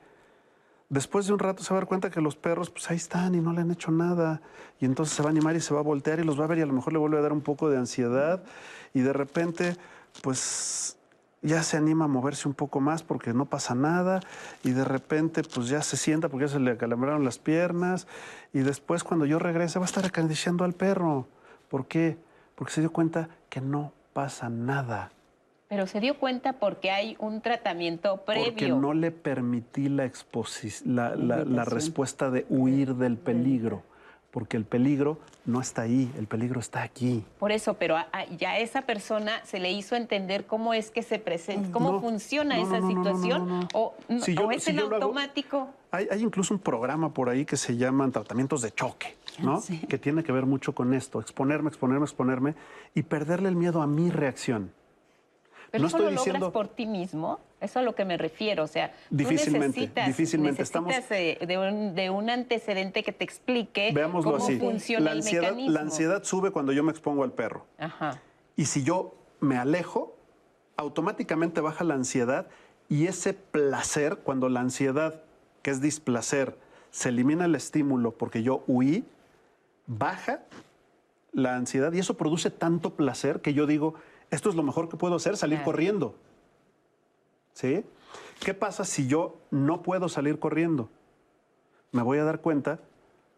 después 0.92 1.26
de 1.26 1.34
un 1.34 1.40
rato 1.40 1.64
se 1.64 1.74
va 1.74 1.78
a 1.78 1.82
dar 1.82 1.88
cuenta 1.88 2.10
que 2.10 2.20
los 2.20 2.36
perros, 2.36 2.70
pues 2.70 2.92
ahí 2.92 2.98
están 2.98 3.34
y 3.34 3.40
no 3.40 3.54
le 3.54 3.62
han 3.62 3.72
hecho 3.72 3.92
nada. 3.92 4.42
Y 4.80 4.86
entonces 4.86 5.16
se 5.16 5.24
va 5.24 5.30
a 5.30 5.32
animar 5.32 5.56
y 5.56 5.62
se 5.62 5.74
va 5.74 5.80
a 5.80 5.84
voltear 5.84 6.20
y 6.20 6.24
los 6.24 6.40
va 6.40 6.44
a 6.44 6.48
ver 6.48 6.58
y 6.60 6.62
a 6.62 6.66
lo 6.66 6.74
mejor 6.74 6.92
le 6.92 7.00
vuelve 7.00 7.18
a 7.18 7.22
dar 7.22 7.32
un 7.32 7.42
poco 7.42 7.70
de 7.70 7.78
ansiedad. 7.78 8.44
Y 8.94 9.00
de 9.00 9.14
repente, 9.14 9.78
pues 10.22 10.98
ya 11.42 11.64
se 11.64 11.78
anima 11.78 12.06
a 12.06 12.08
moverse 12.10 12.48
un 12.48 12.54
poco 12.54 12.82
más 12.82 13.04
porque 13.04 13.34
no 13.34 13.46
pasa 13.46 13.74
nada. 13.74 14.20
Y 14.64 14.72
de 14.72 14.84
repente, 14.84 15.44
pues 15.44 15.70
ya 15.70 15.82
se 15.82 15.96
sienta 15.96 16.28
porque 16.28 16.46
ya 16.48 16.52
se 16.52 16.60
le 16.60 16.72
acalambraron 16.72 17.24
las 17.24 17.40
piernas. 17.40 18.06
Y 18.52 18.60
después, 18.60 19.06
cuando 19.06 19.26
yo 19.26 19.40
regrese, 19.40 19.80
va 19.80 19.86
a 19.86 19.88
estar 19.88 20.06
acariciando 20.06 20.66
al 20.66 20.74
perro. 20.74 21.26
¿Por 21.70 21.88
qué? 21.88 22.18
Porque 22.56 22.74
se 22.74 22.82
dio 22.82 22.92
cuenta 22.92 23.30
que 23.50 23.62
no 23.62 23.94
pasa 24.12 24.50
nada. 24.50 25.14
Pero 25.72 25.88
se 25.88 26.02
dio 26.02 26.18
cuenta 26.20 26.52
porque 26.52 26.92
hay 26.92 27.16
un 27.18 27.40
tratamiento 27.40 28.18
previo. 28.26 28.48
Porque 28.48 28.68
no 28.68 28.94
le 28.94 29.10
permití 29.10 29.88
la, 29.88 30.12
la, 30.84 31.16
la, 31.16 31.46
la 31.46 31.64
respuesta 31.64 32.30
de 32.30 32.46
huir 32.50 32.96
del 32.96 33.16
peligro 33.16 33.82
porque 34.32 34.58
el 34.58 34.66
peligro 34.66 35.20
no 35.46 35.62
está 35.62 35.84
ahí, 35.84 36.12
el 36.18 36.26
peligro 36.26 36.60
está 36.60 36.82
aquí. 36.82 37.24
Por 37.40 37.52
eso, 37.52 37.76
pero 37.76 37.96
ya 38.38 38.52
a 38.52 38.60
esa 38.60 38.84
persona 38.84 39.44
se 39.44 39.60
le 39.60 39.72
hizo 39.72 39.96
entender 39.96 40.46
cómo 40.46 40.74
es 40.74 40.90
que 40.90 41.04
se 41.04 41.20
presenta, 41.20 41.72
cómo 41.72 42.00
funciona 42.00 42.60
esa 42.60 42.82
situación, 42.88 43.68
o, 43.74 43.94
es 44.08 44.68
en 44.68 44.80
automático. 44.80 45.70
hay, 45.92 46.08
incluso 46.20 46.54
un 46.54 46.60
programa 46.60 47.14
por 47.14 47.30
ahí 47.30 47.46
que 47.46 47.58
se 47.58 47.76
llaman 47.76 48.12
tratamientos 48.12 48.62
de 48.62 48.72
choque, 48.72 49.16
¿no? 49.40 49.62
Que 49.90 49.98
tiene 49.98 50.24
que 50.24 50.32
ver 50.32 50.46
mucho 50.46 50.74
con 50.74 50.94
esto, 50.94 51.20
exponerme, 51.20 51.70
exponerme, 51.70 52.06
exponerme 52.06 52.56
y 52.96 53.04
perderle 53.04 53.50
el 53.50 53.56
miedo 53.56 53.82
a 53.82 53.88
mi 53.88 54.10
reacción. 54.10 54.72
Pero 55.72 55.84
no 55.84 55.88
eso 55.88 56.00
lo 56.00 56.12
logras 56.12 56.44
por 56.52 56.68
ti 56.68 56.86
mismo, 56.86 57.40
eso 57.62 57.80
a 57.80 57.82
lo 57.82 57.96
que 57.96 58.04
me 58.04 58.18
refiero, 58.18 58.64
o 58.64 58.68
sea, 58.68 58.94
difícilmente, 59.10 59.80
necesitas, 59.80 60.08
difícilmente 60.08 60.64
estamos 60.64 60.94
de, 61.10 62.10
un, 62.14 62.30
antecedente 62.30 63.04
que 63.04 63.14
te 63.14 63.24
explique 63.24 63.94
cómo 63.94 64.40
funciona 64.40 65.06
la 65.06 65.12
ansiedad, 65.12 65.44
el 65.46 65.52
mecanismo. 65.52 65.74
La 65.74 65.82
ansiedad 65.82 66.24
sube 66.24 66.52
cuando 66.52 66.74
yo 66.74 66.84
me 66.84 66.92
expongo 66.92 67.24
al 67.24 67.32
perro. 67.32 67.66
Y 68.58 68.66
si 68.66 68.84
yo 68.84 69.16
me 69.40 69.58
alejo, 69.58 70.18
automáticamente 70.76 71.62
baja 71.62 71.86
la 71.86 71.94
ansiedad 71.94 72.48
y 72.90 73.08
ese 73.08 73.34
placer, 73.34 74.18
cuando 74.18 74.50
la 74.50 74.60
ansiedad, 74.60 75.22
que 75.62 75.72
es 75.72 75.80
displacer, 75.80 76.58
se 76.90 77.10
elimina 77.10 77.46
el 77.46 77.56
estímulo 77.56 78.12
porque 78.12 78.44
yo 78.44 78.64
huí, 78.68 79.06
baja 79.88 80.42
la 81.32 81.56
ansiedad 81.56 81.94
y 81.94 82.00
eso 82.00 82.18
produce 82.18 82.50
tanto 82.50 82.96
placer 82.96 83.40
que 83.40 83.54
yo 83.54 83.66
digo, 83.66 83.96
esto 84.32 84.50
es 84.50 84.56
lo 84.56 84.64
mejor 84.64 84.90
que 84.90 84.98
puedo 84.98 85.16
hacer, 85.16 85.38
salir 85.38 85.62
corriendo. 85.62 86.16
¿Sí? 87.54 87.86
¿Qué 88.40 88.54
pasa 88.54 88.86
si 88.86 89.06
yo 89.08 89.38
no 89.52 89.84
puedo 89.84 90.10
salir 90.10 90.40
corriendo? 90.40 90.90
Me 91.92 92.02
voy 92.02 92.18
a 92.18 92.24
dar 92.24 92.40
cuenta, 92.40 92.80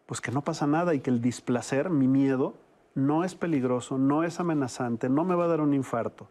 pues 0.06 0.20
que 0.20 0.30
no 0.30 0.42
pasa 0.42 0.66
nada 0.66 0.94
y 0.94 1.00
que 1.00 1.10
el 1.10 1.20
displacer, 1.20 1.90
mi 1.90 2.06
miedo, 2.06 2.54
no 2.94 3.24
es 3.24 3.34
peligroso, 3.34 3.98
no 3.98 4.22
es 4.22 4.38
amenazante, 4.38 5.08
no 5.08 5.24
me 5.24 5.34
va 5.34 5.44
a 5.44 5.48
dar 5.48 5.60
un 5.60 5.74
infarto. 5.74 6.28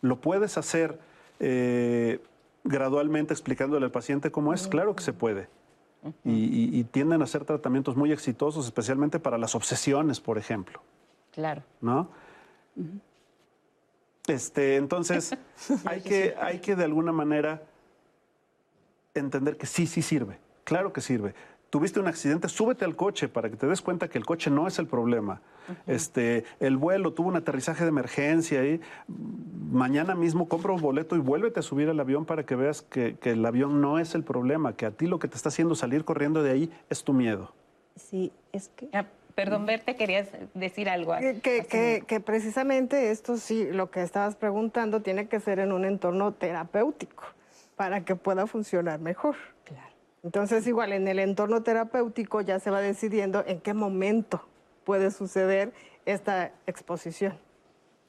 Lo 0.00 0.20
puedes 0.20 0.56
hacer 0.56 0.98
eh, 1.38 2.20
gradualmente 2.64 3.34
explicándole 3.34 3.84
al 3.84 3.92
paciente 3.92 4.30
cómo 4.30 4.54
es, 4.54 4.66
claro 4.66 4.96
que 4.96 5.02
se 5.02 5.12
puede. 5.12 5.48
y, 6.24 6.84
tienden 6.84 7.20
a 7.20 7.26
ser 7.26 7.44
tratamientos 7.44 7.96
muy 7.96 8.12
exitosos, 8.12 8.64
especialmente 8.64 9.18
para 9.18 9.38
las 9.38 9.54
obsesiones, 9.54 10.20
por 10.20 10.38
ejemplo. 10.38 10.80
Claro. 11.32 11.62
¿No? 11.80 12.08
Este, 14.26 14.76
entonces, 14.76 15.36
hay 15.84 16.00
que, 16.00 16.34
hay 16.40 16.58
que 16.58 16.76
de 16.76 16.84
alguna 16.84 17.12
manera 17.12 17.62
entender 19.14 19.56
que 19.56 19.66
sí, 19.66 19.86
sí 19.86 20.02
sirve. 20.02 20.38
Claro 20.64 20.92
que 20.92 21.00
sirve. 21.00 21.34
Tuviste 21.70 22.00
un 22.00 22.06
accidente, 22.06 22.48
súbete 22.48 22.84
al 22.84 22.96
coche 22.96 23.28
para 23.28 23.50
que 23.50 23.56
te 23.56 23.66
des 23.66 23.82
cuenta 23.82 24.08
que 24.08 24.18
el 24.18 24.24
coche 24.24 24.50
no 24.50 24.66
es 24.66 24.78
el 24.78 24.86
problema. 24.86 25.40
este, 25.86 26.44
el 26.60 26.76
vuelo 26.76 27.12
tuvo 27.12 27.28
un 27.28 27.36
aterrizaje 27.36 27.82
de 27.82 27.88
emergencia 27.88 28.64
y 28.64 28.80
mañana 29.70 30.14
mismo 30.14 30.48
compra 30.48 30.72
un 30.72 30.80
boleto 30.80 31.16
y 31.16 31.18
vuélvete 31.18 31.60
a 31.60 31.62
subir 31.62 31.88
al 31.88 31.98
avión 31.98 32.24
para 32.24 32.46
que 32.46 32.54
veas 32.54 32.82
que, 32.82 33.16
el 33.22 33.44
avión 33.44 33.80
no 33.80 33.98
es 33.98 34.14
el 34.14 34.22
problema, 34.22 34.74
que 34.74 34.86
a 34.86 34.92
ti 34.92 35.06
lo 35.06 35.18
que 35.18 35.28
te 35.28 35.36
está 35.36 35.48
haciendo 35.48 35.74
salir 35.74 36.04
corriendo 36.04 36.42
de 36.42 36.52
ahí 36.52 36.70
es 36.88 37.02
tu 37.02 37.12
miedo. 37.12 37.52
Sí, 37.96 38.32
es 38.52 38.68
que... 38.68 38.88
Perdón, 39.36 39.66
Verte, 39.66 39.96
querías 39.96 40.28
decir 40.54 40.88
algo. 40.88 41.14
Que, 41.42 42.02
que, 42.06 42.20
precisamente 42.20 43.10
esto 43.10 43.36
sí, 43.36 43.68
lo 43.70 43.90
que 43.90 44.02
estabas 44.02 44.34
preguntando, 44.34 45.02
tiene 45.02 45.28
que 45.28 45.40
ser 45.40 45.58
en 45.58 45.72
un 45.72 45.84
entorno 45.84 46.32
terapéutico 46.32 47.22
para 47.76 48.02
que 48.02 48.16
pueda 48.16 48.46
funcionar 48.46 48.98
mejor. 48.98 49.36
Claro. 49.64 49.92
Entonces, 50.22 50.66
igual 50.66 50.94
en 50.94 51.06
el 51.06 51.18
entorno 51.18 51.62
terapéutico 51.62 52.40
ya 52.40 52.58
se 52.60 52.70
va 52.70 52.80
decidiendo 52.80 53.44
en 53.46 53.60
qué 53.60 53.74
momento 53.74 54.42
puede 54.84 55.10
suceder 55.10 55.74
esta 56.06 56.50
exposición. 56.66 57.38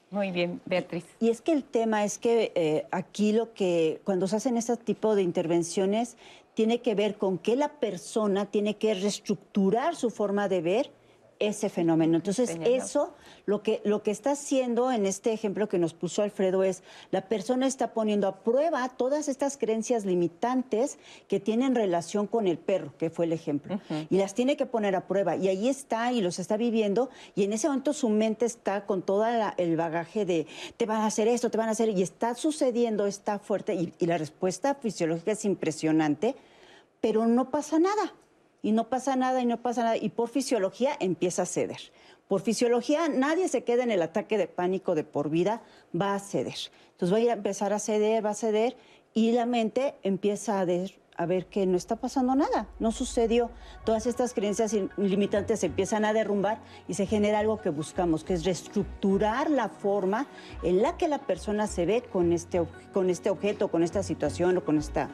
Muy 0.09 0.31
bien, 0.31 0.61
Beatriz. 0.65 1.03
Y 1.19 1.29
es 1.29 1.41
que 1.41 1.51
el 1.51 1.65
tema 1.65 2.05
es 2.05 2.17
que 2.17 2.53
eh, 2.55 2.87
aquí 2.91 3.33
lo 3.33 3.53
que, 3.53 3.99
cuando 4.05 4.29
se 4.29 4.37
hacen 4.37 4.55
este 4.55 4.77
tipo 4.77 5.13
de 5.13 5.23
intervenciones, 5.23 6.15
tiene 6.53 6.79
que 6.79 6.95
ver 6.95 7.17
con 7.17 7.37
que 7.37 7.57
la 7.57 7.67
persona 7.67 8.45
tiene 8.45 8.77
que 8.77 8.93
reestructurar 8.93 9.97
su 9.97 10.09
forma 10.09 10.47
de 10.47 10.61
ver 10.61 10.91
ese 11.39 11.69
fenómeno. 11.69 12.17
Entonces, 12.17 12.57
eso 12.65 13.13
lo 13.45 13.63
que, 13.63 13.81
lo 13.83 14.03
que 14.03 14.11
está 14.11 14.31
haciendo 14.31 14.91
en 14.91 15.05
este 15.05 15.33
ejemplo 15.33 15.69
que 15.69 15.79
nos 15.79 15.93
puso 15.93 16.21
Alfredo 16.21 16.63
es, 16.63 16.83
la 17.11 17.21
persona 17.21 17.67
está 17.67 17.93
poniendo 17.93 18.27
a 18.27 18.43
prueba 18.43 18.89
todas 18.89 19.27
estas 19.27 19.57
creencias 19.57 20.05
limitantes 20.05 20.97
que 21.27 21.39
tienen 21.39 21.75
relación 21.75 22.27
con 22.27 22.47
el 22.47 22.57
perro, 22.57 22.93
que 22.97 23.09
fue 23.09 23.25
el 23.25 23.33
ejemplo, 23.33 23.79
y 24.09 24.17
las 24.17 24.33
tiene 24.33 24.57
que 24.57 24.65
poner 24.65 24.95
a 24.95 25.07
prueba. 25.07 25.35
Y 25.35 25.47
ahí 25.47 25.69
está 25.69 26.11
y 26.11 26.21
los 26.21 26.39
está 26.39 26.57
viviendo, 26.57 27.09
y 27.35 27.43
en 27.43 27.53
ese 27.53 27.67
momento 27.67 27.93
su 27.93 28.09
mente 28.09 28.45
está 28.45 28.85
con 28.85 29.01
todo 29.01 29.25
el 29.57 29.77
bagaje 29.77 30.25
de, 30.25 30.47
te 30.77 30.85
van 30.85 31.01
a 31.01 31.07
hacer 31.07 31.27
esto, 31.27 31.49
te 31.49 31.57
van 31.57 31.69
a 31.69 31.71
hacer, 31.71 31.89
y 31.89 32.01
está 32.01 32.35
sucediendo, 32.35 33.05
está 33.05 33.39
fuerte, 33.39 33.73
y 33.97 34.05
la 34.05 34.17
respuesta 34.17 34.75
fisiológica 34.75 35.31
es 35.31 35.45
impresionante, 35.45 36.35
pero 36.99 37.27
no 37.27 37.49
pasa 37.49 37.79
nada 37.79 38.13
y 38.61 38.71
no 38.71 38.89
pasa 38.89 39.15
nada 39.15 39.41
y 39.41 39.45
no 39.45 39.61
pasa 39.61 39.83
nada. 39.83 39.97
Y 39.97 40.09
por 40.09 40.29
fisiología 40.29 40.95
empieza 40.99 41.43
a 41.43 41.45
ceder. 41.45 41.79
Por 42.27 42.41
fisiología 42.41 43.07
nadie 43.07 43.47
se 43.47 43.63
queda 43.63 43.83
en 43.83 43.91
el 43.91 44.01
ataque 44.01 44.37
de 44.37 44.47
pánico 44.47 44.95
de 44.95 45.03
por 45.03 45.29
vida, 45.29 45.61
va 45.99 46.13
a 46.13 46.19
ceder. 46.19 46.57
Entonces 46.91 47.17
va 47.17 47.31
a 47.31 47.33
empezar 47.33 47.73
a 47.73 47.79
ceder, 47.79 48.25
va 48.25 48.31
a 48.31 48.35
ceder 48.35 48.75
y 49.13 49.31
la 49.31 49.45
mente 49.45 49.95
empieza 50.03 50.59
a, 50.59 50.65
ver 50.65 51.45
que 51.47 51.65
no 51.65 51.77
está 51.77 51.95
pasando 51.95 52.35
nada, 52.35 52.67
no 52.79 52.91
sucedió. 52.91 53.49
Todas 53.85 54.05
estas 54.05 54.33
creencias 54.33 54.75
limitantes 54.97 55.61
se 55.61 55.67
empiezan 55.67 56.05
a 56.05 56.13
derrumbar 56.13 56.59
y 56.87 56.95
se 56.95 57.05
genera 57.05 57.39
algo 57.39 57.61
que 57.61 57.69
buscamos, 57.69 58.23
que 58.23 58.33
es 58.33 58.43
reestructurar 58.43 59.49
la 59.49 59.69
forma 59.69 60.27
en 60.63 60.81
la 60.81 60.97
que 60.97 61.07
la 61.07 61.19
persona 61.19 61.65
se 61.67 61.85
ve 61.85 62.03
con 62.03 62.33
este, 62.33 62.61
con 62.93 63.09
este 63.09 63.29
objeto, 63.29 63.69
con 63.69 63.83
esta 63.83 64.03
situación 64.03 64.57
o 64.57 64.65
con 64.65 64.77
esta 64.77 65.09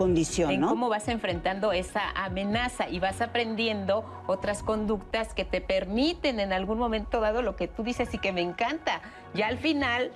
condición. 0.00 0.50
En 0.50 0.62
cómo 0.62 0.88
vas 0.88 1.08
enfrentando 1.08 1.72
esa 1.72 2.08
amenaza 2.14 2.88
y 2.88 3.00
vas 3.00 3.20
aprendiendo 3.20 4.02
otras 4.26 4.62
conductas 4.62 5.34
que 5.34 5.44
te 5.44 5.60
permiten 5.60 6.40
en 6.40 6.54
algún 6.54 6.78
momento 6.78 7.20
dado 7.20 7.42
lo 7.42 7.54
que 7.54 7.68
tú 7.68 7.82
dices 7.82 8.14
y 8.14 8.18
que 8.18 8.32
me 8.32 8.40
encanta. 8.40 9.02
Ya 9.34 9.48
al 9.48 9.58
final, 9.58 10.10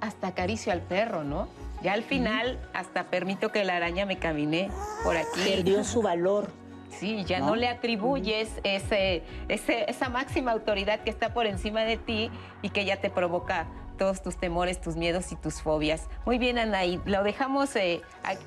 hasta 0.00 0.28
acaricio 0.28 0.72
al 0.72 0.80
perro, 0.80 1.22
¿no? 1.22 1.48
Ya 1.82 1.92
al 1.92 2.02
final, 2.02 2.58
hasta 2.72 3.10
permito 3.10 3.52
que 3.52 3.62
la 3.62 3.76
araña 3.76 4.06
me 4.06 4.18
camine 4.18 4.70
por 5.04 5.18
aquí. 5.18 5.40
Perdió 5.44 5.84
su 5.84 6.00
valor. 6.00 6.48
Sí, 6.88 7.24
ya 7.24 7.40
no, 7.40 7.56
le 7.56 7.68
atribuyes 7.68 8.48
ese, 8.64 9.22
esa 9.48 10.08
máxima 10.08 10.52
autoridad 10.52 11.00
que 11.00 11.10
está 11.10 11.34
por 11.34 11.46
encima 11.46 11.82
de 11.82 11.98
ti 11.98 12.30
y 12.62 12.70
que 12.70 12.86
ya 12.86 12.96
te 12.96 13.10
provoca 13.10 13.66
todos 14.00 14.22
tus 14.22 14.38
temores, 14.38 14.80
tus 14.80 14.96
miedos 14.96 15.30
y 15.30 15.36
tus 15.36 15.60
fobias. 15.60 16.08
Muy 16.24 16.38
bien, 16.38 16.56
Anaí, 16.56 16.98
lo 17.04 17.22
dejamos 17.22 17.76
eh, 17.76 18.00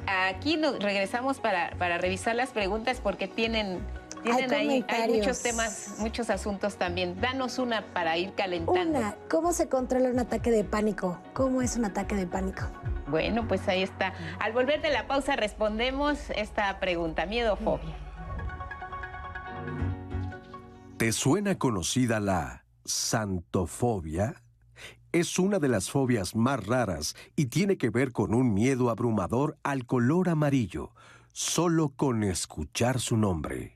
aquí, 0.08 0.58
nos 0.58 0.82
regresamos 0.82 1.40
para, 1.40 1.76
para 1.78 2.00
revisar 2.00 2.36
las 2.36 2.50
preguntas 2.50 3.00
porque 3.00 3.28
tienen 3.28 3.80
tienen 4.24 4.52
ahí 4.52 4.86
hay 4.88 5.12
muchos 5.12 5.44
temas, 5.44 5.96
muchos 6.00 6.32
asuntos 6.32 6.78
también. 6.78 7.22
Danos 7.22 7.60
una 7.60 7.86
para 7.94 8.18
ir 8.18 8.34
calentando. 8.34 8.98
Una, 8.98 9.16
¿cómo 9.30 9.54
se 9.54 9.70
controla 9.70 10.10
un 10.10 10.18
ataque 10.18 10.50
de 10.50 10.64
pánico? 10.64 11.20
¿Cómo 11.34 11.62
es 11.62 11.76
un 11.76 11.86
ataque 11.86 12.16
de 12.16 12.26
pánico? 12.26 12.64
Bueno, 13.08 13.48
pues 13.48 13.68
ahí 13.68 13.84
está. 13.84 14.16
Al 14.40 14.54
volver 14.54 14.82
de 14.82 14.90
la 14.90 15.06
pausa 15.06 15.36
respondemos 15.36 16.32
esta 16.32 16.80
pregunta, 16.80 17.28
miedo 17.28 17.54
o 17.54 17.58
fobia. 17.58 17.96
¿Te 20.98 21.12
suena 21.12 21.60
conocida 21.60 22.20
la 22.20 22.64
santofobia? 22.86 24.43
Es 25.14 25.38
una 25.38 25.60
de 25.60 25.68
las 25.68 25.92
fobias 25.92 26.36
más 26.36 26.66
raras 26.66 27.16
y 27.36 27.46
tiene 27.46 27.78
que 27.78 27.92
ver 27.92 28.12
con 28.12 28.34
un 28.34 28.52
miedo 28.52 28.90
abrumador 28.90 29.60
al 29.62 29.86
color 29.86 30.28
amarillo, 30.28 30.90
solo 31.32 31.90
con 31.90 32.24
escuchar 32.24 33.00
su 33.00 33.16
nombre. 33.16 33.73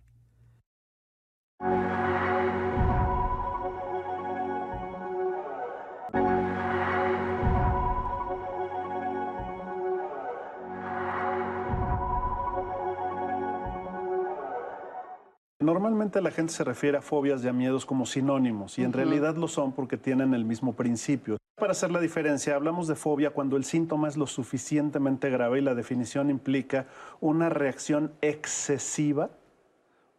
Normalmente 15.67 16.21
la 16.21 16.31
gente 16.31 16.53
se 16.53 16.63
refiere 16.63 16.97
a 16.97 17.01
fobias 17.01 17.43
y 17.43 17.49
a 17.49 17.51
miedos 17.51 17.85
como 17.85 18.05
sinónimos 18.05 18.79
y 18.79 18.85
en 18.85 18.93
realidad 18.93 19.35
lo 19.35 19.49
son 19.49 19.73
porque 19.73 19.97
tienen 19.97 20.33
el 20.33 20.45
mismo 20.45 20.77
principio. 20.77 21.35
Para 21.57 21.73
hacer 21.73 21.91
la 21.91 21.99
diferencia, 21.99 22.55
hablamos 22.55 22.87
de 22.87 22.95
fobia 22.95 23.31
cuando 23.31 23.57
el 23.57 23.65
síntoma 23.65 24.07
es 24.07 24.15
lo 24.15 24.27
suficientemente 24.27 25.29
grave 25.29 25.59
y 25.59 25.61
la 25.61 25.75
definición 25.75 26.29
implica 26.29 26.85
una 27.19 27.49
reacción 27.49 28.13
excesiva 28.21 29.29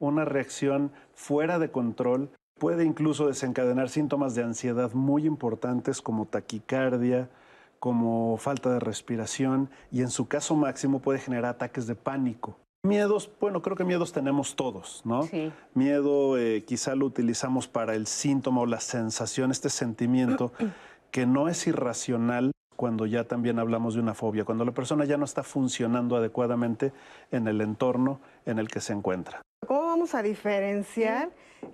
una 0.01 0.27
reacción 0.27 0.93
fuera 1.15 1.59
de 1.59 1.71
control, 1.71 2.29
puede 2.61 2.85
incluso 2.85 3.27
desencadenar 3.27 3.89
síntomas 3.89 4.35
de 4.35 4.43
ansiedad 4.43 4.93
muy 4.93 5.25
importantes 5.25 6.03
como 6.03 6.27
taquicardia, 6.27 7.31
como 7.79 8.37
falta 8.37 8.71
de 8.71 8.81
respiración 8.81 9.71
y 9.91 10.03
en 10.03 10.11
su 10.11 10.29
caso 10.29 10.57
máximo 10.57 11.01
puede 11.01 11.21
generar 11.21 11.53
ataques 11.53 11.87
de 11.87 11.95
pánico. 11.95 12.59
Miedos, 12.89 13.31
bueno, 13.39 13.61
creo 13.61 13.77
que 13.77 13.85
miedos 13.85 14.13
tenemos 14.13 14.57
todos, 14.57 15.03
¿no? 15.05 15.25
Sí. 15.25 15.53
Miedo 15.75 16.39
eh, 16.39 16.65
quizá 16.67 16.95
lo 16.95 17.05
utilizamos 17.05 17.69
para 17.69 17.95
el 17.95 18.07
síntoma 18.07 18.63
o 18.63 18.67
la 18.67 18.81
sensación, 18.81 19.51
este 19.51 19.69
sentimiento 19.69 20.53
que 21.11 21.27
no 21.27 21.51
es 21.51 21.67
irracional 21.67 22.53
cuando 22.77 23.05
ya 23.05 23.25
también 23.25 23.59
hablamos 23.59 23.95
de 23.95 24.01
una 24.01 24.15
fobia, 24.15 24.45
cuando 24.45 24.65
la 24.65 24.73
persona 24.73 25.05
ya 25.05 25.19
no 25.19 25.27
está 25.27 25.43
funcionando 25.43 26.17
adecuadamente 26.17 26.93
en 27.31 27.47
el 27.47 27.61
entorno 27.61 28.21
en 28.47 28.59
el 28.59 28.69
que 28.69 28.81
se 28.81 28.95
encuentra. 28.95 29.43
¿Cómo 29.67 29.83
vamos 29.83 30.15
a 30.15 30.23
diferenciar? 30.23 31.29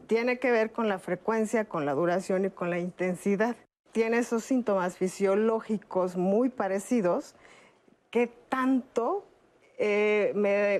Tiene 0.09 0.41
que 0.41 0.51
ver 0.51 0.73
con 0.73 0.89
la 0.89 0.99
frecuencia, 0.99 1.66
con 1.66 1.86
la 1.86 1.95
duración 1.95 2.47
y 2.47 2.51
con 2.51 2.70
la 2.70 2.81
intensidad. 2.81 3.55
Tiene 3.93 4.19
esos 4.19 4.43
síntomas 4.43 4.97
fisiológicos 4.97 6.16
muy 6.16 6.49
parecidos. 6.49 7.36
¿Qué 8.11 8.27
tanto 8.49 9.27
eh, 9.79 10.33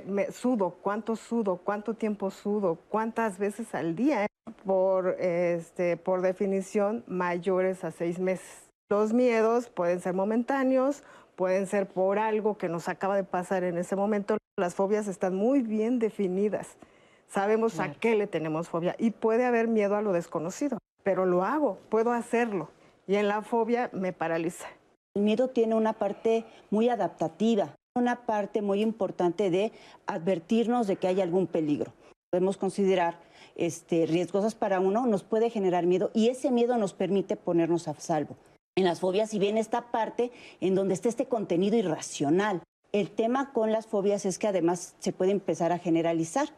me, 0.07 0.31
sudo? 0.33 0.71
¿Cuánto 0.83 1.17
sudo? 1.17 1.57
¿Cuánto 1.57 1.95
tiempo 1.95 2.31
sudo? 2.31 2.79
¿Cuántas 2.89 3.39
veces 3.39 3.75
al 3.75 3.97
día? 3.97 4.27
Por, 4.65 5.17
este, 5.21 5.97
por 5.97 6.23
definición, 6.23 7.05
mayores 7.07 7.85
a 7.85 7.91
seis 7.91 8.19
meses. 8.19 8.71
Los 8.91 9.13
miedos 9.13 9.69
pueden 9.69 10.01
ser 10.01 10.15
momentáneos, 10.15 11.03
pueden 11.37 11.67
ser 11.67 11.87
por 11.87 12.19
algo 12.19 12.57
que 12.57 12.69
nos 12.69 12.89
acaba 12.89 13.17
de 13.17 13.25
pasar 13.25 13.65
en 13.65 13.79
ese 13.79 13.97
momento. 13.97 14.37
Las 14.57 14.75
fobias 14.75 15.09
están 15.09 15.35
muy 15.35 15.63
bien 15.63 15.99
definidas 15.99 16.77
sabemos 17.35 17.81
a 17.81 17.93
qué 17.93 18.15
le 18.15 18.29
tenemos 18.29 18.69
fobia 18.69 18.95
y 18.99 19.11
puede 19.11 19.45
haber 19.45 19.67
miedo 19.67 19.97
a 19.97 20.03
lo 20.03 20.13
desconocido. 20.13 20.79
pero 21.03 21.27
lo 21.27 21.45
hago, 21.45 21.77
puedo 21.91 22.13
hacerlo. 22.13 22.71
Y 23.07 23.17
en 23.17 23.29
la 23.29 23.43
fobia 23.43 23.91
me 23.93 24.15
paraliza. 24.15 24.67
El 25.15 25.23
miedo 25.23 25.49
tiene 25.49 25.75
una 25.75 25.93
parte 25.93 26.47
muy 26.71 26.89
adaptativa, 26.89 27.75
una 27.97 28.27
parte 28.27 28.61
muy 28.61 28.83
importante 28.83 29.51
de 29.51 29.71
advertirnos 30.07 30.89
de 30.89 30.97
que 30.97 31.07
hay 31.07 31.21
algún 31.21 31.47
peligro. 31.47 31.93
Podemos 32.33 32.57
considerar 32.57 33.21
este, 33.55 34.07
riesgosas 34.07 34.57
para 34.57 34.81
uno, 34.81 35.07
nos 35.07 35.23
puede 35.23 35.49
generar 35.49 35.87
miedo 35.87 36.11
y 36.13 36.29
ese 36.29 36.51
miedo 36.51 36.77
nos 36.77 36.93
permite 36.93 37.37
ponernos 37.37 37.87
a 37.87 37.95
salvo. 37.95 38.37
En 38.77 38.83
las 38.83 38.99
fobias, 38.99 39.31
si 39.31 39.39
bien 39.39 39.57
esta 39.57 39.93
parte 39.93 40.33
en 40.61 40.75
donde 40.75 40.95
está 40.95 41.09
este 41.09 41.27
contenido 41.27 41.77
irracional, 41.77 42.65
el 42.91 43.13
tema 43.13 43.53
con 43.53 43.71
las 43.71 43.87
fobias 43.87 44.27
es 44.27 44.41
que 44.41 44.49
además 44.49 44.97
se 44.99 45.13
puede 45.13 45.31
empezar 45.31 45.71
a 45.71 45.79
generalizar. 45.79 46.49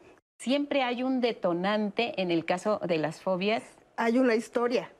¿Siempre 0.41 0.83
hay 0.83 1.03
un 1.03 1.21
detonante 1.21 2.19
en 2.23 2.31
el 2.31 2.47
caso 2.47 2.79
de 2.79 2.97
las 2.97 3.21
fobias? 3.21 3.63
Hay 3.99 4.17
una 4.17 4.37
historia, 4.37 4.91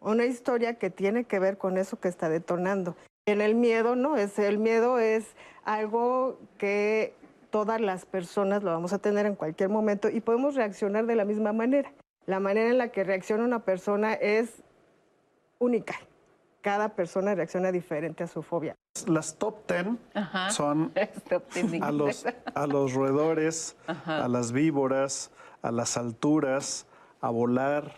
una 0.00 0.24
historia 0.24 0.80
que 0.80 0.90
tiene 0.90 1.22
que 1.26 1.38
ver 1.38 1.58
con 1.58 1.78
eso 1.78 2.00
que 2.00 2.08
está 2.08 2.28
detonando. 2.28 2.96
En 3.28 3.40
el 3.40 3.56
miedo, 3.56 3.96
¿no? 3.96 4.16
Es, 4.16 4.38
el 4.38 4.58
miedo 4.58 5.00
es 5.00 5.34
algo 5.64 6.38
que 6.58 7.12
todas 7.50 7.80
las 7.80 8.06
personas 8.06 8.62
lo 8.62 8.70
vamos 8.70 8.92
a 8.92 8.98
tener 8.98 9.26
en 9.26 9.34
cualquier 9.34 9.68
momento 9.68 10.08
y 10.08 10.20
podemos 10.20 10.54
reaccionar 10.54 11.06
de 11.06 11.16
la 11.16 11.24
misma 11.24 11.52
manera. 11.52 11.92
La 12.26 12.38
manera 12.38 12.70
en 12.70 12.78
la 12.78 12.92
que 12.92 13.02
reacciona 13.02 13.42
una 13.42 13.64
persona 13.64 14.14
es 14.14 14.62
única. 15.58 15.96
Cada 16.60 16.90
persona 16.90 17.34
reacciona 17.34 17.72
diferente 17.72 18.22
a 18.22 18.28
su 18.28 18.42
fobia. 18.42 18.76
Las 19.08 19.36
top 19.36 19.66
ten 19.66 19.98
son 20.50 20.92
a 21.82 21.90
los, 21.90 22.26
a 22.54 22.66
los 22.68 22.94
roedores, 22.94 23.76
a 23.86 24.28
las 24.28 24.52
víboras, 24.52 25.32
a 25.62 25.72
las 25.72 25.96
alturas, 25.96 26.86
a 27.20 27.30
volar, 27.30 27.92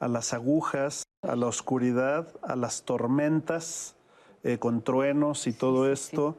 a 0.00 0.08
las 0.08 0.34
agujas, 0.34 1.04
a 1.22 1.34
la 1.34 1.46
oscuridad, 1.46 2.28
a 2.42 2.56
las 2.56 2.82
tormentas 2.82 3.95
eh, 4.42 4.58
con 4.58 4.82
truenos 4.82 5.46
y 5.46 5.52
todo 5.52 5.90
esto. 5.90 6.36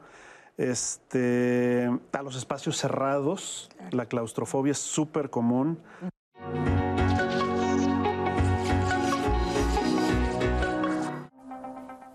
Este, 0.56 1.88
a 2.12 2.22
los 2.22 2.36
espacios 2.36 2.76
cerrados, 2.76 3.70
la 3.92 4.06
claustrofobia 4.06 4.72
es 4.72 4.78
súper 4.78 5.30
común. 5.30 5.78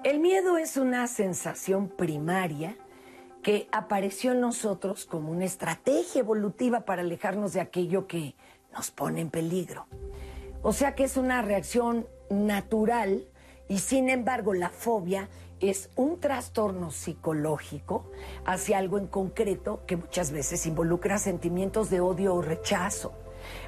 El 0.03 0.19
miedo 0.19 0.57
es 0.57 0.75
una 0.75 1.07
sensación 1.07 1.87
primaria 1.87 2.75
que 3.41 3.67
apareció 3.71 4.31
en 4.31 4.41
nosotros 4.41 5.05
como 5.05 5.31
una 5.31 5.45
estrategia 5.45 6.19
evolutiva 6.19 6.81
para 6.81 7.01
alejarnos 7.01 7.53
de 7.53 7.61
aquello 7.61 8.07
que 8.07 8.35
nos 8.73 8.91
pone 8.91 9.21
en 9.21 9.29
peligro. 9.29 9.85
O 10.61 10.73
sea 10.73 10.95
que 10.95 11.03
es 11.03 11.17
una 11.17 11.41
reacción 11.41 12.07
natural 12.29 13.25
y 13.67 13.79
sin 13.79 14.09
embargo 14.09 14.53
la 14.53 14.69
fobia 14.69 15.29
es 15.69 15.89
un 15.95 16.19
trastorno 16.19 16.91
psicológico 16.91 18.11
hacia 18.45 18.77
algo 18.77 18.97
en 18.97 19.07
concreto 19.07 19.85
que 19.85 19.97
muchas 19.97 20.31
veces 20.31 20.65
involucra 20.65 21.17
sentimientos 21.17 21.89
de 21.89 22.01
odio 22.01 22.35
o 22.35 22.41
rechazo. 22.41 23.13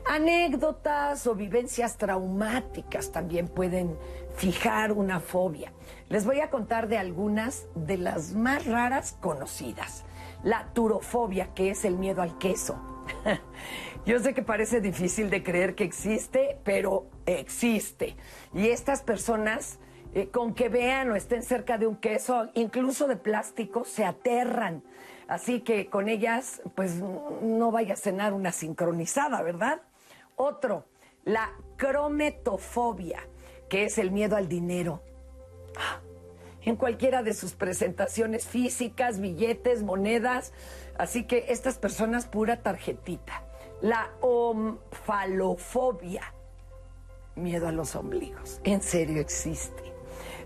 Anécdotas 0.06 1.28
o 1.28 1.36
vivencias 1.36 1.98
traumáticas 1.98 3.12
también 3.12 3.48
pueden 3.48 3.98
fijar 4.36 4.92
una 4.92 5.20
fobia. 5.20 5.74
Les 6.10 6.26
voy 6.26 6.40
a 6.40 6.50
contar 6.50 6.88
de 6.88 6.98
algunas 6.98 7.68
de 7.76 7.98
las 7.98 8.34
más 8.34 8.66
raras 8.66 9.18
conocidas. 9.22 10.06
La 10.44 10.72
turofobia, 10.74 11.54
que 11.54 11.72
es 11.72 11.86
el 11.86 11.98
miedo 11.98 12.22
al 12.22 12.38
queso. 12.38 12.80
Yo 14.06 14.20
sé 14.20 14.34
que 14.34 14.44
parece 14.44 14.82
difícil 14.82 15.30
de 15.30 15.44
creer 15.44 15.76
que 15.76 15.84
existe, 15.84 16.60
pero 16.64 17.08
existe. 17.26 18.16
Y 18.54 18.68
estas 18.68 19.02
personas 19.02 19.80
eh, 20.16 20.30
con 20.30 20.54
que 20.54 20.70
vean 20.70 21.12
o 21.12 21.16
estén 21.16 21.44
cerca 21.44 21.78
de 21.78 21.86
un 21.88 21.98
queso, 21.98 22.48
incluso 22.54 23.06
de 23.06 23.18
plástico, 23.18 23.84
se 23.84 24.06
aterran. 24.06 24.82
Así 25.28 25.60
que 25.60 25.88
con 25.90 26.08
ellas, 26.08 26.62
pues 26.74 26.96
no 26.96 27.70
vaya 27.72 27.96
a 27.96 27.98
cenar 27.98 28.32
una 28.34 28.54
sincronizada, 28.54 29.42
¿verdad? 29.42 29.82
Otro, 30.38 30.86
la 31.26 31.52
crometofobia, 31.76 33.28
que 33.68 33.84
es 33.84 33.98
el 33.98 34.12
miedo 34.12 34.38
al 34.38 34.48
dinero. 34.48 35.02
En 36.62 36.78
cualquiera 36.78 37.22
de 37.22 37.34
sus 37.34 37.52
presentaciones 37.54 38.48
físicas, 38.48 39.20
billetes, 39.20 39.84
monedas. 39.84 40.54
Así 40.98 41.26
que 41.26 41.48
estas 41.50 41.78
personas, 41.78 42.26
pura 42.26 42.64
tarjetita. 42.64 43.44
La 43.82 44.12
omfalofobia, 44.22 45.54
miedo 47.36 47.68
a 47.68 47.74
los 47.74 47.98
ombligos. 47.98 48.62
En 48.64 48.82
serio 48.82 49.20
existe. 49.20 49.95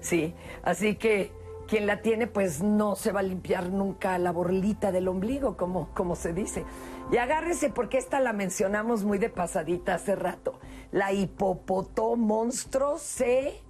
Sí, 0.01 0.33
así 0.63 0.95
que 0.95 1.31
quien 1.69 1.85
la 1.85 2.01
tiene 2.01 2.25
pues 2.25 2.63
no 2.63 2.95
se 2.95 3.11
va 3.11 3.19
a 3.19 3.23
limpiar 3.23 3.69
nunca 3.69 4.17
la 4.17 4.31
borlita 4.31 4.91
del 4.91 5.07
ombligo, 5.07 5.55
como, 5.55 5.93
como 5.93 6.15
se 6.15 6.33
dice. 6.33 6.65
Y 7.11 7.17
agárrese 7.17 7.69
porque 7.69 7.99
esta 7.99 8.19
la 8.19 8.33
mencionamos 8.33 9.03
muy 9.03 9.19
de 9.19 9.29
pasadita 9.29 9.95
hace 9.95 10.15
rato. 10.15 10.59
La 10.91 11.13
hipopotó 11.13 12.15
monstruo 12.15 12.97
se... 12.97 13.61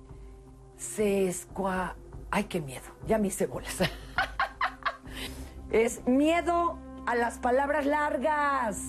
se 0.77 1.27
escua... 1.27 1.97
Ay, 2.31 2.45
qué 2.45 2.61
miedo, 2.61 2.85
ya 3.05 3.17
me 3.17 3.27
hice 3.27 3.47
bolas. 3.47 3.79
es 5.71 6.07
miedo 6.07 6.77
a 7.05 7.15
las 7.15 7.37
palabras 7.39 7.85
largas. 7.85 8.81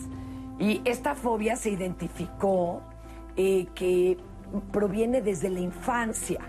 Y 0.61 0.83
esta 0.85 1.17
fobia 1.17 1.57
se 1.57 1.71
identificó 1.71 2.83
eh, 3.37 3.67
que 3.75 4.19
proviene 4.71 5.21
desde 5.21 5.49
la 5.49 5.61
infancia 5.61 6.41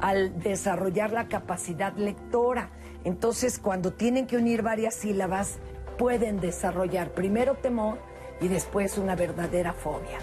al 0.00 0.40
desarrollar 0.40 1.12
la 1.12 1.28
capacidad 1.28 1.94
lectora. 1.94 2.70
Entonces, 3.04 3.58
cuando 3.58 3.92
tienen 3.92 4.26
que 4.26 4.36
unir 4.36 4.62
varias 4.62 4.94
sílabas, 4.94 5.58
pueden 5.98 6.40
desarrollar 6.40 7.10
primero 7.10 7.54
temor 7.54 7.98
y 8.40 8.48
después 8.48 8.98
una 8.98 9.14
verdadera 9.14 9.72
fobia. 9.72 10.18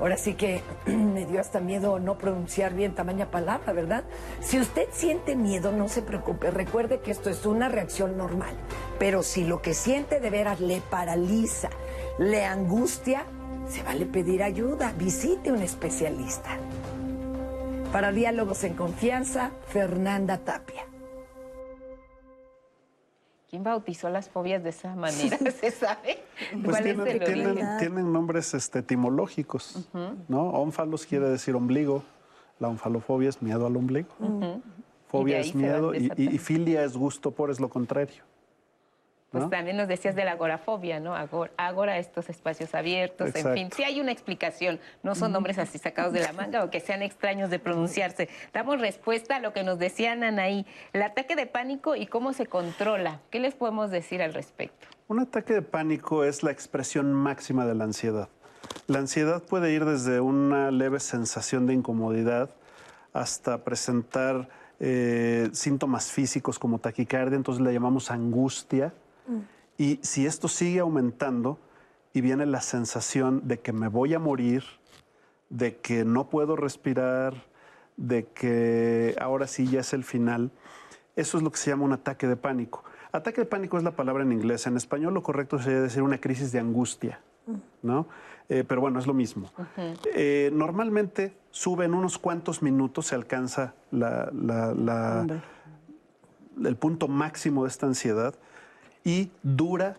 Ahora 0.00 0.16
sí 0.16 0.34
que 0.34 0.60
me 0.86 1.24
dio 1.26 1.40
hasta 1.40 1.60
miedo 1.60 1.98
no 1.98 2.18
pronunciar 2.18 2.74
bien 2.74 2.94
tamaña 2.94 3.30
palabra, 3.30 3.72
¿verdad? 3.72 4.04
Si 4.40 4.58
usted 4.58 4.88
siente 4.92 5.36
miedo, 5.36 5.72
no 5.72 5.88
se 5.88 6.02
preocupe. 6.02 6.50
Recuerde 6.50 7.00
que 7.00 7.10
esto 7.10 7.30
es 7.30 7.46
una 7.46 7.68
reacción 7.68 8.16
normal. 8.16 8.54
Pero 8.98 9.22
si 9.22 9.44
lo 9.44 9.62
que 9.62 9.74
siente 9.74 10.20
de 10.20 10.30
veras 10.30 10.60
le 10.60 10.80
paraliza, 10.80 11.70
le 12.18 12.44
angustia, 12.44 13.24
se 13.68 13.82
vale 13.82 14.06
pedir 14.06 14.42
ayuda. 14.42 14.92
Visite 14.98 15.52
un 15.52 15.62
especialista. 15.62 16.58
Para 17.94 18.10
Diálogos 18.10 18.64
en 18.64 18.74
Confianza, 18.74 19.52
Fernanda 19.68 20.38
Tapia. 20.38 20.84
¿Quién 23.48 23.62
bautizó 23.62 24.10
las 24.10 24.28
fobias 24.28 24.64
de 24.64 24.70
esa 24.70 24.96
manera? 24.96 25.38
¿Se 25.60 25.70
sabe? 25.70 26.18
Pues 26.64 26.82
tienen, 26.82 28.12
nombres 28.12 28.52
este, 28.52 28.80
etimológicos, 28.80 29.88
¿no? 30.26 30.50
Ónfalos 30.50 31.06
quiere 31.06 31.28
decir 31.28 31.54
ombligo, 31.54 32.02
la 32.58 32.66
onfalofobia 32.66 33.28
es 33.28 33.40
miedo 33.40 33.64
al 33.64 33.76
ombligo. 33.76 34.08
Fobia 35.06 35.38
es 35.38 35.54
miedo 35.54 35.94
y, 35.94 36.10
y, 36.16 36.38
filia 36.38 36.82
es 36.82 36.96
gusto 36.96 37.30
por, 37.30 37.52
es 37.52 37.60
lo 37.60 37.68
contrario. 37.68 38.24
Pues 39.34 39.50
también 39.50 39.76
nos 39.76 39.88
decías 39.88 40.14
de 40.14 40.24
la 40.24 40.32
agorafobia, 40.32 41.00
¿no? 41.00 41.14
Agora, 41.56 41.98
estos 41.98 42.30
espacios 42.30 42.74
abiertos, 42.74 43.34
en 43.34 43.52
fin. 43.52 43.68
Sí 43.74 43.82
hay 43.82 44.00
una 44.00 44.12
explicación, 44.12 44.78
no 45.02 45.16
son 45.16 45.32
nombres 45.32 45.58
así 45.58 45.78
sacados 45.78 46.12
de 46.12 46.20
la 46.20 46.32
manga 46.32 46.62
o 46.62 46.70
que 46.70 46.78
sean 46.78 47.02
extraños 47.02 47.50
de 47.50 47.58
pronunciarse. 47.58 48.28
Damos 48.52 48.80
respuesta 48.80 49.36
a 49.36 49.40
lo 49.40 49.52
que 49.52 49.64
nos 49.64 49.80
decían 49.80 50.22
Anaí, 50.22 50.66
el 50.92 51.02
ataque 51.02 51.34
de 51.34 51.46
pánico 51.46 51.96
y 51.96 52.06
cómo 52.06 52.32
se 52.32 52.46
controla. 52.46 53.20
¿Qué 53.30 53.40
les 53.40 53.54
podemos 53.54 53.90
decir 53.90 54.22
al 54.22 54.34
respecto? 54.34 54.86
Un 55.08 55.18
ataque 55.18 55.52
de 55.52 55.62
pánico 55.62 56.22
es 56.22 56.42
la 56.42 56.52
expresión 56.52 57.12
máxima 57.12 57.66
de 57.66 57.74
la 57.74 57.84
ansiedad. 57.84 58.28
La 58.86 59.00
ansiedad 59.00 59.42
puede 59.42 59.72
ir 59.72 59.84
desde 59.84 60.20
una 60.20 60.70
leve 60.70 61.00
sensación 61.00 61.66
de 61.66 61.74
incomodidad 61.74 62.50
hasta 63.12 63.64
presentar 63.64 64.48
eh, 64.80 65.48
síntomas 65.52 66.10
físicos 66.10 66.58
como 66.58 66.78
taquicardia, 66.78 67.36
entonces 67.36 67.62
le 67.62 67.72
llamamos 67.72 68.10
angustia 68.10 68.92
y 69.78 69.98
si 70.02 70.26
esto 70.26 70.48
sigue 70.48 70.80
aumentando 70.80 71.58
y 72.12 72.20
viene 72.20 72.46
la 72.46 72.60
sensación 72.60 73.42
de 73.44 73.58
que 73.58 73.72
me 73.72 73.88
voy 73.88 74.14
a 74.14 74.18
morir, 74.18 74.64
de 75.50 75.76
que 75.76 76.04
no 76.04 76.30
puedo 76.30 76.56
respirar, 76.56 77.34
de 77.96 78.26
que 78.26 79.16
ahora 79.20 79.46
sí 79.46 79.66
ya 79.66 79.80
es 79.80 79.92
el 79.92 80.04
final, 80.04 80.50
eso 81.16 81.38
es 81.38 81.44
lo 81.44 81.50
que 81.50 81.58
se 81.58 81.70
llama 81.70 81.84
un 81.84 81.92
ataque 81.92 82.26
de 82.26 82.36
pánico. 82.36 82.84
Ataque 83.12 83.42
de 83.42 83.46
pánico 83.46 83.76
es 83.78 83.84
la 83.84 83.92
palabra 83.92 84.24
en 84.24 84.32
inglés. 84.32 84.66
En 84.66 84.76
español 84.76 85.14
lo 85.14 85.22
correcto 85.22 85.58
sería 85.60 85.80
decir 85.80 86.02
una 86.02 86.18
crisis 86.18 86.50
de 86.50 86.58
angustia, 86.58 87.20
¿no? 87.82 88.08
Eh, 88.48 88.64
pero 88.66 88.80
bueno, 88.80 88.98
es 88.98 89.06
lo 89.06 89.14
mismo. 89.14 89.50
Eh, 90.14 90.50
normalmente 90.52 91.36
sube 91.50 91.84
en 91.84 91.94
unos 91.94 92.18
cuantos 92.18 92.62
minutos, 92.62 93.06
se 93.06 93.14
alcanza 93.14 93.74
el 96.62 96.76
punto 96.76 97.08
máximo 97.08 97.64
de 97.64 97.68
esta 97.70 97.86
ansiedad 97.86 98.34
y 99.04 99.30
dura 99.42 99.98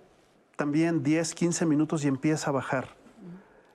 también 0.56 1.04
10, 1.04 1.36
15 1.36 1.66
minutos 1.66 2.04
y 2.04 2.08
empieza 2.08 2.50
a 2.50 2.54
bajar. 2.54 2.90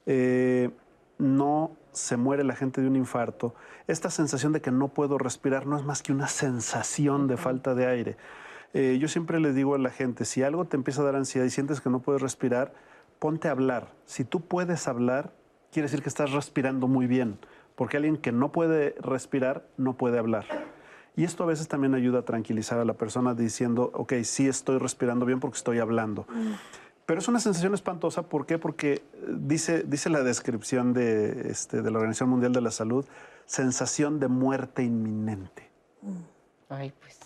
Eh, 0.06 0.70
no 1.18 1.76
se 1.92 2.16
muere 2.16 2.44
la 2.44 2.54
gente 2.54 2.80
de 2.80 2.88
un 2.88 2.96
infarto, 2.96 3.54
esta 3.86 4.10
sensación 4.10 4.52
de 4.52 4.60
que 4.60 4.70
no 4.70 4.88
puedo 4.88 5.18
respirar 5.18 5.66
no 5.66 5.76
es 5.76 5.84
más 5.84 6.02
que 6.02 6.12
una 6.12 6.28
sensación 6.28 7.26
de 7.26 7.36
falta 7.36 7.74
de 7.74 7.86
aire. 7.86 8.16
Eh, 8.72 8.98
yo 9.00 9.08
siempre 9.08 9.40
le 9.40 9.52
digo 9.52 9.74
a 9.74 9.78
la 9.78 9.90
gente, 9.90 10.24
si 10.24 10.42
algo 10.42 10.64
te 10.64 10.76
empieza 10.76 11.02
a 11.02 11.04
dar 11.04 11.16
ansiedad 11.16 11.46
y 11.46 11.50
sientes 11.50 11.80
que 11.80 11.90
no 11.90 12.00
puedes 12.00 12.22
respirar, 12.22 12.72
ponte 13.18 13.48
a 13.48 13.50
hablar. 13.50 13.92
Si 14.06 14.24
tú 14.24 14.40
puedes 14.40 14.86
hablar, 14.86 15.32
quiere 15.72 15.86
decir 15.86 16.02
que 16.02 16.08
estás 16.08 16.32
respirando 16.32 16.86
muy 16.86 17.06
bien, 17.06 17.38
porque 17.74 17.96
alguien 17.96 18.16
que 18.16 18.32
no 18.32 18.52
puede 18.52 18.94
respirar 19.00 19.66
no 19.76 19.96
puede 19.96 20.18
hablar. 20.18 20.46
Y 21.16 21.24
esto 21.24 21.44
a 21.44 21.46
veces 21.46 21.68
también 21.68 21.94
ayuda 21.94 22.20
a 22.20 22.22
tranquilizar 22.22 22.78
a 22.78 22.84
la 22.84 22.94
persona 22.94 23.34
diciendo, 23.34 23.90
ok, 23.94 24.14
sí 24.22 24.48
estoy 24.48 24.78
respirando 24.78 25.26
bien 25.26 25.40
porque 25.40 25.56
estoy 25.56 25.78
hablando. 25.78 26.26
Pero 27.06 27.18
es 27.18 27.26
una 27.26 27.40
sensación 27.40 27.74
espantosa, 27.74 28.22
¿por 28.22 28.46
qué? 28.46 28.58
Porque 28.58 28.92
eh, 28.92 29.02
dice, 29.28 29.82
dice 29.82 30.10
la 30.10 30.22
descripción 30.22 30.92
de, 30.92 31.50
este, 31.50 31.82
de 31.82 31.90
la 31.90 31.98
Organización 31.98 32.28
Mundial 32.28 32.52
de 32.52 32.60
la 32.60 32.70
Salud, 32.70 33.04
sensación 33.46 34.20
de 34.20 34.28
muerte 34.28 34.84
inminente. 34.84 35.68
Ay, 36.68 36.92
pues. 37.00 37.18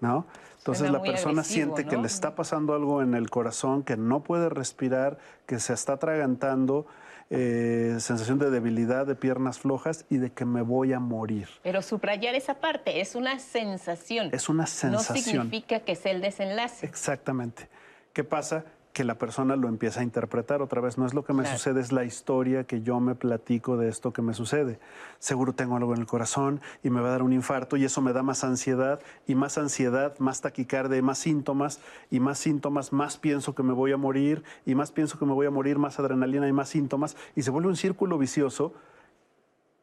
¿No? 0.00 0.26
Entonces 0.58 0.86
Suena 0.86 0.98
la 0.98 1.02
persona 1.02 1.40
agresivo, 1.42 1.76
siente 1.76 1.84
que 1.84 1.96
¿no? 1.96 2.02
le 2.02 2.06
está 2.06 2.36
pasando 2.36 2.74
algo 2.74 3.02
en 3.02 3.14
el 3.14 3.28
corazón, 3.28 3.82
que 3.82 3.96
no 3.96 4.22
puede 4.22 4.48
respirar, 4.48 5.18
que 5.46 5.58
se 5.58 5.74
está 5.74 5.94
atragantando, 5.94 6.86
eh, 7.30 7.96
sensación 8.00 8.38
de 8.38 8.50
debilidad, 8.50 9.06
de 9.06 9.14
piernas 9.14 9.58
flojas 9.58 10.04
y 10.10 10.18
de 10.18 10.30
que 10.32 10.44
me 10.44 10.62
voy 10.62 10.92
a 10.92 11.00
morir. 11.00 11.48
Pero 11.62 11.82
subrayar 11.82 12.34
esa 12.34 12.54
parte 12.60 13.00
es 13.00 13.14
una 13.14 13.38
sensación. 13.38 14.28
Es 14.32 14.48
una 14.48 14.64
No 14.64 14.68
sensación. 14.68 15.24
significa 15.24 15.80
que 15.80 15.96
sea 15.96 16.12
el 16.12 16.20
desenlace. 16.20 16.86
Exactamente. 16.86 17.68
¿Qué 18.12 18.24
pasa? 18.24 18.64
Que 18.94 19.02
la 19.02 19.18
persona 19.18 19.56
lo 19.56 19.66
empieza 19.66 20.00
a 20.00 20.02
interpretar 20.04 20.62
otra 20.62 20.80
vez. 20.80 20.98
No 20.98 21.04
es 21.04 21.14
lo 21.14 21.24
que 21.24 21.32
me 21.32 21.42
Claro. 21.42 21.58
sucede, 21.58 21.80
es 21.80 21.90
la 21.90 22.04
historia 22.04 22.62
que 22.62 22.80
yo 22.80 23.00
me 23.00 23.16
platico 23.16 23.76
de 23.76 23.88
esto 23.88 24.12
que 24.12 24.22
me 24.22 24.34
sucede. 24.34 24.78
Seguro 25.18 25.52
tengo 25.52 25.76
algo 25.76 25.92
en 25.94 26.00
el 26.00 26.06
corazón 26.06 26.60
y 26.84 26.90
me 26.90 27.00
va 27.00 27.08
a 27.08 27.10
dar 27.10 27.22
un 27.24 27.32
infarto 27.32 27.76
y 27.76 27.84
eso 27.84 28.00
me 28.00 28.12
da 28.12 28.22
más 28.22 28.44
ansiedad 28.44 29.00
y 29.26 29.34
más 29.34 29.58
ansiedad, 29.58 30.16
más 30.20 30.40
taquicardia, 30.42 31.02
más 31.02 31.18
síntomas 31.18 31.80
y 32.08 32.20
más 32.20 32.38
síntomas, 32.38 32.92
más 32.92 33.16
pienso 33.18 33.52
que 33.52 33.64
me 33.64 33.72
voy 33.72 33.90
a 33.90 33.96
morir 33.96 34.44
y 34.64 34.76
más 34.76 34.92
pienso 34.92 35.18
que 35.18 35.24
me 35.26 35.32
voy 35.32 35.46
a 35.46 35.50
morir, 35.50 35.76
más 35.76 35.98
adrenalina 35.98 36.46
y 36.46 36.52
más 36.52 36.68
síntomas 36.68 37.16
y 37.34 37.42
se 37.42 37.50
vuelve 37.50 37.68
un 37.70 37.76
círculo 37.76 38.16
vicioso 38.16 38.74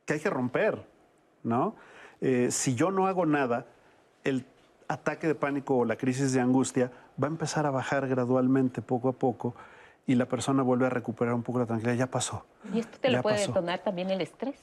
que 0.06 0.14
hay 0.14 0.20
que 0.22 0.30
romper, 0.30 0.88
¿no? 1.44 1.76
Eh, 2.22 2.48
si 2.50 2.76
yo 2.76 2.92
no 2.92 3.08
hago 3.08 3.26
nada, 3.26 3.66
el 4.24 4.46
ataque 4.92 5.28
de 5.28 5.36
pánico 5.36 5.78
o 5.78 5.86
la 5.86 5.96
crisis 5.96 6.34
de 6.34 6.42
angustia 6.42 6.92
va 7.22 7.28
a 7.28 7.32
empezar 7.32 7.66
a 7.66 7.72
bajar 7.72 8.08
gradualmente, 8.08 8.82
poco 8.82 9.10
a 9.10 9.14
poco, 9.14 9.56
y 10.06 10.16
la 10.16 10.26
persona 10.26 10.64
vuelve 10.64 10.88
a 10.88 10.90
recuperar 10.90 11.34
un 11.34 11.44
poco 11.44 11.60
la 11.60 11.66
tranquilidad. 11.66 11.96
Ya 11.98 12.08
pasó. 12.08 12.46
Y 12.74 12.80
esto 12.80 12.98
te 13.00 13.10
lo 13.10 13.22
puede 13.22 13.38
pasó. 13.38 13.48
detonar 13.48 13.80
también 13.80 14.10
el 14.10 14.22
estrés. 14.22 14.56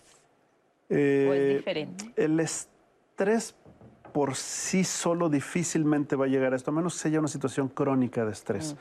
Eh, 0.91 1.27
¿O 1.29 1.35
es 1.35 1.57
diferente? 1.57 2.13
El 2.17 2.41
estrés 2.41 3.55
por 4.13 4.35
sí 4.35 4.85
solo 4.85 5.29
difícilmente 5.29 6.17
va 6.17 6.25
a 6.25 6.29
llegar 6.29 6.53
a 6.53 6.57
esto, 6.57 6.71
a 6.71 6.75
menos 6.75 6.95
que 6.95 7.09
sea 7.09 7.19
una 7.19 7.29
situación 7.29 7.69
crónica 7.69 8.25
de 8.25 8.33
estrés. 8.33 8.77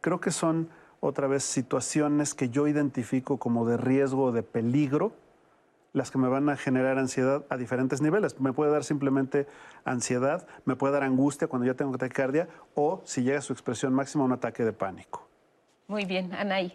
Creo 0.00 0.20
que 0.20 0.30
son 0.30 0.68
otra 1.00 1.26
vez 1.26 1.44
situaciones 1.44 2.34
que 2.34 2.48
yo 2.50 2.66
identifico 2.66 3.38
como 3.38 3.66
de 3.66 3.76
riesgo 3.76 4.24
o 4.24 4.32
de 4.32 4.42
peligro, 4.42 5.12
las 5.92 6.10
que 6.10 6.18
me 6.18 6.28
van 6.28 6.48
a 6.48 6.56
generar 6.56 6.98
ansiedad 6.98 7.44
a 7.48 7.56
diferentes 7.56 8.00
niveles. 8.00 8.40
Me 8.40 8.52
puede 8.52 8.70
dar 8.70 8.84
simplemente 8.84 9.46
ansiedad, 9.84 10.46
me 10.64 10.76
puede 10.76 10.94
dar 10.94 11.04
angustia 11.04 11.48
cuando 11.48 11.66
ya 11.66 11.74
tengo 11.74 11.96
taquicardia 11.98 12.48
o, 12.74 13.02
si 13.04 13.22
llega 13.22 13.38
a 13.38 13.42
su 13.42 13.52
expresión 13.52 13.92
máxima, 13.92 14.24
un 14.24 14.32
ataque 14.32 14.64
de 14.64 14.72
pánico. 14.72 15.26
Muy 15.88 16.04
bien, 16.04 16.32
Anaí, 16.34 16.72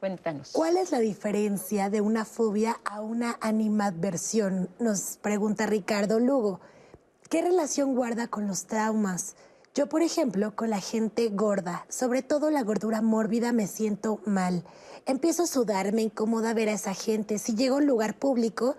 cuéntanos. 0.00 0.52
¿Cuál 0.52 0.78
es 0.78 0.90
la 0.90 0.98
diferencia 0.98 1.90
de 1.90 2.00
una 2.00 2.24
fobia 2.24 2.78
a 2.84 3.00
una 3.00 3.36
animadversión? 3.40 4.70
Nos 4.78 5.18
pregunta 5.18 5.66
Ricardo 5.66 6.18
Lugo. 6.18 6.60
¿Qué 7.28 7.42
relación 7.42 7.94
guarda 7.94 8.28
con 8.28 8.46
los 8.46 8.66
traumas? 8.66 9.36
Yo, 9.76 9.90
por 9.90 10.00
ejemplo, 10.00 10.56
con 10.56 10.70
la 10.70 10.80
gente 10.80 11.28
gorda, 11.28 11.84
sobre 11.90 12.22
todo 12.22 12.50
la 12.50 12.62
gordura 12.62 13.02
mórbida, 13.02 13.52
me 13.52 13.66
siento 13.66 14.20
mal. 14.24 14.64
Empiezo 15.04 15.42
a 15.42 15.46
sudar, 15.46 15.92
me 15.92 16.00
incomoda 16.00 16.54
ver 16.54 16.70
a 16.70 16.72
esa 16.72 16.94
gente. 16.94 17.38
Si 17.38 17.54
llego 17.54 17.74
a 17.74 17.78
un 17.80 17.86
lugar 17.86 18.18
público 18.18 18.74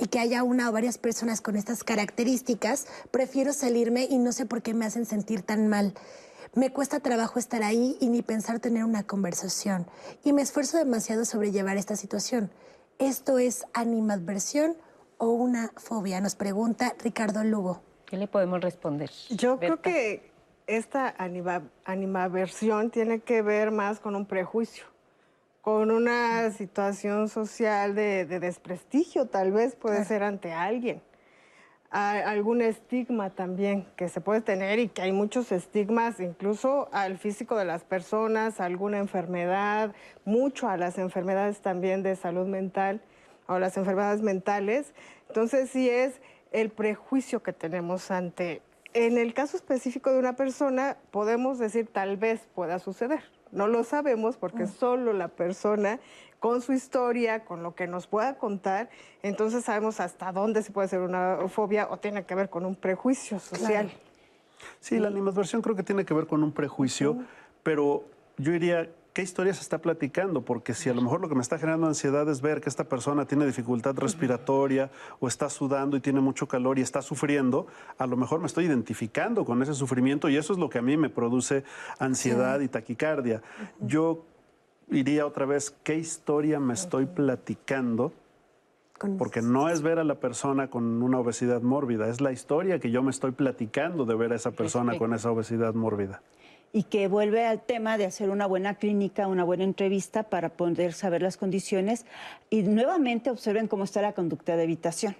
y 0.00 0.08
que 0.08 0.18
haya 0.18 0.42
una 0.42 0.68
o 0.68 0.72
varias 0.72 0.98
personas 0.98 1.40
con 1.40 1.54
estas 1.54 1.84
características, 1.84 2.88
prefiero 3.12 3.52
salirme 3.52 4.08
y 4.10 4.18
no 4.18 4.32
sé 4.32 4.44
por 4.44 4.60
qué 4.60 4.74
me 4.74 4.86
hacen 4.86 5.06
sentir 5.06 5.42
tan 5.42 5.68
mal. 5.68 5.94
Me 6.52 6.72
cuesta 6.72 6.98
trabajo 6.98 7.38
estar 7.38 7.62
ahí 7.62 7.96
y 8.00 8.08
ni 8.08 8.22
pensar 8.22 8.58
tener 8.58 8.82
una 8.82 9.04
conversación. 9.04 9.86
Y 10.24 10.32
me 10.32 10.42
esfuerzo 10.42 10.78
demasiado 10.78 11.24
sobrellevar 11.26 11.76
esta 11.76 11.94
situación. 11.94 12.50
¿Esto 12.98 13.38
es 13.38 13.66
animadversión 13.72 14.74
o 15.16 15.28
una 15.28 15.70
fobia? 15.76 16.20
Nos 16.20 16.34
pregunta 16.34 16.96
Ricardo 16.98 17.44
Lugo. 17.44 17.82
¿Qué 18.04 18.16
le 18.16 18.26
podemos 18.26 18.60
responder? 18.60 19.08
Yo 19.28 19.60
creo 19.60 19.80
que 19.80 20.29
esta 20.76 21.14
anima, 21.18 21.62
animaversión 21.84 22.90
tiene 22.90 23.20
que 23.20 23.42
ver 23.42 23.70
más 23.70 24.00
con 24.00 24.16
un 24.16 24.26
prejuicio, 24.26 24.84
con 25.62 25.90
una 25.90 26.50
situación 26.50 27.28
social 27.28 27.94
de, 27.94 28.24
de 28.24 28.40
desprestigio, 28.40 29.26
tal 29.26 29.52
vez 29.52 29.76
puede 29.76 30.04
ser 30.04 30.22
ante 30.22 30.52
alguien. 30.52 31.02
A- 31.90 32.30
algún 32.30 32.62
estigma 32.62 33.30
también 33.30 33.84
que 33.96 34.08
se 34.08 34.20
puede 34.20 34.40
tener 34.40 34.78
y 34.78 34.88
que 34.88 35.02
hay 35.02 35.12
muchos 35.12 35.50
estigmas 35.50 36.20
incluso 36.20 36.88
al 36.92 37.18
físico 37.18 37.56
de 37.56 37.64
las 37.64 37.82
personas, 37.82 38.60
a 38.60 38.64
alguna 38.64 38.98
enfermedad, 38.98 39.92
mucho 40.24 40.68
a 40.68 40.76
las 40.76 40.98
enfermedades 40.98 41.60
también 41.60 42.04
de 42.04 42.14
salud 42.14 42.46
mental 42.46 43.00
o 43.48 43.58
las 43.58 43.76
enfermedades 43.76 44.22
mentales. 44.22 44.94
Entonces 45.26 45.68
sí 45.70 45.90
es 45.90 46.20
el 46.52 46.70
prejuicio 46.70 47.42
que 47.42 47.52
tenemos 47.52 48.10
ante... 48.10 48.62
En 48.92 49.18
el 49.18 49.34
caso 49.34 49.56
específico 49.56 50.10
de 50.12 50.18
una 50.18 50.34
persona 50.34 50.96
podemos 51.10 51.58
decir 51.58 51.88
tal 51.92 52.16
vez 52.16 52.48
pueda 52.54 52.78
suceder. 52.78 53.22
No 53.52 53.66
lo 53.66 53.84
sabemos 53.84 54.36
porque 54.36 54.66
solo 54.66 55.12
la 55.12 55.28
persona 55.28 56.00
con 56.38 56.62
su 56.62 56.72
historia, 56.72 57.44
con 57.44 57.62
lo 57.62 57.74
que 57.74 57.86
nos 57.86 58.06
pueda 58.06 58.38
contar, 58.38 58.88
entonces 59.22 59.64
sabemos 59.64 60.00
hasta 60.00 60.32
dónde 60.32 60.62
se 60.62 60.72
puede 60.72 60.88
ser 60.88 61.00
una 61.00 61.36
fobia 61.48 61.88
o 61.90 61.98
tiene 61.98 62.24
que 62.24 62.34
ver 62.34 62.48
con 62.48 62.64
un 62.64 62.74
prejuicio 62.74 63.38
social. 63.38 63.90
Sí, 64.80 64.98
la 64.98 65.08
animadversión 65.08 65.62
creo 65.62 65.76
que 65.76 65.82
tiene 65.82 66.04
que 66.04 66.14
ver 66.14 66.26
con 66.26 66.42
un 66.42 66.52
prejuicio, 66.52 67.18
pero 67.62 68.04
yo 68.38 68.52
diría, 68.52 68.88
¿qué 69.20 69.24
historia 69.24 69.52
se 69.52 69.60
está 69.60 69.76
platicando? 69.76 70.46
Porque 70.46 70.72
si 70.72 70.88
a 70.88 70.94
lo 70.94 71.02
mejor 71.02 71.20
lo 71.20 71.28
que 71.28 71.34
me 71.34 71.42
está 71.42 71.58
generando 71.58 71.86
ansiedad 71.86 72.26
es 72.30 72.40
ver 72.40 72.62
que 72.62 72.70
esta 72.70 72.84
persona 72.84 73.26
tiene 73.26 73.44
dificultad 73.44 73.94
respiratoria 73.96 74.90
o 75.18 75.28
está 75.28 75.50
sudando 75.50 75.94
y 75.98 76.00
tiene 76.00 76.20
mucho 76.20 76.48
calor 76.48 76.78
y 76.78 76.80
está 76.80 77.02
sufriendo, 77.02 77.66
a 77.98 78.06
lo 78.06 78.16
mejor 78.16 78.40
me 78.40 78.46
estoy 78.46 78.64
identificando 78.64 79.44
con 79.44 79.62
ese 79.62 79.74
sufrimiento 79.74 80.30
y 80.30 80.38
eso 80.38 80.54
es 80.54 80.58
lo 80.58 80.70
que 80.70 80.78
a 80.78 80.82
mí 80.82 80.96
me 80.96 81.10
produce 81.10 81.64
ansiedad 81.98 82.60
y 82.60 82.68
taquicardia. 82.68 83.42
Yo 83.78 84.24
iría 84.90 85.26
otra 85.26 85.44
vez, 85.44 85.70
¿qué 85.84 85.98
historia 85.98 86.58
me 86.58 86.72
estoy 86.72 87.04
platicando? 87.04 88.14
Porque 89.18 89.42
no 89.42 89.68
es 89.68 89.82
ver 89.82 89.98
a 89.98 90.04
la 90.04 90.14
persona 90.14 90.70
con 90.70 91.02
una 91.02 91.18
obesidad 91.18 91.60
mórbida, 91.60 92.08
es 92.08 92.22
la 92.22 92.32
historia 92.32 92.78
que 92.78 92.90
yo 92.90 93.02
me 93.02 93.10
estoy 93.10 93.32
platicando 93.32 94.06
de 94.06 94.14
ver 94.14 94.32
a 94.32 94.36
esa 94.36 94.52
persona 94.52 94.96
con 94.96 95.12
esa 95.12 95.30
obesidad 95.30 95.74
mórbida. 95.74 96.22
Y 96.72 96.84
que 96.84 97.08
vuelve 97.08 97.46
al 97.46 97.60
tema 97.60 97.98
de 97.98 98.06
hacer 98.06 98.30
una 98.30 98.46
buena 98.46 98.74
clínica, 98.76 99.26
una 99.26 99.44
buena 99.44 99.64
entrevista 99.64 100.24
para 100.24 100.50
poder 100.50 100.92
saber 100.92 101.22
las 101.22 101.36
condiciones 101.36 102.06
y 102.48 102.62
nuevamente 102.62 103.30
observen 103.30 103.68
cómo 103.68 103.84
está 103.84 104.02
la 104.02 104.12
conducta 104.12 104.56
de 104.56 104.64
evitación 104.64 105.16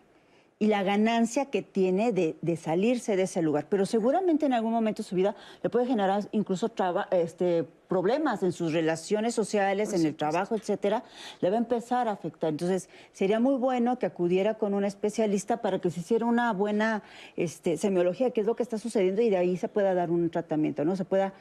y 0.62 0.66
la 0.66 0.82
ganancia 0.82 1.46
que 1.46 1.62
tiene 1.62 2.12
de, 2.12 2.36
de 2.42 2.56
salirse 2.56 3.16
de 3.16 3.22
ese 3.22 3.40
lugar. 3.40 3.66
Pero 3.70 3.86
seguramente 3.86 4.44
en 4.44 4.52
algún 4.52 4.72
momento 4.72 5.02
de 5.02 5.08
su 5.08 5.16
vida 5.16 5.34
le 5.62 5.70
puede 5.70 5.86
generar 5.86 6.28
incluso 6.32 6.68
traba- 6.68 7.08
este, 7.12 7.64
problemas 7.88 8.42
en 8.42 8.52
sus 8.52 8.74
relaciones 8.74 9.34
sociales, 9.34 9.94
en 9.94 10.04
el 10.04 10.14
trabajo, 10.14 10.54
etcétera. 10.54 11.02
Le 11.40 11.48
va 11.48 11.56
a 11.56 11.60
empezar 11.60 12.08
a 12.08 12.12
afectar. 12.12 12.50
Entonces, 12.50 12.90
sería 13.12 13.40
muy 13.40 13.54
bueno 13.56 13.98
que 13.98 14.04
acudiera 14.04 14.58
con 14.58 14.74
un 14.74 14.84
especialista 14.84 15.62
para 15.62 15.78
que 15.78 15.88
se 15.88 16.00
hiciera 16.00 16.26
una 16.26 16.52
buena 16.52 17.02
este, 17.36 17.78
semiología, 17.78 18.30
qué 18.30 18.42
es 18.42 18.46
lo 18.46 18.54
que 18.54 18.62
está 18.62 18.76
sucediendo 18.76 19.22
y 19.22 19.30
de 19.30 19.38
ahí 19.38 19.56
se 19.56 19.68
pueda 19.68 19.94
dar 19.94 20.10
un 20.10 20.28
tratamiento, 20.28 20.84
¿no? 20.84 20.94
Se 20.94 21.06
pueda 21.06 21.32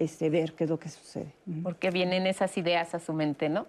este, 0.00 0.30
ver 0.30 0.54
qué 0.54 0.64
es 0.64 0.70
lo 0.70 0.80
que 0.80 0.88
sucede. 0.88 1.32
Porque 1.62 1.92
vienen 1.92 2.26
esas 2.26 2.58
ideas 2.58 2.92
a 2.96 2.98
su 2.98 3.12
mente, 3.12 3.48
¿no? 3.48 3.66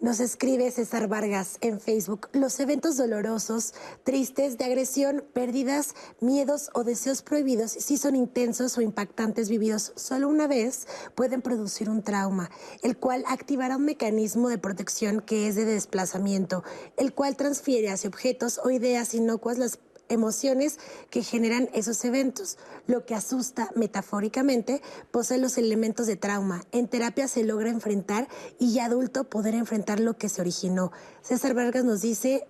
Nos 0.00 0.20
escribe 0.20 0.70
César 0.70 1.08
Vargas 1.08 1.58
en 1.60 1.80
Facebook. 1.80 2.28
Los 2.32 2.60
eventos 2.60 2.96
dolorosos, 2.96 3.74
tristes, 4.04 4.56
de 4.56 4.64
agresión, 4.64 5.24
pérdidas, 5.32 5.96
miedos 6.20 6.70
o 6.72 6.84
deseos 6.84 7.22
prohibidos, 7.22 7.72
si 7.72 7.96
son 7.96 8.14
intensos 8.14 8.78
o 8.78 8.80
impactantes 8.80 9.48
vividos 9.48 9.92
solo 9.96 10.28
una 10.28 10.46
vez, 10.46 10.86
pueden 11.16 11.42
producir 11.42 11.90
un 11.90 12.04
trauma, 12.04 12.48
el 12.84 12.96
cual 12.96 13.24
activará 13.26 13.76
un 13.76 13.86
mecanismo 13.86 14.48
de 14.48 14.58
protección 14.58 15.20
que 15.20 15.48
es 15.48 15.56
de 15.56 15.64
desplazamiento, 15.64 16.62
el 16.96 17.12
cual 17.12 17.36
transfiere 17.36 17.90
hacia 17.90 18.06
objetos 18.06 18.60
o 18.62 18.70
ideas 18.70 19.14
inocuas 19.14 19.58
las 19.58 19.80
emociones 20.08 20.78
que 21.10 21.22
generan 21.22 21.68
esos 21.72 22.04
eventos. 22.04 22.58
Lo 22.86 23.04
que 23.04 23.14
asusta 23.14 23.70
metafóricamente 23.74 24.82
posee 25.10 25.38
los 25.38 25.58
elementos 25.58 26.06
de 26.06 26.16
trauma. 26.16 26.62
En 26.72 26.88
terapia 26.88 27.28
se 27.28 27.44
logra 27.44 27.70
enfrentar 27.70 28.28
y 28.58 28.72
ya 28.72 28.86
adulto 28.86 29.24
poder 29.24 29.54
enfrentar 29.54 30.00
lo 30.00 30.16
que 30.16 30.28
se 30.28 30.40
originó. 30.40 30.92
César 31.22 31.54
Vargas 31.54 31.84
nos 31.84 32.00
dice, 32.00 32.46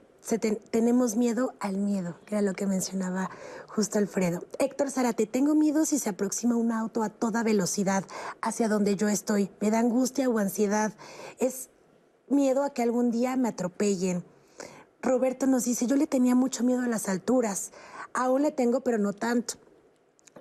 tenemos 0.71 1.17
miedo 1.17 1.55
al 1.61 1.79
miedo, 1.79 2.19
que 2.27 2.35
era 2.35 2.43
lo 2.43 2.55
que 2.55 2.67
mencionaba 2.67 3.31
justo 3.67 3.99
Alfredo. 3.99 4.45
Héctor 4.59 4.91
Zarate, 4.91 5.27
tengo 5.27 5.55
miedo 5.55 5.85
si 5.85 5.99
se 5.99 6.11
aproxima 6.11 6.57
un 6.57 6.73
auto 6.73 7.03
a 7.03 7.09
toda 7.09 7.43
velocidad 7.43 8.05
hacia 8.43 8.69
donde 8.69 8.97
yo 8.97 9.09
estoy. 9.09 9.51
Me 9.61 9.71
da 9.71 9.79
angustia 9.79 10.29
o 10.29 10.39
ansiedad. 10.39 10.93
Es 11.39 11.71
miedo 12.29 12.63
a 12.63 12.71
que 12.71 12.83
algún 12.83 13.11
día 13.11 13.37
me 13.37 13.49
atropellen. 13.49 14.25
Roberto 15.01 15.47
nos 15.47 15.65
dice, 15.65 15.87
yo 15.87 15.97
le 15.97 16.07
tenía 16.07 16.35
mucho 16.35 16.65
miedo 16.65 16.83
a 16.83 16.89
las 16.89 17.09
alturas. 17.09 17.73
Aún 18.15 18.43
le 18.43 18.51
tengo, 18.51 18.81
pero 18.81 18.99
no 18.99 19.13
tanto. 19.13 19.55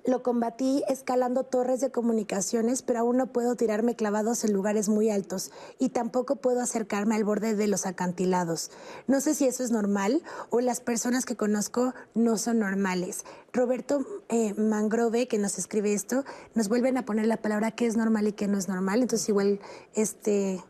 Lo 0.04 0.22
combatí 0.22 0.82
escalando 0.88 1.44
torres 1.44 1.80
de 1.80 1.90
comunicaciones, 1.90 2.80
pero 2.82 3.00
aún 3.00 3.18
no 3.18 3.26
puedo 3.26 3.56
tirarme 3.56 3.94
clavados 3.94 4.42
en 4.42 4.54
lugares 4.54 4.88
muy 4.88 5.10
altos 5.10 5.50
y 5.78 5.90
tampoco 5.90 6.36
puedo 6.36 6.62
acercarme 6.62 7.14
al 7.14 7.24
borde 7.24 7.54
de 7.54 7.68
los 7.68 7.84
acantilados. 7.84 8.70
No 9.06 9.20
sé 9.20 9.34
si 9.34 9.46
eso 9.46 9.62
es 9.62 9.70
normal 9.70 10.22
o 10.48 10.60
las 10.60 10.80
personas 10.80 11.26
que 11.26 11.36
conozco 11.36 11.92
no 12.14 12.38
son 12.38 12.60
normales. 12.60 13.24
Roberto 13.52 14.06
eh, 14.30 14.54
Mangrove, 14.54 15.28
que 15.28 15.36
nos 15.36 15.58
escribe 15.58 15.92
esto, 15.92 16.24
nos 16.54 16.68
vuelven 16.68 16.96
a 16.96 17.04
poner 17.04 17.26
la 17.26 17.36
palabra 17.36 17.72
qué 17.72 17.86
es 17.86 17.96
normal 17.96 18.28
y 18.28 18.32
qué 18.32 18.48
no 18.48 18.56
es 18.56 18.68
normal. 18.68 19.02
Entonces 19.02 19.28
igual, 19.28 19.60
este, 19.94 20.64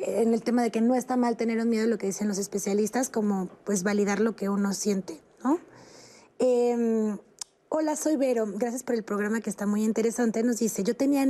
en 0.00 0.34
el 0.34 0.42
tema 0.42 0.62
de 0.62 0.70
que 0.70 0.80
no 0.80 0.94
está 0.94 1.16
mal 1.16 1.36
tener 1.36 1.58
un 1.60 1.68
miedo, 1.68 1.86
lo 1.86 1.98
que 1.98 2.06
dicen 2.06 2.28
los 2.28 2.38
especialistas, 2.38 3.08
como 3.08 3.48
pues 3.64 3.82
validar 3.82 4.20
lo 4.20 4.36
que 4.36 4.48
uno 4.48 4.72
siente, 4.72 5.20
¿no? 5.44 5.58
Em, 6.38 7.18
Hola, 7.72 7.94
soy 7.94 8.16
Vero. 8.16 8.46
Gracias 8.48 8.82
por 8.82 8.96
el 8.96 9.04
programa 9.04 9.40
que 9.40 9.48
está 9.48 9.64
muy 9.64 9.84
interesante. 9.84 10.42
Nos 10.42 10.58
dice, 10.58 10.82
yo 10.82 10.96
tenía 10.96 11.24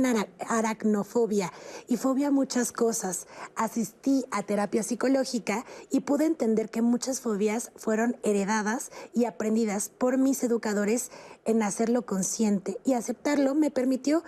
aracnofobia 0.49 1.53
y 1.87 1.97
fobia 1.97 2.29
a 2.29 2.31
muchas 2.31 2.71
cosas. 2.71 3.27
Asistí 3.55 4.25
a 4.31 4.41
terapia 4.41 4.81
psicológica 4.81 5.65
y 5.91 5.99
pude 5.99 6.25
entender 6.25 6.71
que 6.71 6.81
muchas 6.81 7.21
fobias 7.21 7.71
fueron 7.75 8.17
heredadas 8.23 8.89
y 9.13 9.25
aprendidas 9.25 9.89
por 9.89 10.17
mis 10.17 10.43
educadores 10.43 11.11
en 11.45 11.61
hacerlo 11.61 12.07
consciente 12.07 12.79
y 12.85 12.93
aceptarlo 12.93 13.53
me 13.53 13.69
permitió 13.69 14.23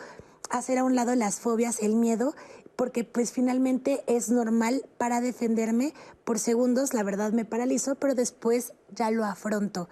hacer 0.51 0.77
a 0.77 0.83
un 0.83 0.93
lado 0.93 1.15
las 1.15 1.39
fobias, 1.39 1.81
el 1.81 1.95
miedo 1.95 2.35
porque 2.75 3.03
pues 3.03 3.31
finalmente 3.31 4.03
es 4.07 4.29
normal 4.29 4.85
para 4.97 5.21
defenderme 5.21 5.93
por 6.23 6.39
segundos, 6.39 6.93
la 6.93 7.03
verdad 7.03 7.31
me 7.31 7.45
paralizo, 7.45 7.95
pero 7.95 8.15
después 8.15 8.73
ya 8.93 9.11
lo 9.11 9.25
afronto 9.25 9.87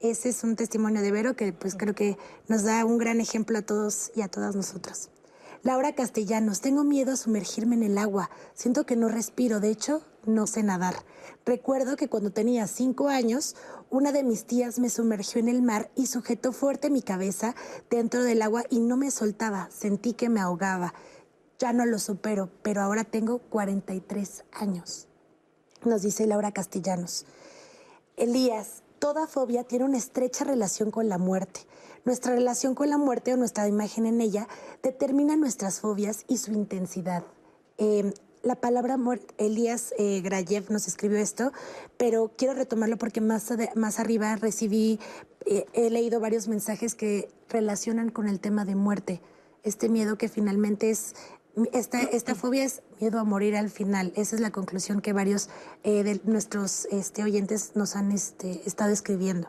ese 0.00 0.28
es 0.28 0.44
un 0.44 0.56
testimonio 0.56 1.02
de 1.02 1.10
Vero 1.10 1.36
que 1.36 1.52
pues 1.52 1.74
creo 1.74 1.94
que 1.94 2.18
nos 2.48 2.64
da 2.64 2.84
un 2.84 2.98
gran 2.98 3.20
ejemplo 3.20 3.58
a 3.58 3.62
todos 3.62 4.12
y 4.14 4.22
a 4.22 4.28
todas 4.28 4.54
nosotras. 4.54 5.10
Laura 5.62 5.94
Castellanos, 5.94 6.60
tengo 6.60 6.84
miedo 6.84 7.12
a 7.12 7.16
sumergirme 7.16 7.74
en 7.74 7.82
el 7.82 7.98
agua. 7.98 8.30
Siento 8.54 8.86
que 8.86 8.94
no 8.94 9.08
respiro, 9.08 9.58
de 9.58 9.70
hecho, 9.70 10.02
no 10.24 10.46
sé 10.46 10.62
nadar. 10.62 10.94
Recuerdo 11.44 11.96
que 11.96 12.08
cuando 12.08 12.30
tenía 12.30 12.66
cinco 12.66 13.08
años, 13.08 13.56
una 13.90 14.12
de 14.12 14.22
mis 14.22 14.44
tías 14.44 14.78
me 14.78 14.90
sumergió 14.90 15.40
en 15.40 15.48
el 15.48 15.62
mar 15.62 15.90
y 15.96 16.06
sujetó 16.06 16.52
fuerte 16.52 16.90
mi 16.90 17.02
cabeza 17.02 17.56
dentro 17.90 18.22
del 18.22 18.42
agua 18.42 18.64
y 18.70 18.80
no 18.80 18.96
me 18.96 19.10
soltaba. 19.10 19.68
Sentí 19.72 20.12
que 20.12 20.28
me 20.28 20.40
ahogaba. 20.40 20.94
Ya 21.58 21.72
no 21.72 21.86
lo 21.86 21.98
supero, 21.98 22.50
pero 22.62 22.82
ahora 22.82 23.04
tengo 23.04 23.38
43 23.38 24.44
años. 24.52 25.08
Nos 25.84 26.02
dice 26.02 26.26
Laura 26.26 26.52
Castellanos. 26.52 27.24
Elías, 28.16 28.82
toda 28.98 29.26
fobia 29.26 29.64
tiene 29.64 29.84
una 29.84 29.98
estrecha 29.98 30.44
relación 30.44 30.90
con 30.90 31.08
la 31.08 31.18
muerte. 31.18 31.60
Nuestra 32.04 32.34
relación 32.34 32.74
con 32.74 32.90
la 32.90 32.98
muerte 32.98 33.34
o 33.34 33.36
nuestra 33.36 33.66
imagen 33.68 34.06
en 34.06 34.20
ella 34.20 34.48
determina 34.82 35.36
nuestras 35.36 35.80
fobias 35.80 36.24
y 36.28 36.38
su 36.38 36.52
intensidad. 36.52 37.24
Em, 37.78 38.12
la 38.42 38.54
palabra 38.54 38.96
muerte, 38.96 39.34
Elías 39.38 39.92
eh, 39.98 40.20
Grayev 40.20 40.70
nos 40.70 40.86
escribió 40.86 41.18
esto, 41.18 41.52
pero 41.96 42.30
quiero 42.36 42.54
retomarlo 42.54 42.96
porque 42.96 43.20
más, 43.20 43.52
más 43.74 43.98
arriba 43.98 44.36
recibí, 44.36 45.00
eh, 45.46 45.66
he 45.72 45.90
leído 45.90 46.20
varios 46.20 46.46
mensajes 46.46 46.94
que 46.94 47.28
relacionan 47.48 48.10
con 48.10 48.28
el 48.28 48.38
tema 48.38 48.64
de 48.64 48.76
muerte, 48.76 49.20
este 49.64 49.88
miedo 49.88 50.16
que 50.16 50.28
finalmente 50.28 50.90
es 50.90 51.16
esta, 51.72 52.02
esta 52.02 52.34
fobia 52.34 52.64
es 52.64 52.82
miedo 53.00 53.18
a 53.18 53.24
morir 53.24 53.56
al 53.56 53.70
final. 53.70 54.12
Esa 54.16 54.36
es 54.36 54.40
la 54.40 54.50
conclusión 54.50 55.00
que 55.00 55.12
varios 55.12 55.48
eh, 55.84 56.02
de 56.02 56.20
nuestros 56.24 56.86
este, 56.90 57.22
oyentes 57.22 57.72
nos 57.74 57.96
han 57.96 58.12
este, 58.12 58.62
estado 58.66 58.92
escribiendo. 58.92 59.48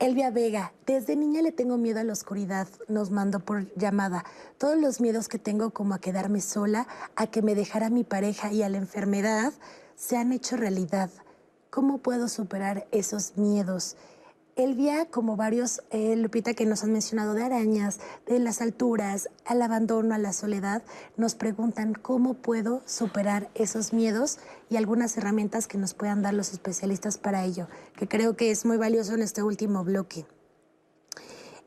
Elvia 0.00 0.30
Vega, 0.30 0.72
desde 0.86 1.16
niña 1.16 1.42
le 1.42 1.50
tengo 1.50 1.76
miedo 1.76 1.98
a 1.98 2.04
la 2.04 2.12
oscuridad, 2.12 2.68
nos 2.86 3.10
mandó 3.10 3.40
por 3.40 3.72
llamada. 3.74 4.24
Todos 4.56 4.78
los 4.78 5.00
miedos 5.00 5.26
que 5.26 5.40
tengo 5.40 5.70
como 5.70 5.94
a 5.94 5.98
quedarme 5.98 6.40
sola, 6.40 6.86
a 7.16 7.26
que 7.26 7.42
me 7.42 7.56
dejara 7.56 7.90
mi 7.90 8.04
pareja 8.04 8.52
y 8.52 8.62
a 8.62 8.68
la 8.68 8.78
enfermedad, 8.78 9.52
se 9.96 10.16
han 10.16 10.32
hecho 10.32 10.56
realidad. 10.56 11.10
¿Cómo 11.70 11.98
puedo 11.98 12.28
superar 12.28 12.86
esos 12.92 13.36
miedos? 13.36 13.96
Elvia, 14.58 15.06
como 15.06 15.36
varios, 15.36 15.82
eh, 15.90 16.16
Lupita, 16.16 16.52
que 16.52 16.66
nos 16.66 16.82
han 16.82 16.90
mencionado 16.90 17.34
de 17.34 17.44
arañas, 17.44 18.00
de 18.26 18.40
las 18.40 18.60
alturas, 18.60 19.30
al 19.44 19.62
abandono, 19.62 20.16
a 20.16 20.18
la 20.18 20.32
soledad, 20.32 20.82
nos 21.16 21.36
preguntan 21.36 21.94
cómo 21.94 22.34
puedo 22.34 22.82
superar 22.84 23.50
esos 23.54 23.92
miedos 23.92 24.40
y 24.68 24.74
algunas 24.74 25.16
herramientas 25.16 25.68
que 25.68 25.78
nos 25.78 25.94
puedan 25.94 26.22
dar 26.22 26.34
los 26.34 26.52
especialistas 26.52 27.18
para 27.18 27.44
ello, 27.44 27.68
que 27.96 28.08
creo 28.08 28.36
que 28.36 28.50
es 28.50 28.66
muy 28.66 28.78
valioso 28.78 29.14
en 29.14 29.22
este 29.22 29.44
último 29.44 29.84
bloque. 29.84 30.26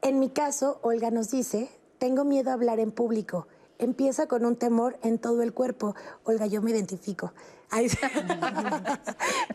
En 0.02 0.20
mi 0.20 0.30
caso, 0.30 0.82
Olga 0.82 1.12
nos 1.12 1.32
dice, 1.32 1.70
tengo 1.98 2.26
miedo 2.26 2.50
a 2.50 2.56
hablar 2.56 2.82
en 2.82 2.92
público. 2.92 3.48
Empieza 3.80 4.28
con 4.28 4.44
un 4.44 4.58
temor 4.58 5.00
en 5.02 5.18
todo 5.18 5.44
el 5.44 5.54
cuerpo. 5.54 5.96
Olga, 6.26 6.46
yo 6.46 6.62
me 6.62 6.72
identifico. 6.72 7.32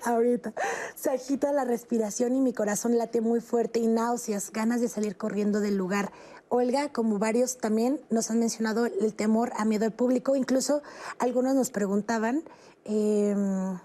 Ahorita. 0.04 0.52
Se 0.94 1.10
agita 1.10 1.52
la 1.52 1.64
respiración 1.64 2.34
y 2.34 2.40
mi 2.40 2.52
corazón 2.52 2.96
late 2.96 3.20
muy 3.20 3.40
fuerte 3.40 3.78
y 3.78 3.86
náuseas, 3.86 4.50
ganas 4.52 4.80
de 4.80 4.88
salir 4.88 5.16
corriendo 5.16 5.60
del 5.60 5.76
lugar. 5.76 6.12
Olga, 6.48 6.92
como 6.92 7.18
varios 7.18 7.58
también 7.58 8.00
nos 8.08 8.30
han 8.30 8.38
mencionado 8.38 8.86
el 8.86 9.14
temor 9.14 9.52
a 9.56 9.64
miedo 9.64 9.84
al 9.84 9.92
público, 9.92 10.36
incluso 10.36 10.82
algunos 11.18 11.54
nos 11.54 11.70
preguntaban, 11.70 12.42
em, 12.84 13.78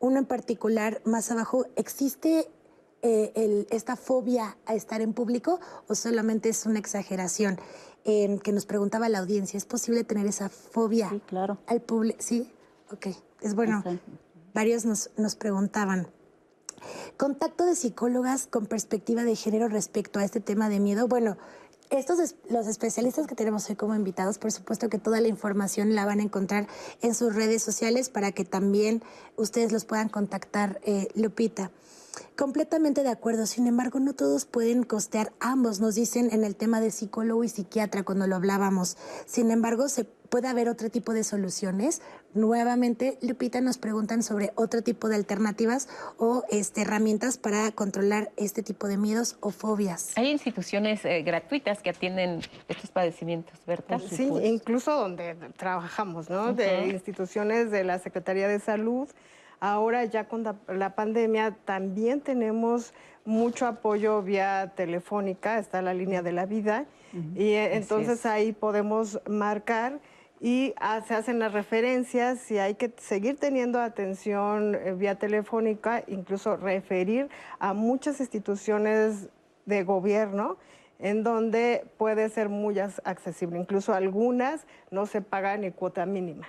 uno 0.00 0.18
en 0.18 0.26
particular 0.26 1.00
más 1.04 1.30
abajo, 1.30 1.66
¿existe 1.76 2.48
eh, 3.04 3.66
esta 3.70 3.96
fobia 3.96 4.56
a 4.64 4.74
estar 4.74 5.00
en 5.00 5.12
público 5.12 5.58
o 5.88 5.94
solamente 5.94 6.48
es 6.48 6.66
una 6.66 6.78
exageración? 6.78 7.58
Em, 8.04 8.40
que 8.40 8.50
nos 8.50 8.66
preguntaba 8.66 9.08
la 9.08 9.20
audiencia, 9.20 9.56
¿es 9.56 9.64
posible 9.64 10.02
tener 10.02 10.26
esa 10.26 10.48
fobia 10.48 11.08
claro. 11.26 11.58
al 11.66 11.80
público? 11.80 12.18
Sí, 12.20 12.50
ok. 12.92 13.06
Es 13.40 13.54
bueno, 13.54 13.82
varios 14.54 14.84
nos, 14.84 15.10
nos 15.16 15.34
preguntaban. 15.34 16.08
Contacto 17.16 17.64
de 17.64 17.76
psicólogas 17.76 18.46
con 18.46 18.66
perspectiva 18.66 19.24
de 19.24 19.36
género 19.36 19.68
respecto 19.68 20.18
a 20.18 20.24
este 20.24 20.40
tema 20.40 20.68
de 20.68 20.80
miedo. 20.80 21.08
Bueno, 21.08 21.36
estos 21.90 22.34
los 22.48 22.66
especialistas 22.66 23.26
que 23.26 23.34
tenemos 23.34 23.68
hoy 23.68 23.76
como 23.76 23.94
invitados, 23.94 24.38
por 24.38 24.50
supuesto 24.50 24.88
que 24.88 24.98
toda 24.98 25.20
la 25.20 25.28
información 25.28 25.94
la 25.94 26.06
van 26.06 26.20
a 26.20 26.22
encontrar 26.22 26.66
en 27.02 27.14
sus 27.14 27.34
redes 27.34 27.62
sociales 27.62 28.08
para 28.08 28.32
que 28.32 28.44
también 28.44 29.02
ustedes 29.36 29.72
los 29.72 29.84
puedan 29.84 30.08
contactar, 30.08 30.80
eh, 30.84 31.08
Lupita. 31.14 31.70
Completamente 32.36 33.02
de 33.02 33.10
acuerdo, 33.10 33.46
sin 33.46 33.66
embargo, 33.66 34.00
no 34.00 34.14
todos 34.14 34.44
pueden 34.44 34.84
costear 34.84 35.32
ambos, 35.40 35.80
nos 35.80 35.94
dicen 35.94 36.30
en 36.32 36.44
el 36.44 36.56
tema 36.56 36.80
de 36.80 36.90
psicólogo 36.90 37.44
y 37.44 37.48
psiquiatra 37.48 38.02
cuando 38.02 38.26
lo 38.26 38.36
hablábamos. 38.36 38.96
Sin 39.26 39.50
embargo, 39.50 39.88
se 39.88 40.04
puede 40.04 40.48
haber 40.48 40.70
otro 40.70 40.88
tipo 40.88 41.12
de 41.12 41.24
soluciones. 41.24 42.00
Nuevamente, 42.32 43.18
Lupita 43.20 43.60
nos 43.60 43.76
preguntan 43.76 44.22
sobre 44.22 44.50
otro 44.54 44.80
tipo 44.80 45.10
de 45.10 45.16
alternativas 45.16 45.90
o 46.16 46.42
este, 46.50 46.82
herramientas 46.82 47.36
para 47.36 47.70
controlar 47.72 48.32
este 48.38 48.62
tipo 48.62 48.88
de 48.88 48.96
miedos 48.96 49.36
o 49.40 49.50
fobias. 49.50 50.16
Hay 50.16 50.30
instituciones 50.30 51.04
eh, 51.04 51.22
gratuitas 51.22 51.82
que 51.82 51.90
atienden 51.90 52.40
estos 52.66 52.90
padecimientos, 52.90 53.58
¿verdad? 53.66 54.00
Sí, 54.10 54.30
incluso 54.42 54.96
donde 54.96 55.36
trabajamos, 55.58 56.30
¿no? 56.30 56.54
De 56.54 56.88
instituciones 56.88 57.70
de 57.70 57.84
la 57.84 57.98
Secretaría 57.98 58.48
de 58.48 58.58
Salud 58.58 59.08
Ahora 59.62 60.04
ya 60.06 60.24
con 60.24 60.42
la, 60.66 60.96
pandemia 60.96 61.56
también 61.64 62.20
tenemos 62.20 62.92
mucho 63.24 63.68
apoyo 63.68 64.20
vía 64.20 64.72
telefónica, 64.74 65.60
está 65.60 65.80
la 65.82 65.94
línea 65.94 66.20
de 66.20 66.32
la 66.32 66.46
vida, 66.46 66.86
y 67.36 67.50
eh, 67.50 67.76
entonces 67.76 68.26
ahí 68.26 68.50
podemos 68.50 69.20
marcar 69.28 70.00
y 70.40 70.74
se 71.06 71.14
hacen 71.14 71.38
las 71.38 71.52
referencias 71.52 72.40
si 72.40 72.58
hay 72.58 72.74
que 72.74 72.92
seguir 72.96 73.36
teniendo 73.38 73.80
atención 73.80 74.74
eh, 74.74 74.94
vía 74.94 75.14
telefónica, 75.14 76.02
incluso 76.08 76.56
referir 76.56 77.28
a 77.60 77.72
muchas 77.72 78.18
instituciones 78.18 79.28
de 79.64 79.84
gobierno 79.84 80.56
en 80.98 81.22
donde 81.22 81.86
puede 81.98 82.30
ser 82.30 82.48
muy 82.48 82.80
accesible. 82.80 83.60
Incluso 83.60 83.94
algunas 83.94 84.66
no 84.90 85.06
se 85.06 85.22
pagan 85.22 85.60
ni 85.60 85.70
cuota 85.70 86.04
mínima 86.04 86.48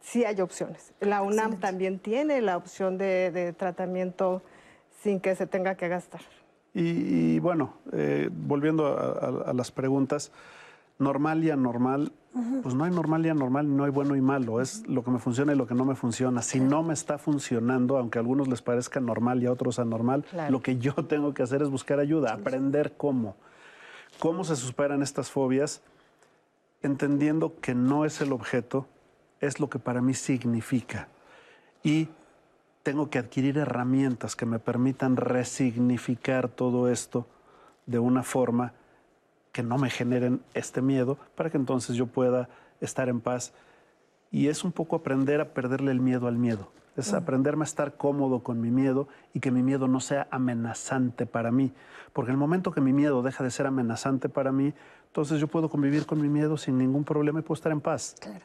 sí 0.00 0.24
hay 0.24 0.40
opciones. 0.40 0.92
La 1.00 1.22
UNAM 1.22 1.58
también 1.58 1.98
tiene 1.98 2.40
la 2.40 2.56
opción 2.56 2.98
de, 2.98 3.54
tratamiento 3.56 4.42
sin 5.02 5.20
que 5.20 5.34
se 5.34 5.46
tenga 5.46 5.74
que 5.76 5.88
gastar. 5.88 6.20
Y, 6.74 7.38
bueno, 7.40 7.74
eh, 7.92 8.28
volviendo 8.30 8.86
a, 8.86 9.52
las 9.52 9.70
preguntas, 9.70 10.30
normal 10.98 11.42
y 11.42 11.50
anormal, 11.50 12.12
pues 12.62 12.74
no 12.74 12.84
hay 12.84 12.90
normal 12.92 13.26
y 13.26 13.30
anormal, 13.30 13.76
no 13.76 13.84
hay 13.84 13.90
bueno 13.90 14.14
y 14.14 14.20
malo, 14.20 14.60
es 14.60 14.86
lo 14.86 15.02
que 15.02 15.10
me 15.10 15.18
funciona 15.18 15.52
y 15.52 15.56
lo 15.56 15.66
que 15.66 15.74
no 15.74 15.84
me 15.84 15.96
funciona. 15.96 16.40
Si 16.42 16.60
no 16.60 16.82
me 16.82 16.94
está 16.94 17.18
funcionando, 17.18 17.96
aunque 17.96 18.18
a 18.18 18.20
algunos 18.20 18.46
les 18.46 18.62
parezca 18.62 19.00
normal 19.00 19.42
y 19.42 19.46
a 19.46 19.52
otros 19.52 19.78
anormal, 19.78 20.24
lo 20.50 20.60
que 20.60 20.78
yo 20.78 20.92
tengo 21.08 21.34
que 21.34 21.42
hacer 21.42 21.62
es 21.62 21.70
buscar 21.70 21.98
ayuda, 21.98 22.32
aprender 22.32 22.94
cómo. 22.96 23.36
¿Cómo 24.18 24.44
se 24.44 24.56
superan 24.56 25.02
estas 25.02 25.30
fobias? 25.30 25.80
Entendiendo 26.82 27.54
que 27.60 27.74
no 27.74 28.04
es 28.04 28.20
el 28.20 28.32
objeto, 28.32 28.86
es 29.40 29.60
lo 29.60 29.68
que 29.68 29.78
para 29.78 30.00
mí 30.00 30.14
significa. 30.14 31.08
Y 31.82 32.08
tengo 32.82 33.10
que 33.10 33.18
adquirir 33.18 33.58
herramientas 33.58 34.36
que 34.36 34.46
me 34.46 34.58
permitan 34.58 35.16
resignificar 35.16 36.48
todo 36.48 36.88
esto 36.88 37.26
de 37.86 37.98
una 37.98 38.22
forma 38.22 38.72
que 39.52 39.62
no 39.62 39.78
me 39.78 39.90
generen 39.90 40.42
este 40.54 40.82
miedo 40.82 41.18
para 41.34 41.50
que 41.50 41.56
entonces 41.56 41.96
yo 41.96 42.06
pueda 42.06 42.48
estar 42.80 43.08
en 43.08 43.20
paz. 43.20 43.52
Y 44.30 44.48
es 44.48 44.64
un 44.64 44.72
poco 44.72 44.96
aprender 44.96 45.40
a 45.40 45.52
perderle 45.52 45.90
el 45.90 46.00
miedo 46.00 46.28
al 46.28 46.36
miedo. 46.36 46.70
Es 46.96 47.14
aprenderme 47.14 47.62
a 47.62 47.66
estar 47.66 47.96
cómodo 47.96 48.42
con 48.42 48.60
mi 48.60 48.70
miedo 48.70 49.06
y 49.32 49.38
que 49.38 49.52
mi 49.52 49.62
miedo 49.62 49.86
no 49.86 50.00
sea 50.00 50.26
amenazante 50.30 51.26
para 51.26 51.52
mí. 51.52 51.72
Porque 52.12 52.32
el 52.32 52.36
momento 52.36 52.72
que 52.72 52.80
mi 52.80 52.92
miedo 52.92 53.22
deja 53.22 53.44
de 53.44 53.50
ser 53.50 53.66
amenazante 53.66 54.28
para 54.28 54.50
mí, 54.50 54.74
entonces 55.06 55.40
yo 55.40 55.46
puedo 55.46 55.68
convivir 55.68 56.06
con 56.06 56.20
mi 56.20 56.28
miedo 56.28 56.56
sin 56.56 56.76
ningún 56.76 57.04
problema 57.04 57.38
y 57.38 57.42
puedo 57.42 57.56
estar 57.56 57.70
en 57.70 57.80
paz. 57.80 58.16
Claro. 58.20 58.44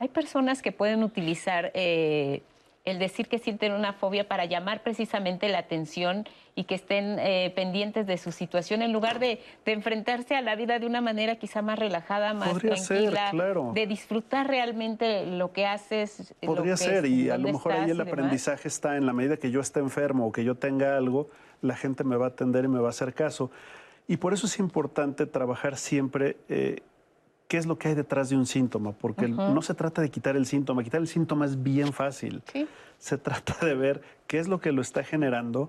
Hay 0.00 0.08
personas 0.08 0.62
que 0.62 0.72
pueden 0.72 1.04
utilizar 1.04 1.70
eh, 1.74 2.42
el 2.86 2.98
decir 2.98 3.28
que 3.28 3.38
sienten 3.38 3.72
una 3.72 3.92
fobia 3.92 4.26
para 4.26 4.46
llamar 4.46 4.82
precisamente 4.82 5.48
la 5.50 5.58
atención 5.58 6.26
y 6.54 6.64
que 6.64 6.74
estén 6.74 7.18
eh, 7.18 7.52
pendientes 7.54 8.06
de 8.06 8.16
su 8.16 8.32
situación 8.32 8.80
en 8.80 8.94
lugar 8.94 9.18
de, 9.18 9.40
enfrentarse 9.66 10.34
a 10.34 10.40
la 10.40 10.56
vida 10.56 10.78
de 10.78 10.86
una 10.86 11.02
manera 11.02 11.36
quizá 11.36 11.60
más 11.60 11.78
relajada, 11.78 12.32
más 12.32 12.58
tranquila, 12.58 13.30
de 13.74 13.86
disfrutar 13.86 14.48
realmente 14.48 15.26
lo 15.26 15.52
que 15.52 15.66
haces. 15.66 16.34
Podría 16.44 16.78
ser, 16.78 17.04
y 17.04 17.28
a 17.28 17.36
lo 17.36 17.52
mejor 17.52 17.72
ahí 17.72 17.90
el 17.90 18.00
aprendizaje 18.00 18.68
está 18.68 18.96
en 18.96 19.04
la 19.04 19.12
medida 19.12 19.36
que 19.36 19.50
yo 19.50 19.60
esté 19.60 19.80
enfermo 19.80 20.26
o 20.26 20.32
que 20.32 20.44
yo 20.44 20.54
tenga 20.54 20.96
algo, 20.96 21.28
la 21.60 21.76
gente 21.76 22.04
me 22.04 22.16
va 22.16 22.24
a 22.24 22.28
atender 22.30 22.64
y 22.64 22.68
me 22.68 22.80
va 22.80 22.88
a 22.88 22.90
hacer 22.90 23.12
caso. 23.12 23.50
Y 24.08 24.16
por 24.16 24.32
eso 24.32 24.46
es 24.46 24.58
importante 24.58 25.26
trabajar 25.26 25.76
siempre 25.76 26.36
eh, 26.48 26.80
qué 27.50 27.58
es 27.58 27.66
lo 27.66 27.78
que 27.78 27.88
hay 27.88 27.94
detrás 27.96 28.30
de 28.30 28.36
un 28.36 28.46
síntoma, 28.46 28.92
porque 28.92 29.26
no 29.26 29.60
se 29.60 29.74
trata 29.74 30.00
de 30.00 30.08
quitar 30.08 30.36
el 30.36 30.46
síntoma, 30.46 30.84
quitar 30.84 31.00
el 31.00 31.08
síntoma 31.08 31.46
es 31.46 31.60
bien 31.60 31.92
fácil. 31.92 32.44
Se 32.98 33.18
trata 33.18 33.66
de 33.66 33.74
ver 33.74 34.02
qué 34.28 34.38
es 34.38 34.46
lo 34.46 34.60
que 34.60 34.70
lo 34.70 34.80
está 34.80 35.02
generando 35.02 35.68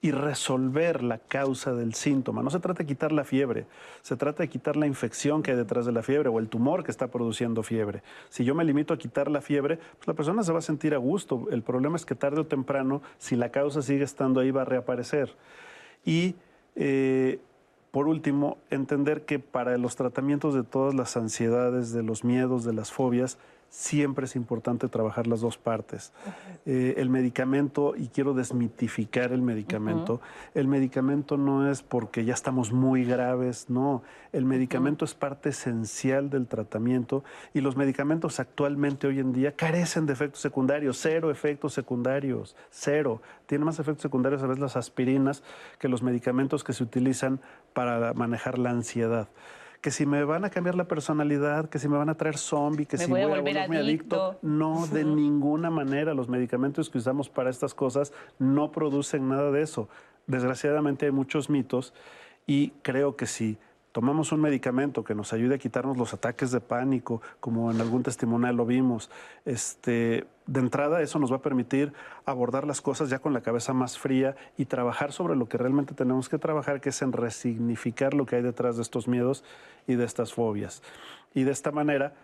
y 0.00 0.12
resolver 0.12 1.02
la 1.02 1.18
causa 1.18 1.74
del 1.74 1.92
síntoma. 1.92 2.42
No 2.42 2.48
se 2.48 2.58
trata 2.58 2.84
de 2.84 2.86
quitar 2.86 3.12
la 3.12 3.24
fiebre, 3.24 3.66
se 4.00 4.16
trata 4.16 4.44
de 4.44 4.48
quitar 4.48 4.76
la 4.78 4.86
infección 4.86 5.42
que 5.42 5.50
hay 5.50 5.58
detrás 5.58 5.84
de 5.84 5.92
la 5.92 6.02
fiebre 6.02 6.30
o 6.30 6.38
el 6.38 6.48
tumor 6.48 6.84
que 6.84 6.90
está 6.90 7.08
produciendo 7.08 7.62
fiebre. 7.62 8.02
Si 8.30 8.42
yo 8.42 8.54
me 8.54 8.64
limito 8.64 8.94
a 8.94 8.98
quitar 8.98 9.30
la 9.30 9.42
fiebre, 9.42 9.76
pues 9.76 10.08
la 10.08 10.14
persona 10.14 10.42
se 10.42 10.52
va 10.52 10.60
a 10.60 10.62
sentir 10.62 10.94
a 10.94 10.98
gusto. 10.98 11.48
El 11.50 11.60
problema 11.60 11.96
es 11.96 12.06
que 12.06 12.14
tarde 12.14 12.40
o 12.40 12.46
temprano, 12.46 13.02
si 13.18 13.36
la 13.36 13.50
causa 13.50 13.82
sigue 13.82 14.04
estando 14.04 14.40
ahí, 14.40 14.50
va 14.50 14.62
a 14.62 14.64
reaparecer. 14.64 15.36
Y 16.02 16.34
eh, 16.76 17.40
por 17.92 18.08
último, 18.08 18.56
entender 18.70 19.26
que 19.26 19.38
para 19.38 19.76
los 19.76 19.96
tratamientos 19.96 20.54
de 20.54 20.64
todas 20.64 20.94
las 20.94 21.16
ansiedades, 21.18 21.92
de 21.92 22.02
los 22.02 22.24
miedos, 22.24 22.64
de 22.64 22.72
las 22.72 22.90
fobias, 22.90 23.36
siempre 23.72 24.26
es 24.26 24.36
importante 24.36 24.86
trabajar 24.88 25.26
las 25.26 25.40
dos 25.40 25.56
partes. 25.56 26.12
Eh, 26.66 26.94
el 26.98 27.08
medicamento, 27.08 27.94
y 27.96 28.08
quiero 28.08 28.34
desmitificar 28.34 29.32
el 29.32 29.40
medicamento, 29.40 30.20
el 30.54 30.68
medicamento 30.68 31.38
no 31.38 31.70
es 31.70 31.82
porque 31.82 32.26
ya 32.26 32.34
estamos 32.34 32.70
muy 32.70 33.06
graves, 33.06 33.70
no, 33.70 34.02
el 34.32 34.44
medicamento 34.44 35.06
es 35.06 35.14
parte 35.14 35.48
esencial 35.48 36.28
del 36.28 36.48
tratamiento 36.48 37.24
y 37.54 37.62
los 37.62 37.74
medicamentos 37.74 38.40
actualmente 38.40 39.06
hoy 39.06 39.20
en 39.20 39.32
día 39.32 39.52
carecen 39.52 40.04
de 40.04 40.12
efectos 40.12 40.42
secundarios, 40.42 40.98
cero 41.00 41.30
efectos 41.30 41.72
secundarios, 41.72 42.54
cero. 42.68 43.22
Tienen 43.46 43.64
más 43.64 43.78
efectos 43.78 44.02
secundarios 44.02 44.42
a 44.42 44.48
veces 44.48 44.60
las 44.60 44.76
aspirinas 44.76 45.42
que 45.78 45.88
los 45.88 46.02
medicamentos 46.02 46.62
que 46.62 46.74
se 46.74 46.82
utilizan 46.82 47.40
para 47.72 48.12
manejar 48.12 48.58
la 48.58 48.68
ansiedad 48.68 49.28
que 49.82 49.90
si 49.90 50.06
me 50.06 50.22
van 50.22 50.44
a 50.44 50.50
cambiar 50.50 50.76
la 50.76 50.86
personalidad, 50.86 51.68
que 51.68 51.80
si 51.80 51.88
me 51.88 51.98
van 51.98 52.08
a 52.08 52.14
traer 52.14 52.38
zombie, 52.38 52.86
que 52.86 52.96
si 52.96 53.10
voy, 53.10 53.20
a 53.20 53.26
volverme 53.26 53.78
adicto. 53.78 54.38
No, 54.40 54.86
de 54.86 55.04
ninguna 55.04 55.70
manera. 55.70 56.14
Los 56.14 56.28
medicamentos 56.28 56.88
que 56.88 56.98
usamos 56.98 57.28
para 57.28 57.50
estas 57.50 57.74
cosas 57.74 58.12
no 58.38 58.70
producen 58.70 59.28
nada 59.28 59.50
de 59.50 59.60
eso. 59.60 59.88
Desgraciadamente 60.28 61.06
hay 61.06 61.12
muchos 61.12 61.50
mitos 61.50 61.92
y 62.46 62.70
creo 62.82 63.16
que 63.16 63.26
si 63.26 63.58
tomamos 63.92 64.32
un 64.32 64.40
medicamento 64.40 65.04
que 65.04 65.14
nos 65.14 65.32
ayude 65.32 65.54
a 65.54 65.58
quitarnos 65.58 65.96
los 65.96 66.12
ataques 66.14 66.50
de 66.50 66.60
pánico, 66.60 67.22
como 67.40 67.70
en 67.70 67.80
algún 67.80 68.02
testimonial 68.02 68.56
lo 68.56 68.66
vimos, 68.66 69.10
este, 69.44 70.26
de 70.46 70.60
entrada 70.60 71.02
eso 71.02 71.18
nos 71.18 71.30
va 71.30 71.36
a 71.36 71.42
permitir 71.42 71.92
abordar 72.24 72.66
las 72.66 72.80
cosas 72.80 73.10
ya 73.10 73.18
con 73.18 73.32
la 73.32 73.42
cabeza 73.42 73.72
más 73.72 73.98
fría 73.98 74.34
y 74.56 74.64
trabajar 74.64 75.12
sobre 75.12 75.36
lo 75.36 75.48
que 75.48 75.58
realmente 75.58 75.94
tenemos 75.94 76.28
que 76.28 76.38
trabajar, 76.38 76.80
que 76.80 76.88
es 76.88 77.02
en 77.02 77.12
resignificar 77.12 78.14
lo 78.14 78.26
que 78.26 78.36
hay 78.36 78.42
detrás 78.42 78.76
de 78.76 78.82
estos 78.82 79.06
miedos 79.06 79.44
y 79.86 79.94
de 79.94 80.04
estas 80.04 80.32
fobias. 80.32 80.82
Y 81.34 81.44
de 81.44 81.52
esta 81.52 81.70
manera, 81.70 82.14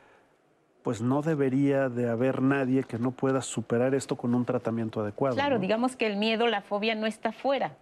pues 0.82 1.02
no 1.02 1.22
debería 1.22 1.88
de 1.88 2.08
haber 2.08 2.40
nadie 2.40 2.84
que 2.84 2.98
no 2.98 3.10
pueda 3.10 3.42
superar 3.42 3.94
esto 3.94 4.16
con 4.16 4.34
un 4.34 4.44
tratamiento 4.44 5.00
adecuado. 5.00 5.34
Claro, 5.34 5.58
digamos 5.58 5.96
que 5.96 6.06
el 6.06 6.16
miedo, 6.16 6.46
la 6.46 6.62
fobia 6.62 6.94
no 6.94 7.06
está 7.06 7.32
fuera, 7.32 7.76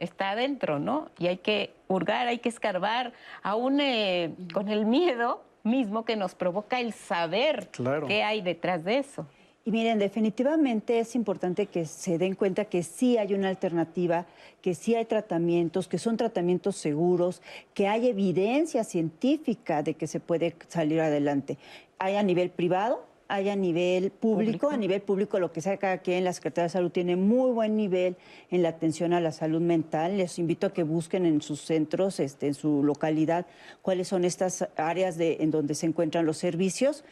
está 0.00 0.30
adentro, 0.30 0.80
¿no? 0.80 1.10
Y 1.18 1.28
hay 1.28 1.36
que 1.36 1.72
hurgar, 1.86 2.26
hay 2.26 2.38
que 2.38 2.48
escarbar, 2.48 3.12
aún 3.42 3.80
eh, 3.80 4.34
con 4.52 4.68
el 4.68 4.86
miedo 4.86 5.44
mismo 5.62 6.04
que 6.04 6.16
nos 6.16 6.34
provoca 6.34 6.80
el 6.80 6.92
saber 6.92 7.70
qué 8.08 8.22
hay 8.24 8.40
detrás 8.40 8.82
de 8.82 8.98
eso. 8.98 9.26
Y 9.62 9.72
miren, 9.72 9.98
definitivamente 9.98 11.00
es 11.00 11.14
importante 11.14 11.66
que 11.66 11.84
se 11.84 12.16
den 12.16 12.34
cuenta 12.34 12.64
que 12.64 12.82
sí 12.82 13.18
hay 13.18 13.34
una 13.34 13.50
alternativa, 13.50 14.26
que 14.62 14.74
sí 14.74 14.94
hay 14.94 15.04
tratamientos, 15.04 15.86
que 15.86 15.98
son 15.98 16.16
tratamientos 16.16 16.76
seguros, 16.76 17.42
que 17.74 17.86
hay 17.86 18.08
evidencia 18.08 18.84
científica 18.84 19.82
de 19.82 19.94
que 19.94 20.06
se 20.06 20.18
puede 20.18 20.56
salir 20.68 21.02
adelante. 21.02 21.58
Hay 21.98 22.16
a 22.16 22.22
nivel 22.22 22.48
privado, 22.48 23.04
hay 23.30 23.48
a 23.48 23.56
nivel 23.56 24.10
público. 24.10 24.70
A 24.70 24.76
nivel 24.76 25.00
público, 25.02 25.38
lo 25.38 25.52
que 25.52 25.60
sea 25.60 25.76
cada 25.76 25.98
quien, 25.98 26.24
la 26.24 26.32
Secretaría 26.32 26.64
de 26.64 26.70
Salud 26.70 26.90
tiene 26.90 27.14
muy 27.14 27.52
buen 27.52 27.76
nivel 27.76 28.16
en 28.50 28.62
la 28.62 28.70
atención 28.70 29.12
a 29.12 29.20
la 29.20 29.30
salud 29.30 29.60
mental. 29.60 30.18
Les 30.18 30.38
invito 30.38 30.66
a 30.66 30.72
que 30.72 30.82
busquen 30.82 31.24
en 31.26 31.40
sus 31.40 31.60
centros, 31.60 32.18
este, 32.18 32.48
en 32.48 32.54
su 32.54 32.82
localidad, 32.82 33.46
cuáles 33.82 34.08
son 34.08 34.24
estas 34.24 34.68
áreas 34.76 35.16
de, 35.16 35.38
en 35.40 35.52
donde 35.52 35.74
se 35.74 35.86
encuentran 35.86 36.26
los 36.26 36.38
servicios. 36.38 37.04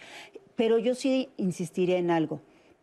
Pero 0.56 0.78
yo 0.78 0.96
sí 0.96 1.28
insistiré 1.36 1.98
en 1.98 2.10
algo. 2.10 2.40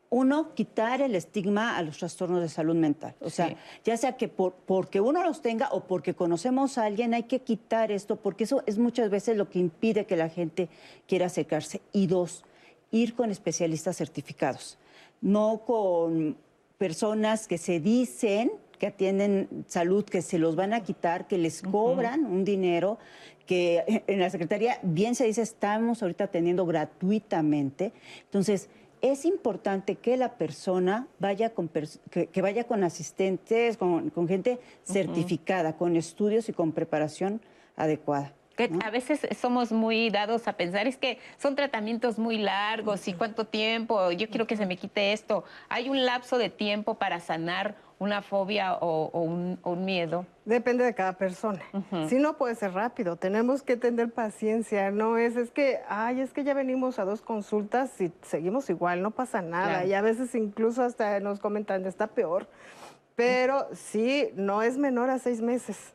Uno, 0.10 0.54
quitar 0.54 1.02
el 1.02 1.14
estigma 1.14 1.76
a 1.76 1.82
los 1.82 1.98
trastornos 1.98 2.40
de 2.40 2.48
salud 2.48 2.76
mental. 2.76 3.16
O 3.20 3.30
sea, 3.30 3.54
ya 3.84 3.98
sea 3.98 4.16
que 4.16 4.30
por, 4.30 4.54
porque 4.54 5.02
uno 5.02 5.22
los 5.26 5.42
tenga 5.42 5.68
o 5.72 5.82
porque 5.82 6.14
conocemos 6.14 6.78
a 6.78 6.86
alguien, 6.86 7.14
hay 7.14 7.24
que 7.24 7.40
quitar 7.40 7.92
esto, 7.92 8.16
porque 8.16 8.46
eso 8.46 8.64
es 8.66 8.78
muchas 8.78 9.10
veces 9.10 9.36
lo 9.36 9.50
que 9.50 9.60
impide 9.60 10.06
que 10.06 10.16
la 10.16 10.30
gente 10.30 10.70
quiera 11.06 11.26
acercarse. 11.26 11.82
Y 11.92 12.08
dos, 12.08 12.46
ir 12.96 13.14
con 13.14 13.30
especialistas 13.30 13.98
certificados, 13.98 14.78
no 15.22 15.64
con 15.66 16.38
personas 16.78 17.48
que 17.48 17.58
se 17.58 17.80
dicen 17.80 18.52
que 18.80 18.88
atienden 18.88 19.66
salud, 19.68 20.06
que 20.06 20.22
se 20.22 20.40
los 20.40 20.56
van 20.56 20.74
a 20.74 20.82
quitar, 20.82 21.28
que 21.28 21.38
les 21.38 21.62
cobran 21.62 22.26
un 22.26 22.46
dinero, 22.46 22.98
que 23.46 24.04
en 24.08 24.20
la 24.20 24.30
Secretaría 24.30 24.80
bien 24.82 25.16
se 25.16 25.26
dice 25.26 25.42
estamos 25.42 26.02
ahorita 26.02 26.26
atendiendo 26.26 26.66
gratuitamente. 26.66 27.92
Entonces, 28.24 28.70
es 29.02 29.26
importante 29.26 29.96
que 29.96 30.18
la 30.18 30.38
persona 30.38 31.08
vaya 31.20 31.52
con, 31.52 31.70
que, 31.70 32.42
vaya 32.42 32.64
con 32.64 32.84
asistentes, 32.84 33.78
con, 33.78 34.28
gente 34.28 34.60
certificada, 34.84 35.78
con 35.78 35.96
estudios 35.96 36.50
y 36.50 36.54
con 36.54 36.72
preparación 36.72 37.42
adecuada. 37.76 38.34
Que 38.56 38.70
a 38.84 38.90
veces 38.90 39.28
somos 39.40 39.72
muy 39.72 40.10
dados 40.10 40.48
a 40.48 40.54
pensar, 40.54 40.88
es 40.88 40.98
que 40.98 41.20
son 41.38 41.56
tratamientos 41.56 42.18
muy 42.18 42.38
largos 42.38 43.08
y 43.08 43.14
cuánto 43.14 43.46
tiempo, 43.46 44.12
yo 44.12 44.30
quiero 44.30 44.48
que 44.48 44.56
se 44.56 44.66
me 44.66 44.78
quite 44.78 45.14
esto. 45.14 45.44
¿Hay 45.70 45.90
un 45.90 46.06
lapso 46.06 46.38
de 46.38 46.50
tiempo 46.50 46.96
para 46.96 47.20
sanar 47.20 47.76
una 48.00 48.22
fobia 48.22 48.76
o, 48.76 49.08
un, 49.20 49.86
miedo? 49.86 50.26
Depende 50.46 50.84
de 50.84 50.94
cada 50.94 51.14
persona. 51.14 51.62
Si 52.08 52.16
no 52.16 52.38
puede 52.38 52.56
ser 52.56 52.74
rápido, 52.74 53.16
tenemos 53.16 53.62
que 53.62 53.78
tener 53.78 54.12
paciencia. 54.12 54.92
No 54.92 55.18
es, 55.18 55.36
es 55.36 55.52
que, 55.52 55.80
ay, 55.88 56.22
es 56.22 56.34
que 56.34 56.44
ya 56.44 56.54
venimos 56.54 57.00
a 57.00 57.06
dos 57.06 57.22
consultas 57.22 58.00
y 58.00 58.12
seguimos 58.22 58.70
igual, 58.70 59.02
no 59.02 59.12
pasa 59.12 59.42
nada. 59.42 59.86
Y 59.86 59.94
a 59.94 60.02
veces 60.02 60.36
incluso 60.36 60.84
hasta 60.84 61.20
nos 61.20 61.40
comentan, 61.40 61.86
está 61.86 62.08
peor. 62.08 62.48
Pero 63.16 63.68
sí, 63.74 64.30
no 64.36 64.62
es 64.62 64.78
menor 64.78 65.10
a 65.10 65.20
seis 65.20 65.42
meses. 65.42 65.95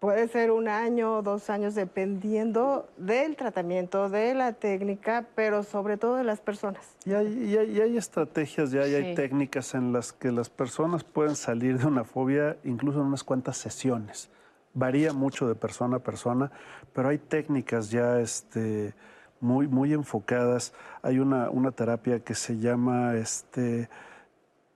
Puede 0.00 0.28
ser 0.28 0.50
un 0.50 0.66
año 0.66 1.18
o 1.18 1.22
dos 1.22 1.50
años 1.50 1.74
dependiendo 1.74 2.88
del 2.96 3.36
tratamiento, 3.36 4.08
de 4.08 4.32
la 4.32 4.54
técnica, 4.54 5.26
pero 5.34 5.62
sobre 5.62 5.98
todo 5.98 6.16
de 6.16 6.24
las 6.24 6.40
personas. 6.40 6.82
Y 7.04 7.12
hay, 7.12 7.26
y 7.44 7.56
hay, 7.58 7.70
y 7.76 7.80
hay 7.82 7.96
estrategias 7.98 8.70
ya, 8.70 8.86
y 8.88 8.94
hay 8.94 9.04
Sí. 9.10 9.14
técnicas 9.14 9.74
en 9.74 9.92
las 9.92 10.14
que 10.14 10.32
las 10.32 10.48
personas 10.48 11.04
pueden 11.04 11.36
salir 11.36 11.78
de 11.78 11.84
una 11.86 12.04
fobia 12.04 12.56
incluso 12.64 13.00
en 13.00 13.08
unas 13.08 13.22
cuantas 13.22 13.58
sesiones. 13.58 14.30
Varía 14.72 15.12
mucho 15.12 15.46
de 15.46 15.54
persona 15.54 15.98
a 15.98 16.00
persona, 16.00 16.50
pero 16.94 17.10
hay 17.10 17.18
técnicas 17.18 17.90
ya 17.90 18.20
este, 18.20 18.94
muy, 19.38 19.68
muy 19.68 19.92
enfocadas. 19.92 20.72
Hay 21.02 21.18
una, 21.18 21.50
una 21.50 21.72
terapia 21.72 22.20
que 22.20 22.34
se 22.34 22.56
llama 22.56 23.16
este, 23.16 23.90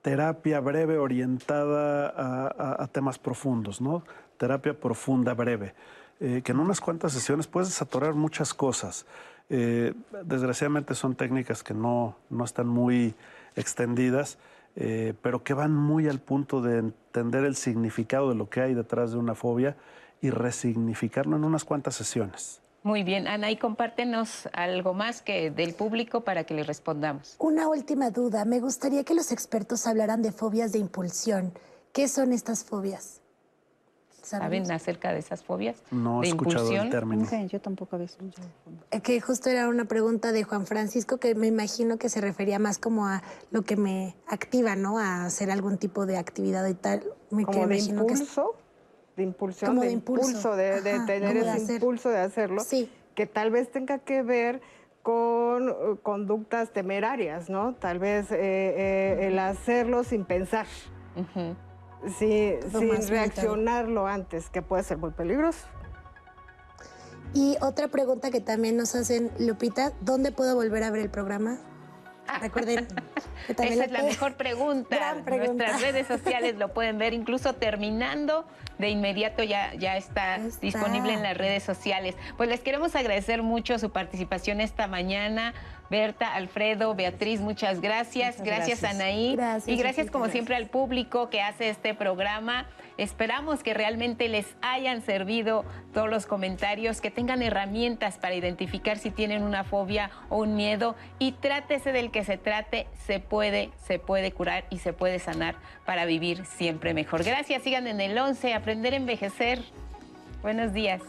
terapia 0.03 0.59
breve 0.59 0.99
orientada 0.99 2.09
a, 2.09 2.45
a- 2.45 2.83
a 2.83 2.87
temas 2.89 3.17
profundos, 3.17 3.81
¿no? 3.81 4.03
Terapia 4.37 4.79
profunda 4.79 5.33
breve, 5.33 5.73
eh, 6.19 6.41
que 6.43 6.51
en 6.51 6.59
unas 6.59 6.81
cuantas 6.81 7.13
sesiones 7.13 7.47
puedes 7.47 7.69
desatorar 7.69 8.13
muchas 8.13 8.53
cosas. 8.53 9.05
Eh, 9.49 9.93
desgraciadamente 10.23 10.95
son 10.95 11.15
técnicas 11.15 11.61
que 11.61 11.73
no, 11.73 12.15
no 12.29 12.45
están 12.45 12.67
muy 12.67 13.13
extendidas, 13.55 14.37
eh, 14.75 15.13
pero 15.21 15.43
que 15.43 15.53
van 15.53 15.73
muy 15.73 16.07
al 16.07 16.19
punto 16.19 16.61
de 16.61 16.79
entender 16.79 17.43
el 17.45 17.55
significado 17.55 18.29
de 18.29 18.35
lo 18.35 18.49
que 18.49 18.61
hay 18.61 18.73
detrás 18.73 19.11
de 19.11 19.17
una 19.17 19.35
fobia 19.35 19.75
y 20.21 20.29
resignificarlo 20.31 21.37
en 21.37 21.43
unas 21.43 21.63
cuantas 21.63 21.95
sesiones. 21.95 22.61
Muy 22.83 23.03
bien, 23.03 23.27
Ana, 23.27 23.49
y 23.49 23.57
compártenos 23.57 24.47
algo 24.53 24.93
más 24.93 25.21
que 25.23 25.49
del 25.49 25.73
público 25.73 26.21
para 26.21 26.43
que 26.43 26.53
le 26.53 26.63
respondamos. 26.63 27.35
Una 27.39 27.67
última 27.67 28.11
duda. 28.11 28.45
Me 28.45 28.59
gustaría 28.59 29.03
que 29.03 29.15
los 29.15 29.31
expertos 29.31 29.87
hablaran 29.87 30.21
de 30.21 30.31
fobias 30.31 30.71
de 30.71 30.79
impulsión. 30.79 31.51
¿Qué 31.93 32.07
son 32.07 32.31
estas 32.31 32.63
fobias? 32.63 33.21
¿Saben 34.25 34.71
acerca 34.71 35.13
de 35.13 35.19
esas 35.19 35.43
fobias? 35.43 35.83
No 35.91 36.19
he 36.19 36.25
de 36.25 36.27
escuchado 36.29 36.65
el 36.65 36.71
impulsión? 36.71 36.89
término. 36.89 37.23
Ok, 37.25 37.47
yo 37.49 37.61
tampoco 37.61 37.95
había 37.95 38.05
escuchado. 38.07 38.47
Eh, 38.91 39.01
Que 39.01 39.21
justo 39.21 39.49
era 39.49 39.67
una 39.69 39.85
pregunta 39.85 40.31
de 40.31 40.43
Juan 40.43 40.65
Francisco 40.65 41.17
que 41.17 41.35
me 41.35 41.47
imagino 41.47 41.97
que 41.97 42.09
se 42.09 42.21
refería 42.21 42.57
más 42.59 42.77
como 42.77 43.05
a 43.07 43.21
lo 43.51 43.61
que 43.61 43.75
me 43.75 44.15
activa, 44.27 44.75
¿no? 44.75 44.97
A 44.97 45.25
hacer 45.25 45.51
algún 45.51 45.77
tipo 45.77 46.05
de 46.05 46.17
actividad 46.17 46.65
y 46.67 46.73
tal. 46.73 47.03
Me 47.29 47.45
Como 47.45 47.67
de 47.67 47.75
imagino 47.77 48.05
que 48.07 48.13
es- 48.13 48.19
impulso, 48.21 48.55
de 49.15 49.23
impulsión, 49.23 49.69
Como 49.71 49.81
de, 49.81 49.87
de 49.87 49.93
impulso. 49.93 50.27
impulso, 50.29 50.55
de, 50.55 50.81
de 50.81 50.91
Ajá, 50.93 51.05
tener 51.05 51.37
ese 51.37 51.49
hacer. 51.51 51.75
impulso 51.75 52.09
de 52.09 52.17
hacerlo, 52.19 52.63
que 53.15 53.25
tal 53.27 53.51
vez 53.51 53.71
tenga 53.71 53.99
que 53.99 54.23
ver 54.23 54.61
con 55.03 55.69
eh, 55.69 55.73
conductas 56.01 56.71
temerarias, 56.73 57.47
¿no? 57.49 57.75
Tal 57.75 57.99
vez 57.99 58.31
eh, 58.31 58.37
eh, 58.41 59.27
el 59.27 59.37
hacerlo 59.37 60.03
sin 60.03 60.25
pensar, 60.25 60.65
sí, 62.17 62.55
sin 62.71 63.07
reaccionarlo 63.07 64.07
antes, 64.07 64.49
que 64.49 64.61
puede 64.61 64.83
ser 64.83 64.97
muy 64.97 65.11
peligroso. 65.11 65.59
Y 67.33 67.57
otra 67.61 67.89
pregunta 67.89 68.31
que 68.31 68.39
también 68.39 68.77
nos 68.77 68.95
hacen, 68.95 69.31
Lupita, 69.39 69.91
¿dónde 70.01 70.31
puedo 70.31 70.55
volver 70.55 70.83
a 70.83 70.91
ver 70.91 71.01
el 71.01 71.09
programa? 71.09 71.59
Recuerden 72.41 72.87
que 73.47 73.53
también 73.55 73.81
Esa 73.81 73.85
es 73.85 73.91
la 73.91 74.03
mejor 74.03 74.35
pregunta. 74.35 74.95
Gran 74.95 75.23
pregunta. 75.23 75.65
Nuestras 75.65 75.81
redes 75.81 76.07
sociales 76.07 76.55
lo 76.55 76.73
pueden 76.73 76.97
ver, 76.97 77.13
incluso 77.13 77.53
terminando 77.53 78.45
de 78.77 78.89
inmediato 78.89 79.43
ya, 79.43 79.73
ya 79.75 79.97
está, 79.97 80.39
disponible 80.61 81.13
en 81.13 81.23
las 81.23 81.37
redes 81.37 81.63
sociales. 81.63 82.15
Pues 82.37 82.49
les 82.49 82.59
queremos 82.59 82.95
agradecer 82.95 83.41
mucho 83.41 83.79
su 83.79 83.91
participación 83.91 84.61
esta 84.61 84.87
mañana. 84.87 85.53
Berta, 85.89 86.33
Alfredo, 86.33 86.95
Beatriz, 86.95 87.41
muchas 87.41 87.81
gracias. 87.81 88.39
Muchas 88.39 88.45
Gracias, 88.45 88.81
gracias. 88.81 89.01
Anaí. 89.01 89.35
Gracias, 89.35 89.67
y 89.67 89.77
gracias 89.77 90.11
como 90.11 90.23
gracias. 90.23 90.33
siempre 90.33 90.55
al 90.55 90.67
público 90.67 91.29
que 91.29 91.41
hace 91.41 91.69
este 91.69 91.93
programa. 91.93 92.67
Esperamos 92.97 93.61
que 93.61 93.73
realmente 93.73 94.29
les 94.29 94.55
hayan 94.61 95.01
servido 95.01 95.65
todos 95.93 96.09
los 96.09 96.25
comentarios, 96.25 97.01
que 97.01 97.11
tengan 97.11 97.41
herramientas 97.41 98.17
para 98.17 98.35
identificar 98.35 98.97
si 98.97 99.11
tienen 99.11 99.43
una 99.43 99.63
fobia 99.63 100.11
o 100.29 100.37
un 100.37 100.55
miedo 100.55 100.95
y 101.19 101.33
trátese 101.33 101.91
del 101.91 102.11
que 102.11 102.23
se 102.23 102.37
trate, 102.37 102.87
se 103.05 103.19
puede, 103.19 103.71
se 103.85 103.99
puede 103.99 104.31
curar 104.31 104.65
y 104.69 104.79
se 104.79 104.93
puede 104.93 105.19
sanar 105.19 105.55
para 105.85 106.05
vivir 106.05 106.45
siempre 106.45 106.93
mejor. 106.93 107.23
Gracias, 107.23 107.63
sigan 107.63 107.87
en 107.87 107.99
el 107.99 108.17
11, 108.17 108.53
aprender 108.53 108.93
a 108.93 108.97
envejecer. 108.97 109.61
Buenos 110.41 110.73
días. 110.73 111.01